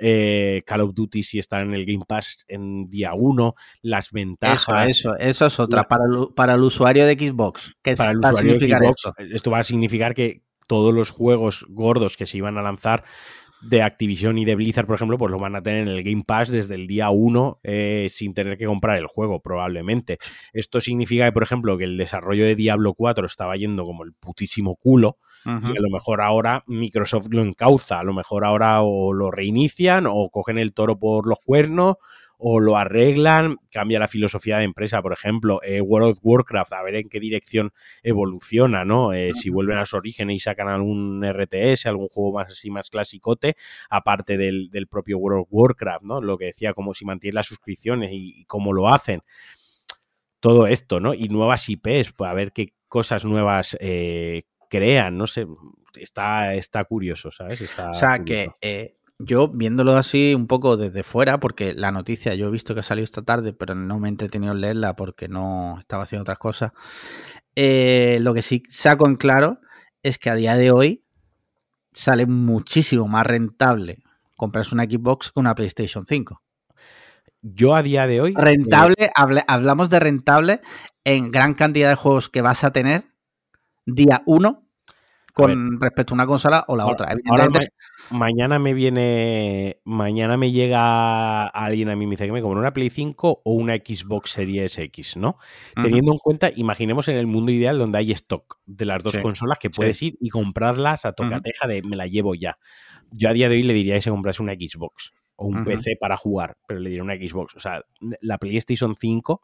Eh, 0.05 0.62
Call 0.66 0.80
of 0.80 0.95
Duty 0.95 1.22
si 1.22 1.38
están 1.38 1.68
en 1.68 1.74
el 1.74 1.86
Game 1.86 2.05
Pass 2.09 2.45
en 2.49 2.82
día 2.90 3.14
1, 3.14 3.55
las 3.82 4.11
ventajas. 4.11 4.88
Eso, 4.88 5.14
eso, 5.16 5.47
es 5.47 5.61
otra. 5.61 5.84
Para 5.84 6.05
el, 6.07 6.34
para 6.34 6.55
el 6.55 6.62
usuario 6.62 7.07
de 7.07 7.14
Xbox, 7.14 7.72
¿qué 7.82 7.95
para 7.95 8.11
el 8.11 8.18
usuario 8.18 8.59
de 8.59 8.66
Xbox, 8.66 9.12
esto 9.32 9.53
va 9.53 9.61
a 9.61 9.64
significar 9.64 10.12
que 10.12 10.43
todos 10.73 10.95
los 10.95 11.11
juegos 11.11 11.66
gordos 11.68 12.16
que 12.16 12.27
se 12.27 12.39
iban 12.39 12.57
a 12.57 12.62
lanzar 12.62 13.05
de 13.61 13.83
Activision 13.83 14.39
y 14.39 14.47
de 14.47 14.55
Blizzard, 14.55 14.87
por 14.87 14.95
ejemplo, 14.95 15.18
pues 15.18 15.31
lo 15.31 15.39
van 15.39 15.55
a 15.55 15.62
tener 15.62 15.83
en 15.83 15.89
el 15.89 16.03
Game 16.03 16.25
Pass 16.27 16.49
desde 16.49 16.77
el 16.77 16.87
día 16.87 17.11
1 17.11 17.61
eh, 17.62 18.07
sin 18.09 18.33
tener 18.33 18.57
que 18.57 18.64
comprar 18.64 18.97
el 18.97 19.07
juego, 19.07 19.43
probablemente. 19.43 20.16
Esto 20.55 20.81
significa 20.81 21.27
que, 21.27 21.33
por 21.33 21.43
ejemplo, 21.43 21.77
que 21.77 21.85
el 21.85 21.99
desarrollo 21.99 22.47
de 22.47 22.55
Diablo 22.55 22.95
4 22.95 23.27
estaba 23.27 23.55
yendo 23.59 23.85
como 23.85 24.03
el 24.03 24.14
putísimo 24.14 24.77
culo 24.77 25.18
y 25.45 25.49
a 25.77 25.81
lo 25.81 25.91
mejor 25.91 26.23
ahora 26.23 26.64
Microsoft 26.68 27.27
lo 27.33 27.43
encauza, 27.43 27.99
a 27.99 28.05
lo 28.05 28.14
mejor 28.14 28.47
ahora 28.47 28.81
o 28.81 29.12
lo 29.12 29.31
reinician 29.31 30.07
o 30.09 30.31
cogen 30.31 30.57
el 30.57 30.73
toro 30.73 30.99
por 30.99 31.27
los 31.27 31.39
cuernos 31.41 31.97
o 32.45 32.59
lo 32.59 32.76
arreglan, 32.76 33.59
cambia 33.70 34.01
la 34.01 34.09
filosofía 34.09 34.59
de 34.59 34.64
empresa, 34.64 35.01
por 35.01 35.12
ejemplo, 35.12 35.61
eh, 35.62 35.80
World 35.80 36.11
of 36.11 36.18
Warcraft, 36.22 36.72
a 36.72 36.82
ver 36.82 36.97
en 36.97 37.09
qué 37.09 37.20
dirección 37.20 37.72
evoluciona, 38.03 38.84
¿no? 38.84 39.12
Eh, 39.12 39.30
si 39.32 39.49
vuelven 39.49 39.78
a 39.78 39.86
su 39.86 39.97
origen 39.97 40.28
y 40.28 40.40
sacan 40.40 40.66
algún 40.66 41.22
RTS, 41.24 41.86
algún 41.86 42.09
juego 42.09 42.32
más 42.32 42.51
así, 42.51 42.68
más 42.68 42.90
clasicote, 42.90 43.55
aparte 43.88 44.36
del, 44.36 44.70
propio 44.90 45.18
World 45.18 45.43
of 45.43 45.49
Warcraft, 45.53 46.03
¿no? 46.03 46.20
Lo 46.20 46.36
que 46.36 46.47
decía, 46.47 46.74
como 46.74 46.95
si 46.95 47.05
mantienen 47.05 47.36
las 47.36 47.47
suscripciones 47.47 48.11
y, 48.12 48.45
cómo 48.47 48.72
lo 48.72 48.88
hacen. 48.88 49.22
Todo 50.40 50.66
esto, 50.66 50.99
¿no? 50.99 51.14
Y 51.14 51.28
nuevas 51.28 51.68
IPs, 51.68 52.12
pues 52.12 52.28
a 52.28 52.34
ver 52.34 52.51
qué 52.51 52.74
cosas 52.88 53.24
nuevas 53.24 53.76
eh, 53.78 54.43
crean, 54.68 55.16
no 55.16 55.28
sé, 55.28 55.47
está, 55.95 56.57
está 56.57 56.82
curioso, 56.82 57.30
¿sabes? 57.30 57.62
o 57.78 57.95
sea, 57.95 58.18
que 58.24 58.49
yo 59.19 59.49
viéndolo 59.49 59.97
así 59.97 60.35
un 60.35 60.47
poco 60.47 60.77
desde 60.77 61.03
fuera, 61.03 61.39
porque 61.39 61.75
la 61.75 61.93
noticia 61.93 62.35
yo 62.35 62.49
he 62.49 62.51
visto 62.51 62.75
que 62.75 62.81
ha 62.81 62.85
salido 62.85 63.05
esta 63.05 63.23
tarde, 63.23 63.53
pero 63.53 63.75
no 63.75 63.99
me 63.99 64.09
he 64.09 64.11
entretenido 64.11 64.53
en 64.53 64.61
leerla 64.61 64.97
porque 64.97 65.29
no 65.29 65.77
estaba 65.79 66.05
haciendo 66.05 66.23
otras 66.23 66.39
cosas. 66.39 66.73
Eh, 67.55 68.19
lo 68.21 68.35
que 68.35 68.43
sí 68.43 68.63
saco 68.69 69.07
en 69.07 69.17
claro 69.17 69.61
es 70.03 70.19
que 70.19 70.31
a 70.31 70.35
día 70.35 70.57
de 70.57 70.71
hoy 70.71 71.05
sale 71.93 72.27
muchísimo 72.27 73.07
más 73.07 73.27
rentable 73.27 74.03
comprarse 74.37 74.75
una 74.75 74.85
Xbox 74.85 75.31
que 75.31 75.41
una 75.41 75.55
PlayStation 75.55 76.05
5. 76.05 76.43
Yo 77.43 77.75
a 77.75 77.83
día 77.83 78.07
de 78.07 78.21
hoy. 78.21 78.35
Rentable, 78.37 78.95
eh, 78.99 79.11
hablamos 79.47 79.91
de 79.91 80.01
rentable 80.01 80.61
en 81.05 81.31
gran 81.31 81.55
cantidad 81.55 81.91
de 81.91 81.97
juegos 81.97 82.29
que 82.29 82.43
vas 82.43 82.65
a 82.65 82.73
tener 82.73 83.05
día 83.85 84.23
1 84.27 84.62
con 85.33 85.80
respecto 85.80 86.12
a 86.12 86.16
una 86.16 86.26
consola 86.26 86.64
o 86.68 86.76
la 86.76 86.87
otra. 86.87 87.14
mañana 88.11 88.59
me 88.59 88.74
viene, 88.74 89.80
mañana 89.85 90.37
me 90.37 90.53
llega 90.53 91.47
alguien 91.47 91.89
a 91.89 91.97
mí 91.97 92.05
y 92.05 92.07
me 92.07 92.12
dice 92.12 92.26
que 92.26 92.33
me 92.33 92.43
compro 92.43 92.61
una 92.61 92.72
Play 92.72 92.91
5 92.91 93.43
o 93.45 93.53
una 93.53 93.76
Xbox 93.76 94.30
Series 94.30 94.78
X, 94.78 95.16
¿no? 95.16 95.39
Teniendo 95.74 96.12
en 96.12 96.18
cuenta, 96.18 96.51
imaginemos 96.55 97.09
en 97.09 97.16
el 97.16 97.26
mundo 97.26 97.51
ideal 97.53 97.78
donde 97.78 97.99
hay 97.99 98.12
stock 98.12 98.59
de 98.66 98.85
las 98.85 99.03
dos 99.03 99.16
consolas 99.18 99.59
que 99.59 99.70
puedes 99.70 100.01
ir 100.03 100.16
y 100.20 100.28
comprarlas 100.28 101.05
a 101.05 101.12
tocateja 101.12 101.66
de 101.66 101.83
me 101.83 101.97
la 101.97 102.07
llevo 102.07 102.35
ya. 102.35 102.59
Yo 103.11 103.28
a 103.28 103.33
día 103.33 103.49
de 103.49 103.57
hoy 103.57 103.62
le 103.62 103.72
diría 103.72 103.95
que 103.95 104.03
se 104.03 104.11
comprase 104.11 104.43
una 104.43 104.55
Xbox 104.55 105.12
o 105.37 105.47
un 105.47 105.64
PC 105.64 105.97
para 105.99 106.16
jugar, 106.16 106.57
pero 106.66 106.80
le 106.80 106.91
diría 106.91 107.03
una 107.03 107.16
Xbox. 107.16 107.57
O 107.57 107.61
sea, 107.61 107.83
la 108.20 108.39
PlayStation 108.39 108.95
5, 108.99 109.41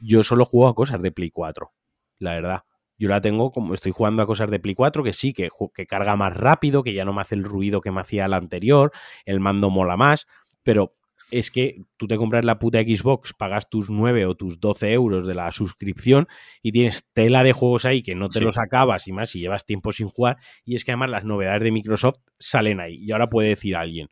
yo 0.00 0.22
solo 0.22 0.44
juego 0.44 0.68
a 0.68 0.74
cosas 0.74 1.00
de 1.02 1.12
Play 1.12 1.30
4, 1.30 1.70
la 2.18 2.34
verdad. 2.34 2.62
Yo 2.98 3.08
la 3.08 3.20
tengo 3.20 3.52
como 3.52 3.74
estoy 3.74 3.92
jugando 3.92 4.22
a 4.22 4.26
cosas 4.26 4.50
de 4.50 4.58
Play 4.58 4.74
4 4.74 5.02
que 5.02 5.12
sí, 5.12 5.32
que, 5.32 5.48
que 5.74 5.86
carga 5.86 6.16
más 6.16 6.34
rápido, 6.34 6.82
que 6.82 6.94
ya 6.94 7.04
no 7.04 7.12
me 7.12 7.20
hace 7.20 7.34
el 7.34 7.44
ruido 7.44 7.80
que 7.80 7.90
me 7.90 8.00
hacía 8.00 8.28
la 8.28 8.36
anterior, 8.36 8.90
el 9.24 9.40
mando 9.40 9.70
mola 9.70 9.96
más, 9.96 10.26
pero 10.62 10.96
es 11.30 11.50
que 11.50 11.82
tú 11.96 12.06
te 12.06 12.16
compras 12.16 12.44
la 12.44 12.58
puta 12.58 12.80
Xbox, 12.80 13.32
pagas 13.32 13.68
tus 13.68 13.90
9 13.90 14.26
o 14.26 14.36
tus 14.36 14.60
12 14.60 14.92
euros 14.92 15.26
de 15.26 15.34
la 15.34 15.50
suscripción 15.50 16.28
y 16.62 16.72
tienes 16.72 17.08
tela 17.12 17.42
de 17.42 17.52
juegos 17.52 17.84
ahí 17.84 18.02
que 18.02 18.14
no 18.14 18.28
te 18.28 18.40
los 18.40 18.58
acabas 18.58 19.08
y 19.08 19.12
más 19.12 19.30
si 19.30 19.40
llevas 19.40 19.66
tiempo 19.66 19.92
sin 19.92 20.08
jugar. 20.08 20.36
Y 20.64 20.76
es 20.76 20.84
que 20.84 20.92
además 20.92 21.10
las 21.10 21.24
novedades 21.24 21.62
de 21.62 21.72
Microsoft 21.72 22.18
salen 22.38 22.80
ahí. 22.80 22.96
Y 23.00 23.10
ahora 23.10 23.28
puede 23.28 23.48
decir 23.48 23.74
alguien, 23.74 24.08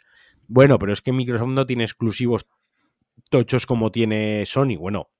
bueno, 0.48 0.78
pero 0.78 0.92
es 0.92 1.02
que 1.02 1.12
Microsoft 1.12 1.52
no 1.52 1.66
tiene 1.66 1.84
exclusivos 1.84 2.46
tochos 3.30 3.66
como 3.66 3.92
tiene 3.92 4.44
Sony. 4.46 4.76
Bueno, 4.76 5.10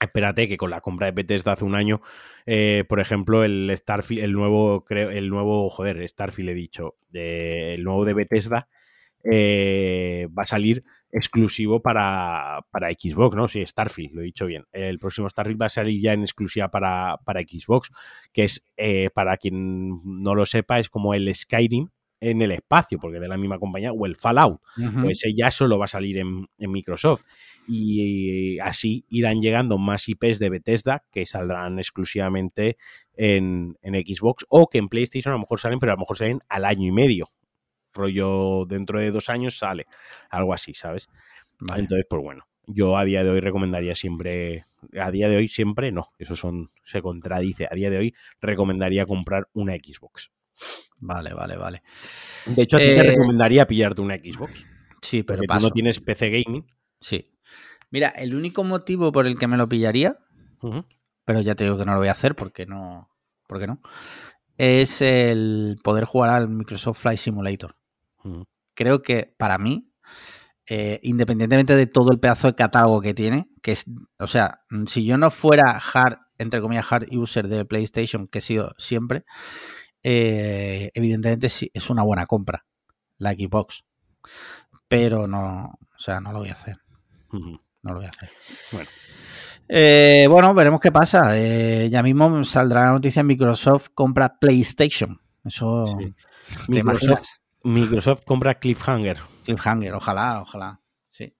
Espérate 0.00 0.48
que 0.48 0.56
con 0.56 0.70
la 0.70 0.80
compra 0.80 1.06
de 1.06 1.12
Bethesda 1.12 1.52
hace 1.52 1.64
un 1.66 1.74
año, 1.74 2.00
eh, 2.46 2.84
por 2.88 3.00
ejemplo, 3.00 3.44
el 3.44 3.70
Starfield, 3.76 4.24
el 4.24 4.32
nuevo, 4.32 4.82
creo, 4.82 5.10
el 5.10 5.28
nuevo, 5.28 5.68
joder, 5.68 6.08
Starfield 6.08 6.48
he 6.48 6.54
dicho, 6.54 6.96
el 7.12 7.84
nuevo 7.84 8.06
de 8.06 8.14
Bethesda 8.14 8.68
eh, 9.24 10.26
va 10.36 10.44
a 10.44 10.46
salir 10.46 10.84
exclusivo 11.12 11.82
para, 11.82 12.64
para, 12.70 12.90
Xbox, 12.90 13.36
¿no? 13.36 13.48
Sí, 13.48 13.64
Starfield, 13.66 14.14
lo 14.14 14.22
he 14.22 14.24
dicho 14.24 14.46
bien. 14.46 14.64
El 14.72 14.98
próximo 14.98 15.28
Starfield 15.28 15.60
va 15.60 15.66
a 15.66 15.70
salir 15.70 16.00
ya 16.00 16.14
en 16.14 16.22
exclusiva 16.22 16.70
para, 16.70 17.18
para 17.24 17.42
Xbox, 17.42 17.90
que 18.32 18.44
es, 18.44 18.64
eh, 18.78 19.10
para 19.14 19.36
quien 19.36 19.90
no 20.04 20.34
lo 20.34 20.46
sepa, 20.46 20.78
es 20.78 20.88
como 20.88 21.12
el 21.12 21.34
Skyrim, 21.34 21.88
en 22.20 22.42
el 22.42 22.52
espacio, 22.52 22.98
porque 22.98 23.18
de 23.18 23.28
la 23.28 23.38
misma 23.38 23.58
compañía, 23.58 23.92
o 23.92 24.06
el 24.06 24.16
Fallout. 24.16 24.60
Pues 25.02 25.18
ese 25.18 25.34
ya 25.34 25.50
solo 25.50 25.78
va 25.78 25.86
a 25.86 25.88
salir 25.88 26.18
en, 26.18 26.46
Microsoft. 26.58 27.22
Y 27.66 28.58
así 28.60 29.04
irán 29.08 29.40
llegando 29.40 29.78
más 29.78 30.08
IPs 30.08 30.38
de 30.38 30.50
Bethesda 30.50 31.04
que 31.10 31.24
saldrán 31.24 31.78
exclusivamente 31.78 32.76
en, 33.16 33.76
Xbox 33.82 34.44
o 34.48 34.68
que 34.68 34.78
en 34.78 34.88
PlayStation 34.88 35.32
a 35.32 35.36
lo 35.36 35.40
mejor 35.40 35.60
salen, 35.60 35.78
pero 35.78 35.92
a 35.92 35.94
lo 35.96 36.00
mejor 36.00 36.16
salen 36.16 36.40
al 36.48 36.64
año 36.64 36.86
y 36.86 36.92
medio. 36.92 37.28
Rollo 37.92 38.66
dentro 38.66 39.00
de 39.00 39.10
dos 39.10 39.28
años 39.30 39.58
sale. 39.58 39.86
Algo 40.28 40.52
así, 40.52 40.74
¿sabes? 40.74 41.08
Entonces, 41.60 42.06
pues 42.08 42.22
bueno. 42.22 42.44
Yo 42.72 42.96
a 42.96 43.04
día 43.04 43.24
de 43.24 43.30
hoy 43.30 43.40
recomendaría 43.40 43.96
siempre, 43.96 44.64
a 44.96 45.10
día 45.10 45.28
de 45.28 45.36
hoy 45.36 45.48
siempre 45.48 45.90
no, 45.90 46.12
eso 46.18 46.36
son, 46.36 46.70
se 46.84 47.02
contradice. 47.02 47.66
A 47.68 47.74
día 47.74 47.90
de 47.90 47.98
hoy 47.98 48.14
recomendaría 48.40 49.06
comprar 49.06 49.48
una 49.54 49.74
Xbox. 49.74 50.30
Vale, 51.00 51.32
vale, 51.34 51.56
vale. 51.56 51.82
De 52.46 52.62
hecho, 52.62 52.76
a 52.76 52.80
ti 52.80 52.92
te 52.92 53.00
eh, 53.00 53.14
recomendaría 53.14 53.66
pillarte 53.66 54.00
una 54.00 54.16
Xbox. 54.16 54.66
Sí, 55.00 55.22
pero 55.22 55.42
tú 55.42 55.60
no 55.60 55.70
tienes 55.70 56.00
PC 56.00 56.30
gaming. 56.30 56.64
Sí. 57.00 57.30
Mira, 57.90 58.08
el 58.10 58.34
único 58.34 58.64
motivo 58.64 59.10
por 59.10 59.26
el 59.26 59.38
que 59.38 59.48
me 59.48 59.56
lo 59.56 59.68
pillaría, 59.68 60.18
pero 61.24 61.40
ya 61.40 61.54
te 61.54 61.64
digo 61.64 61.78
que 61.78 61.84
no 61.84 61.92
lo 61.92 61.98
voy 61.98 62.08
a 62.08 62.12
hacer 62.12 62.36
porque 62.36 62.66
no, 62.66 63.10
porque 63.48 63.66
no, 63.66 63.80
es 64.58 65.00
el 65.00 65.78
poder 65.82 66.04
jugar 66.04 66.30
al 66.30 66.48
Microsoft 66.48 67.00
Flight 67.00 67.18
Simulator. 67.18 67.76
Creo 68.74 69.02
que 69.02 69.34
para 69.38 69.58
mí, 69.58 69.90
eh, 70.68 71.00
independientemente 71.02 71.74
de 71.74 71.86
todo 71.86 72.12
el 72.12 72.20
pedazo 72.20 72.48
de 72.48 72.54
catálogo 72.54 73.00
que 73.00 73.14
tiene, 73.14 73.48
que 73.62 73.72
es, 73.72 73.84
o 74.18 74.26
sea, 74.26 74.60
si 74.86 75.04
yo 75.04 75.16
no 75.16 75.30
fuera 75.30 75.80
hard, 75.92 76.18
entre 76.38 76.60
comillas, 76.60 76.92
hard 76.92 77.06
user 77.10 77.48
de 77.48 77.64
PlayStation, 77.64 78.28
que 78.28 78.38
he 78.38 78.42
sido 78.42 78.72
siempre, 78.78 79.24
eh, 80.02 80.90
evidentemente 80.94 81.48
sí, 81.48 81.70
es 81.74 81.90
una 81.90 82.02
buena 82.02 82.26
compra 82.26 82.64
la 83.20 83.32
Xbox. 83.32 83.84
Pero 84.88 85.28
no, 85.28 85.78
o 85.94 85.98
sea, 85.98 86.20
no 86.20 86.32
lo 86.32 86.40
voy 86.40 86.48
a 86.48 86.52
hacer. 86.52 86.78
No 87.30 87.92
lo 87.92 87.96
voy 87.96 88.06
a 88.06 88.10
hacer. 88.10 88.30
Bueno. 88.72 88.88
Eh, 89.68 90.26
bueno, 90.28 90.52
veremos 90.52 90.80
qué 90.80 90.90
pasa. 90.90 91.38
Eh, 91.38 91.88
ya 91.90 92.02
mismo 92.02 92.42
saldrá 92.44 92.86
la 92.86 92.90
noticia: 92.90 93.22
Microsoft 93.22 93.90
compra 93.94 94.38
PlayStation. 94.40 95.20
Eso. 95.44 95.84
Microsoft, 96.66 97.26
Microsoft, 97.62 98.22
compra 98.24 98.58
Cliffhanger. 98.58 99.18
Cliffhanger, 99.44 99.94
ojalá, 99.94 100.42
ojalá. 100.42 100.80
Sí. 101.06 101.32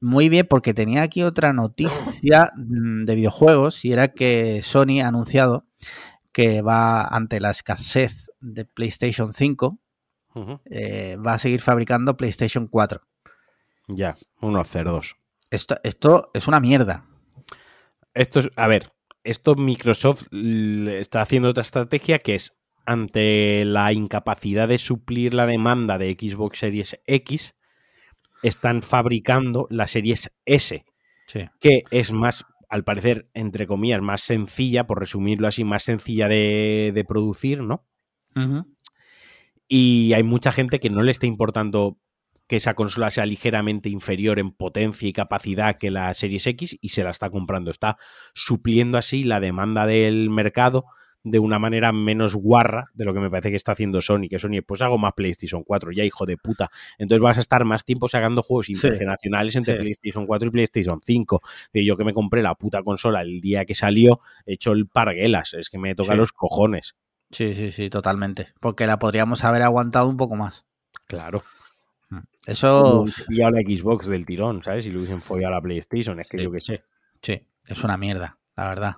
muy 0.00 0.28
bien, 0.28 0.46
porque 0.48 0.74
tenía 0.74 1.02
aquí 1.02 1.22
otra 1.22 1.54
noticia 1.54 2.50
mm, 2.54 3.04
de 3.04 3.14
videojuegos 3.14 3.84
y 3.86 3.92
era 3.92 4.08
que 4.08 4.60
Sony 4.62 5.00
ha 5.02 5.08
anunciado 5.08 5.66
que 6.34 6.62
va 6.62 7.04
ante 7.04 7.38
la 7.38 7.50
escasez 7.50 8.32
de 8.40 8.64
PlayStation 8.64 9.32
5, 9.32 9.78
eh, 10.68 11.16
va 11.24 11.34
a 11.34 11.38
seguir 11.38 11.60
fabricando 11.60 12.16
PlayStation 12.16 12.66
4. 12.66 13.00
Ya, 13.86 14.16
unos 14.40 14.68
cerdos. 14.68 15.14
Esto, 15.50 15.76
esto 15.84 16.30
es 16.34 16.48
una 16.48 16.58
mierda. 16.58 17.06
Esto 18.14 18.40
es, 18.40 18.50
a 18.56 18.66
ver, 18.66 18.92
esto 19.22 19.54
Microsoft 19.54 20.26
está 20.32 21.22
haciendo 21.22 21.50
otra 21.50 21.62
estrategia 21.62 22.18
que 22.18 22.34
es 22.34 22.56
ante 22.84 23.64
la 23.64 23.92
incapacidad 23.92 24.66
de 24.66 24.78
suplir 24.78 25.34
la 25.34 25.46
demanda 25.46 25.98
de 25.98 26.16
Xbox 26.18 26.58
Series 26.58 27.00
X, 27.06 27.54
están 28.42 28.82
fabricando 28.82 29.68
la 29.70 29.86
Series 29.86 30.32
S, 30.44 30.84
que 31.60 31.84
es 31.92 32.10
más, 32.10 32.44
al 32.74 32.82
parecer, 32.82 33.30
entre 33.34 33.68
comillas, 33.68 34.02
más 34.02 34.22
sencilla, 34.22 34.84
por 34.84 34.98
resumirlo 34.98 35.46
así, 35.46 35.62
más 35.62 35.84
sencilla 35.84 36.26
de, 36.26 37.04
producir, 37.06 37.62
¿no? 37.62 37.86
Y 39.68 40.12
hay 40.12 40.24
mucha 40.24 40.50
gente 40.50 40.80
que 40.80 40.90
no 40.90 41.04
le 41.04 41.12
está 41.12 41.26
importando 41.26 42.00
que 42.48 42.56
esa 42.56 42.74
consola 42.74 43.12
sea 43.12 43.26
ligeramente 43.26 43.90
inferior 43.90 44.40
en 44.40 44.50
potencia 44.50 45.08
y 45.08 45.12
capacidad 45.12 45.78
que 45.78 45.92
la 45.92 46.12
Series 46.14 46.48
X 46.48 46.76
y 46.80 46.88
se 46.88 47.04
la 47.04 47.10
está 47.10 47.30
comprando. 47.30 47.70
Está 47.70 47.96
supliendo 48.34 48.98
así 48.98 49.22
la 49.22 49.38
demanda 49.38 49.86
del 49.86 50.28
mercado 50.28 50.86
de 51.24 51.38
una 51.38 51.58
manera 51.58 51.90
menos 51.90 52.36
guarra 52.36 52.90
de 52.92 53.04
lo 53.04 53.14
que 53.14 53.20
me 53.20 53.30
parece 53.30 53.50
que 53.50 53.56
está 53.56 53.72
haciendo 53.72 54.00
Sony, 54.02 54.28
que 54.28 54.38
Sony, 54.38 54.62
pues 54.64 54.82
hago 54.82 54.98
más 54.98 55.14
PlayStation 55.14 55.64
4, 55.64 55.90
ya 55.92 56.04
hijo 56.04 56.26
de 56.26 56.36
puta. 56.36 56.70
Entonces 56.98 57.22
vas 57.22 57.38
a 57.38 57.40
estar 57.40 57.64
más 57.64 57.84
tiempo 57.84 58.08
sacando 58.08 58.42
juegos 58.42 58.68
intergeneracionales 58.68 59.56
entre 59.56 59.76
PlayStation 59.76 60.26
4 60.26 60.48
y 60.48 60.50
PlayStation 60.50 61.00
5. 61.02 61.40
Y 61.72 61.86
yo 61.86 61.96
que 61.96 62.04
me 62.04 62.12
compré 62.12 62.42
la 62.42 62.54
puta 62.54 62.82
consola 62.82 63.22
el 63.22 63.40
día 63.40 63.64
que 63.64 63.74
salió, 63.74 64.20
he 64.44 64.54
hecho 64.54 64.72
el 64.72 64.86
parguelas, 64.86 65.54
es 65.54 65.70
que 65.70 65.78
me 65.78 65.94
toca 65.94 66.14
los 66.14 66.32
cojones. 66.32 66.94
Sí, 67.30 67.54
sí, 67.54 67.72
sí, 67.72 67.88
totalmente. 67.88 68.48
Porque 68.60 68.86
la 68.86 68.98
podríamos 68.98 69.44
haber 69.44 69.62
aguantado 69.62 70.08
un 70.08 70.18
poco 70.18 70.36
más. 70.36 70.66
Claro. 71.06 71.42
Mm. 72.10 72.18
Eso. 72.46 73.06
Y 73.30 73.40
a 73.40 73.50
la 73.50 73.60
Xbox 73.60 74.06
del 74.06 74.26
tirón, 74.26 74.62
¿sabes? 74.62 74.84
Y 74.84 74.90
lo 74.90 74.98
hubiesen 74.98 75.22
follado 75.22 75.54
a 75.54 75.56
la 75.56 75.62
PlayStation, 75.62 76.20
es 76.20 76.28
que 76.28 76.42
yo 76.42 76.52
qué 76.52 76.60
sé. 76.60 76.84
Sí, 77.22 77.42
es 77.66 77.82
una 77.82 77.96
mierda, 77.96 78.38
la 78.56 78.68
verdad. 78.68 78.96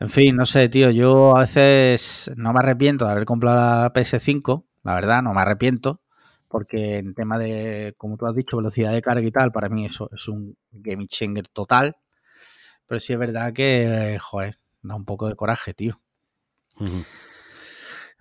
En 0.00 0.08
fin, 0.08 0.36
no 0.36 0.46
sé, 0.46 0.68
tío, 0.68 0.90
yo 0.90 1.36
a 1.36 1.40
veces 1.40 2.30
no 2.36 2.52
me 2.52 2.60
arrepiento 2.60 3.04
de 3.04 3.10
haber 3.10 3.24
comprado 3.24 3.56
la 3.56 3.92
PS5, 3.92 4.64
la 4.84 4.94
verdad, 4.94 5.22
no 5.22 5.34
me 5.34 5.40
arrepiento, 5.40 6.00
porque 6.46 6.98
en 6.98 7.14
tema 7.14 7.38
de, 7.38 7.94
como 7.96 8.16
tú 8.16 8.26
has 8.26 8.34
dicho, 8.34 8.56
velocidad 8.56 8.92
de 8.92 9.02
carga 9.02 9.26
y 9.26 9.32
tal, 9.32 9.50
para 9.50 9.68
mí 9.68 9.86
eso 9.86 10.08
es 10.14 10.28
un 10.28 10.56
game 10.70 11.08
changer 11.08 11.48
total. 11.48 11.96
Pero 12.86 13.00
sí 13.00 13.12
es 13.12 13.18
verdad 13.18 13.52
que, 13.52 14.18
joder, 14.20 14.58
da 14.82 14.94
un 14.94 15.04
poco 15.04 15.28
de 15.28 15.34
coraje, 15.34 15.74
tío. 15.74 16.00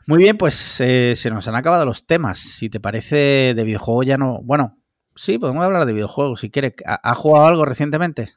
Muy 0.08 0.18
bien, 0.18 0.38
pues 0.38 0.82
eh, 0.82 1.14
se 1.16 1.30
nos 1.30 1.48
han 1.48 1.56
acabado 1.56 1.86
los 1.86 2.06
temas. 2.06 2.40
Si 2.40 2.70
te 2.70 2.80
parece 2.80 3.54
de 3.56 3.64
videojuego 3.64 4.04
ya 4.04 4.18
no... 4.18 4.40
Bueno, 4.44 4.78
sí, 5.16 5.38
podemos 5.38 5.64
hablar 5.64 5.86
de 5.86 5.94
videojuegos 5.94 6.42
si 6.42 6.50
quieres. 6.50 6.74
¿Has 6.86 7.18
jugado 7.18 7.46
algo 7.46 7.66
recientemente? 7.66 8.34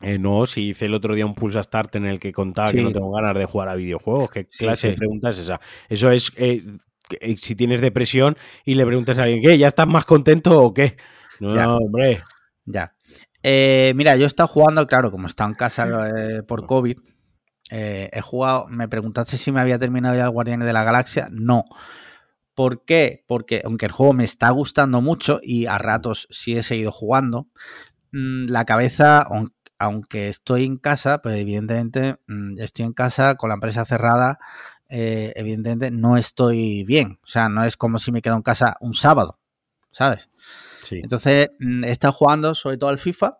Eh, 0.00 0.18
no, 0.18 0.46
si 0.46 0.70
hice 0.70 0.86
el 0.86 0.94
otro 0.94 1.14
día 1.14 1.26
un 1.26 1.34
Pulsa 1.34 1.62
Start 1.62 1.96
en 1.96 2.06
el 2.06 2.18
que 2.18 2.32
contaba 2.32 2.72
que 2.72 2.82
no 2.82 2.90
tengo 2.90 3.10
ganas 3.12 3.34
de 3.34 3.44
jugar 3.44 3.68
a 3.68 3.74
videojuegos. 3.74 4.30
¿Qué 4.30 4.46
clase 4.46 4.90
de 4.90 4.96
pregunta 4.96 5.30
es 5.30 5.38
esa? 5.38 5.60
Eso 5.88 6.10
es 6.10 6.32
eh, 6.36 6.62
eh, 7.20 7.36
si 7.36 7.54
tienes 7.54 7.80
depresión 7.80 8.36
y 8.64 8.74
le 8.74 8.86
preguntas 8.86 9.18
a 9.18 9.24
alguien, 9.24 9.42
¿qué? 9.42 9.58
¿Ya 9.58 9.68
estás 9.68 9.86
más 9.86 10.06
contento 10.06 10.62
o 10.62 10.72
qué? 10.72 10.96
No, 11.38 11.76
hombre. 11.76 12.22
Ya. 12.64 12.94
mira, 13.42 14.16
yo 14.16 14.24
he 14.24 14.26
estado 14.26 14.46
jugando, 14.46 14.86
claro, 14.86 15.10
como 15.10 15.26
he 15.26 15.28
estado 15.28 15.50
en 15.50 15.56
casa 15.56 15.88
por 16.46 16.66
COVID, 16.66 16.98
he 17.70 18.20
jugado, 18.22 18.68
me 18.68 18.88
preguntaste 18.88 19.36
si 19.36 19.52
me 19.52 19.60
había 19.60 19.78
terminado 19.78 20.16
ya 20.16 20.24
el 20.24 20.30
Guardianes 20.30 20.66
de 20.66 20.72
la 20.72 20.84
Galaxia. 20.84 21.28
No. 21.30 21.64
¿Por 22.54 22.84
qué? 22.84 23.24
Porque 23.26 23.62
aunque 23.64 23.86
el 23.86 23.92
juego 23.92 24.12
me 24.12 24.24
está 24.24 24.50
gustando 24.50 25.00
mucho 25.00 25.40
y 25.42 25.66
a 25.66 25.78
ratos 25.78 26.26
sí 26.30 26.56
he 26.56 26.62
seguido 26.62 26.92
jugando, 26.92 27.48
mm, 28.12 28.48
la 28.48 28.64
cabeza, 28.66 29.24
aunque 29.80 30.28
estoy 30.28 30.66
en 30.66 30.76
casa, 30.76 31.22
pues 31.22 31.36
evidentemente 31.38 32.18
mm, 32.28 32.58
estoy 32.58 32.84
en 32.84 32.92
casa 32.92 33.34
con 33.36 33.48
la 33.48 33.54
empresa 33.54 33.86
cerrada, 33.86 34.38
eh, 34.90 35.32
evidentemente 35.36 35.90
no 35.90 36.18
estoy 36.18 36.84
bien. 36.84 37.18
O 37.24 37.26
sea, 37.26 37.48
no 37.48 37.64
es 37.64 37.78
como 37.78 37.98
si 37.98 38.12
me 38.12 38.20
quedo 38.20 38.36
en 38.36 38.42
casa 38.42 38.76
un 38.80 38.92
sábado, 38.92 39.38
¿sabes? 39.90 40.28
Sí. 40.84 41.00
Entonces, 41.02 41.48
mm, 41.58 41.84
he 41.84 41.90
estado 41.90 42.12
jugando 42.12 42.54
sobre 42.54 42.76
todo 42.76 42.90
al 42.90 42.98
FIFA 42.98 43.38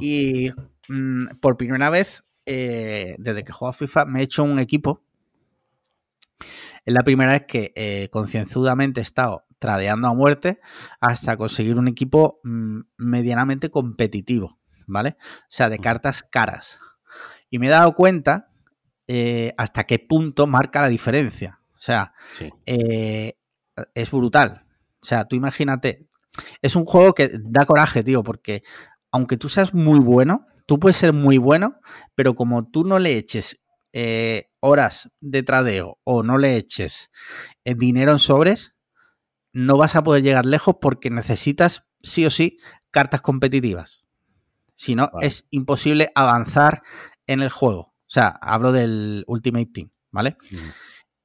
y 0.00 0.52
mm, 0.88 1.38
por 1.40 1.56
primera 1.56 1.90
vez, 1.90 2.22
eh, 2.46 3.16
desde 3.18 3.42
que 3.42 3.52
juego 3.52 3.70
a 3.70 3.72
FIFA, 3.72 4.04
me 4.04 4.20
he 4.20 4.22
hecho 4.22 4.44
un 4.44 4.60
equipo. 4.60 5.02
Es 6.84 6.94
la 6.94 7.02
primera 7.02 7.32
vez 7.32 7.46
que 7.48 7.72
eh, 7.74 8.08
concienzudamente 8.12 9.00
he 9.00 9.02
estado 9.02 9.44
tradeando 9.58 10.06
a 10.06 10.14
muerte 10.14 10.60
hasta 11.00 11.36
conseguir 11.36 11.78
un 11.78 11.88
equipo 11.88 12.40
medianamente 12.96 13.70
competitivo. 13.70 14.56
¿Vale? 14.86 15.16
O 15.20 15.50
sea, 15.50 15.68
de 15.68 15.78
cartas 15.78 16.22
caras. 16.22 16.78
Y 17.50 17.58
me 17.58 17.66
he 17.66 17.70
dado 17.70 17.94
cuenta 17.94 18.50
eh, 19.08 19.54
hasta 19.56 19.84
qué 19.84 19.98
punto 19.98 20.46
marca 20.46 20.80
la 20.80 20.88
diferencia. 20.88 21.60
O 21.74 21.80
sea, 21.80 22.12
eh, 22.64 23.34
es 23.94 24.10
brutal. 24.10 24.66
O 25.00 25.06
sea, 25.06 25.26
tú 25.26 25.36
imagínate, 25.36 26.08
es 26.62 26.74
un 26.74 26.84
juego 26.84 27.14
que 27.14 27.30
da 27.40 27.64
coraje, 27.66 28.02
tío, 28.02 28.22
porque 28.22 28.62
aunque 29.12 29.36
tú 29.36 29.48
seas 29.48 29.74
muy 29.74 30.00
bueno, 30.00 30.46
tú 30.66 30.78
puedes 30.80 30.96
ser 30.96 31.12
muy 31.12 31.38
bueno, 31.38 31.78
pero 32.14 32.34
como 32.34 32.68
tú 32.68 32.84
no 32.84 32.98
le 32.98 33.16
eches 33.16 33.60
eh, 33.92 34.44
horas 34.60 35.10
de 35.20 35.42
tradeo 35.42 35.98
o 36.04 36.22
no 36.22 36.38
le 36.38 36.56
eches 36.56 37.10
dinero 37.64 38.12
en 38.12 38.18
sobres, 38.18 38.74
no 39.52 39.78
vas 39.78 39.94
a 39.96 40.02
poder 40.02 40.22
llegar 40.22 40.44
lejos 40.44 40.76
porque 40.80 41.08
necesitas 41.10 41.84
sí 42.02 42.26
o 42.26 42.30
sí 42.30 42.58
cartas 42.90 43.22
competitivas. 43.22 44.05
Si 44.76 44.94
no, 44.94 45.10
es 45.20 45.46
imposible 45.50 46.10
avanzar 46.14 46.82
en 47.26 47.40
el 47.40 47.50
juego. 47.50 47.80
O 47.80 48.08
sea, 48.08 48.28
hablo 48.28 48.70
del 48.72 49.24
Ultimate 49.26 49.70
Team, 49.72 49.90
¿vale? 50.12 50.36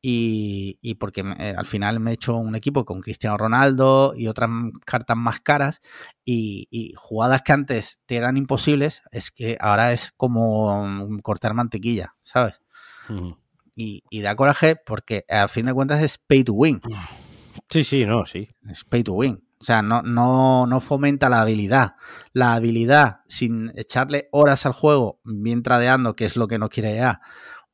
y, 0.04 0.96
porque 0.96 1.22
eh, 1.22 1.54
al 1.56 1.66
final 1.66 2.00
me 2.00 2.12
he 2.12 2.14
hecho 2.16 2.36
un 2.38 2.56
equipo 2.56 2.86
con 2.86 3.02
Cristiano 3.02 3.38
Ronaldo 3.38 4.14
y 4.16 4.28
otras 4.28 4.50
cartas 4.84 5.16
más 5.16 5.42
caras 5.42 5.80
y, 6.26 6.94
jugadas 6.98 7.44
que 7.44 7.54
antes 7.54 8.00
te 8.06 8.16
eran 8.16 8.38
imposibles, 8.38 9.04
es 9.12 9.30
que 9.32 9.58
ahora 9.60 9.94
es 9.94 10.12
como 10.18 11.08
cortar 11.22 11.54
mantequilla, 11.54 12.16
¿sabes? 12.24 12.60
y, 13.76 14.04
y, 14.10 14.22
da 14.22 14.36
coraje 14.36 14.76
porque 14.76 15.24
al 15.30 15.50
fin 15.50 15.66
de 15.68 15.74
cuentas 15.74 16.02
es 16.02 16.18
pay 16.18 16.44
to 16.44 16.54
win. 16.54 16.82
Sí, 17.70 17.84
sí, 17.84 18.06
no, 18.06 18.26
sí. 18.26 18.50
Es 18.70 18.84
pay 18.84 19.04
to 19.04 19.14
win. 19.14 19.44
O 19.62 19.64
sea, 19.64 19.84
no, 19.84 20.02
no, 20.02 20.66
no 20.66 20.82
fomenta 20.82 21.30
la 21.30 21.42
habilidad. 21.42 21.92
La 22.34 22.56
habilidad, 22.56 23.20
sin 23.28 23.72
echarle 23.76 24.28
horas 24.32 24.66
al 24.66 24.74
juego, 24.74 25.20
bien 25.24 25.62
tradeando, 25.62 26.16
que 26.16 26.26
es 26.26 26.36
lo 26.36 26.48
que 26.48 26.58
no 26.58 26.68
quiere 26.68 26.96
ya, 26.96 27.22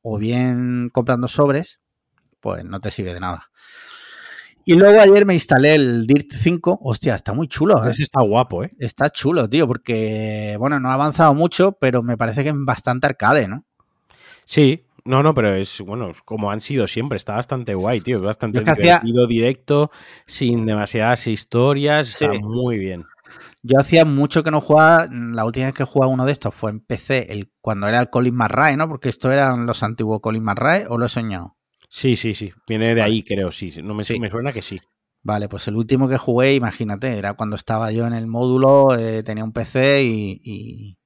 o 0.02 0.18
bien 0.18 0.90
comprando 0.92 1.28
sobres, 1.28 1.80
pues 2.40 2.62
no 2.62 2.82
te 2.82 2.90
sirve 2.90 3.14
de 3.14 3.20
nada. 3.20 3.50
Y 4.66 4.74
luego 4.74 5.00
ayer 5.00 5.24
me 5.24 5.32
instalé 5.32 5.76
el 5.76 6.06
Dirt 6.06 6.30
5. 6.30 6.80
Hostia, 6.82 7.14
está 7.14 7.32
muy 7.32 7.48
chulo. 7.48 7.82
¿eh? 7.86 7.90
Ese 7.90 8.02
está 8.02 8.20
guapo, 8.20 8.64
¿eh? 8.64 8.72
Está 8.78 9.08
chulo, 9.08 9.48
tío, 9.48 9.66
porque, 9.66 10.56
bueno, 10.58 10.78
no 10.78 10.90
ha 10.90 10.94
avanzado 10.94 11.32
mucho, 11.32 11.72
pero 11.80 12.02
me 12.02 12.18
parece 12.18 12.42
que 12.42 12.50
es 12.50 12.54
bastante 12.54 13.06
arcade, 13.06 13.48
¿no? 13.48 13.64
Sí, 14.44 14.84
no, 15.08 15.22
no, 15.22 15.34
pero 15.34 15.54
es 15.54 15.80
bueno, 15.80 16.12
como 16.24 16.50
han 16.50 16.60
sido 16.60 16.86
siempre, 16.86 17.16
está 17.16 17.32
bastante 17.32 17.74
guay, 17.74 18.00
tío, 18.00 18.20
bastante 18.20 18.60
divertido, 18.60 19.26
directo, 19.26 19.90
sin 20.26 20.66
demasiadas 20.66 21.26
historias, 21.26 22.10
está 22.10 22.30
muy 22.40 22.78
bien. 22.78 23.06
Yo 23.62 23.78
hacía 23.78 24.04
mucho 24.04 24.42
que 24.42 24.50
no 24.50 24.60
jugaba, 24.60 25.08
la 25.10 25.44
última 25.44 25.66
vez 25.66 25.74
que 25.74 25.84
jugaba 25.84 26.12
uno 26.12 26.26
de 26.26 26.32
estos 26.32 26.54
fue 26.54 26.70
en 26.70 26.80
PC, 26.80 27.32
el, 27.32 27.50
cuando 27.62 27.88
era 27.88 27.98
el 28.00 28.10
Colin 28.10 28.34
McRae, 28.34 28.76
¿no? 28.76 28.86
Porque 28.86 29.08
esto 29.08 29.32
eran 29.32 29.64
los 29.64 29.82
antiguos 29.82 30.20
Colin 30.20 30.44
McRae, 30.44 30.86
¿o 30.88 30.98
lo 30.98 31.06
he 31.06 31.08
soñado? 31.08 31.56
Sí, 31.88 32.16
sí, 32.16 32.34
sí, 32.34 32.52
viene 32.66 32.94
de 32.94 33.00
ahí, 33.00 33.22
creo, 33.22 33.50
sí, 33.50 33.72
no 33.82 33.94
me, 33.94 34.02
me 34.20 34.30
suena 34.30 34.52
que 34.52 34.60
sí. 34.60 34.78
Vale, 35.22 35.48
pues 35.48 35.66
el 35.68 35.76
último 35.76 36.08
que 36.08 36.18
jugué, 36.18 36.54
imagínate, 36.54 37.18
era 37.18 37.32
cuando 37.32 37.56
estaba 37.56 37.90
yo 37.90 38.06
en 38.06 38.12
el 38.12 38.26
módulo, 38.26 38.94
eh, 38.94 39.22
tenía 39.22 39.44
un 39.44 39.52
PC 39.52 40.02
y, 40.04 40.40
y 40.44 40.97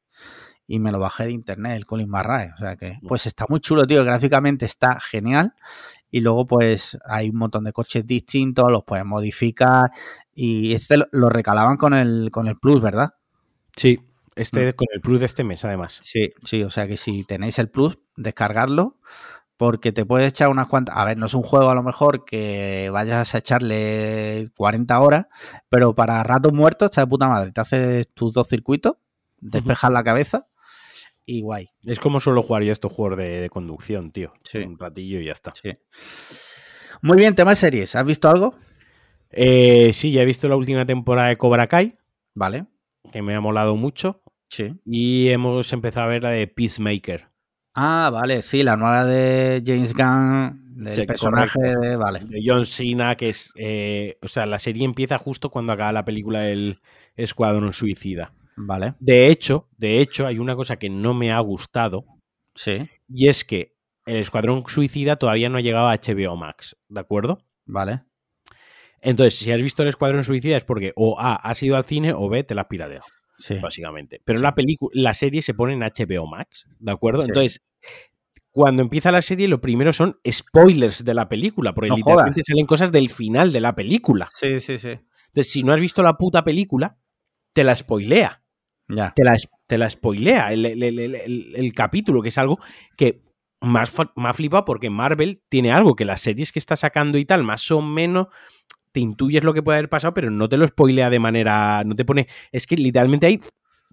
me 0.79 0.91
lo 0.91 0.99
bajé 0.99 1.25
de 1.25 1.33
internet, 1.33 1.77
el 1.77 1.85
Colin 1.85 2.09
Marrae. 2.09 2.53
O 2.55 2.59
sea 2.59 2.77
que, 2.77 2.99
pues 3.07 3.27
está 3.27 3.45
muy 3.49 3.61
chulo, 3.61 3.85
tío. 3.85 4.05
Gráficamente 4.05 4.65
está 4.65 4.99
genial. 5.01 5.55
Y 6.11 6.21
luego, 6.21 6.47
pues, 6.47 6.99
hay 7.05 7.31
un 7.31 7.37
montón 7.37 7.65
de 7.65 7.73
coches 7.73 8.07
distintos, 8.07 8.73
los 8.73 8.83
puedes 8.85 9.05
modificar. 9.05 9.91
Y 10.35 10.73
este 10.73 10.97
lo 11.11 11.29
recalaban 11.29 11.77
con 11.77 11.93
el, 11.93 12.31
con 12.31 12.49
el 12.49 12.59
Plus, 12.59 12.81
¿verdad? 12.81 13.15
Sí, 13.77 14.01
este 14.35 14.73
mm. 14.73 14.77
con 14.77 14.87
el 14.95 15.01
Plus 15.01 15.21
de 15.21 15.27
este 15.27 15.45
mes, 15.45 15.65
además. 15.65 15.99
Sí, 16.01 16.33
sí, 16.45 16.63
o 16.63 16.71
sea 16.71 16.89
que 16.89 16.97
si 16.97 17.25
tenéis 17.25 17.59
el 17.59 17.69
Plus, 17.69 17.99
descargarlo. 18.17 18.99
Porque 19.59 19.93
te 19.93 20.07
puedes 20.07 20.29
echar 20.29 20.49
unas 20.49 20.67
cuantas. 20.67 20.97
A 20.97 21.05
ver, 21.05 21.19
no 21.19 21.27
es 21.27 21.35
un 21.35 21.43
juego 21.43 21.71
a 21.71 21.75
lo 21.75 21.83
mejor 21.83 22.25
que 22.25 22.89
vayas 22.91 23.35
a 23.35 23.39
echarle 23.39 24.49
40 24.57 24.99
horas, 25.01 25.27
pero 25.69 25.95
para 25.95 26.23
ratos 26.25 26.53
muertos 26.53 26.87
está 26.87 27.03
de 27.03 27.07
puta 27.07 27.29
madre. 27.29 27.53
Te 27.53 27.61
haces 27.61 28.09
tus 28.13 28.33
dos 28.33 28.49
circuitos, 28.49 28.95
despejas 29.39 29.93
la 29.93 30.03
cabeza 30.03 30.49
y 31.27 31.41
guay. 31.43 31.69
Es 31.85 31.99
como 32.01 32.21
suelo 32.21 32.43
jugar 32.43 32.63
yo 32.63 32.73
estos 32.73 32.93
juegos 32.93 33.19
de, 33.19 33.49
conducción, 33.51 34.11
tío. 34.11 34.33
Un 34.55 34.79
ratillo 34.79 35.21
y 35.21 35.27
ya 35.27 35.33
está. 35.33 35.53
Muy 37.01 37.19
bien, 37.19 37.35
tema 37.35 37.51
de 37.51 37.57
series. 37.57 37.95
¿Has 37.95 38.05
visto 38.05 38.29
algo? 38.29 38.55
Eh, 39.31 39.93
sí, 39.95 40.13
ya 40.13 40.23
he 40.23 40.27
visto 40.27 40.49
la 40.49 40.57
última 40.57 40.85
temporada 40.87 41.29
de 41.29 41.37
Cobra 41.39 41.67
Kai. 41.67 41.97
Vale. 42.35 42.67
Que 43.13 43.23
me 43.23 43.35
ha 43.35 43.41
molado 43.41 43.77
mucho. 43.77 44.23
Sí. 44.49 44.75
Y 44.85 45.29
hemos 45.31 45.73
empezado 45.73 46.07
a 46.07 46.11
ver 46.11 46.23
la 46.23 46.31
de 46.31 46.47
Peacemaker. 46.47 47.29
Ah, 47.75 48.11
vale, 48.13 48.43
sí, 48.43 48.63
la 48.63 48.77
nueva 48.77 49.07
de 49.07 49.63
James 49.65 49.95
Gunn, 49.95 50.85
del 50.85 50.93
Sí, 50.93 51.07
personaje 51.07 51.59
correcto. 51.59 51.81
de. 51.81 51.97
Vale. 51.97 52.21
de 52.21 52.43
John 52.45 52.67
Cena, 52.67 53.17
que 53.17 53.31
es. 53.31 53.51
eh, 53.57 54.19
o 54.21 54.29
sea, 54.29 54.45
la 54.45 54.59
serie 54.59 54.85
empieza 54.85 55.17
justo 55.17 55.49
cuando 55.51 55.73
acaba 55.73 55.93
la 55.93 56.05
película 56.05 56.41
del 56.41 56.81
Escuadrón 57.17 57.73
Suicida. 57.73 58.35
Vale. 58.57 58.95
De 59.01 59.29
hecho, 59.29 59.69
de 59.79 60.01
hecho, 60.01 60.27
hay 60.27 60.39
una 60.39 60.55
cosa 60.57 60.77
que 60.77 60.91
no 60.91 61.15
me 61.15 61.33
ha 61.33 61.41
gustado. 61.41 62.05
Sí, 62.55 62.89
Y 63.09 63.29
es 63.29 63.45
que 63.45 63.75
el 64.07 64.17
Escuadrón 64.17 64.65
Suicida 64.67 65.17
todavía 65.17 65.49
no 65.49 65.59
ha 65.59 65.63
llegado 65.63 65.89
a 65.89 65.95
HBO 65.95 66.37
Max, 66.37 66.77
¿de 66.89 67.01
acuerdo? 67.01 67.39
vale. 67.65 68.03
Entonces, 69.01 69.37
si 69.39 69.51
has 69.51 69.61
visto 69.61 69.83
el 69.83 69.89
Escuadrón 69.89 70.23
Suicida 70.23 70.57
es 70.57 70.65
porque 70.65 70.93
o 70.97 71.19
A, 71.19 71.35
has 71.35 71.61
ido 71.63 71.77
al 71.77 71.85
cine 71.85 72.13
o 72.13 72.29
B, 72.29 72.45
te 72.45 72.55
la 72.55 72.63
has 72.63 72.69
pirateado, 72.69 73.05
Sí. 73.37 73.55
básicamente. 73.61 74.21
Pero 74.25 74.39
Sí. 74.39 74.43
la 74.45 74.55
película, 74.55 74.91
la 74.95 75.15
serie 75.15 75.43
se 75.43 75.55
pone 75.55 75.73
en 75.73 75.83
HBO 75.83 76.27
Max, 76.27 76.67
¿de 76.79 76.93
acuerdo? 76.93 77.23
Sí. 77.23 77.29
Entonces, 77.29 77.63
cuando 78.53 78.83
empieza 78.83 79.11
la 79.11 79.23
serie, 79.23 79.49
lo 79.49 79.61
primero 79.61 79.93
son 79.93 80.19
spoilers 80.31 81.05
de 81.05 81.15
la 81.15 81.29
película, 81.29 81.73
porque 81.75 81.89
No 81.89 81.97
literalmente 81.97 82.45
salen 82.45 82.67
cosas 82.67 82.93
del 82.93 83.09
final 83.09 83.53
de 83.53 83.61
la 83.61 83.75
película. 83.75 84.29
Sí, 84.33 84.61
sí, 84.61 84.79
sí. 84.79 84.91
Entonces, 85.29 85.51
si 85.53 85.63
no 85.65 85.73
has 85.73 85.81
visto 85.81 86.03
la 86.03 86.17
puta 86.19 86.45
película, 86.45 86.99
te 87.55 87.65
la 87.65 87.75
spoilea. 87.75 88.42
Ya. 88.95 89.13
te 89.15 89.25
la, 89.25 89.37
te 89.67 89.79
la 89.79 89.89
spoilea 89.89 90.53
el, 90.53 90.67
el- 90.67 90.83
el- 90.83 91.15
el- 91.15 91.53
el 91.57 91.73
capítulo, 91.73 92.21
que 92.23 92.29
es 92.29 92.39
algo 92.39 92.59
que 92.97 93.23
más, 93.61 93.95
más 94.17 94.37
flipa 94.37 94.65
porque 94.65 94.91
Marvel 94.91 95.41
tiene 95.49 95.73
algo 95.73 95.95
que 95.97 96.05
las 96.05 96.21
series 96.21 96.53
que 96.53 96.59
está 96.59 96.77
sacando 96.77 97.17
y 97.19 97.25
tal, 97.25 97.43
más 97.45 97.71
o 97.71 97.81
menos 97.81 98.27
te 98.93 99.01
intuyes 99.01 99.45
lo 99.45 99.55
que 99.55 99.63
puede 99.63 99.79
haber 99.79 99.89
pasado, 99.89 100.13
pero 100.15 100.31
no 100.31 100.49
te 100.49 100.59
lo 100.59 100.67
spoilea 100.67 101.09
de 101.11 101.19
manera. 101.19 101.83
No 101.85 101.95
te 101.95 102.05
pone. 102.05 102.29
Es 102.53 102.67
que 102.67 102.77
literalmente 102.77 103.27
hay 103.27 103.41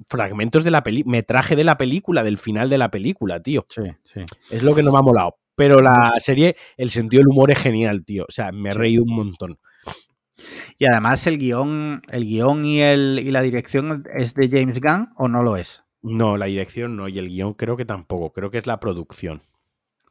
fragmentos 0.09 0.63
de 0.63 0.71
la 0.71 0.83
película, 0.83 1.11
metraje 1.11 1.55
de 1.55 1.63
la 1.63 1.77
película, 1.77 2.23
del 2.23 2.37
final 2.37 2.69
de 2.69 2.77
la 2.77 2.91
película, 2.91 3.41
tío. 3.41 3.65
Sí, 3.69 3.83
sí. 4.03 4.21
Es 4.49 4.63
lo 4.63 4.75
que 4.75 4.83
no 4.83 4.91
me 4.91 4.97
ha 4.97 5.01
molado. 5.01 5.35
Pero 5.55 5.81
la 5.81 6.13
serie, 6.19 6.55
el 6.77 6.89
sentido 6.89 7.21
del 7.21 7.29
humor 7.29 7.51
es 7.51 7.59
genial, 7.59 8.03
tío. 8.05 8.25
O 8.27 8.31
sea, 8.31 8.51
me 8.51 8.69
he 8.69 8.73
reído 8.73 9.03
un 9.03 9.13
montón. 9.15 9.57
Y 10.77 10.85
además 10.85 11.25
el 11.27 11.37
guion, 11.37 12.01
el 12.11 12.25
guion 12.25 12.65
y, 12.65 12.81
el, 12.81 13.19
y 13.23 13.31
la 13.31 13.41
dirección 13.41 14.03
es 14.15 14.33
de 14.33 14.49
James 14.49 14.79
Gunn 14.81 15.09
o 15.15 15.27
no 15.27 15.43
lo 15.43 15.57
es. 15.57 15.83
No, 16.01 16.37
la 16.37 16.45
dirección 16.45 16.95
no, 16.95 17.07
y 17.07 17.19
el 17.19 17.27
guion 17.29 17.53
creo 17.53 17.75
que 17.77 17.85
tampoco. 17.85 18.31
Creo 18.31 18.51
que 18.51 18.57
es 18.57 18.67
la 18.67 18.79
producción. 18.79 19.41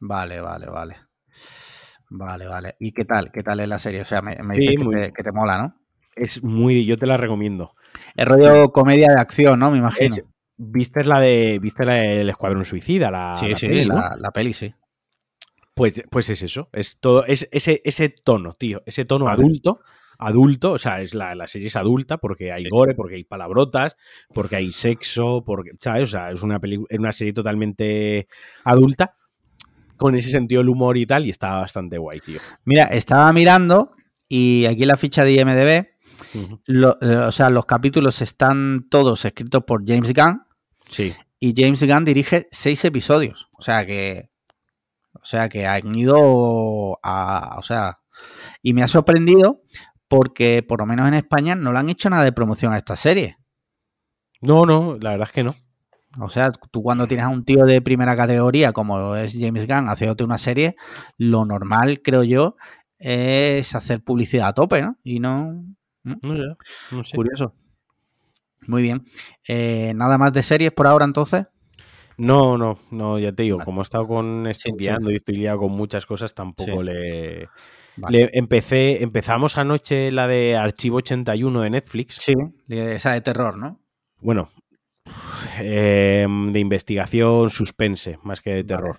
Vale, 0.00 0.40
vale, 0.40 0.66
vale. 0.66 0.96
Vale, 2.10 2.46
vale. 2.46 2.76
¿Y 2.78 2.92
qué 2.92 3.04
tal? 3.04 3.30
¿Qué 3.32 3.42
tal 3.42 3.60
es 3.60 3.68
la 3.68 3.78
serie? 3.78 4.00
O 4.02 4.04
sea, 4.04 4.22
me, 4.22 4.36
me 4.42 4.56
Sí, 4.56 4.68
que 4.68 4.76
te, 4.76 4.88
bien. 4.88 5.12
que 5.12 5.22
te 5.22 5.32
mola, 5.32 5.58
¿no? 5.58 5.74
Es 6.16 6.42
muy. 6.42 6.84
Yo 6.86 6.96
te 6.98 7.06
la 7.06 7.16
recomiendo. 7.16 7.74
Es 8.16 8.26
rollo 8.26 8.70
comedia 8.72 9.08
de 9.08 9.20
acción, 9.20 9.58
¿no? 9.58 9.70
Me 9.70 9.78
imagino. 9.78 10.14
Es- 10.16 10.24
¿Viste 10.56 11.04
la 11.04 11.20
de. 11.20 11.58
¿Viste 11.60 11.84
la 11.86 11.94
del 11.94 12.28
Escuadrón 12.30 12.64
Suicida? 12.64 13.10
La, 13.10 13.36
sí, 13.38 13.48
la 13.48 13.56
sí, 13.56 13.68
peli, 13.68 13.86
¿no? 13.86 13.94
la, 13.94 14.16
la 14.18 14.30
peli, 14.30 14.52
sí. 14.52 14.74
Pues, 15.74 16.02
pues 16.10 16.28
es 16.30 16.42
eso. 16.42 16.68
Es 16.72 16.98
todo. 16.98 17.24
Es 17.26 17.48
ese, 17.52 17.80
ese 17.84 18.08
tono, 18.08 18.54
tío. 18.54 18.82
Ese 18.84 19.04
tono 19.04 19.28
adulto. 19.28 19.80
Adulto. 20.18 20.72
O 20.72 20.78
sea, 20.78 21.00
es 21.00 21.14
la, 21.14 21.34
la 21.34 21.46
serie 21.46 21.68
es 21.68 21.76
adulta 21.76 22.18
porque 22.18 22.52
hay 22.52 22.64
Sí. 22.64 22.68
gore, 22.68 22.94
porque 22.94 23.14
hay 23.16 23.24
palabrotas, 23.24 23.96
porque 24.34 24.56
hay 24.56 24.72
sexo, 24.72 25.42
porque. 25.44 25.70
¿Sabes? 25.80 26.08
O 26.08 26.10
sea, 26.12 26.30
es 26.32 26.42
una 26.42 26.58
peli, 26.60 26.82
es 26.88 26.98
una 26.98 27.12
serie 27.12 27.32
totalmente 27.32 28.28
adulta. 28.64 29.14
Con 29.96 30.14
ese 30.14 30.30
sentido 30.30 30.60
del 30.60 30.68
humor 30.68 30.96
y 30.96 31.06
tal. 31.06 31.26
Y 31.26 31.30
está 31.30 31.58
bastante 31.60 31.98
guay, 31.98 32.20
tío. 32.20 32.38
Mira, 32.64 32.84
estaba 32.84 33.32
mirando 33.32 33.92
y 34.28 34.66
aquí 34.66 34.82
en 34.82 34.88
la 34.88 34.96
ficha 34.96 35.24
de 35.24 35.32
IMDB, 35.32 35.88
lo- 36.66 36.98
eh, 37.00 37.16
o 37.16 37.32
sea, 37.32 37.50
los 37.50 37.66
capítulos 37.66 38.20
están 38.22 38.86
todos 38.90 39.24
escritos 39.24 39.64
por 39.64 39.84
James 39.86 40.12
Gunn 40.12 40.42
Sí. 40.88 41.14
y 41.40 41.52
James 41.56 41.82
Gunn 41.84 42.04
dirige 42.04 42.46
seis 42.50 42.84
episodios. 42.84 43.48
O 43.52 43.62
sea 43.62 43.84
que. 43.86 44.30
O 45.20 45.24
sea 45.24 45.48
que 45.48 45.66
han 45.66 45.92
ido 45.94 46.98
a. 47.02 47.56
O 47.58 47.62
sea. 47.62 47.98
Y 48.62 48.74
me 48.74 48.82
ha 48.84 48.88
sorprendido 48.88 49.62
porque, 50.08 50.62
por 50.62 50.80
lo 50.80 50.86
menos 50.86 51.06
en 51.08 51.14
España, 51.14 51.54
no 51.54 51.72
le 51.72 51.78
han 51.78 51.88
hecho 51.88 52.10
nada 52.10 52.24
de 52.24 52.32
promoción 52.32 52.72
a 52.72 52.78
esta 52.78 52.96
serie. 52.96 53.36
No, 54.40 54.64
no, 54.64 54.96
la 55.00 55.10
verdad 55.10 55.28
es 55.28 55.32
que 55.32 55.44
no. 55.44 55.54
O 56.20 56.28
sea, 56.30 56.50
tú 56.50 56.82
cuando 56.82 57.06
tienes 57.06 57.26
a 57.26 57.28
un 57.28 57.44
tío 57.44 57.64
de 57.64 57.82
primera 57.82 58.16
categoría 58.16 58.72
como 58.72 59.14
es 59.14 59.36
James 59.38 59.66
Gunn 59.66 59.88
haciéndote 59.88 60.24
una 60.24 60.38
serie, 60.38 60.74
lo 61.18 61.44
normal, 61.44 62.00
creo 62.02 62.24
yo, 62.24 62.56
es 62.98 63.74
hacer 63.74 64.02
publicidad 64.02 64.48
a 64.48 64.54
tope, 64.54 64.82
¿no? 64.82 64.96
Y 65.04 65.20
no. 65.20 65.64
No 66.02 66.16
sé. 66.22 66.56
No 66.92 67.04
sé. 67.04 67.16
Curioso. 67.16 67.54
Muy 68.66 68.82
bien. 68.82 69.04
Eh, 69.46 69.92
nada 69.94 70.18
más 70.18 70.32
de 70.32 70.42
series 70.42 70.72
por 70.72 70.86
ahora, 70.86 71.04
entonces. 71.04 71.46
No, 72.16 72.58
no, 72.58 72.80
no, 72.90 73.18
ya 73.18 73.32
te 73.32 73.44
digo, 73.44 73.58
como 73.64 73.80
he 73.80 73.84
estado 73.84 74.08
con 74.08 74.44
sí. 74.46 74.50
estudiando 74.70 75.10
y 75.12 75.16
estoy 75.16 75.36
liado 75.36 75.58
con 75.58 75.72
muchas 75.72 76.04
cosas, 76.04 76.34
tampoco 76.34 76.80
Sí. 76.80 76.82
le, 76.82 77.48
Vale. 78.00 78.18
le 78.26 78.30
empecé, 78.38 79.02
empezamos 79.02 79.58
anoche 79.58 80.10
la 80.12 80.26
de 80.28 80.56
Archivo 80.56 80.98
81 80.98 81.60
de 81.62 81.70
Netflix. 81.70 82.16
Sí, 82.20 82.34
esa 82.68 83.12
de 83.12 83.20
terror, 83.20 83.56
¿no? 83.56 83.80
Bueno, 84.20 84.50
eh, 85.60 86.26
de 86.52 86.60
investigación, 86.60 87.50
suspense, 87.50 88.18
más 88.22 88.40
que 88.40 88.50
de 88.50 88.62
Vale. 88.62 88.66
terror. 88.66 88.98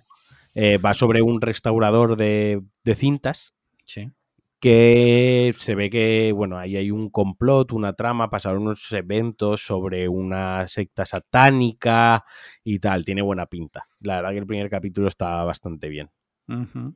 Eh, 0.56 0.78
va 0.78 0.94
sobre 0.94 1.22
un 1.22 1.42
restaurador 1.42 2.16
de, 2.18 2.62
de 2.84 2.96
cintas 2.96 3.54
Sí. 3.86 4.12
que 4.60 5.54
se 5.58 5.76
ve 5.76 5.90
que, 5.90 6.32
bueno, 6.36 6.58
ahí 6.58 6.76
hay 6.76 6.92
un 6.92 7.10
complot, 7.10 7.72
una 7.72 7.94
trama, 7.94 8.30
pasaron 8.30 8.64
unos 8.64 8.92
eventos 8.92 9.62
sobre 9.66 10.10
una 10.10 10.68
secta 10.68 11.06
satánica 11.06 12.26
y 12.64 12.80
tal, 12.80 13.06
tiene 13.06 13.22
buena 13.22 13.46
pinta. 13.46 13.88
La 14.02 14.18
verdad 14.18 14.32
que 14.32 14.38
el 14.40 14.48
primer 14.48 14.70
capítulo 14.70 15.08
está 15.08 15.44
bastante 15.44 15.88
bien. 15.88 16.10
Ujú. 16.48 16.96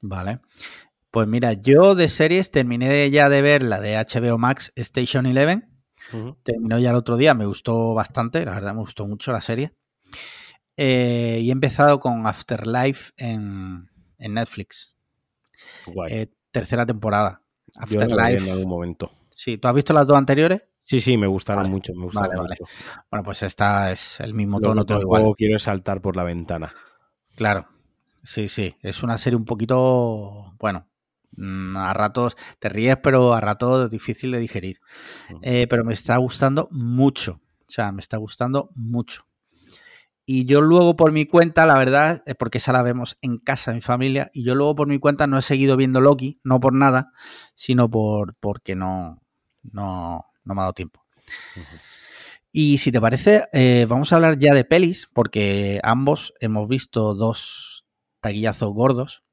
Vale. 0.00 0.40
Pues 1.12 1.28
mira, 1.28 1.52
yo 1.52 1.94
de 1.94 2.08
series 2.08 2.50
terminé 2.50 3.08
ya 3.10 3.28
de 3.28 3.42
ver 3.42 3.62
la 3.62 3.80
de 3.80 3.96
HBO 3.96 4.38
Max 4.38 4.72
Station 4.76 5.26
Eleven. 5.26 5.68
Terminó 6.42 6.78
ya 6.78 6.90
el 6.90 6.96
otro 6.96 7.16
día, 7.16 7.34
me 7.34 7.46
gustó 7.46 7.94
bastante, 7.94 8.44
la 8.44 8.52
verdad 8.54 8.74
me 8.74 8.80
gustó 8.80 9.06
mucho 9.06 9.30
la 9.30 9.40
serie. 9.40 9.72
Eh, 10.76 11.40
y 11.42 11.48
he 11.50 11.52
empezado 11.52 12.00
con 12.00 12.26
Afterlife 12.26 13.12
en, 13.18 13.88
en 14.18 14.34
Netflix. 14.34 14.96
Guay. 15.86 16.12
Eh, 16.12 16.32
tercera 16.50 16.86
temporada. 16.86 17.42
Yo 17.88 18.00
la 18.00 18.16
veré 18.16 18.38
en 18.38 18.48
Afterlife. 18.48 18.50
algún 18.50 18.68
momento. 18.70 19.12
Sí, 19.30 19.58
¿tú 19.58 19.68
has 19.68 19.74
visto 19.74 19.92
las 19.92 20.06
dos 20.06 20.16
anteriores? 20.16 20.64
Sí, 20.82 21.00
sí, 21.00 21.16
me 21.16 21.26
gustaron 21.26 21.64
Vale, 21.64 21.74
mucho, 21.74 21.92
me 21.94 22.04
gustaron 22.06 22.28
vale, 22.30 22.40
vale. 22.40 22.56
mucho. 22.58 22.72
Bueno, 23.10 23.22
pues 23.22 23.42
esta 23.42 23.92
es 23.92 24.18
el 24.20 24.34
mismo 24.34 24.58
Lo 24.58 24.68
tono, 24.68 24.84
todo 24.84 25.00
igual. 25.00 25.22
quiero 25.36 25.58
saltar 25.58 26.00
por 26.00 26.16
la 26.16 26.24
ventana. 26.24 26.72
Claro, 27.36 27.68
sí, 28.22 28.48
sí, 28.48 28.76
es 28.82 29.02
una 29.02 29.16
serie 29.18 29.36
un 29.36 29.44
poquito, 29.44 30.54
bueno, 30.58 30.88
a 31.76 31.94
ratos 31.94 32.36
te 32.58 32.68
ríes, 32.68 32.96
pero 33.02 33.34
a 33.34 33.40
ratos 33.40 33.90
difícil 33.90 34.32
de 34.32 34.38
digerir. 34.38 34.80
Eh, 35.42 35.66
pero 35.68 35.84
me 35.84 35.94
está 35.94 36.16
gustando 36.16 36.68
mucho, 36.70 37.40
o 37.60 37.70
sea, 37.70 37.92
me 37.92 38.00
está 38.00 38.16
gustando 38.16 38.70
mucho. 38.74 39.26
Y 40.24 40.44
yo 40.44 40.60
luego 40.60 40.94
por 40.94 41.10
mi 41.10 41.26
cuenta, 41.26 41.66
la 41.66 41.76
verdad, 41.76 42.22
es 42.26 42.36
porque 42.36 42.58
esa 42.58 42.72
la 42.72 42.82
vemos 42.82 43.18
en 43.22 43.38
casa, 43.38 43.72
mi 43.72 43.80
familia, 43.80 44.30
y 44.32 44.44
yo 44.44 44.54
luego 44.54 44.76
por 44.76 44.86
mi 44.86 44.98
cuenta 44.98 45.26
no 45.26 45.38
he 45.38 45.42
seguido 45.42 45.76
viendo 45.76 46.00
Loki, 46.00 46.40
no 46.44 46.60
por 46.60 46.74
nada, 46.74 47.12
sino 47.54 47.90
por 47.90 48.36
porque 48.36 48.76
no, 48.76 49.20
no, 49.62 50.26
no 50.44 50.54
me 50.54 50.60
ha 50.60 50.64
dado 50.64 50.74
tiempo. 50.74 51.04
Y 52.52 52.78
si 52.78 52.92
te 52.92 53.00
parece, 53.00 53.44
eh, 53.52 53.86
vamos 53.88 54.12
a 54.12 54.16
hablar 54.16 54.38
ya 54.38 54.54
de 54.54 54.64
pelis, 54.64 55.08
porque 55.12 55.80
ambos 55.82 56.34
hemos 56.38 56.68
visto 56.68 57.14
dos 57.14 57.86
taquillazos 58.20 58.72
gordos. 58.72 59.24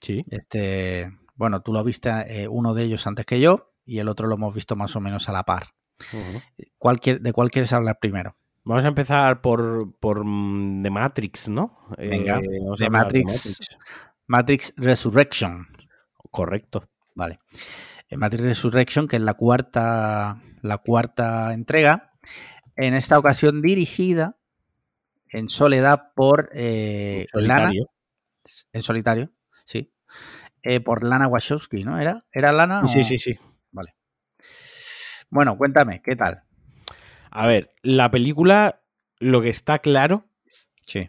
Sí. 0.00 0.24
Este, 0.30 1.10
bueno, 1.34 1.60
tú 1.62 1.72
lo 1.72 1.82
viste 1.84 2.10
eh, 2.26 2.48
uno 2.48 2.74
de 2.74 2.84
ellos 2.84 3.06
antes 3.06 3.26
que 3.26 3.40
yo 3.40 3.72
y 3.84 3.98
el 3.98 4.08
otro 4.08 4.26
lo 4.28 4.34
hemos 4.34 4.54
visto 4.54 4.76
más 4.76 4.94
o 4.96 5.00
menos 5.00 5.28
a 5.28 5.32
la 5.32 5.44
par. 5.44 5.68
Ujú. 6.12 6.40
¿Cuál 6.78 7.00
quier- 7.00 7.20
¿De 7.20 7.32
cuál 7.32 7.50
quieres 7.50 7.72
hablar 7.72 7.98
primero? 8.00 8.36
Vamos 8.64 8.84
a 8.84 8.88
empezar 8.88 9.40
por, 9.40 9.94
por 9.98 10.24
mm, 10.24 10.82
The 10.82 10.90
Matrix, 10.90 11.48
¿no? 11.48 11.78
Venga, 11.96 12.38
Eh, 12.38 12.58
vamos 12.60 12.78
The 12.78 12.84
de 12.84 12.90
Matrix. 12.90 13.58
Matrix 14.26 14.74
Resurrection. 14.76 15.66
Correcto. 16.30 16.88
Vale. 17.14 17.40
Eh, 18.10 18.16
Matrix 18.16 18.44
Resurrection, 18.44 19.08
que 19.08 19.16
es 19.16 19.22
la 19.22 19.34
cuarta, 19.34 20.40
la 20.62 20.78
cuarta 20.78 21.52
entrega. 21.54 22.12
En 22.76 22.94
esta 22.94 23.18
ocasión 23.18 23.62
dirigida 23.62 24.36
en 25.30 25.48
soledad 25.48 26.12
por 26.14 26.48
eh, 26.54 27.26
Lana. 27.32 27.70
En 28.72 28.82
solitario. 28.82 29.30
Eh, 30.70 30.80
por 30.80 31.02
Lana 31.02 31.26
Wachowski, 31.28 31.82
¿no? 31.84 31.98
¿Era, 31.98 32.22
¿Era 32.30 32.52
Lana? 32.52 32.86
Sí, 32.88 33.00
o- 33.00 33.04
sí, 33.04 33.18
sí. 33.18 33.38
Vale. 33.72 33.94
Bueno, 35.30 35.56
cuéntame, 35.56 36.02
¿qué 36.02 36.14
tal? 36.16 36.42
A 37.30 37.46
ver, 37.46 37.74
la 37.82 38.10
película, 38.10 38.82
lo 39.18 39.40
que 39.42 39.48
está 39.50 39.78
claro 39.78 40.26
Sí. 40.86 41.08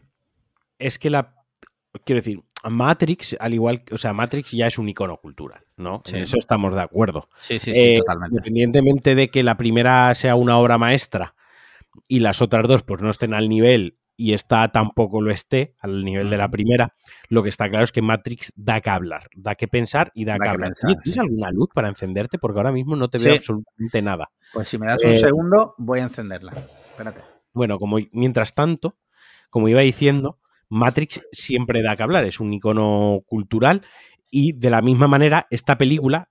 es 0.77 0.99
que 0.99 1.09
la. 1.09 1.35
Quiero 2.05 2.21
decir, 2.21 2.41
Matrix, 2.69 3.35
al 3.39 3.53
igual 3.53 3.83
que. 3.83 3.95
O 3.95 3.97
sea, 3.97 4.13
Matrix 4.13 4.51
ya 4.51 4.67
es 4.67 4.77
un 4.77 4.87
icono 4.89 5.17
cultural, 5.17 5.65
¿no? 5.77 6.01
Sí. 6.05 6.15
En 6.17 6.23
eso 6.23 6.37
estamos 6.37 6.73
de 6.75 6.81
acuerdo. 6.81 7.29
Sí, 7.37 7.59
sí, 7.59 7.73
sí, 7.73 7.79
Eh, 7.79 7.97
totalmente. 7.99 8.35
Independientemente 8.35 9.15
de 9.15 9.29
que 9.29 9.43
la 9.43 9.57
primera 9.57 10.13
sea 10.15 10.35
una 10.35 10.57
obra 10.57 10.77
maestra 10.77 11.35
y 12.07 12.19
las 12.19 12.41
otras 12.41 12.67
dos, 12.67 12.83
pues 12.83 13.01
no 13.01 13.09
estén 13.09 13.33
al 13.33 13.49
nivel 13.49 13.97
y 14.19 14.33
esta 14.33 14.67
tampoco 14.67 15.21
lo 15.21 15.31
esté 15.31 15.75
al 15.79 16.03
nivel 16.03 16.29
de 16.29 16.35
la 16.35 16.49
primera, 16.49 16.93
lo 17.29 17.41
que 17.41 17.47
está 17.47 17.69
claro 17.69 17.85
es 17.85 17.93
que 17.93 18.01
Matrix 18.01 18.51
da 18.53 18.81
que 18.81 18.89
hablar, 18.89 19.29
da 19.33 19.55
que 19.55 19.69
pensar 19.69 20.11
y 20.13 20.25
da, 20.25 20.37
que, 20.37 20.49
hablar. 20.49 20.73
¿Tienes 20.73 21.17
alguna 21.17 21.51
luz 21.51 21.69
para 21.73 21.87
encenderte? 21.87 22.37
Porque 22.37 22.59
ahora 22.59 22.73
mismo 22.73 22.97
no 22.97 23.09
te 23.09 23.17
veo 23.17 23.35
absolutamente 23.35 24.01
nada. 24.01 24.29
Pues 24.51 24.67
si 24.67 24.77
me 24.77 24.87
das 24.87 25.01
un 25.05 25.11
eh, 25.11 25.19
segundo, 25.19 25.73
voy 25.77 25.99
a 25.99 26.03
encenderla. 26.03 26.51
Espérate. 26.51 27.21
Bueno, 27.53 27.79
como 27.79 27.97
mientras 28.11 28.53
tanto, 28.53 28.97
como 29.49 29.69
iba 29.69 29.79
diciendo, 29.79 30.37
Matrix 30.67 31.21
siempre 31.31 31.81
da 31.81 31.95
que 31.95 32.03
hablar, 32.03 32.25
es 32.25 32.41
un 32.41 32.51
icono 32.51 33.21
cultural 33.25 33.83
y 34.29 34.51
de 34.51 34.69
la 34.69 34.81
misma 34.81 35.07
manera 35.07 35.47
esta 35.49 35.77
película, 35.77 36.29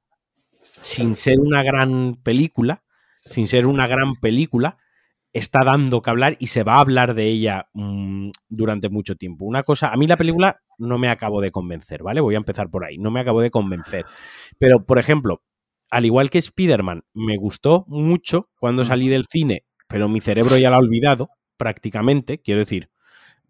sin 0.81 1.17
ser 1.17 1.41
una 1.41 1.63
gran 1.63 2.17
película, 2.17 2.83
sin 3.25 3.49
ser 3.49 3.67
una 3.67 3.87
gran 3.87 4.15
película, 4.17 4.77
está 5.33 5.65
dando 5.65 6.03
que 6.03 6.11
hablar 6.11 6.37
y 6.41 6.49
se 6.49 6.63
va 6.63 6.77
a 6.77 6.81
hablar 6.81 7.15
de 7.15 7.27
ella 7.27 7.69
mm, 7.75 8.31
durante 8.49 8.89
mucho 8.89 9.17
tiempo. 9.17 9.45
Una 9.45 9.63
cosa, 9.63 9.93
a 9.93 9.97
mí 9.97 10.07
la 10.07 10.17
película 10.17 10.61
no 10.79 10.99
me 10.99 11.09
acabo 11.09 11.41
de 11.41 11.51
convencer, 11.51 12.03
¿vale? 12.03 12.21
Voy 12.21 12.35
a 12.35 12.39
empezar 12.39 12.71
por 12.71 12.85
ahí, 12.85 12.99
no 12.99 13.11
me 13.11 13.21
acabo 13.21 13.41
de 13.41 13.51
convencer. 13.51 14.07
Pero, 14.59 14.85
por 14.85 14.99
ejemplo, 14.99 15.43
al 15.91 16.05
igual 16.05 16.31
que 16.31 16.39
Spider-Man, 16.39 17.03
me 17.15 17.37
gustó 17.37 17.85
mucho 17.89 18.49
cuando 18.59 18.85
salí 18.85 19.09
del 19.09 19.27
cine, 19.27 19.65
pero 19.89 20.09
mi 20.09 20.21
cerebro 20.21 20.57
ya 20.57 20.71
la 20.71 20.77
ha 20.77 20.81
olvidado 20.81 21.31
prácticamente, 21.57 22.39
quiero 22.41 22.61
decir, 22.61 22.91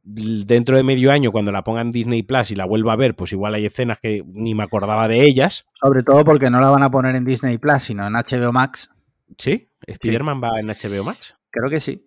dentro 0.03 0.77
de 0.77 0.83
medio 0.83 1.13
año, 1.13 1.33
cuando 1.33 1.53
la 1.53 1.65
pongan 1.65 1.91
Disney 1.91 2.23
Plus 2.23 2.51
y 2.51 2.55
la 2.55 2.65
vuelva 2.65 2.95
a 2.95 2.97
ver, 2.97 3.15
pues 3.15 3.33
igual 3.33 3.55
hay 3.55 3.67
escenas 3.67 3.99
que 4.01 4.25
ni 4.27 4.55
me 4.55 4.63
acordaba 4.63 5.09
de 5.09 5.25
ellas. 5.25 5.67
Sobre 5.75 6.03
todo 6.03 6.25
porque 6.25 6.51
no 6.51 6.61
la 6.61 6.71
van 6.71 6.83
a 6.83 6.91
poner 6.91 7.15
en 7.17 7.25
Disney 7.25 7.59
Plus, 7.59 7.83
sino 7.83 8.07
en 8.07 8.15
HBO 8.15 8.53
Max. 8.53 8.91
¿Sí? 9.37 9.69
¿Spider-Man 9.87 10.41
va 10.43 10.61
en 10.61 10.69
HBO 10.69 11.05
Max? 11.05 11.38
Creo 11.51 11.70
que 11.70 11.81
sí. 11.81 12.07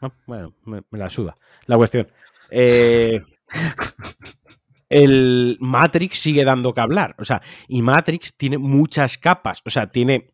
Ah, 0.00 0.12
bueno, 0.26 0.54
me, 0.64 0.82
la 0.92 1.08
suda. 1.08 1.36
La 1.66 1.76
cuestión. 1.76 2.08
Eh, 2.50 3.22
el 4.88 5.56
Matrix 5.60 6.18
sigue 6.18 6.44
dando 6.44 6.74
que 6.74 6.80
hablar. 6.80 7.14
O 7.18 7.24
sea, 7.24 7.42
y 7.68 7.82
Matrix 7.82 8.36
tiene 8.36 8.58
muchas 8.58 9.18
capas. 9.18 9.62
O 9.64 9.70
sea, 9.70 9.90
tiene. 9.90 10.30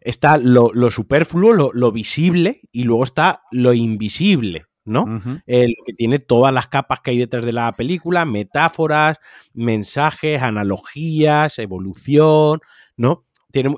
Está 0.00 0.36
lo, 0.36 0.72
superfluo, 0.90 1.70
lo, 1.72 1.92
visible, 1.92 2.62
y 2.72 2.82
luego 2.82 3.04
está 3.04 3.42
lo 3.52 3.72
invisible. 3.72 4.66
¿no? 4.84 5.22
El 5.46 5.76
que 5.86 5.92
tiene 5.92 6.18
todas 6.18 6.52
las 6.52 6.66
capas 6.66 7.00
que 7.00 7.12
hay 7.12 7.18
detrás 7.18 7.44
de 7.44 7.52
la 7.52 7.70
película, 7.70 8.24
metáforas, 8.24 9.18
mensajes, 9.54 10.42
analogías, 10.42 11.60
evolución, 11.60 12.58
¿no? 12.96 13.26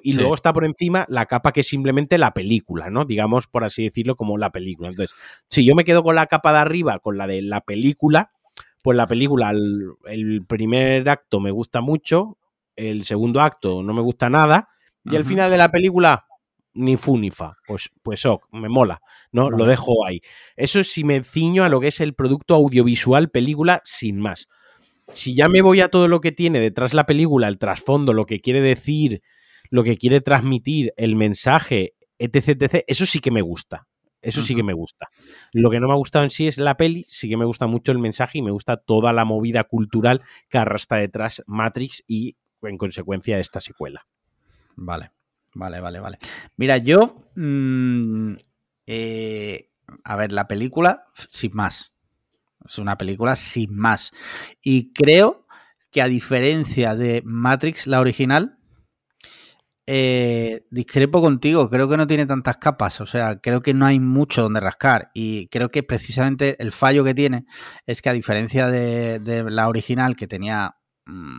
Y 0.02 0.14
luego 0.14 0.34
está 0.34 0.52
por 0.52 0.64
encima 0.64 1.06
la 1.08 1.26
capa 1.26 1.52
que 1.52 1.60
es 1.60 1.68
simplemente 1.68 2.18
la 2.18 2.32
película, 2.32 2.90
¿no? 2.90 3.04
Digamos, 3.04 3.46
por 3.46 3.64
así 3.64 3.84
decirlo, 3.84 4.16
como 4.16 4.38
la 4.38 4.50
película. 4.50 4.88
Entonces, 4.88 5.14
si 5.46 5.64
yo 5.64 5.74
me 5.74 5.84
quedo 5.84 6.02
con 6.02 6.14
la 6.14 6.26
capa 6.26 6.52
de 6.52 6.58
arriba, 6.58 6.98
con 6.98 7.18
la 7.18 7.26
de 7.26 7.42
la 7.42 7.60
película, 7.60 8.30
pues 8.82 8.96
la 8.96 9.06
película, 9.06 9.50
el, 9.50 10.44
primer 10.46 11.08
acto 11.08 11.40
me 11.40 11.50
gusta 11.50 11.80
mucho, 11.80 12.36
el 12.76 13.04
segundo 13.04 13.40
acto 13.40 13.82
no 13.82 13.94
me 13.94 14.02
gusta 14.02 14.28
nada, 14.28 14.68
y 15.04 15.16
el 15.16 15.24
final 15.24 15.50
de 15.50 15.58
la 15.58 15.70
película, 15.70 16.26
ni 16.74 16.96
fu 16.96 17.18
ni 17.18 17.30
fa. 17.30 17.56
Pues, 17.66 17.90
pues 18.02 18.24
oh, 18.26 18.42
me 18.52 18.68
mola, 18.68 19.00
¿no? 19.32 19.50
Lo 19.50 19.64
dejo 19.64 20.04
ahí. 20.06 20.20
Eso 20.56 20.80
es 20.80 20.92
si 20.92 21.04
me 21.04 21.22
ciño 21.22 21.64
a 21.64 21.68
lo 21.68 21.80
que 21.80 21.88
es 21.88 22.00
el 22.00 22.14
producto 22.14 22.54
audiovisual, 22.54 23.30
película, 23.30 23.80
sin 23.84 24.18
más. 24.18 24.48
Si 25.12 25.34
ya 25.34 25.48
me 25.48 25.62
voy 25.62 25.80
a 25.80 25.88
todo 25.88 26.08
lo 26.08 26.20
que 26.20 26.32
tiene 26.32 26.60
detrás 26.60 26.94
la 26.94 27.06
película, 27.06 27.48
el 27.48 27.58
trasfondo, 27.58 28.12
lo 28.12 28.26
que 28.26 28.40
quiere 28.40 28.60
decir, 28.60 29.22
lo 29.70 29.82
que 29.82 29.96
quiere 29.96 30.20
transmitir, 30.20 30.92
el 30.96 31.16
mensaje, 31.16 31.94
etc, 32.18 32.48
etc, 32.60 32.84
eso 32.86 33.06
sí 33.06 33.20
que 33.20 33.30
me 33.30 33.42
gusta. 33.42 33.86
Eso 34.20 34.40
sí 34.40 34.54
que 34.54 34.62
me 34.62 34.72
gusta. 34.72 35.08
Lo 35.52 35.68
que 35.68 35.80
no 35.80 35.86
me 35.86 35.92
ha 35.92 35.96
gustado 35.96 36.24
en 36.24 36.30
sí 36.30 36.46
es 36.46 36.56
la 36.56 36.78
peli, 36.78 37.04
sí 37.08 37.28
que 37.28 37.36
me 37.36 37.44
gusta 37.44 37.66
mucho 37.66 37.92
el 37.92 37.98
mensaje 37.98 38.38
y 38.38 38.42
me 38.42 38.52
gusta 38.52 38.78
toda 38.78 39.12
la 39.12 39.26
movida 39.26 39.64
cultural 39.64 40.22
que 40.48 40.56
arrastra 40.56 40.96
detrás 40.96 41.42
Matrix 41.46 42.02
y 42.06 42.38
en 42.62 42.78
consecuencia 42.78 43.38
esta 43.38 43.60
secuela. 43.60 44.06
Vale, 44.76 45.10
vale, 45.52 45.80
vale, 45.80 46.00
vale. 46.00 46.18
Mira, 46.56 46.78
yo... 46.78 47.16
Mm, 47.34 48.36
eh, 48.86 49.70
a 50.04 50.16
ver, 50.16 50.32
la 50.32 50.48
película, 50.48 51.06
sin 51.30 51.54
más. 51.54 51.92
Es 52.66 52.78
una 52.78 52.96
película 52.96 53.36
sin 53.36 53.76
más. 53.76 54.12
Y 54.62 54.92
creo 54.92 55.46
que 55.90 56.02
a 56.02 56.08
diferencia 56.08 56.96
de 56.96 57.22
Matrix, 57.24 57.86
la 57.86 58.00
original, 58.00 58.58
eh, 59.86 60.66
discrepo 60.70 61.20
contigo, 61.20 61.68
creo 61.68 61.88
que 61.88 61.98
no 61.98 62.06
tiene 62.06 62.24
tantas 62.24 62.56
capas, 62.56 63.02
o 63.02 63.06
sea, 63.06 63.40
creo 63.40 63.60
que 63.60 63.74
no 63.74 63.84
hay 63.84 64.00
mucho 64.00 64.42
donde 64.42 64.60
rascar 64.60 65.10
y 65.12 65.48
creo 65.48 65.70
que 65.70 65.82
precisamente 65.82 66.56
el 66.62 66.72
fallo 66.72 67.04
que 67.04 67.12
tiene 67.12 67.44
es 67.86 68.00
que 68.00 68.08
a 68.08 68.14
diferencia 68.14 68.68
de, 68.68 69.44
la 69.50 69.68
original 69.68 70.16
que 70.16 70.26
tenía 70.26 70.76
mm, 71.04 71.38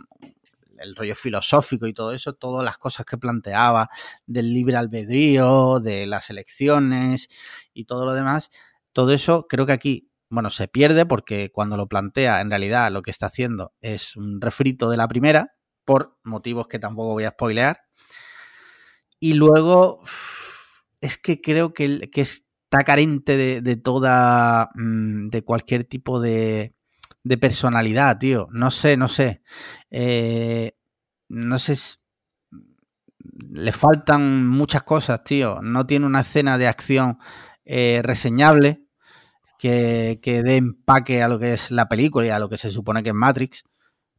el 0.78 0.94
rollo 0.94 1.16
filosófico 1.16 1.88
y 1.88 1.92
todo 1.92 2.12
eso, 2.12 2.34
todas 2.34 2.64
las 2.64 2.78
cosas 2.78 3.04
que 3.04 3.18
planteaba 3.18 3.88
del 4.26 4.54
libre 4.54 4.76
albedrío, 4.76 5.80
de 5.80 6.06
las 6.06 6.30
elecciones 6.30 7.28
y 7.74 7.84
todo 7.84 8.04
lo 8.06 8.14
demás, 8.14 8.50
todo 8.92 9.12
eso 9.12 9.46
creo 9.48 9.66
que 9.66 9.72
aquí, 9.72 10.12
bueno, 10.30 10.50
se 10.50 10.68
pierde 10.68 11.04
porque 11.04 11.50
cuando 11.52 11.76
lo 11.76 11.88
plantea 11.88 12.40
en 12.40 12.50
realidad 12.50 12.92
lo 12.92 13.02
que 13.02 13.10
está 13.10 13.26
haciendo 13.26 13.74
es 13.80 14.14
un 14.14 14.40
refrito 14.40 14.88
de 14.88 14.98
la 14.98 15.08
primera 15.08 15.56
por 15.84 16.16
motivos 16.22 16.68
que 16.68 16.78
tampoco 16.78 17.14
voy 17.14 17.24
a 17.24 17.30
spoilear 17.30 17.85
y 19.20 19.34
luego, 19.34 20.00
es 21.00 21.18
que 21.18 21.40
creo 21.40 21.72
que, 21.72 22.08
está 22.12 22.84
carente 22.84 23.60
de, 23.62 23.76
toda, 23.76 24.70
mm, 24.74 25.28
de 25.28 25.42
cualquier 25.42 25.84
tipo 25.84 26.20
de, 26.20 26.74
de, 27.24 27.38
personalidad, 27.38 28.18
tío. 28.18 28.48
No 28.50 28.70
sé, 28.70 28.96
no 28.96 29.08
sé. 29.08 29.42
Eh, 29.90 30.72
no 31.28 31.58
sé, 31.58 31.76
le 33.50 33.72
faltan 33.72 34.46
muchas 34.48 34.82
cosas, 34.82 35.24
tío. 35.24 35.60
No 35.62 35.86
tiene 35.86 36.06
una 36.06 36.20
escena 36.20 36.58
de 36.58 36.68
acción 36.68 37.18
eh, 37.64 38.00
reseñable 38.04 38.84
que, 39.58 40.20
que 40.22 40.42
dé 40.42 40.56
empaque 40.56 41.22
a 41.22 41.28
lo 41.28 41.38
que 41.38 41.54
es 41.54 41.70
la 41.70 41.88
película 41.88 42.26
y 42.26 42.30
a 42.30 42.38
lo 42.38 42.48
que 42.48 42.58
se 42.58 42.70
supone 42.70 43.02
que 43.02 43.10
es 43.10 43.14
Matrix 43.14 43.64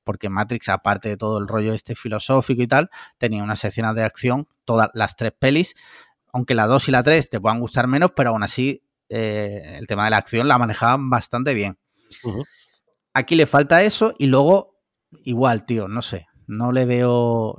porque 0.07 0.29
Matrix, 0.29 0.69
aparte 0.69 1.09
de 1.09 1.17
todo 1.17 1.37
el 1.37 1.49
rollo 1.49 1.73
este 1.73 1.93
filosófico 1.93 2.61
y 2.61 2.67
tal, 2.67 2.89
tenía 3.17 3.43
unas 3.43 3.61
escenas 3.65 3.93
de 3.93 4.03
acción, 4.03 4.47
todas 4.63 4.89
las 4.93 5.17
tres 5.17 5.33
pelis, 5.37 5.75
aunque 6.31 6.55
la 6.55 6.65
2 6.65 6.87
y 6.87 6.91
la 6.91 7.03
3 7.03 7.29
te 7.29 7.41
puedan 7.41 7.59
gustar 7.59 7.87
menos, 7.87 8.11
pero 8.15 8.29
aún 8.29 8.41
así 8.41 8.81
eh, 9.09 9.75
el 9.77 9.85
tema 9.85 10.05
de 10.05 10.11
la 10.11 10.17
acción 10.17 10.47
la 10.47 10.57
manejaban 10.57 11.09
bastante 11.09 11.53
bien. 11.53 11.77
Aquí 13.13 13.35
le 13.35 13.47
falta 13.47 13.83
eso 13.83 14.13
y 14.17 14.27
luego, 14.27 14.79
igual, 15.25 15.65
tío, 15.65 15.89
no 15.89 16.01
sé, 16.01 16.27
no 16.47 16.71
le 16.71 16.85
veo... 16.85 17.57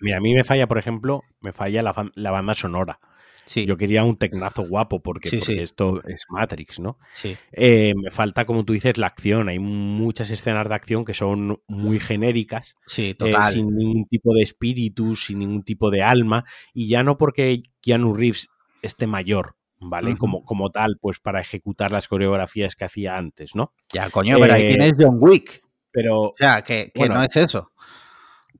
Mira, 0.00 0.16
a 0.16 0.20
mí 0.20 0.32
me 0.32 0.44
falla, 0.44 0.66
por 0.66 0.78
ejemplo, 0.78 1.22
me 1.40 1.52
falla 1.52 1.82
la 1.82 2.30
banda 2.30 2.54
sonora. 2.54 2.98
Yo 3.46 3.76
quería 3.76 4.04
un 4.04 4.16
tecnazo 4.16 4.62
guapo 4.62 5.00
porque, 5.00 5.28
esto 5.36 6.02
es 6.06 6.24
Matrix, 6.28 6.78
¿no? 6.78 6.98
Sí. 7.14 7.36
Eh, 7.52 7.94
me 7.96 8.10
falta, 8.10 8.44
como 8.44 8.64
tú 8.64 8.72
dices, 8.72 8.98
la 8.98 9.08
acción. 9.08 9.48
Hay 9.48 9.58
muchas 9.58 10.30
escenas 10.30 10.68
de 10.68 10.74
acción 10.74 11.04
que 11.04 11.14
son 11.14 11.60
muy 11.66 11.98
genéricas. 11.98 12.76
Sí, 12.86 13.10
eh, 13.10 13.14
total. 13.14 13.52
sin 13.52 13.74
ningún 13.74 14.06
tipo 14.06 14.34
de 14.34 14.42
espíritu, 14.42 15.16
sin 15.16 15.40
ningún 15.40 15.62
tipo 15.62 15.90
de 15.90 16.02
alma. 16.02 16.44
Y 16.72 16.88
ya 16.88 17.02
no 17.02 17.18
porque 17.18 17.62
Keanu 17.80 18.14
Reeves 18.14 18.48
esté 18.82 19.06
mayor, 19.06 19.56
¿vale? 19.80 20.16
como, 20.16 20.44
como 20.44 20.70
tal, 20.70 20.96
pues 21.00 21.20
para 21.20 21.40
ejecutar 21.40 21.90
las 21.92 22.08
coreografías 22.08 22.76
que 22.76 22.84
hacía 22.84 23.16
antes, 23.16 23.54
¿no? 23.54 23.72
Ya, 23.92 24.08
coño, 24.10 24.38
pero 24.38 24.54
ahí 24.54 24.62
eh, 24.62 24.68
tienes 24.68 24.92
John 24.98 25.18
Wick. 25.20 25.62
Pero. 25.92 26.20
O 26.20 26.34
sea, 26.36 26.62
que, 26.62 26.92
que 26.94 27.08
no 27.08 27.22
es 27.22 27.36
eso 27.36 27.72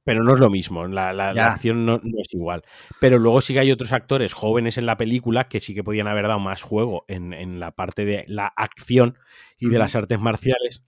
pero 0.05 0.25
no 0.25 0.35
es 0.35 0.41
lo 0.41 0.51
mismo, 0.51 0.87
la, 0.87 1.13
la, 1.13 1.31
acción 1.47 1.85
no, 1.85 1.97
es 1.97 2.33
igual. 2.33 2.63
Pero 3.01 3.19
luego 3.19 3.41
sí 3.41 3.53
que 3.53 3.61
hay 3.61 3.73
otros 3.73 3.93
actores 3.93 4.33
jóvenes 4.33 4.79
en 4.79 4.87
la 4.87 4.97
película 4.97 5.49
que 5.49 5.61
sí 5.61 5.75
que 5.75 5.85
podían 5.85 6.09
haber 6.09 6.27
dado 6.27 6.41
más 6.41 6.63
juego 6.63 7.05
en, 7.09 7.33
en 7.33 7.61
la 7.61 7.73
parte 7.73 8.05
de 8.05 8.25
la 8.27 8.47
acción 8.47 9.19
y 9.59 9.69
de 9.69 9.79
las 9.79 9.95
artes 9.95 10.19
marciales 10.19 10.83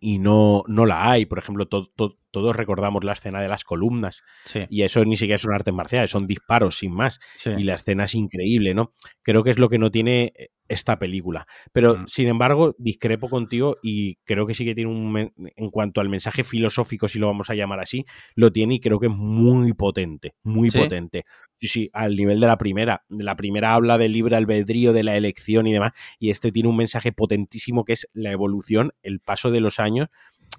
y 0.00 0.18
no, 0.18 0.62
no 0.66 0.86
la 0.86 1.10
hay. 1.10 1.26
Por 1.26 1.38
ejemplo, 1.38 1.68
todos 2.32 2.56
recordamos 2.56 3.04
la 3.04 3.12
escena 3.12 3.40
de 3.40 3.48
las 3.48 3.62
columnas. 3.62 4.22
Y 4.68 4.82
eso 4.82 5.04
ni 5.04 5.16
siquiera 5.16 5.38
son 5.38 5.54
artes 5.54 5.72
marciales, 5.72 6.10
son 6.10 6.26
disparos 6.26 6.78
sin 6.78 6.92
más. 6.92 7.20
Y 7.44 7.62
la 7.62 7.74
escena 7.74 8.04
es 8.04 8.14
increíble, 8.14 8.74
¿no? 8.74 8.94
Creo 9.22 9.44
que 9.44 9.50
es 9.50 9.58
lo 9.58 9.68
que 9.68 9.78
no 9.78 9.90
tiene 9.90 10.32
eh, 10.34 10.48
esta 10.68 10.98
película. 10.98 11.46
Pero, 11.72 11.98
mm. 11.98 12.06
sin 12.08 12.28
embargo, 12.28 12.74
discrepo 12.78 13.28
contigo 13.28 13.76
y 13.82 14.16
creo 14.24 14.46
que 14.46 14.54
sí 14.54 14.64
que 14.64 14.74
tiene 14.74 14.90
un... 14.90 15.32
En 15.56 15.68
cuanto 15.68 16.00
al 16.00 16.08
mensaje 16.08 16.42
filosófico, 16.42 17.06
si 17.06 17.18
lo 17.18 17.26
vamos 17.26 17.50
a 17.50 17.54
llamar 17.54 17.80
así, 17.80 18.06
lo 18.34 18.50
tiene 18.50 18.74
y 18.74 18.80
creo 18.80 18.98
que 18.98 19.06
es 19.06 19.12
muy 19.12 19.74
potente, 19.74 20.34
muy 20.42 20.70
potente. 20.70 21.24
Sí, 21.56 21.68
sí, 21.68 21.90
al 21.92 22.16
nivel 22.16 22.40
de 22.40 22.46
la 22.46 22.56
primera. 22.56 23.04
La 23.08 23.36
primera 23.36 23.74
habla 23.74 23.98
del 23.98 24.12
libre 24.12 24.36
albedrío, 24.36 24.92
de 24.92 25.04
la 25.04 25.16
elección 25.16 25.66
y 25.66 25.72
demás, 25.72 25.92
y 26.18 26.30
este 26.30 26.50
tiene 26.50 26.70
un 26.70 26.76
mensaje 26.76 27.12
potentísimo 27.12 27.84
que 27.84 27.92
es 27.92 28.08
la 28.14 28.32
evolución, 28.32 28.92
el 29.02 29.20
paso 29.20 29.50
de 29.50 29.60
los 29.60 29.78
años, 29.78 30.08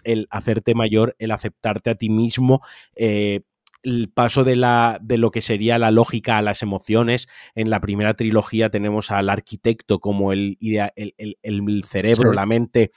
el 0.04 0.28
hacerte 0.30 0.76
mayor, 0.76 1.16
el 1.20 1.32
aceptarte 1.32 1.90
a 1.90 1.96
ti 1.96 2.10
mismo, 2.10 2.62
eh, 2.96 3.42
el 3.84 4.10
paso 4.10 4.46
de, 4.46 4.56
la, 4.56 4.98
de 5.02 5.18
lo 5.18 5.30
que 5.30 5.42
sería 5.42 5.78
la 5.78 5.92
lógica 5.92 6.38
a 6.38 6.42
las 6.42 6.64
emociones. 6.64 7.28
En 7.54 7.70
la 7.70 7.82
primera 7.82 8.14
trilogía 8.14 8.70
tenemos 8.70 9.12
al 9.12 9.30
arquitecto 9.30 10.00
como 10.00 10.32
el, 10.32 10.58
el, 10.62 11.84
cerebro, 11.84 12.32
la 12.32 12.46
mente 12.46 12.92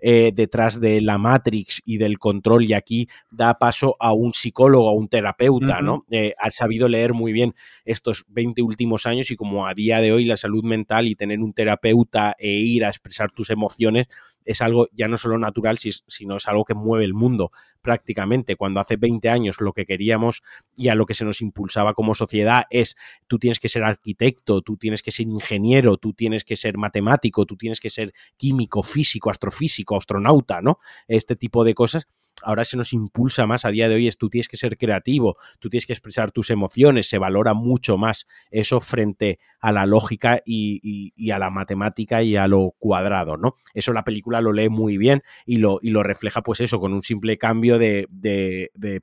eh, 0.00 0.32
detrás 0.34 0.80
de 0.80 1.02
la 1.02 1.18
Matrix 1.18 1.82
y 1.84 1.98
del 1.98 2.18
control, 2.18 2.64
y 2.64 2.72
aquí 2.72 3.08
da 3.30 3.58
paso 3.58 3.96
a 4.00 4.14
un 4.14 4.32
psicólogo, 4.32 4.88
a 4.88 4.92
un 4.92 5.08
terapeuta, 5.08 5.82
¿no? 5.82 6.06
Eh, 6.10 6.34
ha 6.38 6.50
sabido 6.50 6.88
leer 6.88 7.12
muy 7.12 7.32
bien 7.32 7.54
estos 7.84 8.24
20 8.28 8.62
últimos 8.62 9.04
años 9.06 9.30
y 9.30 9.36
como 9.36 9.66
a 9.66 9.74
día 9.74 10.00
de 10.00 10.12
hoy 10.12 10.24
la 10.24 10.38
salud 10.38 10.64
mental 10.64 11.06
y 11.06 11.14
tener 11.14 11.40
un 11.40 11.52
terapeuta 11.52 12.34
e 12.38 12.48
ir 12.48 12.84
a 12.86 12.88
expresar 12.88 13.30
tus 13.30 13.50
emociones 13.50 14.06
es 14.50 14.60
algo 14.62 14.88
ya 14.92 15.08
no 15.08 15.16
solo 15.16 15.38
natural, 15.38 15.78
sino 15.78 16.36
es 16.36 16.48
algo 16.48 16.64
que 16.64 16.74
mueve 16.74 17.04
el 17.04 17.14
mundo 17.14 17.52
prácticamente. 17.82 18.56
Cuando 18.56 18.80
hace 18.80 18.96
20 18.96 19.28
años 19.28 19.60
lo 19.60 19.72
que 19.72 19.86
queríamos 19.86 20.42
y 20.76 20.88
a 20.88 20.94
lo 20.94 21.06
que 21.06 21.14
se 21.14 21.24
nos 21.24 21.40
impulsaba 21.40 21.94
como 21.94 22.14
sociedad 22.14 22.64
es 22.70 22.96
tú 23.26 23.38
tienes 23.38 23.60
que 23.60 23.68
ser 23.68 23.84
arquitecto, 23.84 24.60
tú 24.62 24.76
tienes 24.76 25.02
que 25.02 25.12
ser 25.12 25.26
ingeniero, 25.26 25.96
tú 25.96 26.12
tienes 26.12 26.44
que 26.44 26.56
ser 26.56 26.76
matemático, 26.78 27.46
tú 27.46 27.56
tienes 27.56 27.80
que 27.80 27.90
ser 27.90 28.12
químico, 28.36 28.82
físico, 28.82 29.30
astrofísico, 29.30 29.96
astronauta, 29.96 30.60
¿no? 30.60 30.78
Este 31.06 31.36
tipo 31.36 31.64
de 31.64 31.74
cosas 31.74 32.08
ahora 32.42 32.64
se 32.64 32.76
nos 32.76 32.92
impulsa 32.92 33.46
más 33.46 33.64
a 33.64 33.70
día 33.70 33.88
de 33.88 33.94
hoy 33.94 34.08
es 34.08 34.16
tú 34.16 34.28
tienes 34.28 34.48
que 34.48 34.56
ser 34.56 34.76
creativo, 34.76 35.36
tú 35.58 35.68
tienes 35.68 35.86
que 35.86 35.92
expresar 35.92 36.32
tus 36.32 36.50
emociones, 36.50 37.08
se 37.08 37.18
valora 37.18 37.54
mucho 37.54 37.98
más 37.98 38.26
eso 38.50 38.80
frente 38.80 39.38
a 39.60 39.72
la 39.72 39.86
lógica 39.86 40.42
y, 40.44 41.30
a 41.30 41.38
la 41.38 41.50
matemática 41.50 42.22
y 42.22 42.36
a 42.36 42.48
lo 42.48 42.74
cuadrado, 42.78 43.36
¿no? 43.36 43.56
Eso 43.74 43.92
la 43.92 44.04
película 44.04 44.40
lo 44.40 44.52
lee 44.52 44.68
muy 44.68 44.96
bien 44.96 45.22
y 45.44 45.58
lo, 45.58 45.78
y 45.82 45.90
lo 45.90 46.02
refleja 46.02 46.42
pues 46.42 46.60
eso, 46.60 46.80
con 46.80 46.92
un 46.92 47.02
simple 47.02 47.36
cambio 47.38 47.78
de, 47.78 48.08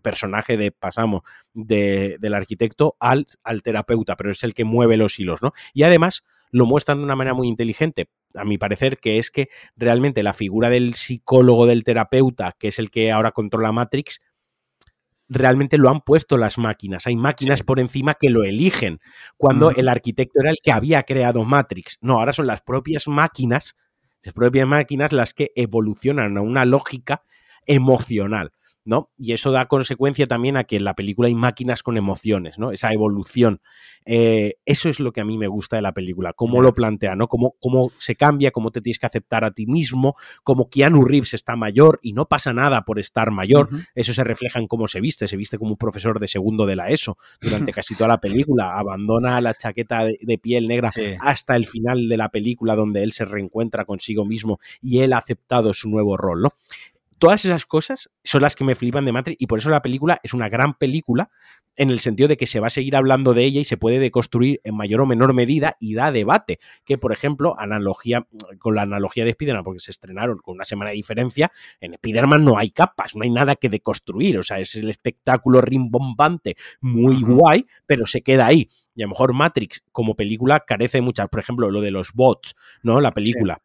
personaje, 0.01 0.57
de 0.57 0.71
pasamos 0.71 1.21
del 1.53 2.33
arquitecto 2.33 2.95
al, 2.99 3.27
al 3.43 3.61
terapeuta, 3.61 4.15
pero 4.15 4.31
es 4.31 4.43
el 4.43 4.53
que 4.53 4.63
mueve 4.63 4.97
los 4.97 5.19
hilos, 5.19 5.41
¿no? 5.41 5.51
Y 5.73 5.83
además 5.83 6.23
lo 6.52 6.65
muestran 6.65 6.99
de 6.99 7.03
una 7.03 7.15
manera 7.15 7.34
muy 7.34 7.48
inteligente, 7.48 8.10
a 8.36 8.45
mi 8.45 8.57
parecer, 8.57 8.98
que 8.98 9.19
es 9.19 9.32
que 9.32 9.49
realmente 9.76 10.24
la 10.24 10.34
figura 10.34 10.69
del 10.69 10.94
psicólogo, 10.94 11.65
del 11.65 11.84
terapeuta, 11.84 12.56
que 12.57 12.69
es 12.69 12.80
el 12.80 12.91
que 12.91 13.11
ahora 13.11 13.32
controla 13.32 13.72
Matrix, 13.72 14.19
realmente 15.30 15.78
lo 15.78 15.90
han 15.90 16.02
puesto 16.02 16.38
las 16.38 16.57
máquinas. 16.57 17.07
Hay 17.07 17.15
máquinas 17.15 17.64
por 17.64 17.80
encima 17.80 18.14
que 18.14 18.30
lo 18.30 18.44
eligen, 18.44 18.99
cuando 19.38 19.72
el 19.72 19.90
arquitecto 19.90 20.40
era 20.41 20.52
el 20.52 20.57
que 20.64 20.72
había 20.72 21.03
creado 21.03 21.44
Matrix. 21.44 21.98
No, 22.02 22.19
ahora 22.19 22.34
son 22.34 22.48
las 22.48 22.61
propias 22.61 23.07
máquinas, 23.07 23.76
las 24.24 24.34
propias 24.34 24.68
máquinas 24.68 25.11
las 25.11 25.34
que 25.34 25.52
evolucionan 25.56 26.38
a 26.38 26.41
una 26.41 26.65
lógica 26.65 27.24
emocional. 27.65 28.52
¿No? 28.88 29.11
Y 29.18 29.34
eso 29.34 29.51
da 29.51 29.68
consecuencia 29.68 30.27
también 30.27 30.55
a 30.55 30.64
que 30.64 30.77
en 30.77 30.85
la 30.85 30.95
película 30.95 31.27
hay 31.27 31.35
máquinas 31.35 31.84
con 31.84 31.97
emociones, 31.97 32.57
¿no? 32.57 32.72
Esa 32.72 32.93
evolución. 32.93 33.61
Eh, 34.05 34.55
eso 34.65 34.88
es 34.88 35.01
lo 35.01 35.11
que 35.11 35.19
a 35.19 35.26
mí 35.26 35.38
me 35.38 35.47
gusta 35.47 35.76
de 35.76 35.81
la 35.81 35.93
película, 35.93 36.31
cómo 36.31 36.61
lo 36.61 36.73
plantea, 36.73 37.15
¿no? 37.15 37.27
Cómo, 37.27 37.55
cómo 37.59 37.91
se 37.99 38.15
cambia, 38.15 38.51
cómo 38.51 38.72
te 38.72 38.80
tienes 38.80 38.97
que 38.97 39.05
aceptar 39.05 39.43
a 39.43 39.51
ti 39.51 39.68
mismo, 39.68 40.15
cómo 40.43 40.69
Keanu 40.69 41.03
Reeves 41.03 41.34
está 41.34 41.57
mayor 41.57 41.99
y 42.01 42.14
no 42.14 42.30
pasa 42.30 42.53
nada 42.53 42.84
por 42.84 42.97
estar 42.97 43.30
mayor. 43.30 43.69
Eso 43.93 44.14
se 44.14 44.23
refleja 44.23 44.59
en 44.59 44.68
cómo 44.68 44.88
se 44.88 45.01
viste, 45.01 45.27
se 45.27 45.35
viste 45.35 45.57
como 45.57 45.72
un 45.72 45.77
profesor 45.77 46.22
de 46.22 46.30
segundo 46.30 46.65
de 46.65 46.77
la 46.77 46.89
ESO 46.89 47.18
durante 47.41 47.73
casi 47.73 47.93
toda 47.93 48.07
la 48.07 48.22
película, 48.22 48.73
abandona 48.80 49.41
la 49.41 49.53
chaqueta 49.53 50.05
de, 50.05 50.38
piel 50.38 50.68
negra 50.69 50.91
hasta 51.19 51.57
el 51.57 51.65
final 51.65 52.07
de 52.07 52.15
la 52.15 52.30
película 52.30 52.76
donde 52.76 53.03
él 53.03 53.11
se 53.11 53.26
reencuentra 53.26 53.84
consigo 53.84 54.23
mismo 54.23 54.59
y 54.81 54.99
él 54.99 55.11
ha 55.11 55.18
aceptado 55.18 55.73
su 55.73 55.89
nuevo 55.89 56.15
rol, 56.15 56.43
¿no? 56.43 56.53
Todas 57.18 57.45
esas 57.45 57.65
cosas 57.65 58.10
son 58.23 58.41
las 58.41 58.56
que 58.56 58.64
me 58.64 58.76
flipan 58.76 59.06
de 59.06 59.11
Matrix 59.11 59.41
y 59.41 59.48
por 59.48 59.60
eso 59.60 59.69
la 59.69 59.81
película 59.81 60.19
es 60.23 60.34
una 60.34 60.49
gran 60.49 60.73
película 60.73 61.30
en 61.77 61.91
el 61.91 61.99
sentido 61.99 62.27
de 62.27 62.38
que 62.38 62.48
se 62.48 62.60
va 62.60 62.68
a 62.68 62.72
seguir 62.72 62.95
hablando 62.95 63.34
de 63.34 63.44
ella 63.44 63.61
y 63.61 63.65
se 63.65 63.77
puede 63.77 63.99
deconstruir 63.99 64.60
en 64.64 64.76
mayor 64.76 65.02
o 65.02 65.06
menor 65.06 65.34
medida 65.34 65.77
y 65.80 65.94
da 65.94 66.11
debate. 66.11 66.60
Que, 66.84 66.98
por 66.98 67.14
ejemplo, 67.14 67.56
analogía 67.60 68.27
con 68.60 68.76
la 68.76 68.81
analogía 68.81 69.23
de 69.23 69.31
Spider-Man, 69.31 69.64
porque 69.64 69.80
se 69.80 69.91
estrenaron 69.91 70.39
con 70.39 70.56
una 70.56 70.65
semana 70.65 70.89
de 70.89 70.95
diferencia, 70.95 71.52
en 71.80 71.94
Spider-Man 71.94 72.44
no 72.44 72.57
hay 72.57 72.72
capas, 72.72 73.15
no 73.15 73.23
hay 73.23 73.30
nada 73.30 73.56
que 73.56 73.69
deconstruir. 73.69 74.39
O 74.39 74.44
sea, 74.44 74.60
es 74.60 74.76
el 74.76 74.89
espectáculo 74.89 75.61
rimbombante, 75.61 76.56
muy 76.81 77.22
guay, 77.22 77.68
pero 77.85 78.06
se 78.07 78.22
queda 78.22 78.48
ahí. 78.48 78.68
Y 78.95 79.03
a 79.03 79.06
lo 79.06 79.10
mejor 79.10 79.34
Matrix, 79.34 79.84
como 79.91 80.15
película, 80.15 80.61
carece 80.61 80.98
de 80.98 81.03
muchas. 81.03 81.30
Por 81.30 81.39
ejemplo, 81.39 81.69
lo 81.69 81.81
de 81.81 81.91
los 81.91 82.14
bots, 82.14 82.56
¿no? 82.81 82.99
La 82.99 83.14
película 83.14 83.61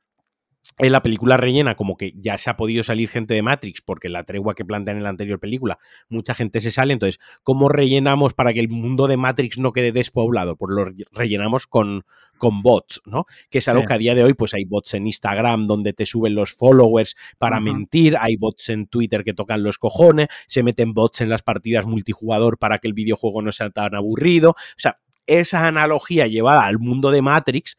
en 0.78 0.93
la 0.93 1.02
película 1.02 1.36
rellena 1.36 1.74
como 1.74 1.97
que 1.97 2.12
ya 2.16 2.39
se 2.39 2.51
ha 2.51 2.56
podido 2.56 2.82
salir 2.82 3.09
gente 3.09 3.34
de 3.34 3.43
Matrix 3.43 3.82
porque 3.82 4.09
la 4.09 4.24
tregua 4.24 4.55
que 4.55 4.64
plantean 4.64 4.97
en 4.97 5.02
la 5.02 5.10
anterior 5.10 5.39
película, 5.39 5.78
mucha 6.09 6.34
gente 6.34 6.60
se 6.60 6.70
sale, 6.70 6.93
entonces, 6.93 7.20
¿cómo 7.43 7.68
rellenamos 7.68 8.34
para 8.34 8.52
que 8.52 8.60
el 8.60 8.68
mundo 8.68 9.06
de 9.06 9.16
Matrix 9.16 9.59
no 9.59 9.72
quede 9.72 9.93
despoblado? 9.93 10.56
Pues 10.56 10.74
lo 10.74 10.86
rellenamos 11.12 11.66
con, 11.66 12.05
con 12.39 12.62
bots, 12.62 13.02
¿no? 13.05 13.26
Que 13.51 13.59
es 13.59 13.68
algo 13.68 13.84
que 13.84 13.94
a 13.94 13.98
día 13.98 14.14
de 14.14 14.24
hoy, 14.24 14.34
pues 14.34 14.55
hay 14.55 14.64
bots 14.64 14.94
en 14.94 15.06
Instagram 15.06 15.66
donde 15.66 15.93
te 15.93 16.06
suben 16.06 16.34
los 16.34 16.52
followers 16.52 17.16
para 17.39 17.60
mentir, 17.60 18.16
hay 18.18 18.36
bots 18.36 18.70
en 18.70 18.86
Twitter 18.86 19.24
que 19.24 19.34
tocan 19.34 19.62
los 19.62 19.78
cojones, 19.78 20.28
se 20.47 20.62
meten 20.62 20.94
bots 20.94 21.20
en 21.20 21.28
las 21.28 21.43
partidas 21.43 21.86
multijugador 21.86 22.59
para 22.59 22.78
que 22.78 22.89
el 22.89 22.94
videojuego 22.94 23.43
no 23.43 23.52
sea 23.52 23.70
tan 23.70 23.94
aburrido, 23.94 24.51
o 24.51 24.78
sea, 24.78 24.98
esa 25.26 25.66
analogía 25.66 26.26
llevada 26.26 26.66
al 26.66 26.78
mundo 26.78 27.10
de 27.10 27.22
Matrix 27.22 27.78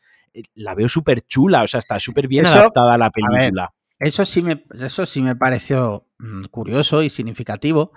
la 0.55 0.75
veo 0.75 0.89
súper 0.89 1.21
chula, 1.21 1.63
o 1.63 1.67
sea, 1.67 1.79
está 1.79 1.99
súper 1.99 2.27
bien 2.27 2.45
adaptada 2.45 2.93
a 2.93 2.97
la 2.97 3.09
película. 3.09 3.73
eso 3.99 4.25
sí 4.25 4.41
me, 4.41 4.65
eso 4.79 5.05
sí 5.05 5.21
me 5.21 5.35
pareció 5.35 6.07
mm, 6.19 6.45
curioso 6.45 7.03
y 7.03 7.09
significativo, 7.09 7.91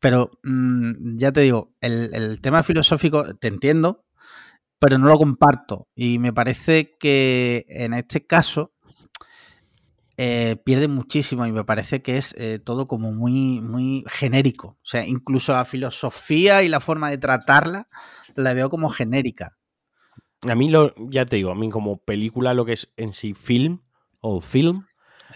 pero 0.00 0.30
mm, 0.42 1.16
ya 1.16 1.32
te 1.32 1.40
digo, 1.42 1.74
el, 1.80 2.40
tema 2.40 2.62
filosófico 2.62 3.34
te 3.34 3.48
entiendo, 3.48 4.04
pero 4.78 4.98
no 4.98 5.08
lo 5.08 5.18
comparto. 5.18 5.88
Y 5.94 6.18
me 6.18 6.32
parece 6.32 6.96
que 6.98 7.66
en 7.68 7.94
este 7.94 8.26
caso 8.26 8.72
eh, 10.16 10.56
pierde 10.64 10.88
muchísimo 10.88 11.46
y 11.46 11.52
me 11.52 11.64
parece 11.64 12.02
que 12.02 12.18
es 12.18 12.34
eh, 12.38 12.58
todo 12.58 12.86
como 12.86 13.12
muy, 13.12 13.60
muy 13.60 14.04
genérico. 14.06 14.68
O 14.68 14.84
sea, 14.84 15.06
incluso 15.06 15.52
la 15.52 15.64
filosofía 15.64 16.62
y 16.62 16.68
la 16.68 16.80
forma 16.80 17.10
de 17.10 17.18
tratarla 17.18 17.88
la 18.34 18.54
veo 18.54 18.70
como 18.70 18.90
genérica. 18.90 19.56
A 20.48 20.54
mí, 20.54 20.68
lo, 20.68 20.94
ya 20.96 21.26
te 21.26 21.36
digo, 21.36 21.50
a 21.50 21.54
mí 21.54 21.68
como 21.70 21.98
película, 21.98 22.54
lo 22.54 22.64
que 22.64 22.72
es 22.72 22.90
en 22.96 23.12
sí 23.12 23.34
film 23.34 23.80
o 24.20 24.40
film. 24.40 24.86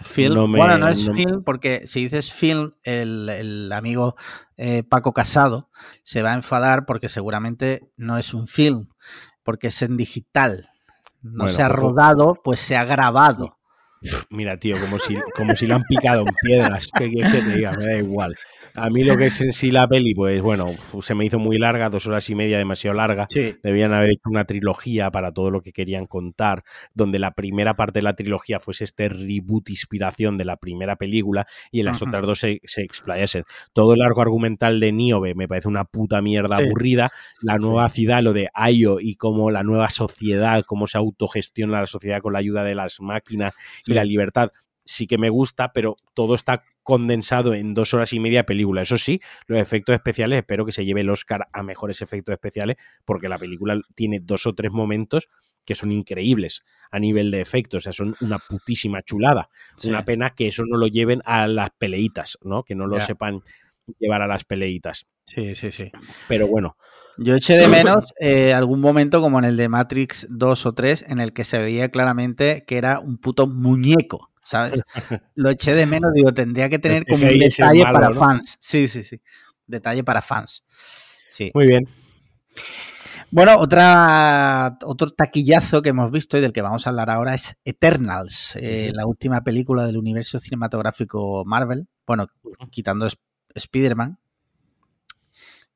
Film. 0.01 0.51
bueno, 0.51 0.77
no 0.77 0.89
es 0.89 1.09
film 1.09 1.41
porque 1.43 1.87
si 1.87 2.03
dices 2.03 2.33
film, 2.33 2.73
el, 2.83 3.71
amigo 3.71 4.15
eh, 4.57 4.83
Paco 4.83 5.13
Casado 5.13 5.69
se 6.03 6.21
va 6.21 6.33
a 6.33 6.35
enfadar 6.35 6.85
porque 6.85 7.07
seguramente 7.07 7.89
no 7.95 8.17
es 8.17 8.33
un 8.33 8.47
film, 8.47 8.89
porque 9.43 9.67
es 9.67 9.81
en 9.81 9.95
digital. 9.95 10.69
No 11.21 11.47
se 11.47 11.63
ha 11.63 11.69
rodado, 11.69 12.39
pues 12.43 12.59
se 12.59 12.75
ha 12.75 12.83
grabado. 12.83 13.57
Mira, 14.29 14.57
tío, 14.57 14.79
como 14.79 14.99
si, 14.99 15.15
como 15.35 15.55
si 15.55 15.67
lo 15.67 15.75
han 15.75 15.83
picado 15.83 16.21
en 16.21 16.33
piedras. 16.41 16.89
¿Qué 16.97 17.09
quieres 17.09 17.31
que 17.31 17.41
te 17.41 17.55
diga? 17.55 17.71
Me 17.71 17.85
da 17.85 17.97
igual. 17.97 18.35
A 18.75 18.89
mí 18.89 19.03
lo 19.03 19.15
que 19.15 19.27
es 19.27 19.39
en 19.41 19.53
sí 19.53 19.71
la 19.71 19.87
peli, 19.87 20.13
pues 20.13 20.41
bueno, 20.41 20.65
se 21.01 21.15
me 21.15 21.25
hizo 21.25 21.39
muy 21.39 21.57
larga, 21.57 21.89
dos 21.89 22.07
horas 22.07 22.29
y 22.29 22.35
media, 22.35 22.57
demasiado 22.57 22.95
larga. 22.95 23.27
Debían 23.63 23.93
haber 23.93 24.11
hecho 24.11 24.29
una 24.29 24.45
trilogía 24.45 25.09
para 25.11 25.31
todo 25.31 25.49
lo 25.49 25.61
que 25.61 25.71
querían 25.71 26.07
contar, 26.07 26.63
donde 26.93 27.19
la 27.19 27.31
primera 27.31 27.75
parte 27.75 27.99
de 27.99 28.03
la 28.03 28.15
trilogía 28.15 28.59
fuese 28.59 28.83
este 28.83 29.09
reboot 29.09 29.69
inspiración 29.69 30.37
de 30.37 30.45
la 30.45 30.57
primera 30.57 30.95
película 30.95 31.47
y 31.71 31.79
en 31.79 31.85
las 31.85 32.01
otras 32.01 32.25
dos 32.25 32.39
se, 32.39 32.59
se, 32.65 32.81
explayasen. 32.81 33.43
Todo 33.73 33.93
el 33.93 34.01
arco 34.01 34.21
argumental 34.21 34.79
de 34.79 34.91
Niobe 34.91 35.35
me 35.35 35.47
parece 35.47 35.67
una 35.67 35.85
puta 35.85 36.21
mierda 36.21 36.57
aburrida. 36.57 37.11
La 37.41 37.57
nueva 37.57 37.89
ciudad, 37.89 38.21
lo 38.21 38.33
de 38.33 38.49
Ayo 38.53 38.99
y 38.99 39.15
cómo 39.15 39.51
la 39.51 39.63
nueva 39.63 39.89
sociedad, 39.89 40.63
cómo 40.65 40.87
se 40.87 40.97
autogestiona 40.97 41.79
la 41.79 41.87
sociedad 41.87 42.21
con 42.21 42.33
la 42.33 42.39
ayuda 42.39 42.63
de 42.63 42.75
las 42.75 42.99
máquinas 42.99 43.53
y 43.85 43.93
la 43.95 44.05
libertad, 44.05 44.51
sí 44.83 45.07
que 45.07 45.17
me 45.17 45.29
gusta, 45.29 45.73
pero 45.73 45.95
todo 46.13 46.35
está 46.35 46.63
condensado 46.83 47.55
en 47.55 47.73
dos 47.73 47.93
horas 47.93 48.13
y 48.13 48.19
media 48.19 48.41
de 48.41 48.43
película. 48.43 48.83
Eso 48.83 48.97
sí, 48.97 49.19
los 49.47 49.59
efectos 49.59 49.95
especiales, 49.95 50.37
espero 50.37 50.65
que 50.65 50.71
se 50.71 50.85
lleve 50.85 51.01
el 51.01 51.09
Oscar 51.09 51.47
a 51.51 51.63
mejores 51.63 52.01
efectos 52.01 52.33
especiales, 52.33 52.77
porque 53.03 53.27
la 53.27 53.39
película 53.39 53.81
tiene 53.95 54.19
dos 54.21 54.45
o 54.45 54.53
tres 54.53 54.71
momentos 54.71 55.27
que 55.65 55.73
son 55.73 55.91
increíbles 55.91 56.63
a 56.91 56.99
nivel 56.99 57.31
de 57.31 57.41
efectos, 57.41 57.79
o 57.79 57.81
sea, 57.81 57.93
son 57.93 58.15
una 58.21 58.37
putísima 58.37 59.01
chulada. 59.01 59.49
Una 59.83 60.05
pena 60.05 60.29
que 60.29 60.47
eso 60.47 60.63
no 60.63 60.77
lo 60.77 60.85
lleven 60.85 61.23
a 61.25 61.47
las 61.47 61.71
peleitas, 61.71 62.37
¿no? 62.43 62.63
Que 62.63 62.75
no 62.75 62.85
lo 62.85 63.01
sepan 63.01 63.41
llevar 63.99 64.21
a 64.21 64.27
las 64.27 64.43
peleitas. 64.43 65.07
Sí, 65.25 65.55
sí, 65.55 65.71
sí. 65.71 65.91
Pero 66.27 66.47
bueno. 66.47 66.77
Yo 67.17 67.35
eché 67.35 67.55
de 67.55 67.67
menos 67.67 68.13
eh, 68.19 68.53
algún 68.53 68.81
momento 68.81 69.21
como 69.21 69.39
en 69.39 69.45
el 69.45 69.57
de 69.57 69.69
Matrix 69.69 70.27
2 70.29 70.65
o 70.65 70.73
3 70.73 71.05
en 71.07 71.19
el 71.19 71.33
que 71.33 71.43
se 71.43 71.59
veía 71.59 71.89
claramente 71.89 72.65
que 72.65 72.77
era 72.77 72.99
un 72.99 73.17
puto 73.17 73.47
muñeco. 73.47 74.31
¿sabes? 74.45 74.81
Lo 75.35 75.49
eché 75.49 75.73
de 75.73 75.85
menos, 75.85 76.13
digo, 76.13 76.33
tendría 76.33 76.69
que 76.69 76.79
tener 76.79 77.05
como 77.05 77.25
un 77.25 77.39
detalle 77.39 77.83
para 77.83 78.11
fans. 78.11 78.57
Sí, 78.61 78.87
sí, 78.87 79.03
sí. 79.03 79.19
Detalle 79.67 80.03
para 80.03 80.21
fans. 80.21 80.63
Sí. 81.29 81.51
Muy 81.53 81.67
bien. 81.67 81.87
Bueno, 83.31 83.57
otra, 83.57 84.77
otro 84.83 85.09
taquillazo 85.09 85.81
que 85.81 85.89
hemos 85.89 86.11
visto 86.11 86.37
y 86.37 86.41
del 86.41 86.53
que 86.53 86.61
vamos 86.61 86.85
a 86.85 86.91
hablar 86.91 87.09
ahora 87.09 87.33
es 87.33 87.57
Eternals, 87.65 88.55
eh, 88.55 88.91
la 88.93 89.05
última 89.05 89.43
película 89.43 89.85
del 89.85 89.97
universo 89.97 90.39
cinematográfico 90.39 91.43
Marvel. 91.43 91.87
Bueno, 92.05 92.27
quitando 92.69 93.09
Spider-Man. 93.55 94.19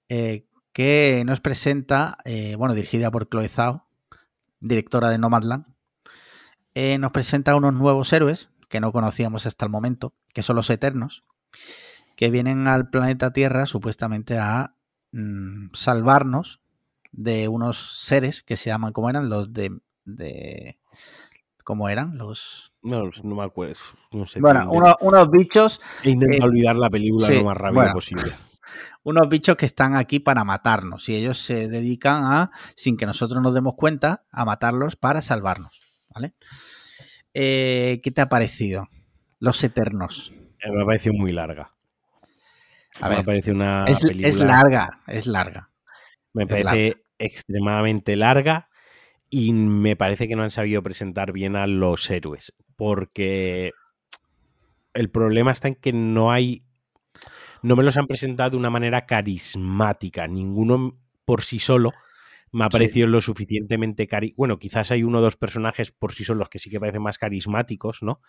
eh, 0.08 0.46
que 0.80 1.24
nos 1.26 1.42
presenta, 1.42 2.20
eh, 2.24 2.56
bueno, 2.56 2.74
dirigida 2.74 3.12
por 3.12 3.28
Chloe 3.28 3.50
Zhao, 3.50 3.86
directora 4.62 5.10
de 5.10 5.18
Nomadland, 5.18 5.66
eh, 6.74 6.98
nos 6.98 7.12
presenta 7.12 7.58
unos 7.58 7.74
nuevos 7.74 8.14
héroes 8.14 8.48
que 8.70 8.80
no 8.80 8.94
conocíamos 8.94 9.46
hasta 9.46 9.66
el 9.66 9.72
momento, 9.72 10.14
que 10.34 10.42
son 10.42 10.56
los 10.56 10.70
Eternos, 10.70 11.26
que 12.16 12.32
vienen 12.32 12.70
al 12.70 12.90
planeta 12.90 13.34
Tierra 13.34 13.66
supuestamente 13.66 14.38
a 14.38 14.74
mm, 15.12 15.74
salvarnos 15.74 16.62
de 17.12 17.50
unos 17.50 18.00
seres 18.00 18.42
que 18.42 18.56
se 18.56 18.70
llaman, 18.70 18.94
¿cómo 18.94 19.10
eran? 19.10 19.28
Los 19.28 19.52
de... 19.52 19.82
de 20.06 20.80
¿Cómo 21.66 21.90
eran? 21.90 22.18
Los... 22.18 22.72
No, 22.84 23.04
no 23.24 23.36
me 23.36 23.44
acuerdo. 23.44 23.76
No 24.14 24.26
sé, 24.26 24.40
Bueno, 24.40 24.72
unos, 24.72 24.96
unos 25.02 25.30
bichos 25.30 25.82
he 26.06 26.12
intentado 26.12 26.46
eh, 26.46 26.50
olvidar 26.52 26.78
la 26.78 26.90
película 26.90 27.28
sí, 27.28 27.34
lo 27.36 27.44
más 27.44 27.58
rápido 27.58 27.82
bueno. 27.82 27.94
posible. 27.96 28.32
Unos 29.04 29.30
bichos 29.30 29.56
que 29.56 29.66
están 29.66 29.96
aquí 29.96 30.20
para 30.20 30.44
matarnos 30.44 31.08
y 31.10 31.16
ellos 31.16 31.40
se 31.40 31.68
dedican 31.68 32.24
a, 32.24 32.52
sin 32.76 32.98
que 32.98 33.06
nosotros 33.06 33.42
nos 33.42 33.54
demos 33.54 33.76
cuenta, 33.76 34.26
a 34.32 34.46
matarlos 34.46 34.96
para 34.96 35.22
salvarnos, 35.22 35.80
¿vale? 36.10 36.34
Eh, 37.34 38.00
¿Qué 38.04 38.12
te 38.12 38.22
ha 38.22 38.30
parecido? 38.30 38.88
Los 39.40 39.64
Eternos. 39.64 40.32
Eh, 40.62 40.72
Me 40.72 40.82
ha 40.82 40.86
parecido 40.86 41.14
muy 41.16 41.32
larga. 41.32 41.72
A 43.02 43.06
me 43.06 43.10
ver, 43.10 43.20
ha 43.20 43.24
parecido 43.24 43.56
una 43.56 43.86
es, 43.86 44.02
película. 44.02 44.28
es 44.28 44.40
larga, 44.40 44.90
es 45.08 45.28
larga. 45.28 45.72
Me 46.34 46.44
es 46.44 46.50
parece 46.50 47.02
extremadamente 47.18 48.16
larga 48.16 48.70
y 49.30 49.54
me 49.54 49.96
parece 49.96 50.28
que 50.28 50.36
no 50.36 50.44
han 50.44 50.52
sabido 50.52 50.82
presentar 50.84 51.32
bien 51.32 51.56
a 51.56 51.68
los 51.68 52.10
héroes. 52.10 52.54
Porque 52.76 53.72
el 54.94 55.10
problema 55.10 55.52
está 55.52 55.68
en 55.68 55.76
que 55.76 55.94
no 55.94 56.32
hay. 56.32 56.64
No 57.64 57.76
me 57.76 57.84
los 57.84 57.98
han 57.98 58.08
presentado 58.08 58.52
de 58.52 58.58
una 58.58 58.70
manera 58.70 59.06
carismática. 59.06 60.28
Ninguno 60.28 60.98
por 61.26 61.42
sí 61.44 61.60
solo 61.60 61.92
me 62.52 62.64
ha 62.66 62.68
Sí. 62.68 62.72
parecido 62.78 63.08
lo 63.08 63.22
suficientemente 63.22 64.08
cari 64.08 64.34
Bueno, 64.38 64.58
quizás 64.58 64.92
hay 64.92 65.04
uno 65.04 65.20
o 65.20 65.22
dos 65.22 65.36
personajes 65.38 65.92
por 65.92 66.14
sí 66.14 66.24
solos 66.24 66.50
que 66.50 66.60
sí 66.60 66.70
que 66.70 66.80
parecen 66.80 67.02
más 67.04 67.18
carismáticos, 67.18 68.02
¿no? 68.02 68.22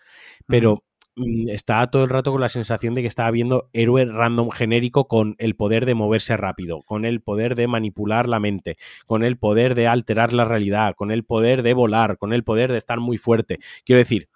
Pero 0.46 0.84
mm, 1.16 1.48
estaba 1.50 1.90
todo 1.90 2.04
el 2.04 2.10
rato 2.10 2.32
con 2.32 2.40
la 2.40 2.48
sensación 2.50 2.94
de 2.94 3.02
que 3.02 3.08
estaba 3.08 3.30
viendo 3.30 3.70
héroe 3.72 4.04
random 4.06 4.50
genérico 4.50 5.08
con 5.08 5.36
el 5.38 5.56
poder 5.56 5.86
de 5.86 5.94
moverse 5.94 6.36
rápido, 6.36 6.82
con 6.82 7.04
el 7.04 7.22
poder 7.22 7.54
de 7.56 7.68
manipular 7.68 8.28
la 8.28 8.40
mente, 8.40 8.76
con 9.06 9.24
el 9.24 9.38
poder 9.38 9.74
de 9.76 9.88
alterar 9.88 10.32
la 10.34 10.44
realidad, 10.46 10.94
con 10.96 11.10
el 11.12 11.24
poder 11.24 11.62
de 11.62 11.74
volar, 11.74 12.18
con 12.18 12.32
el 12.32 12.44
poder 12.44 12.72
de 12.72 12.78
estar 12.78 13.00
muy 13.00 13.18
fuerte. 13.18 13.58
Quiero 13.84 13.98
decir, 14.00 14.28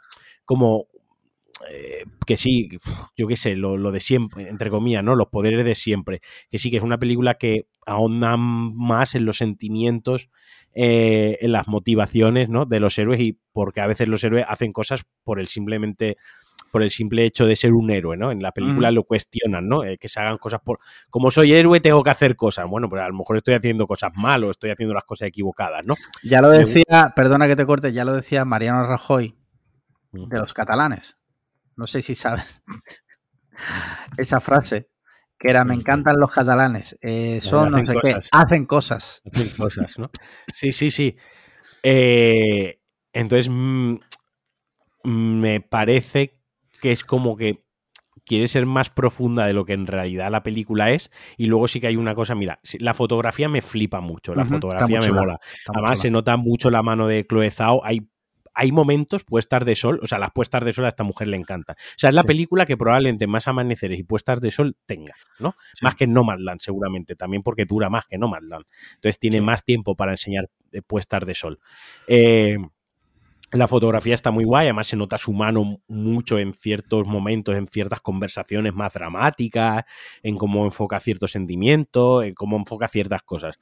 como 0.45 0.89
eh, 1.71 2.05
que 2.27 2.37
sí, 2.37 2.69
yo 3.17 3.27
qué 3.27 3.37
sé, 3.37 3.57
lo, 3.57 3.77
lo 3.77 3.93
de 3.93 4.01
siempre, 4.01 4.49
entre 4.49 4.71
comillas, 4.71 5.05
¿no? 5.05 5.15
Los 5.15 5.29
poderes 5.29 5.65
de 5.65 5.75
siempre. 5.75 6.21
Que 6.51 6.59
sí, 6.59 6.71
que 6.71 6.79
es 6.79 6.83
una 6.83 6.99
película 6.99 7.35
que 7.35 7.67
ahonda 7.87 8.37
más 8.37 9.15
en 9.15 9.25
los 9.25 9.39
sentimientos, 9.39 10.29
eh, 10.75 11.39
en 11.41 11.53
las 11.53 11.69
motivaciones, 11.69 12.49
¿no? 12.49 12.67
De 12.67 12.81
los 12.81 12.99
héroes 12.99 13.21
y 13.21 13.39
porque 13.53 13.81
a 13.81 13.87
veces 13.87 14.09
los 14.09 14.23
héroes 14.25 14.45
hacen 14.49 14.73
cosas 14.73 15.05
por 15.23 15.41
el 15.41 15.49
simplemente 15.49 16.17
por 16.71 16.83
el 16.83 16.91
simple 16.91 17.25
hecho 17.25 17.47
de 17.47 17.55
ser 17.55 17.73
un 17.73 17.89
héroe, 17.91 18.17
¿no? 18.17 18.33
En 18.33 18.43
la 18.43 18.51
película 18.51 18.91
lo 18.91 19.05
cuestionan, 19.05 19.69
¿no? 19.69 19.85
Eh, 19.85 19.97
que 19.97 20.09
se 20.09 20.19
hagan 20.19 20.39
cosas 20.39 20.61
por... 20.61 20.81
Como 21.09 21.31
soy 21.31 21.53
héroe, 21.53 21.79
tengo 21.79 22.03
que 22.03 22.11
hacer 22.11 22.35
cosas. 22.35 22.67
Bueno, 22.69 22.89
pues 22.89 23.01
a 23.01 23.07
lo 23.07 23.15
mejor 23.15 23.37
estoy 23.37 23.55
haciendo 23.55 23.87
cosas 23.87 24.11
mal 24.17 24.43
o 24.43 24.51
estoy 24.51 24.71
haciendo 24.71 24.93
las 24.93 25.05
cosas 25.05 25.29
equivocadas, 25.29 25.87
¿no? 25.87 25.95
Ya 26.25 26.41
lo 26.41 26.51
decía, 26.51 27.13
perdona 27.15 27.47
que 27.47 27.55
te 27.55 27.65
corte, 27.65 27.93
ya 27.93 28.05
lo 28.05 28.13
decía 28.13 28.45
Mariano 28.45 28.89
Rajoy 28.89 29.37
de 30.11 30.39
los 30.39 30.53
catalanes. 30.53 31.17
No 31.77 31.87
sé 31.87 32.03
si 32.03 32.15
sabes 32.15 32.63
esa 34.17 34.41
frase, 34.41 34.89
que 35.39 35.51
era, 35.51 35.65
me 35.65 35.75
encantan 35.75 36.17
los 36.19 36.33
catalanes, 36.33 36.97
eh, 37.01 37.41
son 37.43 37.71
no 37.71 37.79
hacen 37.79 37.87
sé 37.87 38.01
qué, 38.03 38.17
hacen 38.31 38.67
cosas. 38.67 39.23
hacer 39.33 39.57
cosas, 39.57 39.99
¿no? 39.99 40.11
Sí, 40.53 40.73
sí, 40.73 40.91
sí. 40.91 41.17
Eh, 41.83 42.81
entonces, 43.13 43.49
mm, 43.51 43.97
me 45.05 45.61
parece 45.61 46.41
que 46.81 46.93
es 46.93 47.05
como 47.05 47.37
que 47.37 47.65
quiere 48.25 48.49
ser 48.49 48.67
más 48.67 48.91
profunda 48.91 49.47
de 49.47 49.53
lo 49.53 49.65
que 49.65 49.75
en 49.75 49.87
realidad 49.87 50.31
la 50.31 50.43
película 50.43 50.91
es. 50.91 51.11
Y 51.37 51.47
luego 51.47 51.69
sí 51.69 51.81
que 51.81 51.89
hay 51.89 51.97
una 51.97 52.15
cosa, 52.15 52.35
mira, 52.35 52.61
la 52.79 52.95
fotografía 52.95 53.49
me 53.49 53.63
flipa 53.63 54.01
mucho, 54.01 54.35
la 54.35 54.45
fotografía 54.45 55.01
me 55.01 55.07
chula, 55.07 55.21
mola. 55.21 55.41
Además, 55.73 56.01
se 56.01 56.11
nota 56.11 56.37
mucho 56.37 56.71
la 56.71 56.83
mano 56.83 57.07
de 57.07 57.27
Chloe 57.27 57.51
Zhao. 57.51 57.85
Hay, 57.85 58.09
hay 58.55 58.73
momentos, 58.73 59.25
puestas 59.25 59.65
de 59.65 59.75
sol, 59.75 59.99
o 60.03 60.07
sea, 60.07 60.19
las 60.19 60.31
puestas 60.33 60.65
de 60.65 60.73
sol 60.73 60.85
a 60.85 60.89
esta 60.89 61.05
mujer 61.05 61.29
le 61.29 61.37
encanta. 61.37 61.73
O 61.73 61.95
sea, 61.97 62.11
es 62.11 62.15
la 62.15 62.23
Sí. 62.23 62.29
película 62.29 62.67
que 62.67 62.77
probablemente 62.77 63.27
más 63.27 63.49
amaneceres 63.49 63.99
y 63.99 64.03
puestas 64.05 64.41
de 64.41 64.51
sol 64.51 64.77
tenga, 64.87 65.15
¿no? 65.39 65.55
Sí. 65.75 65.85
Más 65.85 65.95
que 65.95 66.07
Nomadland, 66.07 66.61
seguramente, 66.61 67.17
también 67.17 67.43
porque 67.43 67.65
dura 67.65 67.91
más 67.91 68.05
que 68.07 68.19
Nomadland. 68.19 68.65
Entonces 68.95 69.19
tiene 69.19 69.39
Sí. 69.39 69.43
más 69.43 69.65
tiempo 69.65 69.97
para 69.97 70.13
enseñar 70.13 70.49
eh, 70.73 70.83
puestas 70.83 71.25
de 71.27 71.35
sol. 71.35 71.59
Eh, 72.09 72.57
la 73.53 73.69
fotografía 73.69 74.15
está 74.15 74.33
muy 74.33 74.43
guay, 74.45 74.67
además 74.67 74.89
se 74.89 74.97
nota 74.97 75.17
su 75.17 75.33
mano 75.33 75.81
mucho 75.87 76.41
en 76.41 76.53
ciertos 76.53 77.07
momentos, 77.07 77.55
en 77.55 77.69
ciertas 77.69 78.01
conversaciones 78.01 78.75
más 78.75 78.93
dramáticas, 78.95 79.85
en 80.25 80.37
cómo 80.37 80.65
enfoca 80.65 80.99
ciertos 80.99 81.31
sentimientos, 81.31 82.25
en 82.25 82.35
cómo 82.35 82.57
enfoca 82.57 82.89
ciertas 82.89 83.23
cosas. 83.23 83.61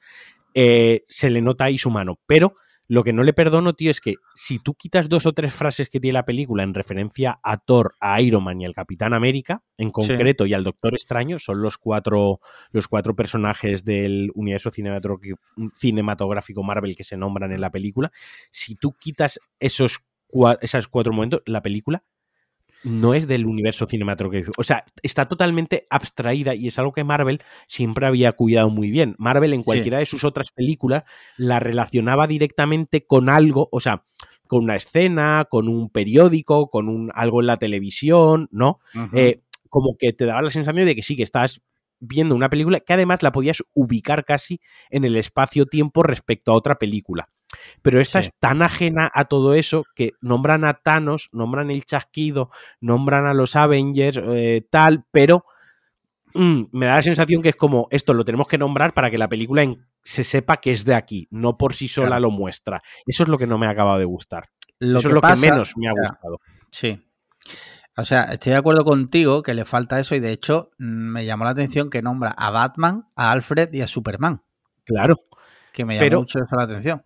Eh, 0.55 1.03
se 1.07 1.29
le 1.29 1.41
nota 1.41 1.65
ahí 1.65 1.77
su 1.77 1.91
mano, 1.91 2.19
pero 2.25 2.55
lo 2.87 3.03
que 3.03 3.13
no 3.13 3.23
le 3.23 3.33
perdono, 3.33 3.73
tío, 3.73 3.89
es 3.91 4.01
que 4.01 4.15
si 4.35 4.59
tú 4.59 4.73
quitas 4.75 5.07
dos 5.09 5.25
o 5.25 5.33
tres 5.33 5.53
frases 5.53 5.89
que 5.89 5.99
tiene 5.99 6.13
la 6.13 6.25
película 6.25 6.63
en 6.63 6.73
referencia 6.73 7.39
a 7.41 7.57
Thor, 7.57 7.95
a 7.99 8.19
Iron 8.21 8.43
Man 8.43 8.59
y 8.61 8.65
al 8.65 8.73
Capitán 8.73 9.13
América, 9.13 9.63
en 9.77 9.89
concreto, 9.91 10.45
y 10.45 10.53
al 10.53 10.63
Doctor 10.63 10.93
Extraño, 10.93 11.39
son 11.39 11.61
los 11.61 11.77
cuatro, 11.77 12.39
los 12.71 12.87
cuatro 12.87 13.15
personajes 13.15 13.83
del 13.85 14.31
universo 14.35 14.69
cinematográfico, 14.69 15.39
cinematográfico 15.73 16.63
Marvel 16.63 16.95
que 16.95 17.03
se 17.03 17.17
nombran 17.17 17.51
en 17.51 17.61
la 17.61 17.71
película. 17.71 18.11
Si 18.51 18.75
tú 18.75 18.93
quitas 18.93 19.39
esos, 19.59 19.99
cua- 20.27 20.57
esos 20.61 20.87
cuatro 20.87 21.13
momentos, 21.13 21.41
la 21.45 21.61
película 21.61 22.03
no 22.83 23.13
es 23.13 23.27
del 23.27 23.45
universo 23.45 23.87
cinematográfico. 23.87 24.51
O 24.57 24.63
sea, 24.63 24.83
está 25.01 25.27
totalmente 25.27 25.87
abstraída 25.89 26.55
y 26.55 26.67
es 26.67 26.77
algo 26.79 26.93
que 26.93 27.03
Marvel 27.03 27.41
siempre 27.67 28.05
había 28.05 28.31
cuidado 28.33 28.69
muy 28.69 28.89
bien. 28.91 29.15
Marvel 29.17 29.53
en 29.53 29.61
Sí. 29.61 29.65
cualquiera 29.65 29.99
de 29.99 30.05
sus 30.05 30.23
otras 30.23 30.51
películas 30.51 31.03
la 31.37 31.59
relacionaba 31.59 32.27
directamente 32.27 33.05
con 33.05 33.29
algo, 33.29 33.69
o 33.71 33.79
sea, 33.79 34.03
con 34.47 34.65
una 34.65 34.75
escena, 34.75 35.47
con 35.49 35.67
un 35.69 35.89
periódico, 35.89 36.69
con 36.69 36.89
un 36.89 37.11
algo 37.15 37.39
en 37.41 37.47
la 37.47 37.57
televisión, 37.57 38.49
¿no? 38.51 38.79
Eh, 39.13 39.41
como 39.69 39.95
que 39.97 40.13
te 40.13 40.25
daba 40.25 40.41
la 40.41 40.49
sensación 40.51 40.85
de 40.85 40.95
que 40.95 41.01
sí, 41.01 41.15
que 41.15 41.23
estás 41.23 41.61
viendo 41.99 42.35
una 42.35 42.49
película 42.49 42.81
que 42.81 42.93
además 42.93 43.23
la 43.23 43.31
podías 43.31 43.63
ubicar 43.73 44.25
casi 44.25 44.59
en 44.89 45.05
el 45.05 45.15
espacio-tiempo 45.15 46.03
respecto 46.03 46.51
a 46.51 46.55
otra 46.55 46.75
película. 46.75 47.29
Pero 47.81 47.99
esta 47.99 48.21
Sí. 48.21 48.27
es 48.29 48.39
tan 48.39 48.61
ajena 48.61 49.11
a 49.13 49.25
todo 49.25 49.53
eso 49.53 49.83
que 49.95 50.11
nombran 50.21 50.63
a 50.65 50.73
Thanos, 50.75 51.29
nombran 51.31 51.71
el 51.71 51.85
chasquido, 51.85 52.49
nombran 52.81 53.25
a 53.25 53.33
los 53.33 53.55
Avengers, 53.55 54.19
eh, 54.23 54.65
tal, 54.69 55.03
pero 55.11 55.45
mm, 56.35 56.63
me 56.71 56.87
da 56.87 56.95
la 56.95 57.01
sensación 57.03 57.41
que 57.43 57.49
es 57.49 57.55
como 57.55 57.87
esto 57.91 58.13
lo 58.13 58.25
tenemos 58.25 58.47
que 58.47 58.57
nombrar 58.57 58.93
para 58.95 59.11
que 59.11 59.17
la 59.19 59.29
película 59.29 59.61
en- 59.61 59.85
se 60.03 60.23
sepa 60.23 60.57
que 60.57 60.71
es 60.71 60.83
de 60.83 60.95
aquí, 60.95 61.27
no 61.29 61.57
por 61.57 61.73
sí 61.75 61.87
sola 61.87 62.07
Claro. 62.07 62.21
lo 62.23 62.31
muestra. 62.31 62.81
Eso 63.05 63.21
es 63.23 63.29
lo 63.29 63.37
que 63.37 63.45
no 63.47 63.57
me 63.59 63.67
ha 63.67 63.69
acabado 63.69 63.99
de 63.99 64.05
gustar. 64.05 64.49
Lo 64.79 64.97
eso 64.99 65.07
que 65.07 65.11
es 65.11 65.13
lo 65.13 65.21
pasa- 65.21 65.41
que 65.41 65.51
menos 65.51 65.73
me 65.77 65.87
ha 65.87 65.91
gustado. 65.91 66.39
Sí. 66.71 67.05
O 67.95 68.03
sea, 68.03 68.23
estoy 68.23 68.53
de 68.53 68.57
acuerdo 68.57 68.83
contigo 68.83 69.43
que 69.43 69.53
le 69.53 69.63
falta 69.65 69.99
eso 69.99 70.15
y 70.15 70.19
de 70.19 70.31
hecho 70.31 70.71
mm, 70.79 70.83
me 71.11 71.25
llamó 71.25 71.45
la 71.45 71.51
atención 71.51 71.91
que 71.91 72.01
nombra 72.01 72.31
a 72.31 72.49
Batman, 72.49 73.05
a 73.15 73.31
Alfred 73.31 73.69
y 73.71 73.81
a 73.81 73.87
Superman. 73.87 74.41
Claro. 74.85 75.15
Que 75.71 75.85
me 75.85 75.93
llamó 75.95 76.03
Pero- 76.05 76.19
mucho 76.21 76.39
eso 76.39 76.55
la 76.55 76.63
atención. 76.63 77.03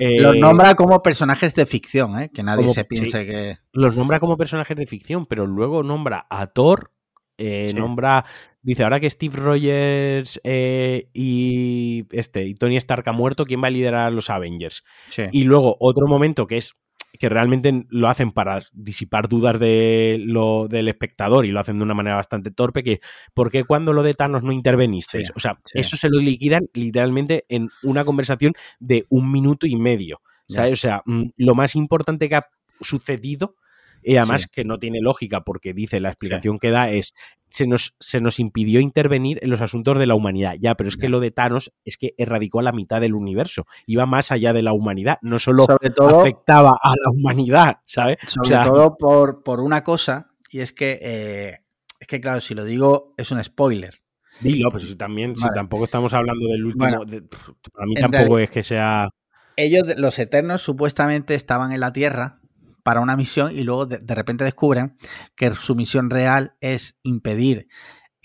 Eh, 0.00 0.20
Los 0.20 0.36
nombra 0.38 0.74
como 0.74 1.02
personajes 1.02 1.54
de 1.54 1.66
ficción, 1.66 2.18
¿eh? 2.18 2.30
que 2.32 2.42
nadie 2.42 2.62
como- 2.64 2.74
se 2.74 2.84
piense 2.84 3.26
que... 3.26 3.56
los 3.72 3.94
nombra 3.94 4.18
como 4.18 4.36
personajes 4.36 4.76
de 4.76 4.86
ficción, 4.86 5.26
pero 5.26 5.46
luego 5.46 5.82
nombra 5.82 6.26
a 6.30 6.46
Thor, 6.48 6.92
eh, 7.38 7.68
Sí. 7.70 7.76
nombra, 7.76 8.24
dice, 8.62 8.82
ahora 8.82 8.98
que 9.00 9.08
Steve 9.10 9.36
Rogers 9.36 10.40
eh, 10.44 11.08
y 11.14 12.06
este 12.10 12.44
y 12.46 12.54
Tony 12.54 12.76
Stark 12.76 13.08
ha 13.08 13.12
muerto, 13.12 13.44
¿quién 13.46 13.62
va 13.62 13.68
a 13.68 13.70
liderar 13.70 14.06
a 14.06 14.10
los 14.10 14.30
Avengers? 14.30 14.84
Sí. 15.08 15.22
Y 15.32 15.44
luego 15.44 15.76
otro 15.80 16.06
momento 16.06 16.46
que 16.46 16.56
es 16.56 16.74
que 17.18 17.28
realmente 17.28 17.86
lo 17.88 18.08
hacen 18.08 18.30
para 18.30 18.60
disipar 18.72 19.28
dudas 19.28 19.58
de 19.58 20.18
lo, 20.24 20.68
del 20.68 20.88
espectador 20.88 21.46
y 21.46 21.50
lo 21.50 21.60
hacen 21.60 21.78
de 21.78 21.84
una 21.84 21.94
manera 21.94 22.16
bastante 22.16 22.50
torpe, 22.50 22.82
que 22.82 23.00
¿por 23.34 23.50
qué 23.50 23.64
cuando 23.64 23.92
lo 23.92 24.02
de 24.02 24.14
Thanos 24.14 24.42
no 24.42 24.52
intervenisteis? 24.52 25.28
Sí, 25.28 25.32
o 25.36 25.40
sea, 25.40 25.58
sí. 25.64 25.78
eso 25.78 25.96
se 25.96 26.08
lo 26.08 26.20
liquidan 26.20 26.68
literalmente 26.72 27.44
en 27.48 27.70
una 27.82 28.04
conversación 28.04 28.52
de 28.78 29.06
un 29.08 29.30
minuto 29.30 29.66
y 29.66 29.76
medio. 29.76 30.20
O 30.48 30.76
sea, 30.76 31.02
mm, 31.06 31.24
lo 31.38 31.54
más 31.54 31.76
importante 31.76 32.28
que 32.28 32.36
ha 32.36 32.46
sucedido, 32.80 33.56
y 34.02 34.16
además 34.16 34.42
Sí. 34.42 34.48
que 34.52 34.64
no 34.64 34.78
tiene 34.78 35.00
lógica, 35.00 35.42
porque 35.42 35.72
dice 35.72 36.00
la 36.00 36.08
explicación 36.08 36.58
que 36.58 36.70
da 36.70 36.90
es 36.90 37.14
se 37.50 37.66
nos, 37.66 37.94
se 37.98 38.20
nos 38.20 38.38
impidió 38.38 38.80
intervenir 38.80 39.38
en 39.42 39.50
los 39.50 39.60
asuntos 39.60 39.98
de 39.98 40.06
la 40.06 40.14
humanidad. 40.14 40.54
Ya, 40.60 40.76
pero 40.76 40.88
es 40.88 40.96
que 40.96 41.08
lo 41.08 41.20
de 41.20 41.30
Thanos 41.32 41.72
es 41.84 41.96
que 41.96 42.14
erradicó 42.16 42.60
a 42.60 42.62
la 42.62 42.72
mitad 42.72 43.00
del 43.00 43.14
universo. 43.14 43.66
Iba 43.86 44.06
más 44.06 44.30
allá 44.30 44.52
de 44.52 44.62
la 44.62 44.72
humanidad. 44.72 45.18
No 45.22 45.38
solo 45.38 45.64
sobre 45.64 45.90
todo, 45.90 46.20
afectaba 46.20 46.78
a 46.80 46.90
la 46.90 47.10
humanidad, 47.10 47.78
¿sabes? 47.86 48.18
sobre 48.26 48.46
o 48.46 48.48
sea, 48.48 48.64
todo 48.64 48.96
por, 48.96 49.42
por 49.42 49.60
una 49.60 49.82
cosa, 49.82 50.30
y 50.50 50.60
es 50.60 50.72
que, 50.72 50.98
eh, 51.02 51.58
es 51.98 52.06
que 52.06 52.20
claro, 52.20 52.40
si 52.40 52.54
lo 52.54 52.64
digo 52.64 53.14
es 53.16 53.30
un 53.30 53.42
spoiler. 53.42 54.00
Dilo, 54.40 54.70
pues 54.70 54.84
si 54.84 54.96
también, 54.96 55.36
si 55.36 55.46
tampoco 55.52 55.84
estamos 55.84 56.14
hablando 56.14 56.48
del 56.48 56.64
último. 56.64 56.86
a 56.86 57.86
mí 57.86 57.94
tampoco 57.94 58.38
es 58.38 58.50
que 58.50 58.62
sea. 58.62 59.08
Ellos, 59.56 59.82
los 59.98 60.18
Eternos, 60.18 60.62
supuestamente 60.62 61.34
estaban 61.34 61.72
en 61.72 61.80
la 61.80 61.92
Tierra 61.92 62.39
para 62.82 63.00
una 63.00 63.16
misión 63.16 63.52
y 63.52 63.62
luego 63.62 63.86
de, 63.86 64.14
repente 64.14 64.44
descubren 64.44 64.96
que 65.36 65.52
su 65.52 65.74
misión 65.74 66.10
real 66.10 66.54
es 66.60 66.96
impedir 67.02 67.68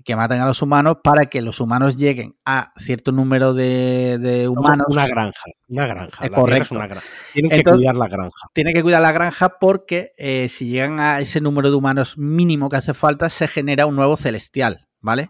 que 0.06 0.16
maten 0.16 0.40
a 0.40 0.46
los 0.46 0.62
humanos 0.62 0.98
para 1.04 1.26
que 1.26 1.42
los 1.42 1.60
humanos 1.60 1.98
lleguen 1.98 2.38
a 2.46 2.72
cierto 2.78 3.12
número 3.12 3.56
de, 3.56 4.48
humanos. 4.48 4.86
Una 4.90 5.08
granja, 5.08 5.44
una 5.68 5.88
granja. 5.88 6.30
correcto. 6.30 6.76
Una 6.76 6.88
granja. 6.88 7.08
Tienen 7.34 7.52
que 7.52 7.64
cuidar 7.64 7.96
la 7.96 8.08
granja. 8.08 8.48
Tienen 8.54 8.74
que 8.76 8.84
cuidar 8.84 9.02
la 9.02 9.12
granja 9.12 9.58
porque 9.58 10.14
eh, 10.18 10.48
si 10.48 10.70
llegan 10.70 11.00
a 11.00 11.22
ese 11.22 11.42
número 11.42 11.72
de 11.72 11.76
humanos 11.76 12.20
mínimo 12.20 12.70
que 12.70 12.78
hace 12.78 12.94
falta, 12.94 13.30
se 13.30 13.48
genera 13.48 13.88
un 13.88 13.96
nuevo 13.96 14.16
celestial, 14.16 14.88
¿vale? 15.02 15.28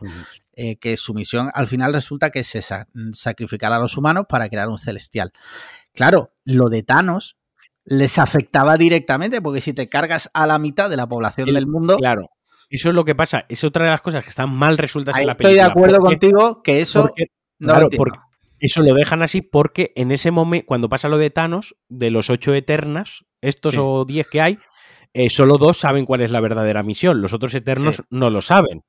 Eh, 0.57 0.75
que 0.75 0.97
su 0.97 1.13
misión 1.13 1.49
al 1.53 1.67
final 1.67 1.93
resulta 1.93 2.29
que 2.29 2.39
es 2.39 2.55
esa, 2.55 2.89
sacrificar 3.13 3.71
a 3.71 3.79
los 3.79 3.97
humanos 3.97 4.25
para 4.27 4.49
crear 4.49 4.67
un 4.67 4.77
celestial. 4.77 5.31
Claro, 5.93 6.33
lo 6.43 6.67
de 6.67 6.83
Thanos 6.83 7.37
les 7.85 8.17
afectaba 8.17 8.77
directamente, 8.77 9.41
porque 9.41 9.61
si 9.61 9.73
te 9.73 9.89
cargas 9.89 10.29
a 10.33 10.45
la 10.45 10.59
mitad 10.59 10.89
de 10.89 10.97
la 10.97 11.07
población 11.07 11.53
del 11.53 11.67
mundo. 11.67 11.97
Claro. 11.97 12.29
Eso 12.69 12.89
es 12.89 12.95
lo 12.95 13.05
que 13.05 13.15
pasa. 13.15 13.45
Es 13.47 13.63
otra 13.63 13.85
de 13.85 13.91
las 13.91 14.01
cosas 14.01 14.23
que 14.23 14.29
están 14.29 14.51
mal 14.51 14.77
resueltas 14.77 15.15
en 15.17 15.27
la 15.27 15.35
película. 15.35 15.49
Estoy 15.51 15.63
de 15.63 15.69
acuerdo 15.69 15.99
contigo 15.99 16.61
que 16.63 16.81
eso. 16.81 17.11
no 17.59 17.79
lo 17.79 17.89
porque 17.89 18.19
eso 18.59 18.81
lo 18.81 18.93
dejan 18.93 19.21
así 19.21 19.41
porque 19.41 19.91
en 19.95 20.11
ese 20.11 20.31
momento, 20.31 20.65
cuando 20.65 20.89
pasa 20.89 21.09
lo 21.09 21.17
de 21.17 21.29
Thanos, 21.29 21.75
de 21.87 22.09
los 22.09 22.29
ocho 22.29 22.53
eternas, 22.53 23.25
estos 23.41 23.77
o 23.77 24.05
diez 24.05 24.27
que 24.27 24.41
hay, 24.41 24.57
eh, 25.13 25.29
solo 25.29 25.57
dos 25.57 25.77
saben 25.77 26.05
cuál 26.05 26.21
es 26.21 26.31
la 26.31 26.39
verdadera 26.39 26.81
misión. 26.81 27.21
Los 27.21 27.33
otros 27.33 27.53
eternos 27.53 28.01
no 28.09 28.29
lo 28.29 28.41
saben. 28.41 28.81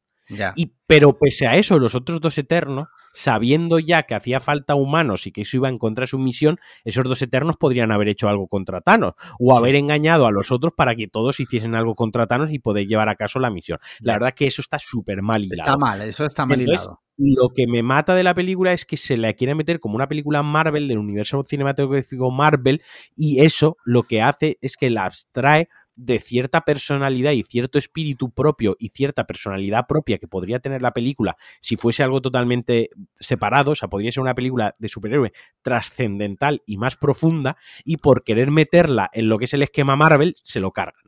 Y, 0.56 0.72
pero 0.86 1.18
pese 1.18 1.46
a 1.46 1.56
eso, 1.56 1.78
los 1.78 1.94
otros 1.94 2.20
dos 2.20 2.36
eternos, 2.38 2.88
sabiendo 3.12 3.78
ya 3.78 4.02
que 4.02 4.14
hacía 4.14 4.40
falta 4.40 4.74
humanos 4.74 5.26
y 5.26 5.32
que 5.32 5.42
eso 5.42 5.56
iba 5.56 5.68
en 5.68 5.78
contra 5.78 6.02
de 6.02 6.08
su 6.08 6.18
misión, 6.18 6.58
esos 6.84 7.04
dos 7.04 7.22
eternos 7.22 7.56
podrían 7.56 7.92
haber 7.92 8.08
hecho 8.08 8.28
algo 8.28 8.46
contra 8.46 8.80
Thanos 8.80 9.14
o 9.38 9.56
haber 9.56 9.74
engañado 9.74 10.26
a 10.26 10.32
los 10.32 10.50
otros 10.50 10.72
para 10.76 10.94
que 10.94 11.08
todos 11.08 11.40
hiciesen 11.40 11.74
algo 11.74 11.94
contra 11.94 12.26
Thanos 12.26 12.52
y 12.52 12.58
poder 12.58 12.86
llevar 12.86 13.08
a 13.08 13.14
caso 13.14 13.38
la 13.38 13.50
misión. 13.50 13.78
La 14.00 14.14
verdad 14.14 14.34
que 14.34 14.46
eso 14.46 14.60
está 14.60 14.78
súper 14.78 15.22
mal 15.22 15.44
hilado. 15.44 15.70
Está 15.70 15.76
mal, 15.78 16.02
eso 16.02 16.26
está 16.26 16.44
mal 16.44 16.60
hilado. 16.60 17.00
Lo 17.16 17.48
que 17.54 17.66
me 17.66 17.82
mata 17.82 18.14
de 18.14 18.22
la 18.22 18.34
película 18.34 18.74
es 18.74 18.84
que 18.84 18.98
se 18.98 19.16
la 19.16 19.32
quiere 19.32 19.54
meter 19.54 19.80
como 19.80 19.96
una 19.96 20.08
película 20.08 20.42
Marvel 20.42 20.86
del 20.86 20.98
universo 20.98 21.42
cinematográfico 21.46 22.30
Marvel 22.30 22.82
y 23.14 23.40
eso 23.40 23.78
lo 23.84 24.02
que 24.02 24.20
hace 24.20 24.58
es 24.60 24.76
que 24.76 24.90
la 24.90 25.06
abstrae 25.06 25.68
de 25.96 26.20
cierta 26.20 26.60
personalidad 26.60 27.32
y 27.32 27.42
cierto 27.42 27.78
espíritu 27.78 28.30
propio 28.30 28.76
y 28.78 28.90
cierta 28.90 29.24
personalidad 29.24 29.86
propia 29.88 30.18
que 30.18 30.28
podría 30.28 30.60
tener 30.60 30.82
la 30.82 30.92
película 30.92 31.36
si 31.60 31.76
fuese 31.76 32.02
algo 32.02 32.20
totalmente 32.20 32.90
separado, 33.14 33.72
o 33.72 33.74
sea, 33.74 33.88
podría 33.88 34.12
ser 34.12 34.22
una 34.22 34.34
película 34.34 34.76
de 34.78 34.88
superhéroe 34.88 35.32
trascendental 35.62 36.62
y 36.66 36.76
más 36.76 36.96
profunda, 36.96 37.56
y 37.84 37.96
por 37.96 38.24
querer 38.24 38.50
meterla 38.50 39.10
en 39.12 39.28
lo 39.28 39.38
que 39.38 39.46
es 39.46 39.54
el 39.54 39.62
esquema 39.62 39.96
Marvel, 39.96 40.36
se 40.42 40.60
lo 40.60 40.72
cargan. 40.72 41.02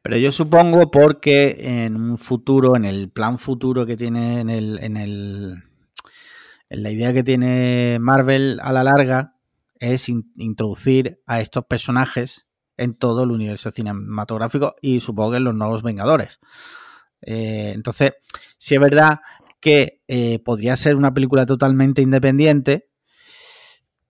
Pero 0.00 0.16
yo 0.16 0.32
supongo 0.32 0.90
porque 0.90 1.84
en 1.84 1.96
un 1.96 2.16
futuro, 2.16 2.74
en 2.74 2.84
el 2.84 3.10
plan 3.10 3.38
futuro 3.38 3.86
que 3.86 3.96
tiene 3.96 4.40
en 4.40 4.50
el, 4.50 4.78
en 4.82 4.96
el 4.96 5.62
en 6.72 6.82
la 6.82 6.90
idea 6.90 7.12
que 7.12 7.22
tiene 7.22 7.98
Marvel 8.00 8.58
a 8.62 8.72
la 8.72 8.82
larga 8.82 9.36
es 9.78 10.08
introducir 10.08 11.20
a 11.26 11.40
estos 11.40 11.66
personajes 11.66 12.46
en 12.76 12.94
todo 12.94 13.24
el 13.24 13.30
universo 13.30 13.70
cinematográfico 13.70 14.74
y 14.80 15.00
supongo 15.00 15.32
que 15.32 15.36
en 15.38 15.44
los 15.44 15.54
nuevos 15.54 15.82
Vengadores. 15.82 16.40
Eh, 17.22 17.72
entonces, 17.74 18.12
si 18.58 18.74
es 18.74 18.80
verdad 18.80 19.20
que 19.60 20.02
eh, 20.08 20.40
podría 20.40 20.76
ser 20.76 20.96
una 20.96 21.14
película 21.14 21.46
totalmente 21.46 22.02
independiente, 22.02 22.88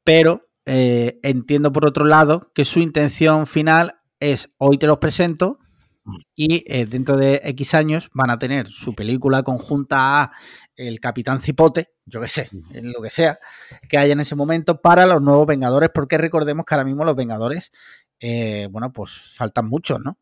pero 0.03 0.49
eh, 0.65 1.21
entiendo 1.23 1.73
por 1.73 1.87
otro 1.87 2.05
lado 2.05 2.51
que 2.55 2.65
su 2.65 2.81
intención 2.81 3.47
final 3.47 4.01
es 4.21 4.51
hoy 4.59 4.79
te 4.79 4.87
los 4.87 4.99
presento 4.99 5.59
y 6.35 6.65
dentro 6.87 7.17
de 7.17 7.41
X 7.45 7.75
años 7.75 8.11
van 8.13 8.31
a 8.31 8.39
tener 8.39 8.67
su 8.69 8.93
película 8.93 9.45
conjunta 9.45 10.21
a 10.21 10.33
el 10.75 10.99
Capitán 10.99 11.41
Cipote, 11.41 11.95
yo 12.07 12.21
que 12.21 12.29
sé, 12.29 12.49
en 12.73 12.91
lo 12.91 13.01
que 13.01 13.11
sea, 13.11 13.39
que 13.89 13.99
haya 13.99 14.13
en 14.13 14.21
ese 14.21 14.35
momento 14.35 14.81
para 14.81 15.07
los 15.07 15.23
nuevos 15.23 15.47
Vengadores, 15.47 15.91
porque 15.95 16.19
recordemos 16.19 16.65
que 16.65 16.75
ahora 16.75 16.85
mismo 16.85 17.05
los 17.05 17.15
Vengadores 17.15 17.71
eh, 18.23 18.69
bueno, 18.71 18.93
pues 18.93 19.11
faltan 19.35 19.69
muchos, 19.69 20.01
¿no? 20.01 20.17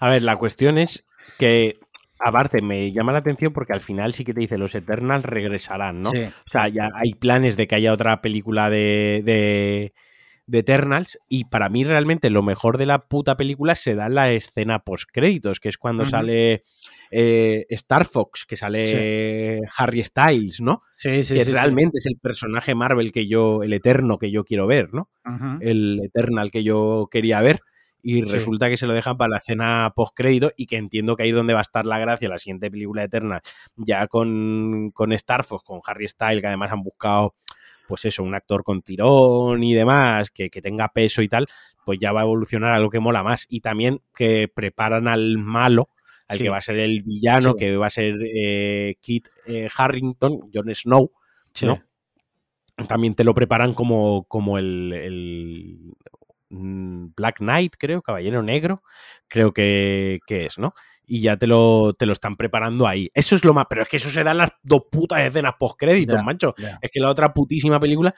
A 0.00 0.10
ver, 0.10 0.22
la 0.22 0.36
cuestión 0.36 0.76
es 0.76 1.06
que, 1.38 1.78
aparte, 2.18 2.62
me 2.62 2.90
llama 2.92 3.12
la 3.12 3.18
atención 3.18 3.52
porque 3.52 3.72
al 3.72 3.80
final 3.80 4.12
sí 4.12 4.24
que 4.24 4.34
te 4.34 4.40
dice 4.40 4.58
los 4.58 4.74
Eternals 4.74 5.24
regresarán, 5.24 6.02
¿no? 6.02 6.10
O 6.10 6.50
sea, 6.50 6.68
ya 6.68 6.90
hay 6.94 7.14
planes 7.14 7.56
de 7.56 7.68
que 7.68 7.76
haya 7.76 7.92
otra 7.92 8.20
película 8.20 8.70
de, 8.70 9.22
de, 9.24 9.92
Eternals 10.58 11.18
y 11.28 11.44
para 11.44 11.68
mí 11.68 11.84
realmente 11.84 12.30
lo 12.30 12.42
mejor 12.42 12.78
de 12.78 12.86
la 12.86 13.00
puta 13.00 13.36
película 13.36 13.74
se 13.74 13.94
da 13.94 14.06
en 14.06 14.14
la 14.14 14.32
escena 14.32 14.80
post 14.80 15.08
créditos, 15.12 15.60
que 15.60 15.68
es 15.68 15.78
cuando 15.78 16.06
sale 16.06 16.64
eh, 17.10 17.66
Star 17.70 18.06
Fox, 18.06 18.44
que 18.46 18.56
sale 18.56 19.60
Harry 19.76 20.02
Styles, 20.04 20.60
¿no? 20.60 20.82
Sí, 20.92 21.24
sí, 21.24 21.34
que 21.34 21.44
realmente 21.44 21.98
es 21.98 22.06
el 22.06 22.18
personaje 22.18 22.74
Marvel 22.74 23.12
que 23.12 23.26
yo, 23.26 23.62
el 23.62 23.72
eterno 23.72 24.18
que 24.18 24.30
yo 24.30 24.44
quiero 24.44 24.66
ver, 24.66 24.92
¿no? 24.92 25.08
El 25.60 26.00
Eternal 26.04 26.50
que 26.50 26.62
yo 26.62 27.08
quería 27.10 27.40
ver. 27.40 27.60
Y 28.00 28.22
resulta 28.22 28.70
que 28.70 28.76
se 28.76 28.86
lo 28.86 28.94
dejan 28.94 29.16
para 29.16 29.30
la 29.30 29.38
escena 29.38 29.92
post-crédito 29.94 30.52
y 30.56 30.66
que 30.66 30.76
entiendo 30.76 31.16
que 31.16 31.24
ahí 31.24 31.30
es 31.30 31.34
donde 31.34 31.52
va 31.52 31.58
a 31.58 31.62
estar 31.62 31.84
la 31.84 31.98
gracia, 31.98 32.28
la 32.28 32.38
siguiente 32.38 32.70
película 32.70 33.02
eterna, 33.02 33.42
ya 33.76 34.06
con, 34.06 34.92
con 34.92 35.12
Star 35.12 35.44
Fox, 35.44 35.64
con 35.64 35.80
Harry 35.84 36.08
Styles, 36.08 36.40
que 36.40 36.46
además 36.46 36.72
han 36.72 36.82
buscado 36.82 37.34
pues 37.88 38.04
eso, 38.04 38.22
un 38.22 38.34
actor 38.34 38.62
con 38.62 38.82
tirón 38.82 39.64
y 39.64 39.74
demás, 39.74 40.30
que, 40.30 40.50
que, 40.50 40.60
tenga 40.60 40.88
peso 40.88 41.22
y 41.22 41.28
tal, 41.28 41.46
pues 41.84 41.98
ya 41.98 42.12
va 42.12 42.20
a 42.20 42.24
evolucionar 42.24 42.72
a 42.72 42.78
lo 42.78 42.90
que 42.90 43.00
mola 43.00 43.22
más. 43.22 43.46
Y 43.48 43.60
también 43.60 44.02
que 44.14 44.46
preparan 44.46 45.08
al 45.08 45.38
malo 45.38 45.88
al 46.28 46.38
que 46.38 46.48
va 46.48 46.58
a 46.58 46.62
ser 46.62 46.78
el 46.78 47.02
villano, 47.02 47.54
que 47.54 47.76
va 47.76 47.86
a 47.86 47.90
ser 47.90 48.14
eh, 48.22 48.96
Kit 49.00 49.28
eh, 49.46 49.68
Harrington, 49.74 50.50
Jon 50.52 50.74
Snow, 50.74 51.12
¿no? 51.62 51.82
También 52.86 53.14
te 53.14 53.24
lo 53.24 53.34
preparan 53.34 53.74
como, 53.74 54.24
como 54.24 54.58
el, 54.58 55.94
mm, 56.50 57.06
Black 57.16 57.38
Knight, 57.38 57.74
creo, 57.76 58.02
Caballero 58.02 58.42
Negro, 58.42 58.82
creo 59.26 59.52
que, 59.52 60.20
es, 60.28 60.58
¿no? 60.58 60.74
y 61.10 61.22
ya 61.22 61.38
te 61.38 61.46
lo, 61.46 61.94
te 61.98 62.04
lo 62.04 62.12
están 62.12 62.36
preparando 62.36 62.86
ahí. 62.86 63.10
Eso 63.14 63.34
es 63.34 63.42
lo 63.42 63.54
más. 63.54 63.64
Pero 63.70 63.82
es 63.82 63.88
que 63.88 63.96
eso 63.96 64.10
se 64.10 64.22
da 64.22 64.32
en 64.32 64.38
las 64.38 64.50
dos 64.62 64.82
putas 64.92 65.20
escenas 65.20 65.54
post-créditos, 65.58 66.22
mancho. 66.22 66.54
Es 66.82 66.90
que 66.92 67.00
la 67.00 67.08
otra 67.08 67.32
putísima 67.32 67.80
película, 67.80 68.14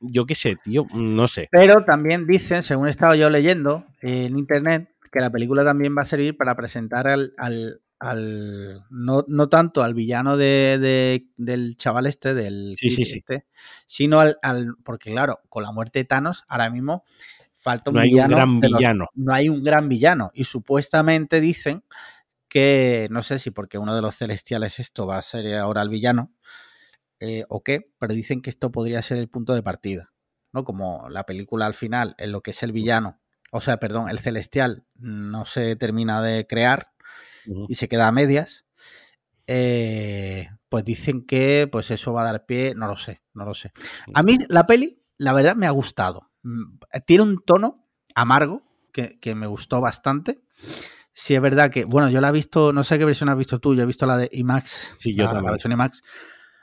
yo 0.00 0.26
qué 0.26 0.34
sé, 0.34 0.56
tío, 0.56 0.86
no 0.92 1.28
sé. 1.28 1.48
Pero 1.52 1.84
también 1.84 2.26
dicen, 2.26 2.64
según 2.64 2.88
he 2.88 2.90
estado 2.90 3.14
yo 3.14 3.30
leyendo 3.30 3.86
en 4.00 4.36
internet, 4.36 4.90
que 5.08 5.20
la 5.20 5.30
película 5.30 5.64
también 5.64 5.96
va 5.96 6.02
a 6.02 6.06
servir 6.06 6.36
para 6.36 6.54
presentar 6.56 7.08
al, 7.08 7.34
al, 7.38 8.84
no, 8.90 9.24
no, 9.28 9.48
tanto 9.48 9.82
al 9.82 9.94
villano 9.94 10.36
de, 10.36 11.26
del 11.36 11.76
chaval 11.76 12.06
este, 12.06 12.34
del 12.34 12.76
sí, 12.78 12.90
sí, 12.90 13.04
sí. 13.04 13.18
Este, 13.18 13.46
sino 13.86 14.20
al, 14.20 14.36
porque 14.84 15.12
claro, 15.12 15.40
con 15.48 15.62
la 15.62 15.72
muerte 15.72 16.00
de 16.00 16.04
Thanos, 16.04 16.44
ahora 16.48 16.70
mismo 16.70 17.04
falta 17.52 17.90
un 17.90 17.96
no 17.96 18.02
villano. 18.02 18.36
Hay 18.36 18.42
un 18.42 18.60
gran 18.60 18.60
villano. 18.60 19.08
no 19.14 19.32
hay 19.32 19.48
un 19.48 19.62
gran 19.62 19.88
villano. 19.88 20.30
Y 20.34 20.44
supuestamente 20.44 21.40
dicen 21.40 21.84
que, 22.48 23.08
no 23.10 23.22
sé 23.22 23.38
si 23.38 23.50
porque 23.50 23.78
uno 23.78 23.94
de 23.94 24.02
los 24.02 24.16
celestiales 24.16 24.78
esto 24.78 25.06
va 25.06 25.18
a 25.18 25.22
ser 25.22 25.54
ahora 25.56 25.82
el 25.82 25.88
villano, 25.88 26.32
eh, 27.18 27.44
o 27.48 27.62
qué, 27.62 27.90
pero 27.98 28.14
dicen 28.14 28.42
que 28.42 28.50
esto 28.50 28.70
podría 28.70 29.00
ser 29.02 29.18
el 29.18 29.28
punto 29.28 29.54
de 29.54 29.62
partida. 29.62 30.12
¿no? 30.52 30.64
Como 30.64 31.08
la 31.10 31.24
película 31.24 31.66
al 31.66 31.74
final, 31.74 32.14
en 32.18 32.32
lo 32.32 32.42
que 32.42 32.50
es 32.50 32.62
el 32.62 32.72
villano, 32.72 33.20
o 33.50 33.60
sea, 33.60 33.78
perdón, 33.78 34.08
el 34.08 34.18
celestial 34.18 34.84
no 34.96 35.44
se 35.44 35.76
termina 35.76 36.22
de 36.22 36.46
crear 36.46 36.92
y 37.68 37.76
se 37.76 37.88
queda 37.88 38.08
a 38.08 38.12
medias, 38.12 38.64
eh, 39.46 40.48
pues 40.68 40.84
dicen 40.84 41.24
que 41.24 41.68
pues 41.70 41.90
eso 41.90 42.12
va 42.12 42.22
a 42.22 42.32
dar 42.32 42.46
pie, 42.46 42.74
no 42.74 42.88
lo 42.88 42.96
sé, 42.96 43.22
no 43.34 43.44
lo 43.44 43.54
sé. 43.54 43.72
A 44.14 44.22
mí 44.22 44.36
la 44.48 44.66
peli, 44.66 45.00
la 45.16 45.32
verdad, 45.32 45.54
me 45.54 45.66
ha 45.66 45.70
gustado. 45.70 46.32
Mm, 46.42 46.78
tiene 47.06 47.22
un 47.22 47.42
tono 47.44 47.86
amargo 48.14 48.62
que, 48.92 49.34
me 49.34 49.46
gustó 49.46 49.80
bastante. 49.80 50.40
Sí, 51.12 51.34
es 51.34 51.40
verdad 51.40 51.70
que, 51.70 51.84
bueno, 51.84 52.10
yo 52.10 52.20
la 52.20 52.28
he 52.28 52.32
visto, 52.32 52.72
no 52.72 52.82
sé 52.82 52.98
qué 52.98 53.04
versión 53.04 53.28
has 53.28 53.36
visto 53.36 53.60
tú, 53.60 53.74
yo 53.74 53.82
he 53.82 53.86
visto 53.86 54.06
la 54.06 54.16
de 54.16 54.28
IMAX. 54.32 54.96
Sí, 54.98 55.14
yo 55.14 55.24
la, 55.24 55.34
la 55.34 55.50
versión 55.50 55.72
IMAX. 55.72 56.02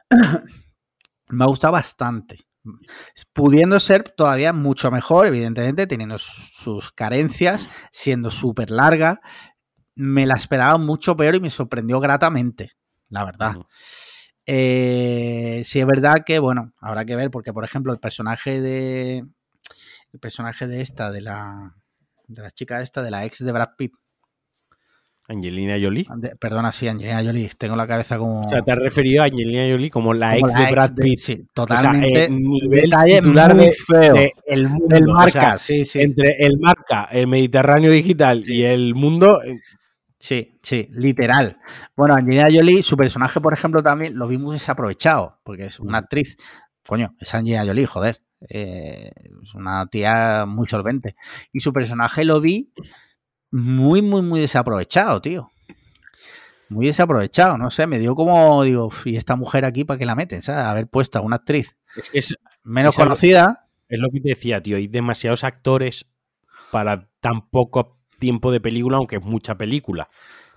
me 1.29 1.43
ha 1.43 1.47
gustado 1.47 1.73
bastante 1.73 2.45
pudiendo 3.33 3.79
ser 3.79 4.03
todavía 4.03 4.53
mucho 4.53 4.91
mejor, 4.91 5.25
evidentemente, 5.25 5.87
teniendo 5.87 6.17
sus 6.19 6.91
carencias, 6.91 7.67
siendo 7.91 8.29
súper 8.29 8.71
larga. 8.71 9.21
Me 9.95 10.25
la 10.25 10.35
esperaba 10.35 10.77
mucho 10.77 11.15
peor 11.15 11.35
y 11.35 11.39
me 11.39 11.49
sorprendió 11.49 11.99
gratamente, 11.99 12.71
la 13.09 13.25
verdad. 13.25 13.55
Eh, 14.45 15.61
sí 15.65 15.79
es 15.79 15.85
verdad 15.85 16.23
que, 16.25 16.39
bueno, 16.39 16.73
habrá 16.81 17.05
que 17.05 17.15
ver, 17.15 17.31
porque 17.31 17.53
por 17.53 17.63
ejemplo, 17.63 17.93
el 17.93 17.99
personaje 17.99 18.61
de. 18.61 19.25
El 20.11 20.19
personaje 20.19 20.67
de 20.67 20.81
esta, 20.81 21.11
de 21.11 21.21
la. 21.21 21.75
De 22.27 22.41
la 22.41 22.51
chica 22.51 22.81
esta, 22.81 23.01
de 23.01 23.11
la 23.11 23.25
ex 23.25 23.43
de 23.43 23.51
Brad 23.51 23.69
Pitt. 23.77 23.93
Angelina 25.33 25.75
Jolie. 25.81 26.05
perdona, 26.39 26.71
sí, 26.71 26.87
Angelina 26.87 27.23
Jolie. 27.23 27.49
Tengo 27.57 27.75
la 27.75 27.87
cabeza 27.87 28.17
como. 28.17 28.41
O 28.41 28.49
sea, 28.49 28.61
te 28.61 28.71
has 28.71 28.77
referido 28.79 29.23
a 29.23 29.25
Angelina 29.25 29.71
Jolie 29.73 29.89
como 29.89 30.13
la 30.13 30.37
ex 30.37 30.53
de 30.53 30.71
Brad 30.71 30.93
Pitt. 30.95 31.17
sí, 31.19 31.47
totalmente. 31.53 32.07
O 32.25 32.27
sea, 32.27 32.29
nivel 32.29 32.91
titular 33.05 33.55
de, 33.55 33.71
feo. 33.71 34.13
de 34.13 34.33
el 34.47 34.69
mundo. 34.69 34.95
El 34.95 35.03
marca, 35.05 35.27
O 35.27 35.31
sea, 35.31 35.57
sí, 35.57 35.85
sí. 35.85 35.99
Entre 36.01 36.37
el 36.39 36.59
marca, 36.59 37.09
el 37.11 37.27
Mediterráneo 37.27 37.91
digital 37.91 38.43
y 38.47 38.63
el 38.63 38.95
mundo. 38.95 39.41
eh, 39.43 39.59
Sí, 40.19 40.57
sí, 40.63 40.87
literal. 40.91 41.57
Bueno, 41.97 42.13
Angelina 42.13 42.47
Jolie, 42.49 42.81
su 42.81 42.95
personaje, 42.95 43.41
por 43.41 43.51
ejemplo, 43.51 43.83
también 43.83 44.17
lo 44.17 44.25
vi 44.25 44.37
muy 44.37 44.53
desaprovechado, 44.53 45.39
porque 45.43 45.65
es 45.65 45.81
una 45.81 45.97
actriz, 45.97 46.37
coño, 46.87 47.13
es 47.19 47.33
Angelina 47.35 47.65
Jolie, 47.65 47.85
joder. 47.85 48.21
eh, 48.47 49.11
es 49.43 49.53
una 49.53 49.85
tía 49.87 50.45
muy 50.47 50.65
solvente. 50.67 51.15
Y 51.51 51.59
su 51.59 51.73
personaje 51.73 52.23
lo 52.23 52.39
vi 52.39 52.71
muy, 53.53 54.01
muy, 54.01 54.21
muy 54.21 54.39
desaprovechado, 54.41 55.21
tío. 55.21 55.49
Muy 56.69 56.87
desaprovechado, 56.87 57.57
no 57.57 57.69
sé, 57.69 57.85
me 57.85 57.99
dio 57.99 58.15
como, 58.15 58.63
digo, 58.63 58.85
"Uf, 58.87 59.05
¿y 59.05 59.15
esta 59.15 59.35
mujer 59.35 59.63
aquí 59.63 59.83
para 59.83 59.97
qué 59.99 60.05
la 60.05 60.15
meten? 60.15 60.41
¿Sabes? 60.41 60.65
Haber 60.65 60.87
puesto 60.87 61.19
a 61.19 61.21
una 61.21 61.35
actriz 61.35 61.77
Es 61.95 62.09
que 62.09 62.19
es, 62.19 62.35
menos 62.63 62.95
Es 62.95 63.03
conocida. 63.03 63.67
es 63.89 63.99
lo 63.99 64.09
que 64.09 64.19
te 64.21 64.29
decía, 64.29 64.61
tío. 64.61 64.77
Hay 64.77 64.87
demasiados 64.87 65.43
actores 65.43 66.07
para 66.71 67.07
tan 67.19 67.47
poco 67.49 67.99
tiempo 68.17 68.51
de 68.51 68.59
película, 68.59 68.97
aunque 68.97 69.17
es 69.17 69.23
mucha 69.23 69.55
película. 69.55 70.07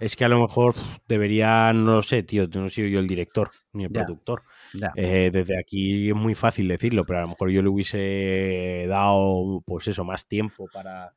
Es 0.01 0.15
que 0.17 0.25
a 0.25 0.29
lo 0.29 0.41
mejor 0.41 0.75
debería, 1.09 1.73
no 1.75 1.97
lo 1.97 2.03
sé, 2.03 2.23
tío, 2.23 2.47
no 2.55 2.69
soy 2.69 2.91
yo 2.91 3.01
el 3.01 3.07
director 3.07 3.51
ni 3.73 3.85
el 3.85 3.93
Ya. 3.93 4.05
productor. 4.05 4.43
Ya. 4.73 4.93
Eh, 4.95 5.31
desde 5.33 5.59
aquí 5.59 6.09
es 6.11 6.15
muy 6.15 6.35
fácil 6.35 6.69
decirlo, 6.69 7.05
pero 7.05 7.19
a 7.19 7.23
lo 7.23 7.29
mejor 7.29 7.51
yo 7.51 7.61
le 7.63 7.69
hubiese 7.69 8.87
dado, 8.89 9.63
pues 9.67 9.89
eso, 9.89 10.05
más 10.05 10.27
tiempo 10.27 10.67
para, 10.73 11.13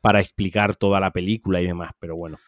para 0.00 0.20
explicar 0.20 0.76
toda 0.76 1.00
la 1.00 1.10
película 1.10 1.60
y 1.60 1.66
demás. 1.66 1.90
Pero 1.98 2.16
bueno, 2.16 2.38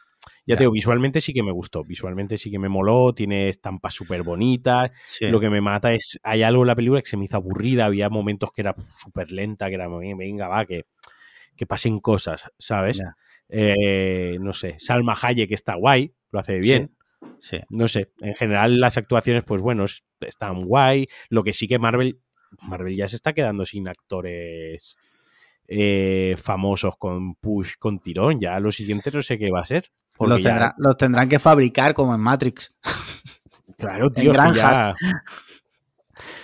ya, 0.47 0.55
Ya. 0.55 0.57
te 0.57 0.63
digo, 0.65 0.73
visualmente 0.73 1.21
sí 1.21 1.33
que 1.33 1.43
me 1.43 1.53
gustó, 1.53 1.85
visualmente 1.85 2.39
sí 2.39 2.51
que 2.51 2.59
me 2.59 2.69
moló, 2.69 3.13
tiene 3.13 3.49
estampas 3.49 3.95
súper 3.95 4.23
bonitas. 4.23 4.91
Sí. 5.07 5.29
Lo 5.29 5.41
que 5.41 5.51
me 5.51 5.61
mata 5.61 5.93
es, 5.93 6.19
hay 6.23 6.43
algo 6.43 6.63
en 6.63 6.69
la 6.69 6.77
película 6.77 7.01
que 7.03 7.09
se 7.11 7.17
me 7.17 7.25
hizo 7.27 7.37
aburrida, 7.37 7.87
había 7.87 8.09
momentos 8.09 8.51
que 8.53 8.63
era 8.63 8.75
súper 9.03 9.31
lenta, 9.33 9.69
que 9.69 9.75
era, 9.75 9.89
venga, 9.89 10.49
va, 10.49 10.65
que, 10.67 10.87
que 11.57 11.67
pasen 11.67 12.01
cosas, 12.01 12.45
¿sabes? 12.59 13.01
Eh, 13.49 14.39
no 14.41 14.53
sé, 14.53 14.77
Salma 14.79 15.17
Hayek 15.21 15.49
que 15.49 15.55
está 15.55 15.75
guay, 15.75 16.15
lo 16.31 16.39
hace 16.41 16.59
bien. 16.59 16.97
Sí. 17.39 17.59
No 17.69 17.87
sé, 17.89 18.11
en 18.21 18.35
general 18.35 18.81
las 18.81 18.97
actuaciones, 18.97 19.45
pues 19.45 19.61
bueno, 19.61 19.85
es- 19.85 20.05
están 20.21 20.65
guay. 20.65 21.09
Lo 21.29 21.43
que 21.45 21.53
sí 21.53 21.69
que 21.69 21.79
Marvel, 21.79 22.21
Marvel 22.63 22.95
ya 22.95 23.09
se 23.09 23.17
está 23.17 23.33
quedando 23.33 23.65
sin 23.65 23.89
actores 23.89 24.97
eh, 25.69 26.35
famosos 26.39 26.97
con 26.99 27.35
push, 27.37 27.75
con 27.79 27.99
tirón. 28.01 28.41
Ya 28.41 28.59
lo 28.61 28.71
siguiente 28.73 29.11
no 29.13 29.23
sé 29.23 29.39
qué 29.39 29.51
va 29.51 29.61
a 29.61 29.65
ser. 29.65 29.91
Los, 30.19 30.43
ya- 30.43 30.51
tendrá- 30.51 30.75
los 30.79 30.97
tendrán 30.97 31.29
que 31.29 31.39
fabricar 31.39 31.95
como 31.95 32.15
en 32.15 32.21
Matrix. 32.21 32.75
Claro, 33.79 34.13
tío, 34.13 34.25
es 34.25 34.29
que 34.31 34.33
granjas. 34.35 34.95
ya- 35.01 35.23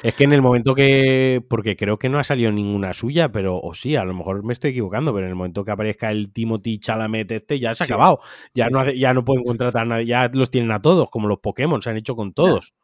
Es 0.03 0.15
que 0.15 0.24
en 0.24 0.32
el 0.32 0.43
momento 0.43 0.74
que. 0.74 1.45
Porque 1.49 1.77
creo 1.77 1.99
que 1.99 2.09
no 2.09 2.19
ha 2.19 2.24
salido 2.24 2.51
ninguna 2.51 2.93
suya, 2.93 3.31
pero. 3.31 3.61
O 3.61 3.74
sí, 3.74 3.95
a 3.97 4.05
lo 4.05 4.15
mejor 4.15 4.43
me 4.45 4.53
estoy 4.53 4.70
equivocando, 4.70 5.12
pero 5.12 5.27
en 5.27 5.31
el 5.31 5.36
momento 5.36 5.65
que 5.65 5.70
aparezca 5.70 6.11
el 6.11 6.32
Timothy 6.32 6.78
Chalamet 6.81 7.31
este, 7.31 7.61
ya 7.61 7.74
se 7.74 7.85
ha 7.85 7.86
Sí. 7.86 7.93
acabado. 7.93 8.20
Ya, 8.55 8.66
Sí, 8.66 8.70
no 8.73 8.78
hace- 8.81 8.99
ya 8.99 9.15
no 9.15 9.24
pueden 9.24 9.45
contratar 9.45 9.82
a 9.82 9.85
nadie, 9.85 10.07
ya 10.07 10.28
los 10.32 10.51
tienen 10.51 10.73
a 10.73 10.81
todos, 10.82 11.11
como 11.11 11.28
los 11.28 11.39
Pokémon, 11.39 11.81
se 11.82 11.90
han 11.90 11.97
hecho 11.97 12.16
con 12.16 12.32
todos. 12.32 12.74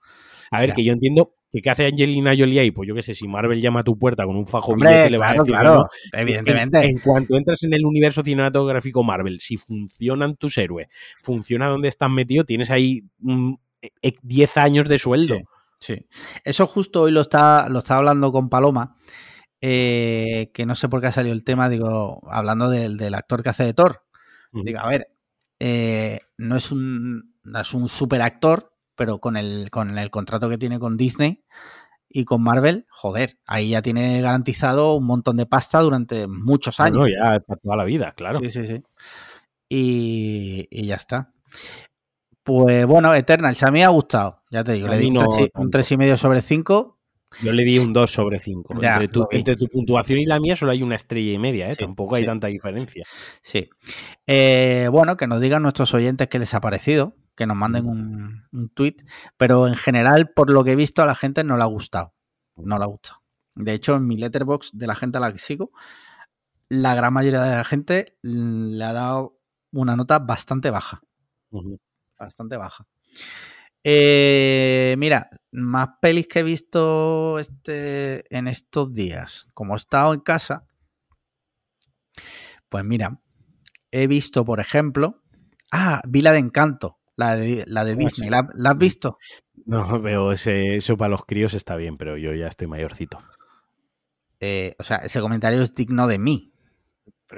A 0.52 0.60
ver, 0.60 0.68
Ya. 0.70 0.74
que 0.76 0.84
yo 0.84 0.92
entiendo 0.92 1.34
qué 1.62 1.70
hace 1.70 1.86
Angelina 1.86 2.34
Jolie 2.36 2.60
ahí, 2.60 2.70
pues 2.70 2.88
yo 2.88 2.94
qué 2.94 3.02
sé, 3.02 3.14
si 3.14 3.28
Marvel 3.28 3.60
llama 3.60 3.80
a 3.80 3.84
tu 3.84 3.98
puerta 3.98 4.24
con 4.24 4.36
un 4.36 4.46
fajo 4.46 4.72
Hombre, 4.72 4.88
billete, 4.90 5.10
le 5.10 5.18
va 5.18 5.30
a 5.30 5.32
decir, 5.34 5.46
claro, 5.46 5.74
"No, 5.76 5.88
evidentemente. 6.12 6.78
en, 6.78 6.84
en 6.84 6.98
cuanto 6.98 7.36
entras 7.36 7.62
en 7.62 7.74
el 7.74 7.84
universo 7.84 8.22
cinematográfico 8.22 9.02
Marvel, 9.02 9.40
si 9.40 9.56
funcionan 9.56 10.36
tus 10.36 10.58
héroes, 10.58 10.88
funciona 11.22 11.68
donde 11.68 11.88
estás 11.88 12.10
metido, 12.10 12.44
tienes 12.44 12.70
ahí 12.70 13.02
mm, 13.18 13.54
eh, 14.02 14.12
10 14.22 14.56
años 14.56 14.88
de 14.88 14.98
sueldo. 14.98 15.36
Sí, 15.78 15.96
sí. 15.96 16.06
Eso 16.44 16.66
justo 16.66 17.02
hoy 17.02 17.12
lo 17.12 17.20
está, 17.20 17.68
lo 17.68 17.80
estaba 17.80 17.98
hablando 17.98 18.32
con 18.32 18.48
Paloma, 18.48 18.96
eh, 19.60 20.50
que 20.52 20.66
no 20.66 20.74
sé 20.74 20.88
por 20.88 21.00
qué 21.00 21.06
ha 21.06 21.12
salido 21.12 21.34
el 21.34 21.44
tema, 21.44 21.68
digo, 21.68 22.20
hablando 22.30 22.68
del, 22.68 22.96
del 22.96 23.14
actor 23.14 23.42
que 23.42 23.48
hace 23.50 23.64
de 23.64 23.74
Thor. 23.74 24.02
Digo, 24.52 24.78
a 24.78 24.88
ver, 24.88 25.08
eh, 25.58 26.18
no 26.36 26.56
es 26.56 26.70
un, 26.70 27.34
no 27.42 27.60
es 27.60 27.74
un 27.74 27.88
super 27.88 28.22
actor, 28.22 28.73
pero 28.96 29.18
con 29.18 29.36
el, 29.36 29.70
con 29.70 29.96
el 29.98 30.10
contrato 30.10 30.48
que 30.48 30.58
tiene 30.58 30.78
con 30.78 30.96
Disney 30.96 31.42
y 32.08 32.24
con 32.24 32.42
Marvel, 32.42 32.86
joder, 32.90 33.38
ahí 33.46 33.70
ya 33.70 33.82
tiene 33.82 34.20
garantizado 34.20 34.94
un 34.94 35.04
montón 35.06 35.36
de 35.36 35.46
pasta 35.46 35.80
durante 35.80 36.26
muchos 36.28 36.78
años. 36.80 36.98
Bueno, 36.98 37.14
ya 37.20 37.40
para 37.40 37.60
toda 37.60 37.76
la 37.76 37.84
vida, 37.84 38.12
claro. 38.16 38.38
Sí, 38.38 38.50
sí, 38.50 38.66
sí. 38.66 38.82
Y, 39.68 40.68
y 40.70 40.86
ya 40.86 40.94
está. 40.96 41.32
Pues 42.42 42.86
bueno, 42.86 43.14
Eternals, 43.14 43.62
a 43.62 43.70
mí 43.70 43.78
me 43.80 43.84
ha 43.84 43.88
gustado. 43.88 44.42
Ya 44.50 44.62
te 44.62 44.72
digo, 44.72 44.86
A 44.88 44.90
le 44.90 44.98
di 44.98 45.10
no 45.10 45.20
3 45.20 45.38
y- 45.38 45.42
un 45.42 45.48
tanto. 45.50 45.70
tres 45.70 45.90
y 45.92 45.96
medio 45.96 46.16
sobre 46.16 46.42
5. 46.42 46.98
Yo 47.42 47.52
le 47.52 47.64
di 47.64 47.78
un 47.78 47.92
2 47.92 48.10
sobre 48.10 48.40
5. 48.40 48.74
Ya, 48.80 48.94
entre, 48.94 49.08
tu, 49.08 49.26
entre 49.30 49.56
tu 49.56 49.66
puntuación 49.68 50.18
y 50.18 50.26
la 50.26 50.40
mía 50.40 50.56
solo 50.56 50.72
hay 50.72 50.82
una 50.82 50.96
estrella 50.96 51.32
y 51.32 51.38
media, 51.38 51.70
¿eh? 51.70 51.74
Sí, 51.74 51.84
Tampoco 51.84 52.14
hay 52.14 52.22
sí. 52.22 52.26
tanta 52.26 52.46
diferencia. 52.48 53.04
Sí. 53.42 53.68
Eh, 54.26 54.88
bueno, 54.90 55.16
que 55.16 55.26
nos 55.26 55.40
digan 55.40 55.62
nuestros 55.62 55.94
oyentes 55.94 56.28
qué 56.28 56.38
les 56.38 56.54
ha 56.54 56.60
parecido, 56.60 57.16
que 57.36 57.46
nos 57.46 57.56
manden 57.56 57.86
un, 57.86 58.44
un 58.52 58.68
tweet, 58.70 58.96
pero 59.36 59.66
en 59.66 59.74
general, 59.74 60.30
por 60.30 60.50
lo 60.50 60.64
que 60.64 60.72
he 60.72 60.76
visto, 60.76 61.02
a 61.02 61.06
la 61.06 61.14
gente 61.14 61.44
no 61.44 61.56
le 61.56 61.62
ha 61.62 61.66
gustado. 61.66 62.14
No 62.56 62.78
le 62.78 62.84
ha 62.84 62.88
gustado. 62.88 63.22
De 63.54 63.72
hecho, 63.72 63.96
en 63.96 64.06
mi 64.06 64.16
letterbox 64.16 64.70
de 64.72 64.86
la 64.86 64.94
gente 64.94 65.18
a 65.18 65.20
la 65.20 65.32
que 65.32 65.38
sigo, 65.38 65.70
la 66.68 66.94
gran 66.94 67.12
mayoría 67.12 67.42
de 67.42 67.56
la 67.56 67.64
gente 67.64 68.18
mm, 68.22 68.76
le 68.76 68.84
ha 68.84 68.92
dado 68.92 69.38
una 69.72 69.96
nota 69.96 70.18
bastante 70.18 70.70
baja. 70.70 71.02
Bastante 72.18 72.56
baja. 72.56 72.86
Eh, 73.84 74.94
mira, 74.98 75.28
más 75.52 75.88
pelis 76.00 76.26
que 76.26 76.40
he 76.40 76.42
visto 76.42 77.38
este, 77.38 78.24
en 78.34 78.48
estos 78.48 78.92
días. 78.92 79.46
Como 79.54 79.74
he 79.74 79.76
estado 79.76 80.14
en 80.14 80.20
casa, 80.20 80.66
pues 82.68 82.84
mira, 82.84 83.20
he 83.90 84.06
visto, 84.06 84.44
por 84.44 84.60
ejemplo, 84.60 85.22
ah, 85.70 86.00
vi 86.08 86.22
la 86.22 86.32
de 86.32 86.38
Encanto, 86.38 86.98
la 87.16 87.36
de, 87.36 87.64
la 87.68 87.84
de 87.84 87.92
Ah, 87.92 87.96
Disney. 87.96 88.30
¿La, 88.30 88.48
la 88.54 88.70
has 88.70 88.78
visto? 88.78 89.18
No, 89.66 90.00
veo 90.00 90.32
ese, 90.32 90.76
eso 90.76 90.96
para 90.96 91.10
los 91.10 91.24
críos 91.26 91.54
está 91.54 91.76
bien, 91.76 91.96
pero 91.96 92.16
yo 92.16 92.32
ya 92.34 92.46
estoy 92.48 92.66
mayorcito. 92.66 93.18
Eh, 94.40 94.74
o 94.78 94.82
sea, 94.84 94.96
ese 94.98 95.20
comentario 95.20 95.62
es 95.62 95.74
digno 95.74 96.06
de 96.06 96.18
mí. 96.18 96.50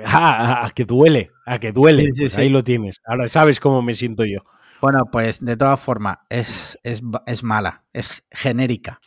Ah, 0.05 0.66
a 0.66 0.70
que 0.70 0.85
duele, 0.85 1.31
a 1.47 1.59
que 1.59 1.73
duele. 1.73 2.05
Sí, 2.05 2.10
sí, 2.14 2.20
Pues 2.24 2.32
sí. 2.35 2.40
ahí 2.43 2.48
lo 2.51 2.62
tienes. 2.62 3.01
Ahora 3.06 3.28
sabes 3.28 3.60
cómo 3.60 3.81
me 3.81 3.94
siento 3.94 4.24
yo. 4.27 4.40
Bueno, 4.80 5.04
pues 5.10 5.40
de 5.44 5.56
todas 5.56 5.80
formas, 5.80 6.18
es, 6.28 6.78
es, 6.82 7.02
es 7.26 7.42
mala, 7.42 7.84
es 7.92 8.22
genérica. 8.30 9.00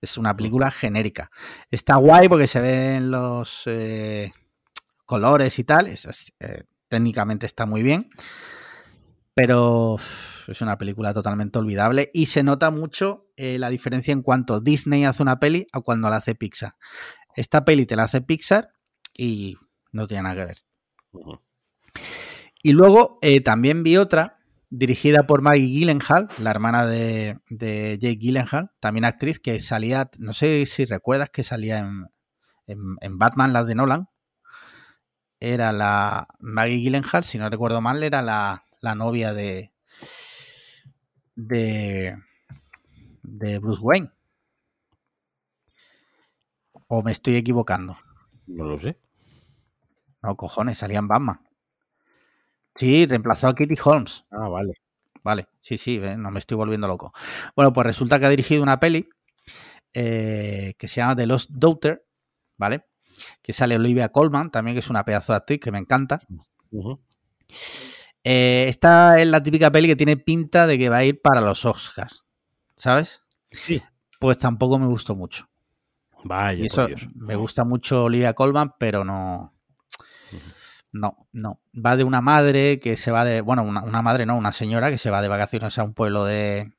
Es 0.00 0.16
una 0.16 0.34
película 0.34 0.70
genérica. 0.70 1.30
Está 1.70 1.96
guay 1.96 2.28
porque 2.28 2.46
se 2.46 2.60
ven 2.60 3.10
los 3.10 3.62
eh, 3.66 4.32
colores 5.06 5.58
y 5.58 5.64
tal. 5.64 5.88
es- 5.88 6.32
eh, 6.40 6.64
técnicamente 6.88 7.46
está 7.46 7.66
muy 7.66 7.82
bien. 7.82 8.10
Pero 9.34 9.96
es 10.48 10.60
una 10.60 10.76
película 10.76 11.14
totalmente 11.14 11.58
olvidable. 11.58 12.10
Y 12.12 12.26
se 12.26 12.42
nota 12.42 12.70
mucho 12.70 13.28
eh, 13.36 13.58
la 13.58 13.70
diferencia 13.70 14.12
en 14.12 14.22
cuanto 14.22 14.60
Disney 14.60 15.04
hace 15.04 15.22
una 15.22 15.38
peli 15.38 15.66
a 15.72 15.80
cuando 15.80 16.10
la 16.10 16.16
hace 16.16 16.34
Pixar. 16.34 16.74
Esta 17.36 17.64
peli 17.64 17.86
te 17.86 17.96
la 17.96 18.04
hace 18.04 18.20
Pixar 18.22 18.72
y 19.16 19.56
no 19.92 20.06
tiene 20.06 20.24
nada 20.24 20.34
que 20.36 20.44
ver. 20.46 20.58
Y 22.62 22.72
luego 22.72 23.18
también 23.44 23.82
vi 23.82 23.96
otra 23.96 24.38
dirigida 24.70 25.26
por 25.26 25.42
Maggie 25.42 25.68
Gyllenhaal, 25.68 26.28
la 26.38 26.50
hermana 26.50 26.86
de, 26.86 27.38
de 27.50 27.98
Jake 28.00 28.16
Gyllenhaal, 28.18 28.70
también 28.80 29.04
actriz, 29.04 29.38
que 29.40 29.60
salía, 29.60 30.10
no 30.18 30.32
sé 30.32 30.64
si 30.66 30.84
recuerdas 30.84 31.30
que 31.30 31.44
salía 31.44 31.78
en, 31.78 32.06
en- 32.66 32.96
en 33.00 33.18
Batman, 33.18 33.52
las 33.52 33.66
de 33.66 33.74
Nolan. 33.76 34.08
Era 35.40 35.72
la 35.72 36.28
Maggie 36.38 36.78
Gyllenhaal, 36.78 37.24
si 37.24 37.36
no 37.36 37.50
recuerdo 37.50 37.80
mal, 37.80 38.02
era 38.04 38.22
la, 38.22 38.64
la 38.80 38.94
novia 38.94 39.34
de, 39.34 39.72
de, 41.34 42.14
de 43.22 43.58
Bruce 43.58 43.80
Wayne. 43.82 44.10
¿O 46.88 47.02
me 47.02 47.12
estoy 47.12 47.36
equivocando? 47.36 47.96
No 48.48 48.64
lo 48.66 48.78
sé. 48.78 48.98
No, 50.22 50.34
cojones, 50.34 50.78
salía 50.78 50.98
en 50.98 51.08
Batman. 51.08 51.40
Sí, 52.74 53.06
reemplazó 53.06 53.48
a 53.48 53.54
Kitty 53.54 53.74
Holmes. 53.84 54.24
Ah, 54.30 54.48
vale. 54.48 54.74
Vale, 55.22 55.48
sí, 55.58 55.76
sí, 55.76 56.00
no 56.16 56.30
me 56.30 56.38
estoy 56.38 56.56
volviendo 56.56 56.88
loco. 56.88 57.12
Bueno, 57.54 57.72
pues 57.72 57.86
resulta 57.86 58.18
que 58.18 58.26
ha 58.26 58.30
dirigido 58.30 58.62
una 58.62 58.80
peli 58.80 59.08
eh, 59.92 60.74
que 60.78 60.88
se 60.88 60.96
llama 61.00 61.16
The 61.16 61.26
Lost 61.26 61.50
Daughter, 61.50 62.06
¿vale? 62.56 62.86
Que 63.42 63.52
sale 63.52 63.76
Olivia 63.76 64.08
Colman, 64.08 64.50
también 64.50 64.74
que 64.74 64.78
es 64.78 64.88
una 64.88 65.04
pedazo 65.04 65.32
de 65.34 65.36
actriz 65.38 65.60
que 65.60 65.70
me 65.72 65.78
encanta. 65.78 66.20
Eh, 68.24 68.66
esta 68.68 69.20
es 69.20 69.26
la 69.26 69.42
típica 69.42 69.70
peli 69.70 69.88
que 69.88 69.96
tiene 69.96 70.16
pinta 70.16 70.66
de 70.66 70.78
que 70.78 70.88
va 70.88 70.98
a 70.98 71.04
ir 71.04 71.20
para 71.20 71.40
los 71.40 71.64
Oscars, 71.64 72.24
¿sabes? 72.76 73.22
Sí. 73.50 73.82
Pues 74.18 74.38
tampoco 74.38 74.78
me 74.78 74.86
gustó 74.86 75.14
mucho. 75.16 75.48
Vaya, 76.24 76.62
Y 76.62 76.66
eso, 76.66 76.82
por 76.82 76.88
Dios. 76.88 77.08
me 77.14 77.34
gusta 77.36 77.64
mucho 77.64 78.04
Olivia 78.04 78.34
Colman, 78.34 78.74
pero 78.78 79.04
no. 79.04 79.54
No, 80.92 81.28
no. 81.32 81.60
Va 81.74 81.96
de 81.96 82.04
una 82.04 82.20
madre 82.20 82.80
que 82.80 82.96
se 82.96 83.10
va 83.10 83.24
de. 83.24 83.40
Bueno, 83.40 83.62
una, 83.62 83.82
una 83.82 84.02
madre 84.02 84.26
no, 84.26 84.36
una 84.36 84.52
señora 84.52 84.90
que 84.90 84.98
se 84.98 85.10
va 85.10 85.22
de 85.22 85.28
vacaciones 85.28 85.78
a 85.78 85.84
un 85.84 85.94
pueblo 85.94 86.24
de, 86.24 86.72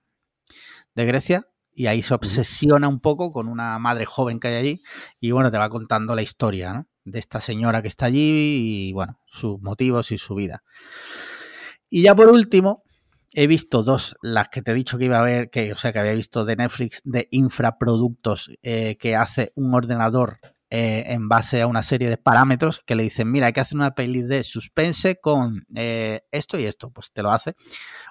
de 0.96 1.06
Grecia 1.06 1.48
y 1.74 1.88
ahí 1.88 2.02
se 2.02 2.14
obsesiona 2.14 2.88
un 2.88 3.00
poco 3.00 3.32
con 3.32 3.48
una 3.48 3.80
madre 3.80 4.06
joven 4.06 4.40
que 4.40 4.50
hay 4.50 4.56
allí 4.56 4.82
y 5.20 5.32
bueno, 5.32 5.52
te 5.52 5.58
va 5.58 5.70
contando 5.70 6.16
la 6.16 6.22
historia 6.22 6.74
¿no? 6.74 6.88
de 7.06 7.20
esta 7.20 7.40
señora 7.40 7.82
que 7.82 7.88
está 7.88 8.06
allí 8.08 8.90
y 8.90 8.94
bueno, 8.94 9.20
sus 9.26 9.62
motivos 9.62 10.12
y 10.12 10.18
su 10.18 10.36
vida. 10.36 10.64
Y 11.90 12.04
ya 12.04 12.16
por 12.16 12.30
último, 12.30 12.84
he 13.34 13.48
visto 13.48 13.84
dos, 13.84 14.16
las 14.22 14.50
que 14.50 14.62
te 14.62 14.72
he 14.72 14.76
dicho 14.76 14.98
que 14.98 15.06
iba 15.06 15.20
a 15.20 15.24
ver, 15.24 15.50
que 15.50 15.72
o 15.72 15.76
sea, 15.76 15.92
que 15.92 16.00
había 16.00 16.14
visto 16.14 16.46
de 16.46 16.56
Netflix 16.56 17.02
de 17.04 17.28
infraproductos 17.32 18.52
eh, 18.62 18.98
que 19.00 19.16
hace 19.16 19.52
un 19.56 19.74
ordenador 19.74 20.40
eh, 20.74 21.04
en 21.08 21.28
base 21.28 21.62
a 21.62 21.68
una 21.68 21.84
serie 21.84 22.10
de 22.10 22.16
parámetros 22.16 22.82
que 22.86 22.96
le 22.96 23.04
dicen, 23.04 23.30
mira, 23.30 23.48
hay 23.48 23.52
que 23.52 23.60
hacer 23.60 23.78
una 23.78 23.94
peli 23.94 24.22
de 24.22 24.42
suspense 24.46 25.20
con 25.20 25.66
eh, 25.76 26.22
esto 26.32 26.58
y 26.58 26.64
esto, 26.64 26.92
pues 26.92 27.12
te 27.12 27.22
lo 27.22 27.30
hace. 27.30 27.56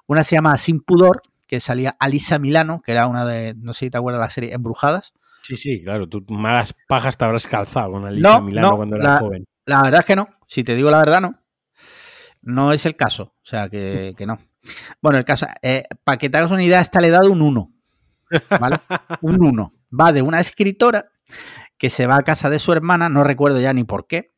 Una 0.07 0.25
se 0.25 0.37
llama 0.37 0.59
Sin 0.59 0.81
Pudor, 0.81 1.23
que 1.47 1.59
salía 1.59 1.97
Alisa 1.99 2.39
Milano, 2.39 2.83
que 2.85 2.93
era 2.93 3.07
una 3.07 3.25
de, 3.25 3.55
no 3.57 3.73
sé 3.73 3.87
si 3.87 3.91
te 3.91 3.97
acuerdas 3.97 4.21
de 4.21 4.27
la 4.27 4.31
serie 4.31 4.53
Embrujadas. 4.53 5.15
Sí, 5.43 5.57
sí, 5.57 5.83
claro, 5.83 6.07
tú 6.07 6.23
malas 6.29 6.75
pajas 6.87 7.17
te 7.17 7.25
habrás 7.25 7.47
calzado 7.47 7.93
con 7.93 8.05
Alisa 8.05 8.43
Milano 8.43 8.77
cuando 8.77 8.97
eras 8.97 9.21
joven. 9.21 9.47
La 9.65 9.83
verdad 9.83 10.01
es 10.01 10.07
que 10.07 10.17
no, 10.17 10.29
si 10.47 10.63
te 10.63 10.75
digo 10.75 10.91
la 10.91 10.99
verdad, 10.99 11.23
no. 11.23 11.41
No 12.43 12.75
es 12.75 12.85
el 12.85 12.95
caso, 12.95 13.37
o 13.43 13.47
sea 13.47 13.71
que, 13.71 14.15
no. 14.27 14.39
Bueno, 15.01 15.17
el 15.17 15.25
caso, 15.25 15.47
eh, 15.63 15.85
para 16.05 16.19
que 16.19 16.29
te 16.29 16.37
hagas 16.37 16.51
una 16.51 16.63
idea, 16.63 16.83
esta 16.83 17.01
le 17.01 17.09
he 17.09 17.11
dado 17.11 17.33
un 17.33 17.41
1. 17.41 17.73
¿Vale? 18.61 18.81
un 19.23 19.47
1. 19.47 19.75
Va 19.99 20.13
de 20.13 20.21
una 20.21 20.41
escritora 20.41 21.11
que 21.81 21.89
se 21.89 22.07
va 22.07 22.17
a 22.17 22.23
casa 22.23 22.51
de 22.51 22.59
su 22.59 22.73
hermana, 22.73 23.09
no 23.09 23.25
recuerdo 23.25 23.59
ya 23.59 23.73
ni 23.73 23.85
por 23.85 24.07
qué, 24.07 24.35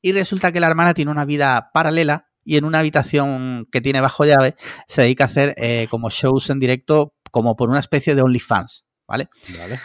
y 0.00 0.12
resulta 0.12 0.50
que 0.50 0.60
la 0.60 0.66
hermana 0.66 0.94
tiene 0.94 1.10
una 1.10 1.26
vida 1.26 1.70
paralela 1.74 2.30
y 2.42 2.56
en 2.56 2.64
una 2.64 2.78
habitación 2.78 3.68
que 3.70 3.82
tiene 3.82 4.00
bajo 4.00 4.24
llave 4.24 4.56
se 4.88 5.02
dedica 5.02 5.24
a 5.24 5.26
hacer 5.26 5.54
eh, 5.58 5.88
como 5.90 6.08
shows 6.08 6.48
en 6.48 6.58
directo 6.58 7.14
como 7.30 7.54
por 7.54 7.68
una 7.68 7.80
especie 7.80 8.14
de 8.14 8.22
OnlyFans, 8.22 8.86
¿vale? 9.06 9.28
vale. 9.58 9.78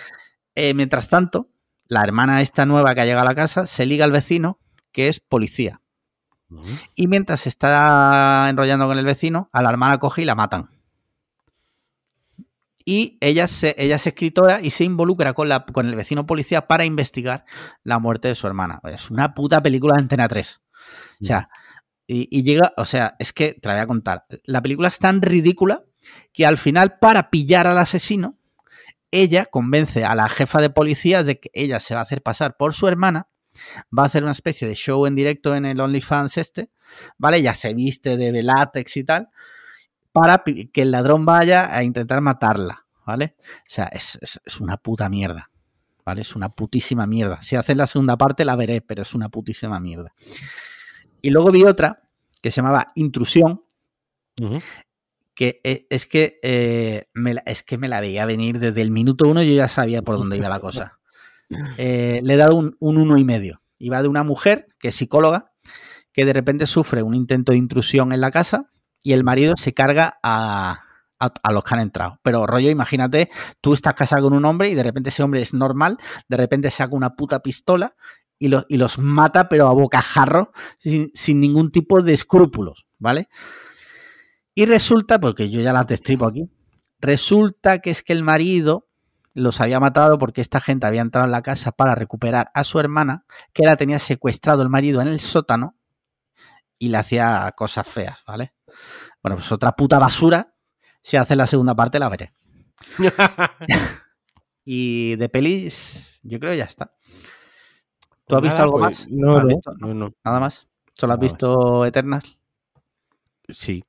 Eh, 0.55 0.73
mientras 0.73 1.09
tanto, 1.09 1.49
la 1.85 2.01
hermana 2.01 2.41
esta 2.41 2.65
nueva 2.65 2.95
que 2.95 3.01
ha 3.01 3.05
llegado 3.05 3.27
a 3.27 3.29
la 3.29 3.35
casa 3.35 3.67
se 3.67 3.85
liga 3.85 4.05
al 4.05 4.11
vecino 4.11 4.59
que 4.93 5.09
es 5.09 5.19
policía. 5.19 5.81
Y 6.95 7.07
mientras 7.07 7.41
se 7.41 7.49
está 7.49 8.47
enrollando 8.49 8.85
con 8.85 8.97
el 8.97 9.05
vecino, 9.05 9.49
a 9.53 9.61
la 9.61 9.69
hermana 9.69 9.99
coge 9.99 10.21
y 10.21 10.25
la 10.25 10.35
matan. 10.35 10.69
Y 12.85 13.17
ella, 13.21 13.47
se, 13.47 13.75
ella 13.77 13.95
es 13.95 14.07
escritora 14.07 14.61
y 14.61 14.71
se 14.71 14.83
involucra 14.83 15.33
con, 15.33 15.49
la, 15.49 15.65
con 15.65 15.87
el 15.87 15.95
vecino 15.95 16.25
policía 16.25 16.67
para 16.67 16.85
investigar 16.85 17.45
la 17.83 17.99
muerte 17.99 18.27
de 18.27 18.35
su 18.35 18.47
hermana. 18.47 18.79
Es 18.85 19.09
una 19.09 19.33
puta 19.33 19.61
película 19.61 19.95
de 19.95 20.01
Antena 20.01 20.27
3. 20.27 20.61
O 21.21 21.25
sea, 21.25 21.49
y, 22.07 22.43
llega, 22.43 22.73
o 22.77 22.85
sea, 22.85 23.15
es 23.19 23.31
que 23.31 23.53
te 23.53 23.67
la 23.67 23.75
voy 23.75 23.83
a 23.83 23.87
contar. 23.87 24.25
La 24.43 24.61
película 24.61 24.89
es 24.89 24.99
tan 24.99 25.21
ridícula 25.21 25.85
que 26.33 26.45
al 26.45 26.57
final, 26.57 26.97
para 26.99 27.29
pillar 27.29 27.67
al 27.67 27.77
asesino, 27.77 28.37
ella 29.11 29.45
convence 29.45 30.03
a 30.03 30.15
la 30.15 30.27
jefa 30.27 30.61
de 30.61 30.69
policía 30.69 31.23
de 31.23 31.39
que 31.39 31.51
ella 31.53 31.79
se 31.79 31.93
va 31.93 32.01
a 32.01 32.03
hacer 32.03 32.21
pasar 32.21 32.57
por 32.57 32.73
su 32.73 32.87
hermana, 32.87 33.29
va 33.97 34.03
a 34.03 34.05
hacer 34.07 34.23
una 34.23 34.31
especie 34.31 34.67
de 34.67 34.75
show 34.75 35.05
en 35.05 35.15
directo 35.15 35.55
en 35.55 35.65
el 35.65 35.79
OnlyFans 35.79 36.37
este, 36.37 36.69
¿vale? 37.17 37.37
Ella 37.37 37.53
se 37.53 37.73
viste 37.73 38.17
de 38.17 38.43
látex 38.43 38.97
y 38.97 39.03
tal, 39.03 39.29
para 40.11 40.43
que 40.43 40.81
el 40.81 40.91
ladrón 40.91 41.25
vaya 41.25 41.75
a 41.75 41.83
intentar 41.83 42.21
matarla, 42.21 42.85
¿vale? 43.05 43.35
O 43.39 43.69
sea, 43.69 43.85
es, 43.85 44.19
es 44.21 44.59
una 44.59 44.77
puta 44.77 45.09
mierda, 45.09 45.51
¿vale? 46.05 46.21
Es 46.21 46.35
una 46.35 46.49
putísima 46.49 47.07
mierda. 47.07 47.41
Si 47.41 47.55
hacen 47.55 47.77
la 47.77 47.87
segunda 47.87 48.17
parte 48.17 48.45
la 48.45 48.55
veré, 48.55 48.81
pero 48.81 49.01
es 49.01 49.13
una 49.13 49.29
putísima 49.29 49.79
mierda. 49.79 50.13
Y 51.21 51.29
luego 51.29 51.51
vi 51.51 51.63
otra 51.63 52.01
que 52.41 52.51
se 52.51 52.57
llamaba 52.57 52.87
Intrusión, 52.95 53.63
que 55.35 55.59
e, 55.63 55.85
es 55.89 56.07
que, 56.07 56.39
eh, 56.41 57.03
me 57.13 57.35
la, 57.35 57.43
es 57.45 57.63
que 57.63 57.77
me 57.77 57.87
la 57.87 58.01
veía 58.01 58.25
venir 58.25 58.59
desde 58.59 58.81
el 58.81 58.91
minuto 58.91 59.27
uno, 59.27 59.43
yo 59.43 59.53
ya 59.53 59.69
sabía 59.69 60.01
por 60.01 60.17
dónde 60.17 60.37
iba 60.37 60.49
la 60.49 60.59
cosa. 60.59 60.97
Eh, 61.77 62.21
le 62.23 62.35
he 62.35 62.37
dado 62.37 62.55
un, 62.55 62.77
uno 62.79 63.17
y 63.17 63.25
medio. 63.25 63.61
Iba 63.77 64.01
de 64.01 64.07
una 64.07 64.23
mujer 64.23 64.69
que 64.79 64.87
es 64.87 64.95
psicóloga, 64.95 65.51
que 66.13 66.23
de 66.23 66.31
repente 66.31 66.65
sufre 66.65 67.03
un 67.03 67.13
intento 67.13 67.51
de 67.51 67.57
intrusión 67.57 68.13
en 68.13 68.21
la 68.21 68.31
casa 68.31 68.71
y 69.03 69.13
el 69.13 69.23
marido 69.23 69.55
se 69.57 69.73
carga 69.73 70.19
a, 70.23 70.83
a, 71.19 71.51
los 71.51 71.63
que 71.63 71.73
han 71.75 71.81
entrado. 71.81 72.19
Pero 72.23 72.45
rollo, 72.47 72.69
imagínate, 72.69 73.29
tú 73.61 73.73
estás 73.73 73.93
casado 73.93 74.23
con 74.23 74.33
un 74.33 74.45
hombre 74.45 74.69
y 74.69 74.75
de 74.75 74.83
repente 74.83 75.09
ese 75.09 75.23
hombre 75.23 75.41
es 75.41 75.53
normal, 75.53 75.97
de 76.27 76.37
repente 76.37 76.71
saca 76.71 76.95
una 76.95 77.15
puta 77.15 77.41
pistola 77.41 77.95
y, 78.39 78.47
los 78.47 78.97
mata, 78.97 79.49
pero 79.49 79.67
a 79.67 79.73
bocajarro, 79.73 80.51
sin, 80.79 81.11
sin 81.13 81.39
ningún 81.39 81.71
tipo 81.71 82.01
de 82.01 82.13
escrúpulos, 82.13 82.87
¿vale? 82.97 83.29
Y 84.55 84.65
resulta, 84.65 85.19
porque 85.19 85.49
yo 85.51 85.61
ya 85.61 85.73
las 85.73 85.85
destripo 85.85 86.25
aquí, 86.25 86.49
resulta 86.99 87.79
que 87.79 87.91
es 87.91 88.01
que 88.01 88.13
el 88.13 88.23
marido 88.23 88.87
los 89.35 89.61
había 89.61 89.79
matado 89.79 90.17
porque 90.17 90.41
esta 90.41 90.59
gente 90.59 90.87
había 90.87 91.01
entrado 91.01 91.25
en 91.25 91.31
la 91.31 91.43
casa 91.43 91.71
para 91.71 91.93
recuperar 91.93 92.51
a 92.55 92.63
su 92.63 92.79
hermana, 92.79 93.25
que 93.53 93.63
la 93.63 93.77
tenía 93.77 93.99
secuestrado 93.99 94.63
el 94.63 94.69
marido 94.69 95.01
en 95.01 95.07
el 95.07 95.19
sótano 95.19 95.75
y 96.79 96.89
le 96.89 96.97
hacía 96.97 97.53
cosas 97.55 97.87
feas, 97.87 98.23
¿vale? 98.25 98.53
Bueno, 99.21 99.37
pues 99.37 99.51
otra 99.51 99.71
puta 99.73 99.99
basura. 99.99 100.55
Si 101.01 101.17
hace 101.17 101.35
la 101.35 101.47
segunda 101.47 101.75
parte, 101.75 101.99
la 101.99 102.09
veré. 102.09 102.33
y 104.65 105.15
de 105.15 105.29
pelis, 105.29 106.19
yo 106.23 106.39
creo 106.39 106.53
ya 106.53 106.65
está. 106.65 106.93
¿Tú 108.27 108.35
has 108.35 108.41
visto 108.41 108.61
algo 108.61 108.79
pues, 108.79 109.07
más? 109.07 109.09
No, 109.09 109.43
no, 109.43 109.93
no, 109.93 110.13
Nada 110.23 110.39
más. 110.39 110.67
¿Solo 110.93 111.13
has 111.13 111.19
visto 111.19 111.85
Eternal? 111.85 112.21
Sí. 113.49 113.83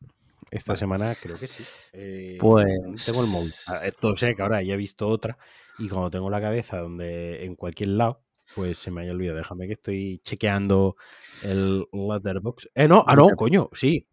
Esta 0.50 0.76
semana 0.76 1.14
creo 1.14 1.38
que 1.38 1.46
sí. 1.46 1.64
Eh, 1.92 2.36
pues. 2.38 3.06
Tengo 3.06 3.22
el 3.22 3.28
móvil. 3.28 3.54
Esto 3.84 4.14
sé 4.16 4.34
que 4.34 4.42
ahora 4.42 4.62
ya 4.62 4.74
he 4.74 4.76
visto 4.76 5.08
otra. 5.08 5.38
Y 5.78 5.88
como 5.88 6.10
tengo 6.10 6.28
la 6.28 6.40
cabeza 6.40 6.78
donde 6.78 7.44
en 7.44 7.54
cualquier 7.56 7.90
lado, 7.90 8.22
pues 8.54 8.78
se 8.78 8.90
me 8.90 9.02
haya 9.02 9.12
olvidado. 9.12 9.38
Déjame 9.38 9.66
que 9.66 9.72
estoy 9.72 10.20
chequeando 10.24 10.96
el 11.42 11.86
letterbox. 11.92 12.68
Eh, 12.74 12.86
no, 12.86 13.04
ah, 13.06 13.16
no, 13.16 13.30
coño, 13.36 13.70
sí. 13.72 14.08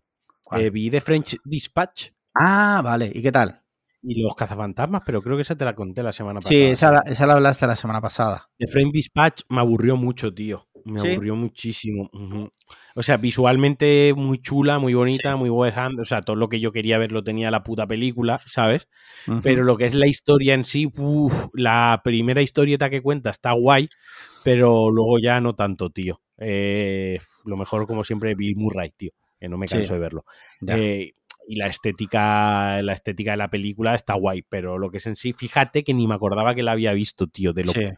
Eh, 0.52 0.70
vi 0.70 0.90
The 0.90 1.02
French 1.02 1.38
Dispatch. 1.44 2.10
Ah, 2.34 2.82
vale. 2.84 3.12
¿Y 3.14 3.22
qué 3.22 3.32
tal? 3.32 3.62
y 4.02 4.22
los 4.22 4.34
cazafantasmas, 4.36 5.02
pero 5.06 5.22
creo 5.22 5.36
que 5.36 5.42
esa 5.42 5.56
te 5.56 5.66
la 5.66 5.76
conté 5.76 6.04
la 6.04 6.12
semana 6.12 6.40
pasada. 6.40 6.50
Sí, 6.50 6.62
esa, 6.64 7.04
esa 7.06 7.28
la 7.28 7.34
hablaste 7.34 7.68
la 7.68 7.76
semana 7.76 8.02
pasada. 8.02 8.50
The 8.58 8.68
Friend 8.68 8.92
Dispatch 8.94 9.42
me 9.50 9.60
aburrió 9.60 9.98
mucho, 9.98 10.34
tío. 10.34 10.68
Me 10.86 11.02
aburrió 11.02 11.36
muchísimo. 11.36 12.10
O 12.96 13.04
sea, 13.04 13.18
visualmente 13.18 14.14
muy 14.16 14.40
chula, 14.42 14.80
muy 14.80 14.94
bonita, 14.94 15.36
muy 15.36 15.50
West 15.50 15.78
O 16.00 16.06
sea, 16.06 16.22
todo 16.22 16.38
lo 16.38 16.48
que 16.48 16.62
yo 16.62 16.72
quería 16.72 16.98
ver 16.98 17.12
lo 17.12 17.24
tenía 17.24 17.52
la 17.52 17.64
puta 17.64 17.86
película, 17.86 18.40
¿sabes? 18.46 18.88
Pero 19.44 19.64
lo 19.64 19.76
que 19.76 19.88
es 19.88 19.94
la 19.94 20.08
historia 20.08 20.54
en 20.54 20.64
sí, 20.64 20.90
la 21.54 22.02
primera 22.04 22.42
historieta 22.42 22.90
que 22.90 23.02
cuenta 23.02 23.30
está 23.30 23.52
guay, 23.52 23.90
pero 24.44 24.90
luego 24.90 25.20
ya 25.20 25.42
no 25.42 25.54
tanto, 25.54 25.90
tío. 25.90 26.22
Eh, 26.38 27.18
lo 27.44 27.58
mejor, 27.58 27.86
como 27.86 28.06
siempre, 28.06 28.34
Bill 28.34 28.56
Murray, 28.56 28.92
tío. 28.96 29.12
Que 29.40 29.50
no 29.50 29.58
me 29.58 29.68
canso 29.68 29.94
de 29.94 30.00
verlo. 30.00 30.26
Eh, 30.68 31.14
y 31.48 31.56
la 31.56 31.68
estética, 31.68 32.82
la 32.82 32.94
estética 32.94 33.32
de 33.32 33.38
la 33.38 33.50
película 33.50 33.96
está 33.96 34.14
guay, 34.14 34.44
pero 34.48 34.78
lo 34.78 34.92
que 34.92 34.98
es 34.98 35.08
en 35.08 35.16
sí, 35.16 35.34
fíjate 35.34 35.84
que 35.84 35.94
ni 35.94 36.08
me 36.08 36.16
acordaba 36.16 36.54
que 36.54 36.64
la 36.64 36.74
había 36.74 36.94
visto, 36.94 37.28
tío, 37.28 37.54
de 37.54 37.64
lo 37.64 37.74
que 37.74 37.96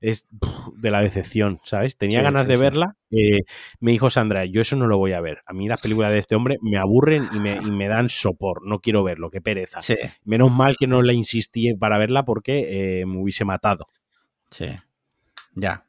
es 0.00 0.28
de 0.76 0.90
la 0.90 1.02
decepción, 1.02 1.60
¿sabes? 1.64 1.96
Tenía 1.96 2.22
ganas 2.22 2.46
de 2.46 2.56
verla. 2.56 2.96
Eh, 3.10 3.40
me 3.80 3.92
dijo 3.92 4.10
Sandra, 4.10 4.44
yo 4.46 4.60
eso 4.62 4.76
no 4.76 4.86
lo 4.86 4.98
voy 4.98 5.12
a 5.12 5.20
ver. 5.20 5.42
A 5.46 5.52
mí 5.52 5.68
las 5.68 5.80
películas 5.80 6.12
de 6.12 6.18
este 6.18 6.34
hombre 6.34 6.58
me 6.62 6.78
aburren 6.78 7.28
y 7.34 7.70
me, 7.70 7.88
dan 7.88 8.08
sopor. 8.08 8.66
No 8.66 8.80
quiero 8.80 9.02
verlo, 9.04 9.30
qué 9.30 9.40
pereza. 9.40 9.80
Menos 10.24 10.50
mal 10.50 10.76
que 10.78 10.86
no 10.86 11.02
le 11.02 11.14
insistí 11.14 11.74
para 11.74 11.98
verla 11.98 12.24
porque 12.24 13.00
eh, 13.00 13.06
me 13.06 13.18
hubiese 13.18 13.44
matado. 13.44 13.88
Sí, 14.50 14.66
ya. 15.54 15.84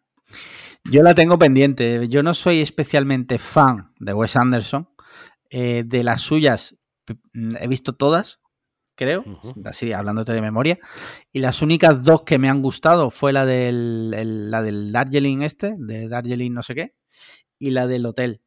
Yo 0.90 1.04
la 1.04 1.14
tengo 1.14 1.38
pendiente. 1.38 2.08
Yo 2.10 2.24
no 2.24 2.34
soy 2.34 2.62
especialmente 2.62 3.38
fan 3.38 3.94
de 4.00 4.14
Wes 4.14 4.36
Anderson, 4.36 4.90
eh, 5.50 5.84
de 5.86 6.04
las 6.04 6.22
suyas 6.22 6.78
mm, 7.34 7.58
he 7.60 7.68
visto 7.68 7.94
todas, 7.94 8.40
creo, 8.96 9.24
así 9.66 9.94
hablándote 9.94 10.34
de 10.34 10.42
memoria. 10.42 10.80
Y 11.32 11.40
las 11.40 11.62
únicas 11.62 12.04
dos 12.04 12.24
que 12.24 12.40
me 12.40 12.50
han 12.50 12.62
gustado 12.62 13.10
fue 13.10 13.34
la 13.34 13.46
del, 13.46 14.12
la 14.52 14.62
del 14.64 14.92
Darjeeling 14.92 15.42
este, 15.42 15.76
de 15.78 16.08
Darjeeling 16.08 16.52
no 16.54 16.64
sé 16.64 16.76
qué, 16.76 16.96
y 17.60 17.72
la 17.72 17.88
del 17.88 18.06
hotel. 18.06 18.42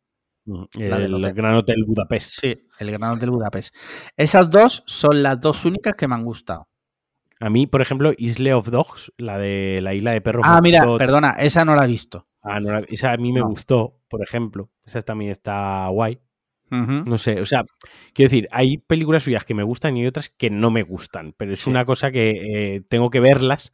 el, 0.46 1.34
Gran 1.34 1.54
Hotel 1.54 1.84
Budapest. 1.86 2.40
Sí, 2.40 2.56
el 2.78 2.90
Gran 2.90 3.12
Hotel 3.12 3.30
Budapest. 3.30 3.74
Esas 4.16 4.50
dos 4.50 4.82
son 4.86 5.22
las 5.22 5.40
dos 5.40 5.64
únicas 5.64 5.94
que 5.94 6.08
me 6.08 6.14
han 6.14 6.24
gustado. 6.24 6.68
A 7.40 7.50
mí, 7.50 7.66
por 7.66 7.82
ejemplo, 7.82 8.12
Isle 8.16 8.54
of 8.54 8.70
Dogs, 8.70 9.12
la 9.18 9.38
de 9.38 9.80
la 9.82 9.94
isla 9.94 10.12
de 10.12 10.20
perros. 10.20 10.44
Ah, 10.46 10.60
mira, 10.62 10.84
perdona, 10.98 11.30
esa 11.30 11.64
no 11.64 11.74
la 11.74 11.84
he 11.84 11.88
visto. 11.88 12.26
Ah, 12.42 12.60
no 12.60 12.78
esa 12.88 13.12
a 13.12 13.16
mí 13.16 13.32
me 13.32 13.40
gustó, 13.40 14.00
por 14.08 14.22
ejemplo. 14.22 14.70
Esa 14.84 15.02
también 15.02 15.30
está 15.30 15.88
guay. 15.88 16.20
No 16.70 17.18
sé, 17.18 17.40
o 17.40 17.46
sea, 17.46 17.64
quiero 18.14 18.30
decir, 18.30 18.48
hay 18.50 18.78
películas 18.78 19.22
suyas 19.22 19.44
que 19.44 19.54
me 19.54 19.62
gustan 19.62 19.96
y 19.96 20.06
otras 20.06 20.28
que 20.28 20.50
no 20.50 20.72
me 20.72 20.82
gustan, 20.82 21.32
pero 21.36 21.52
es 21.52 21.68
una 21.68 21.84
cosa 21.84 22.10
que 22.10 22.30
eh, 22.30 22.80
tengo 22.88 23.10
que 23.10 23.20
verlas 23.20 23.72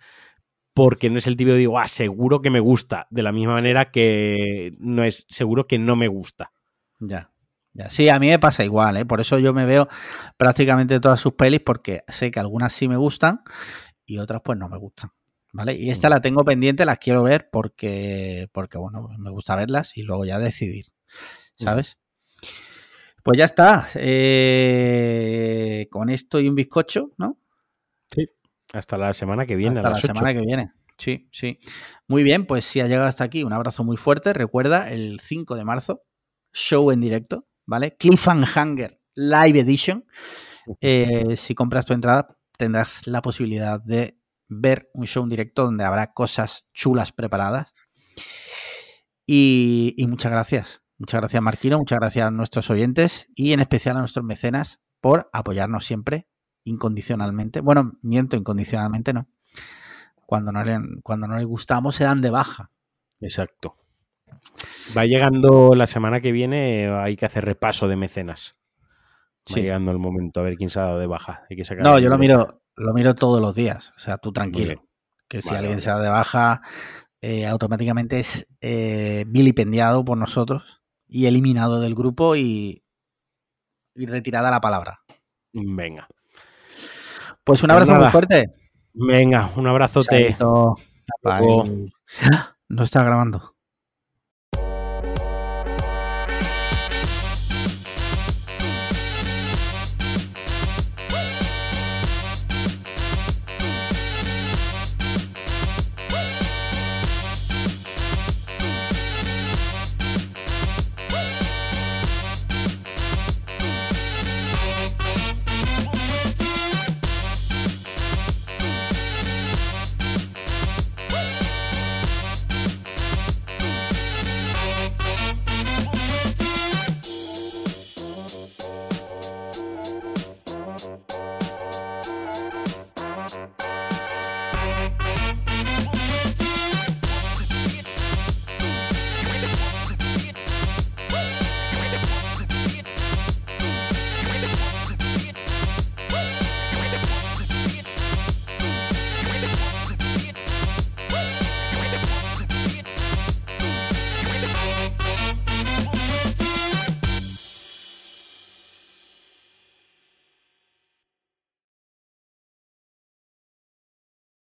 porque 0.74 1.08
no 1.08 1.18
es 1.18 1.26
el 1.26 1.36
típico 1.36 1.56
digo, 1.56 1.78
ah, 1.78 1.88
seguro 1.88 2.42
que 2.42 2.50
me 2.50 2.60
gusta, 2.60 3.06
de 3.10 3.22
la 3.22 3.32
misma 3.32 3.54
manera 3.54 3.90
que 3.90 4.74
no 4.78 5.02
es 5.04 5.24
seguro 5.28 5.66
que 5.66 5.78
no 5.78 5.96
me 5.96 6.08
gusta. 6.08 6.52
Ya. 6.98 7.29
Sí, 7.88 8.08
a 8.08 8.18
mí 8.18 8.28
me 8.28 8.38
pasa 8.38 8.64
igual, 8.64 8.96
¿eh? 8.96 9.04
por 9.04 9.20
eso 9.20 9.38
yo 9.38 9.52
me 9.54 9.64
veo 9.64 9.88
prácticamente 10.36 10.98
todas 10.98 11.20
sus 11.20 11.34
pelis 11.34 11.60
porque 11.64 12.02
sé 12.08 12.30
que 12.30 12.40
algunas 12.40 12.72
sí 12.72 12.88
me 12.88 12.96
gustan 12.96 13.42
y 14.04 14.18
otras 14.18 14.40
pues 14.44 14.58
no 14.58 14.68
me 14.68 14.76
gustan. 14.76 15.10
¿Vale? 15.52 15.74
Y 15.74 15.90
esta 15.90 16.08
la 16.08 16.20
tengo 16.20 16.44
pendiente, 16.44 16.84
las 16.84 16.98
quiero 16.98 17.24
ver 17.24 17.48
porque, 17.50 18.48
porque 18.52 18.78
bueno, 18.78 19.08
me 19.18 19.30
gusta 19.30 19.56
verlas 19.56 19.96
y 19.96 20.02
luego 20.02 20.24
ya 20.24 20.38
decidir, 20.38 20.86
¿sabes? 21.56 21.98
Pues 23.22 23.38
ya 23.38 23.44
está. 23.44 23.88
Eh, 23.96 25.88
con 25.90 26.08
esto 26.08 26.40
y 26.40 26.48
un 26.48 26.54
bizcocho, 26.54 27.10
¿no? 27.18 27.38
Sí. 28.06 28.28
Hasta 28.72 28.96
la 28.96 29.12
semana 29.12 29.44
que 29.44 29.56
viene. 29.56 29.80
Hasta 29.80 29.90
la 29.90 29.96
semana 29.96 30.32
que 30.32 30.40
viene. 30.40 30.72
Sí, 30.98 31.28
sí. 31.32 31.58
Muy 32.06 32.22
bien, 32.22 32.46
pues 32.46 32.64
si 32.64 32.80
ha 32.80 32.86
llegado 32.86 33.08
hasta 33.08 33.24
aquí, 33.24 33.42
un 33.42 33.52
abrazo 33.52 33.84
muy 33.84 33.96
fuerte. 33.96 34.32
Recuerda, 34.32 34.90
el 34.90 35.18
5 35.20 35.56
de 35.56 35.64
marzo, 35.64 36.02
show 36.52 36.90
en 36.90 37.00
directo, 37.00 37.46
¿vale? 37.70 37.96
Cliffhanger 37.96 39.00
Live 39.14 39.60
Edition. 39.60 40.04
Eh, 40.80 41.36
si 41.36 41.54
compras 41.54 41.86
tu 41.86 41.94
entrada, 41.94 42.36
tendrás 42.58 43.06
la 43.06 43.22
posibilidad 43.22 43.80
de 43.80 44.20
ver 44.48 44.90
un 44.92 45.06
show 45.06 45.22
en 45.22 45.28
directo 45.28 45.64
donde 45.64 45.84
habrá 45.84 46.12
cosas 46.12 46.66
chulas 46.74 47.12
preparadas. 47.12 47.72
Y, 49.24 49.94
muchas 50.08 50.32
gracias. 50.32 50.82
Muchas 50.98 51.20
gracias, 51.20 51.40
Marquino. 51.40 51.78
Muchas 51.78 52.00
gracias 52.00 52.26
a 52.26 52.30
nuestros 52.32 52.68
oyentes 52.70 53.28
y 53.36 53.52
en 53.52 53.60
especial 53.60 53.96
a 53.96 54.00
nuestros 54.00 54.24
mecenas 54.24 54.80
por 55.00 55.30
apoyarnos 55.32 55.86
siempre 55.86 56.28
incondicionalmente. 56.64 57.60
Bueno, 57.60 57.92
miento 58.02 58.36
incondicionalmente, 58.36 59.12
no. 59.12 59.28
Cuando 60.26 60.50
no, 60.50 60.64
le, 60.64 60.80
cuando 61.04 61.28
no 61.28 61.36
les 61.36 61.46
gustamos 61.46 61.94
se 61.94 62.04
dan 62.04 62.20
de 62.20 62.30
baja. 62.30 62.72
Exacto. 63.20 63.76
Va 64.96 65.06
llegando 65.06 65.74
la 65.74 65.86
semana 65.86 66.20
que 66.20 66.32
viene, 66.32 66.90
hay 66.90 67.16
que 67.16 67.26
hacer 67.26 67.44
repaso 67.44 67.88
de 67.88 67.96
mecenas. 67.96 68.56
Va 69.50 69.60
llegando 69.60 69.90
el 69.90 69.98
momento, 69.98 70.40
a 70.40 70.42
ver 70.42 70.56
quién 70.56 70.70
se 70.70 70.80
ha 70.80 70.84
dado 70.84 70.98
de 70.98 71.06
baja. 71.06 71.44
Hay 71.50 71.56
que 71.56 71.64
sacar 71.64 71.84
no, 71.84 71.98
yo 71.98 72.08
lo 72.08 72.18
miro, 72.18 72.62
lo 72.76 72.92
miro 72.92 73.14
todos 73.14 73.40
los 73.40 73.54
días. 73.54 73.92
O 73.96 74.00
sea, 74.00 74.18
tú 74.18 74.32
tranquilo. 74.32 74.84
Que 75.28 75.42
si 75.42 75.54
alguien 75.54 75.80
se 75.80 75.90
da 75.90 76.00
de 76.00 76.08
baja, 76.08 76.60
eh, 77.20 77.46
automáticamente 77.46 78.18
es 78.18 78.48
eh, 78.60 79.24
vilipendiado 79.28 80.04
por 80.04 80.18
nosotros 80.18 80.82
y 81.06 81.26
eliminado 81.26 81.80
del 81.80 81.94
grupo 81.94 82.36
y, 82.36 82.84
y 83.94 84.06
retirada 84.06 84.50
la 84.50 84.60
palabra. 84.60 85.00
Venga. 85.52 86.08
Pues 87.44 87.62
un 87.62 87.68
pues 87.68 87.70
abrazo 87.70 87.94
muy 87.94 88.08
fuerte. 88.08 88.52
Venga, 88.92 89.50
un 89.56 89.66
abrazote. 89.66 90.36
No 90.40 90.76
está 92.84 93.02
grabando. 93.02 93.54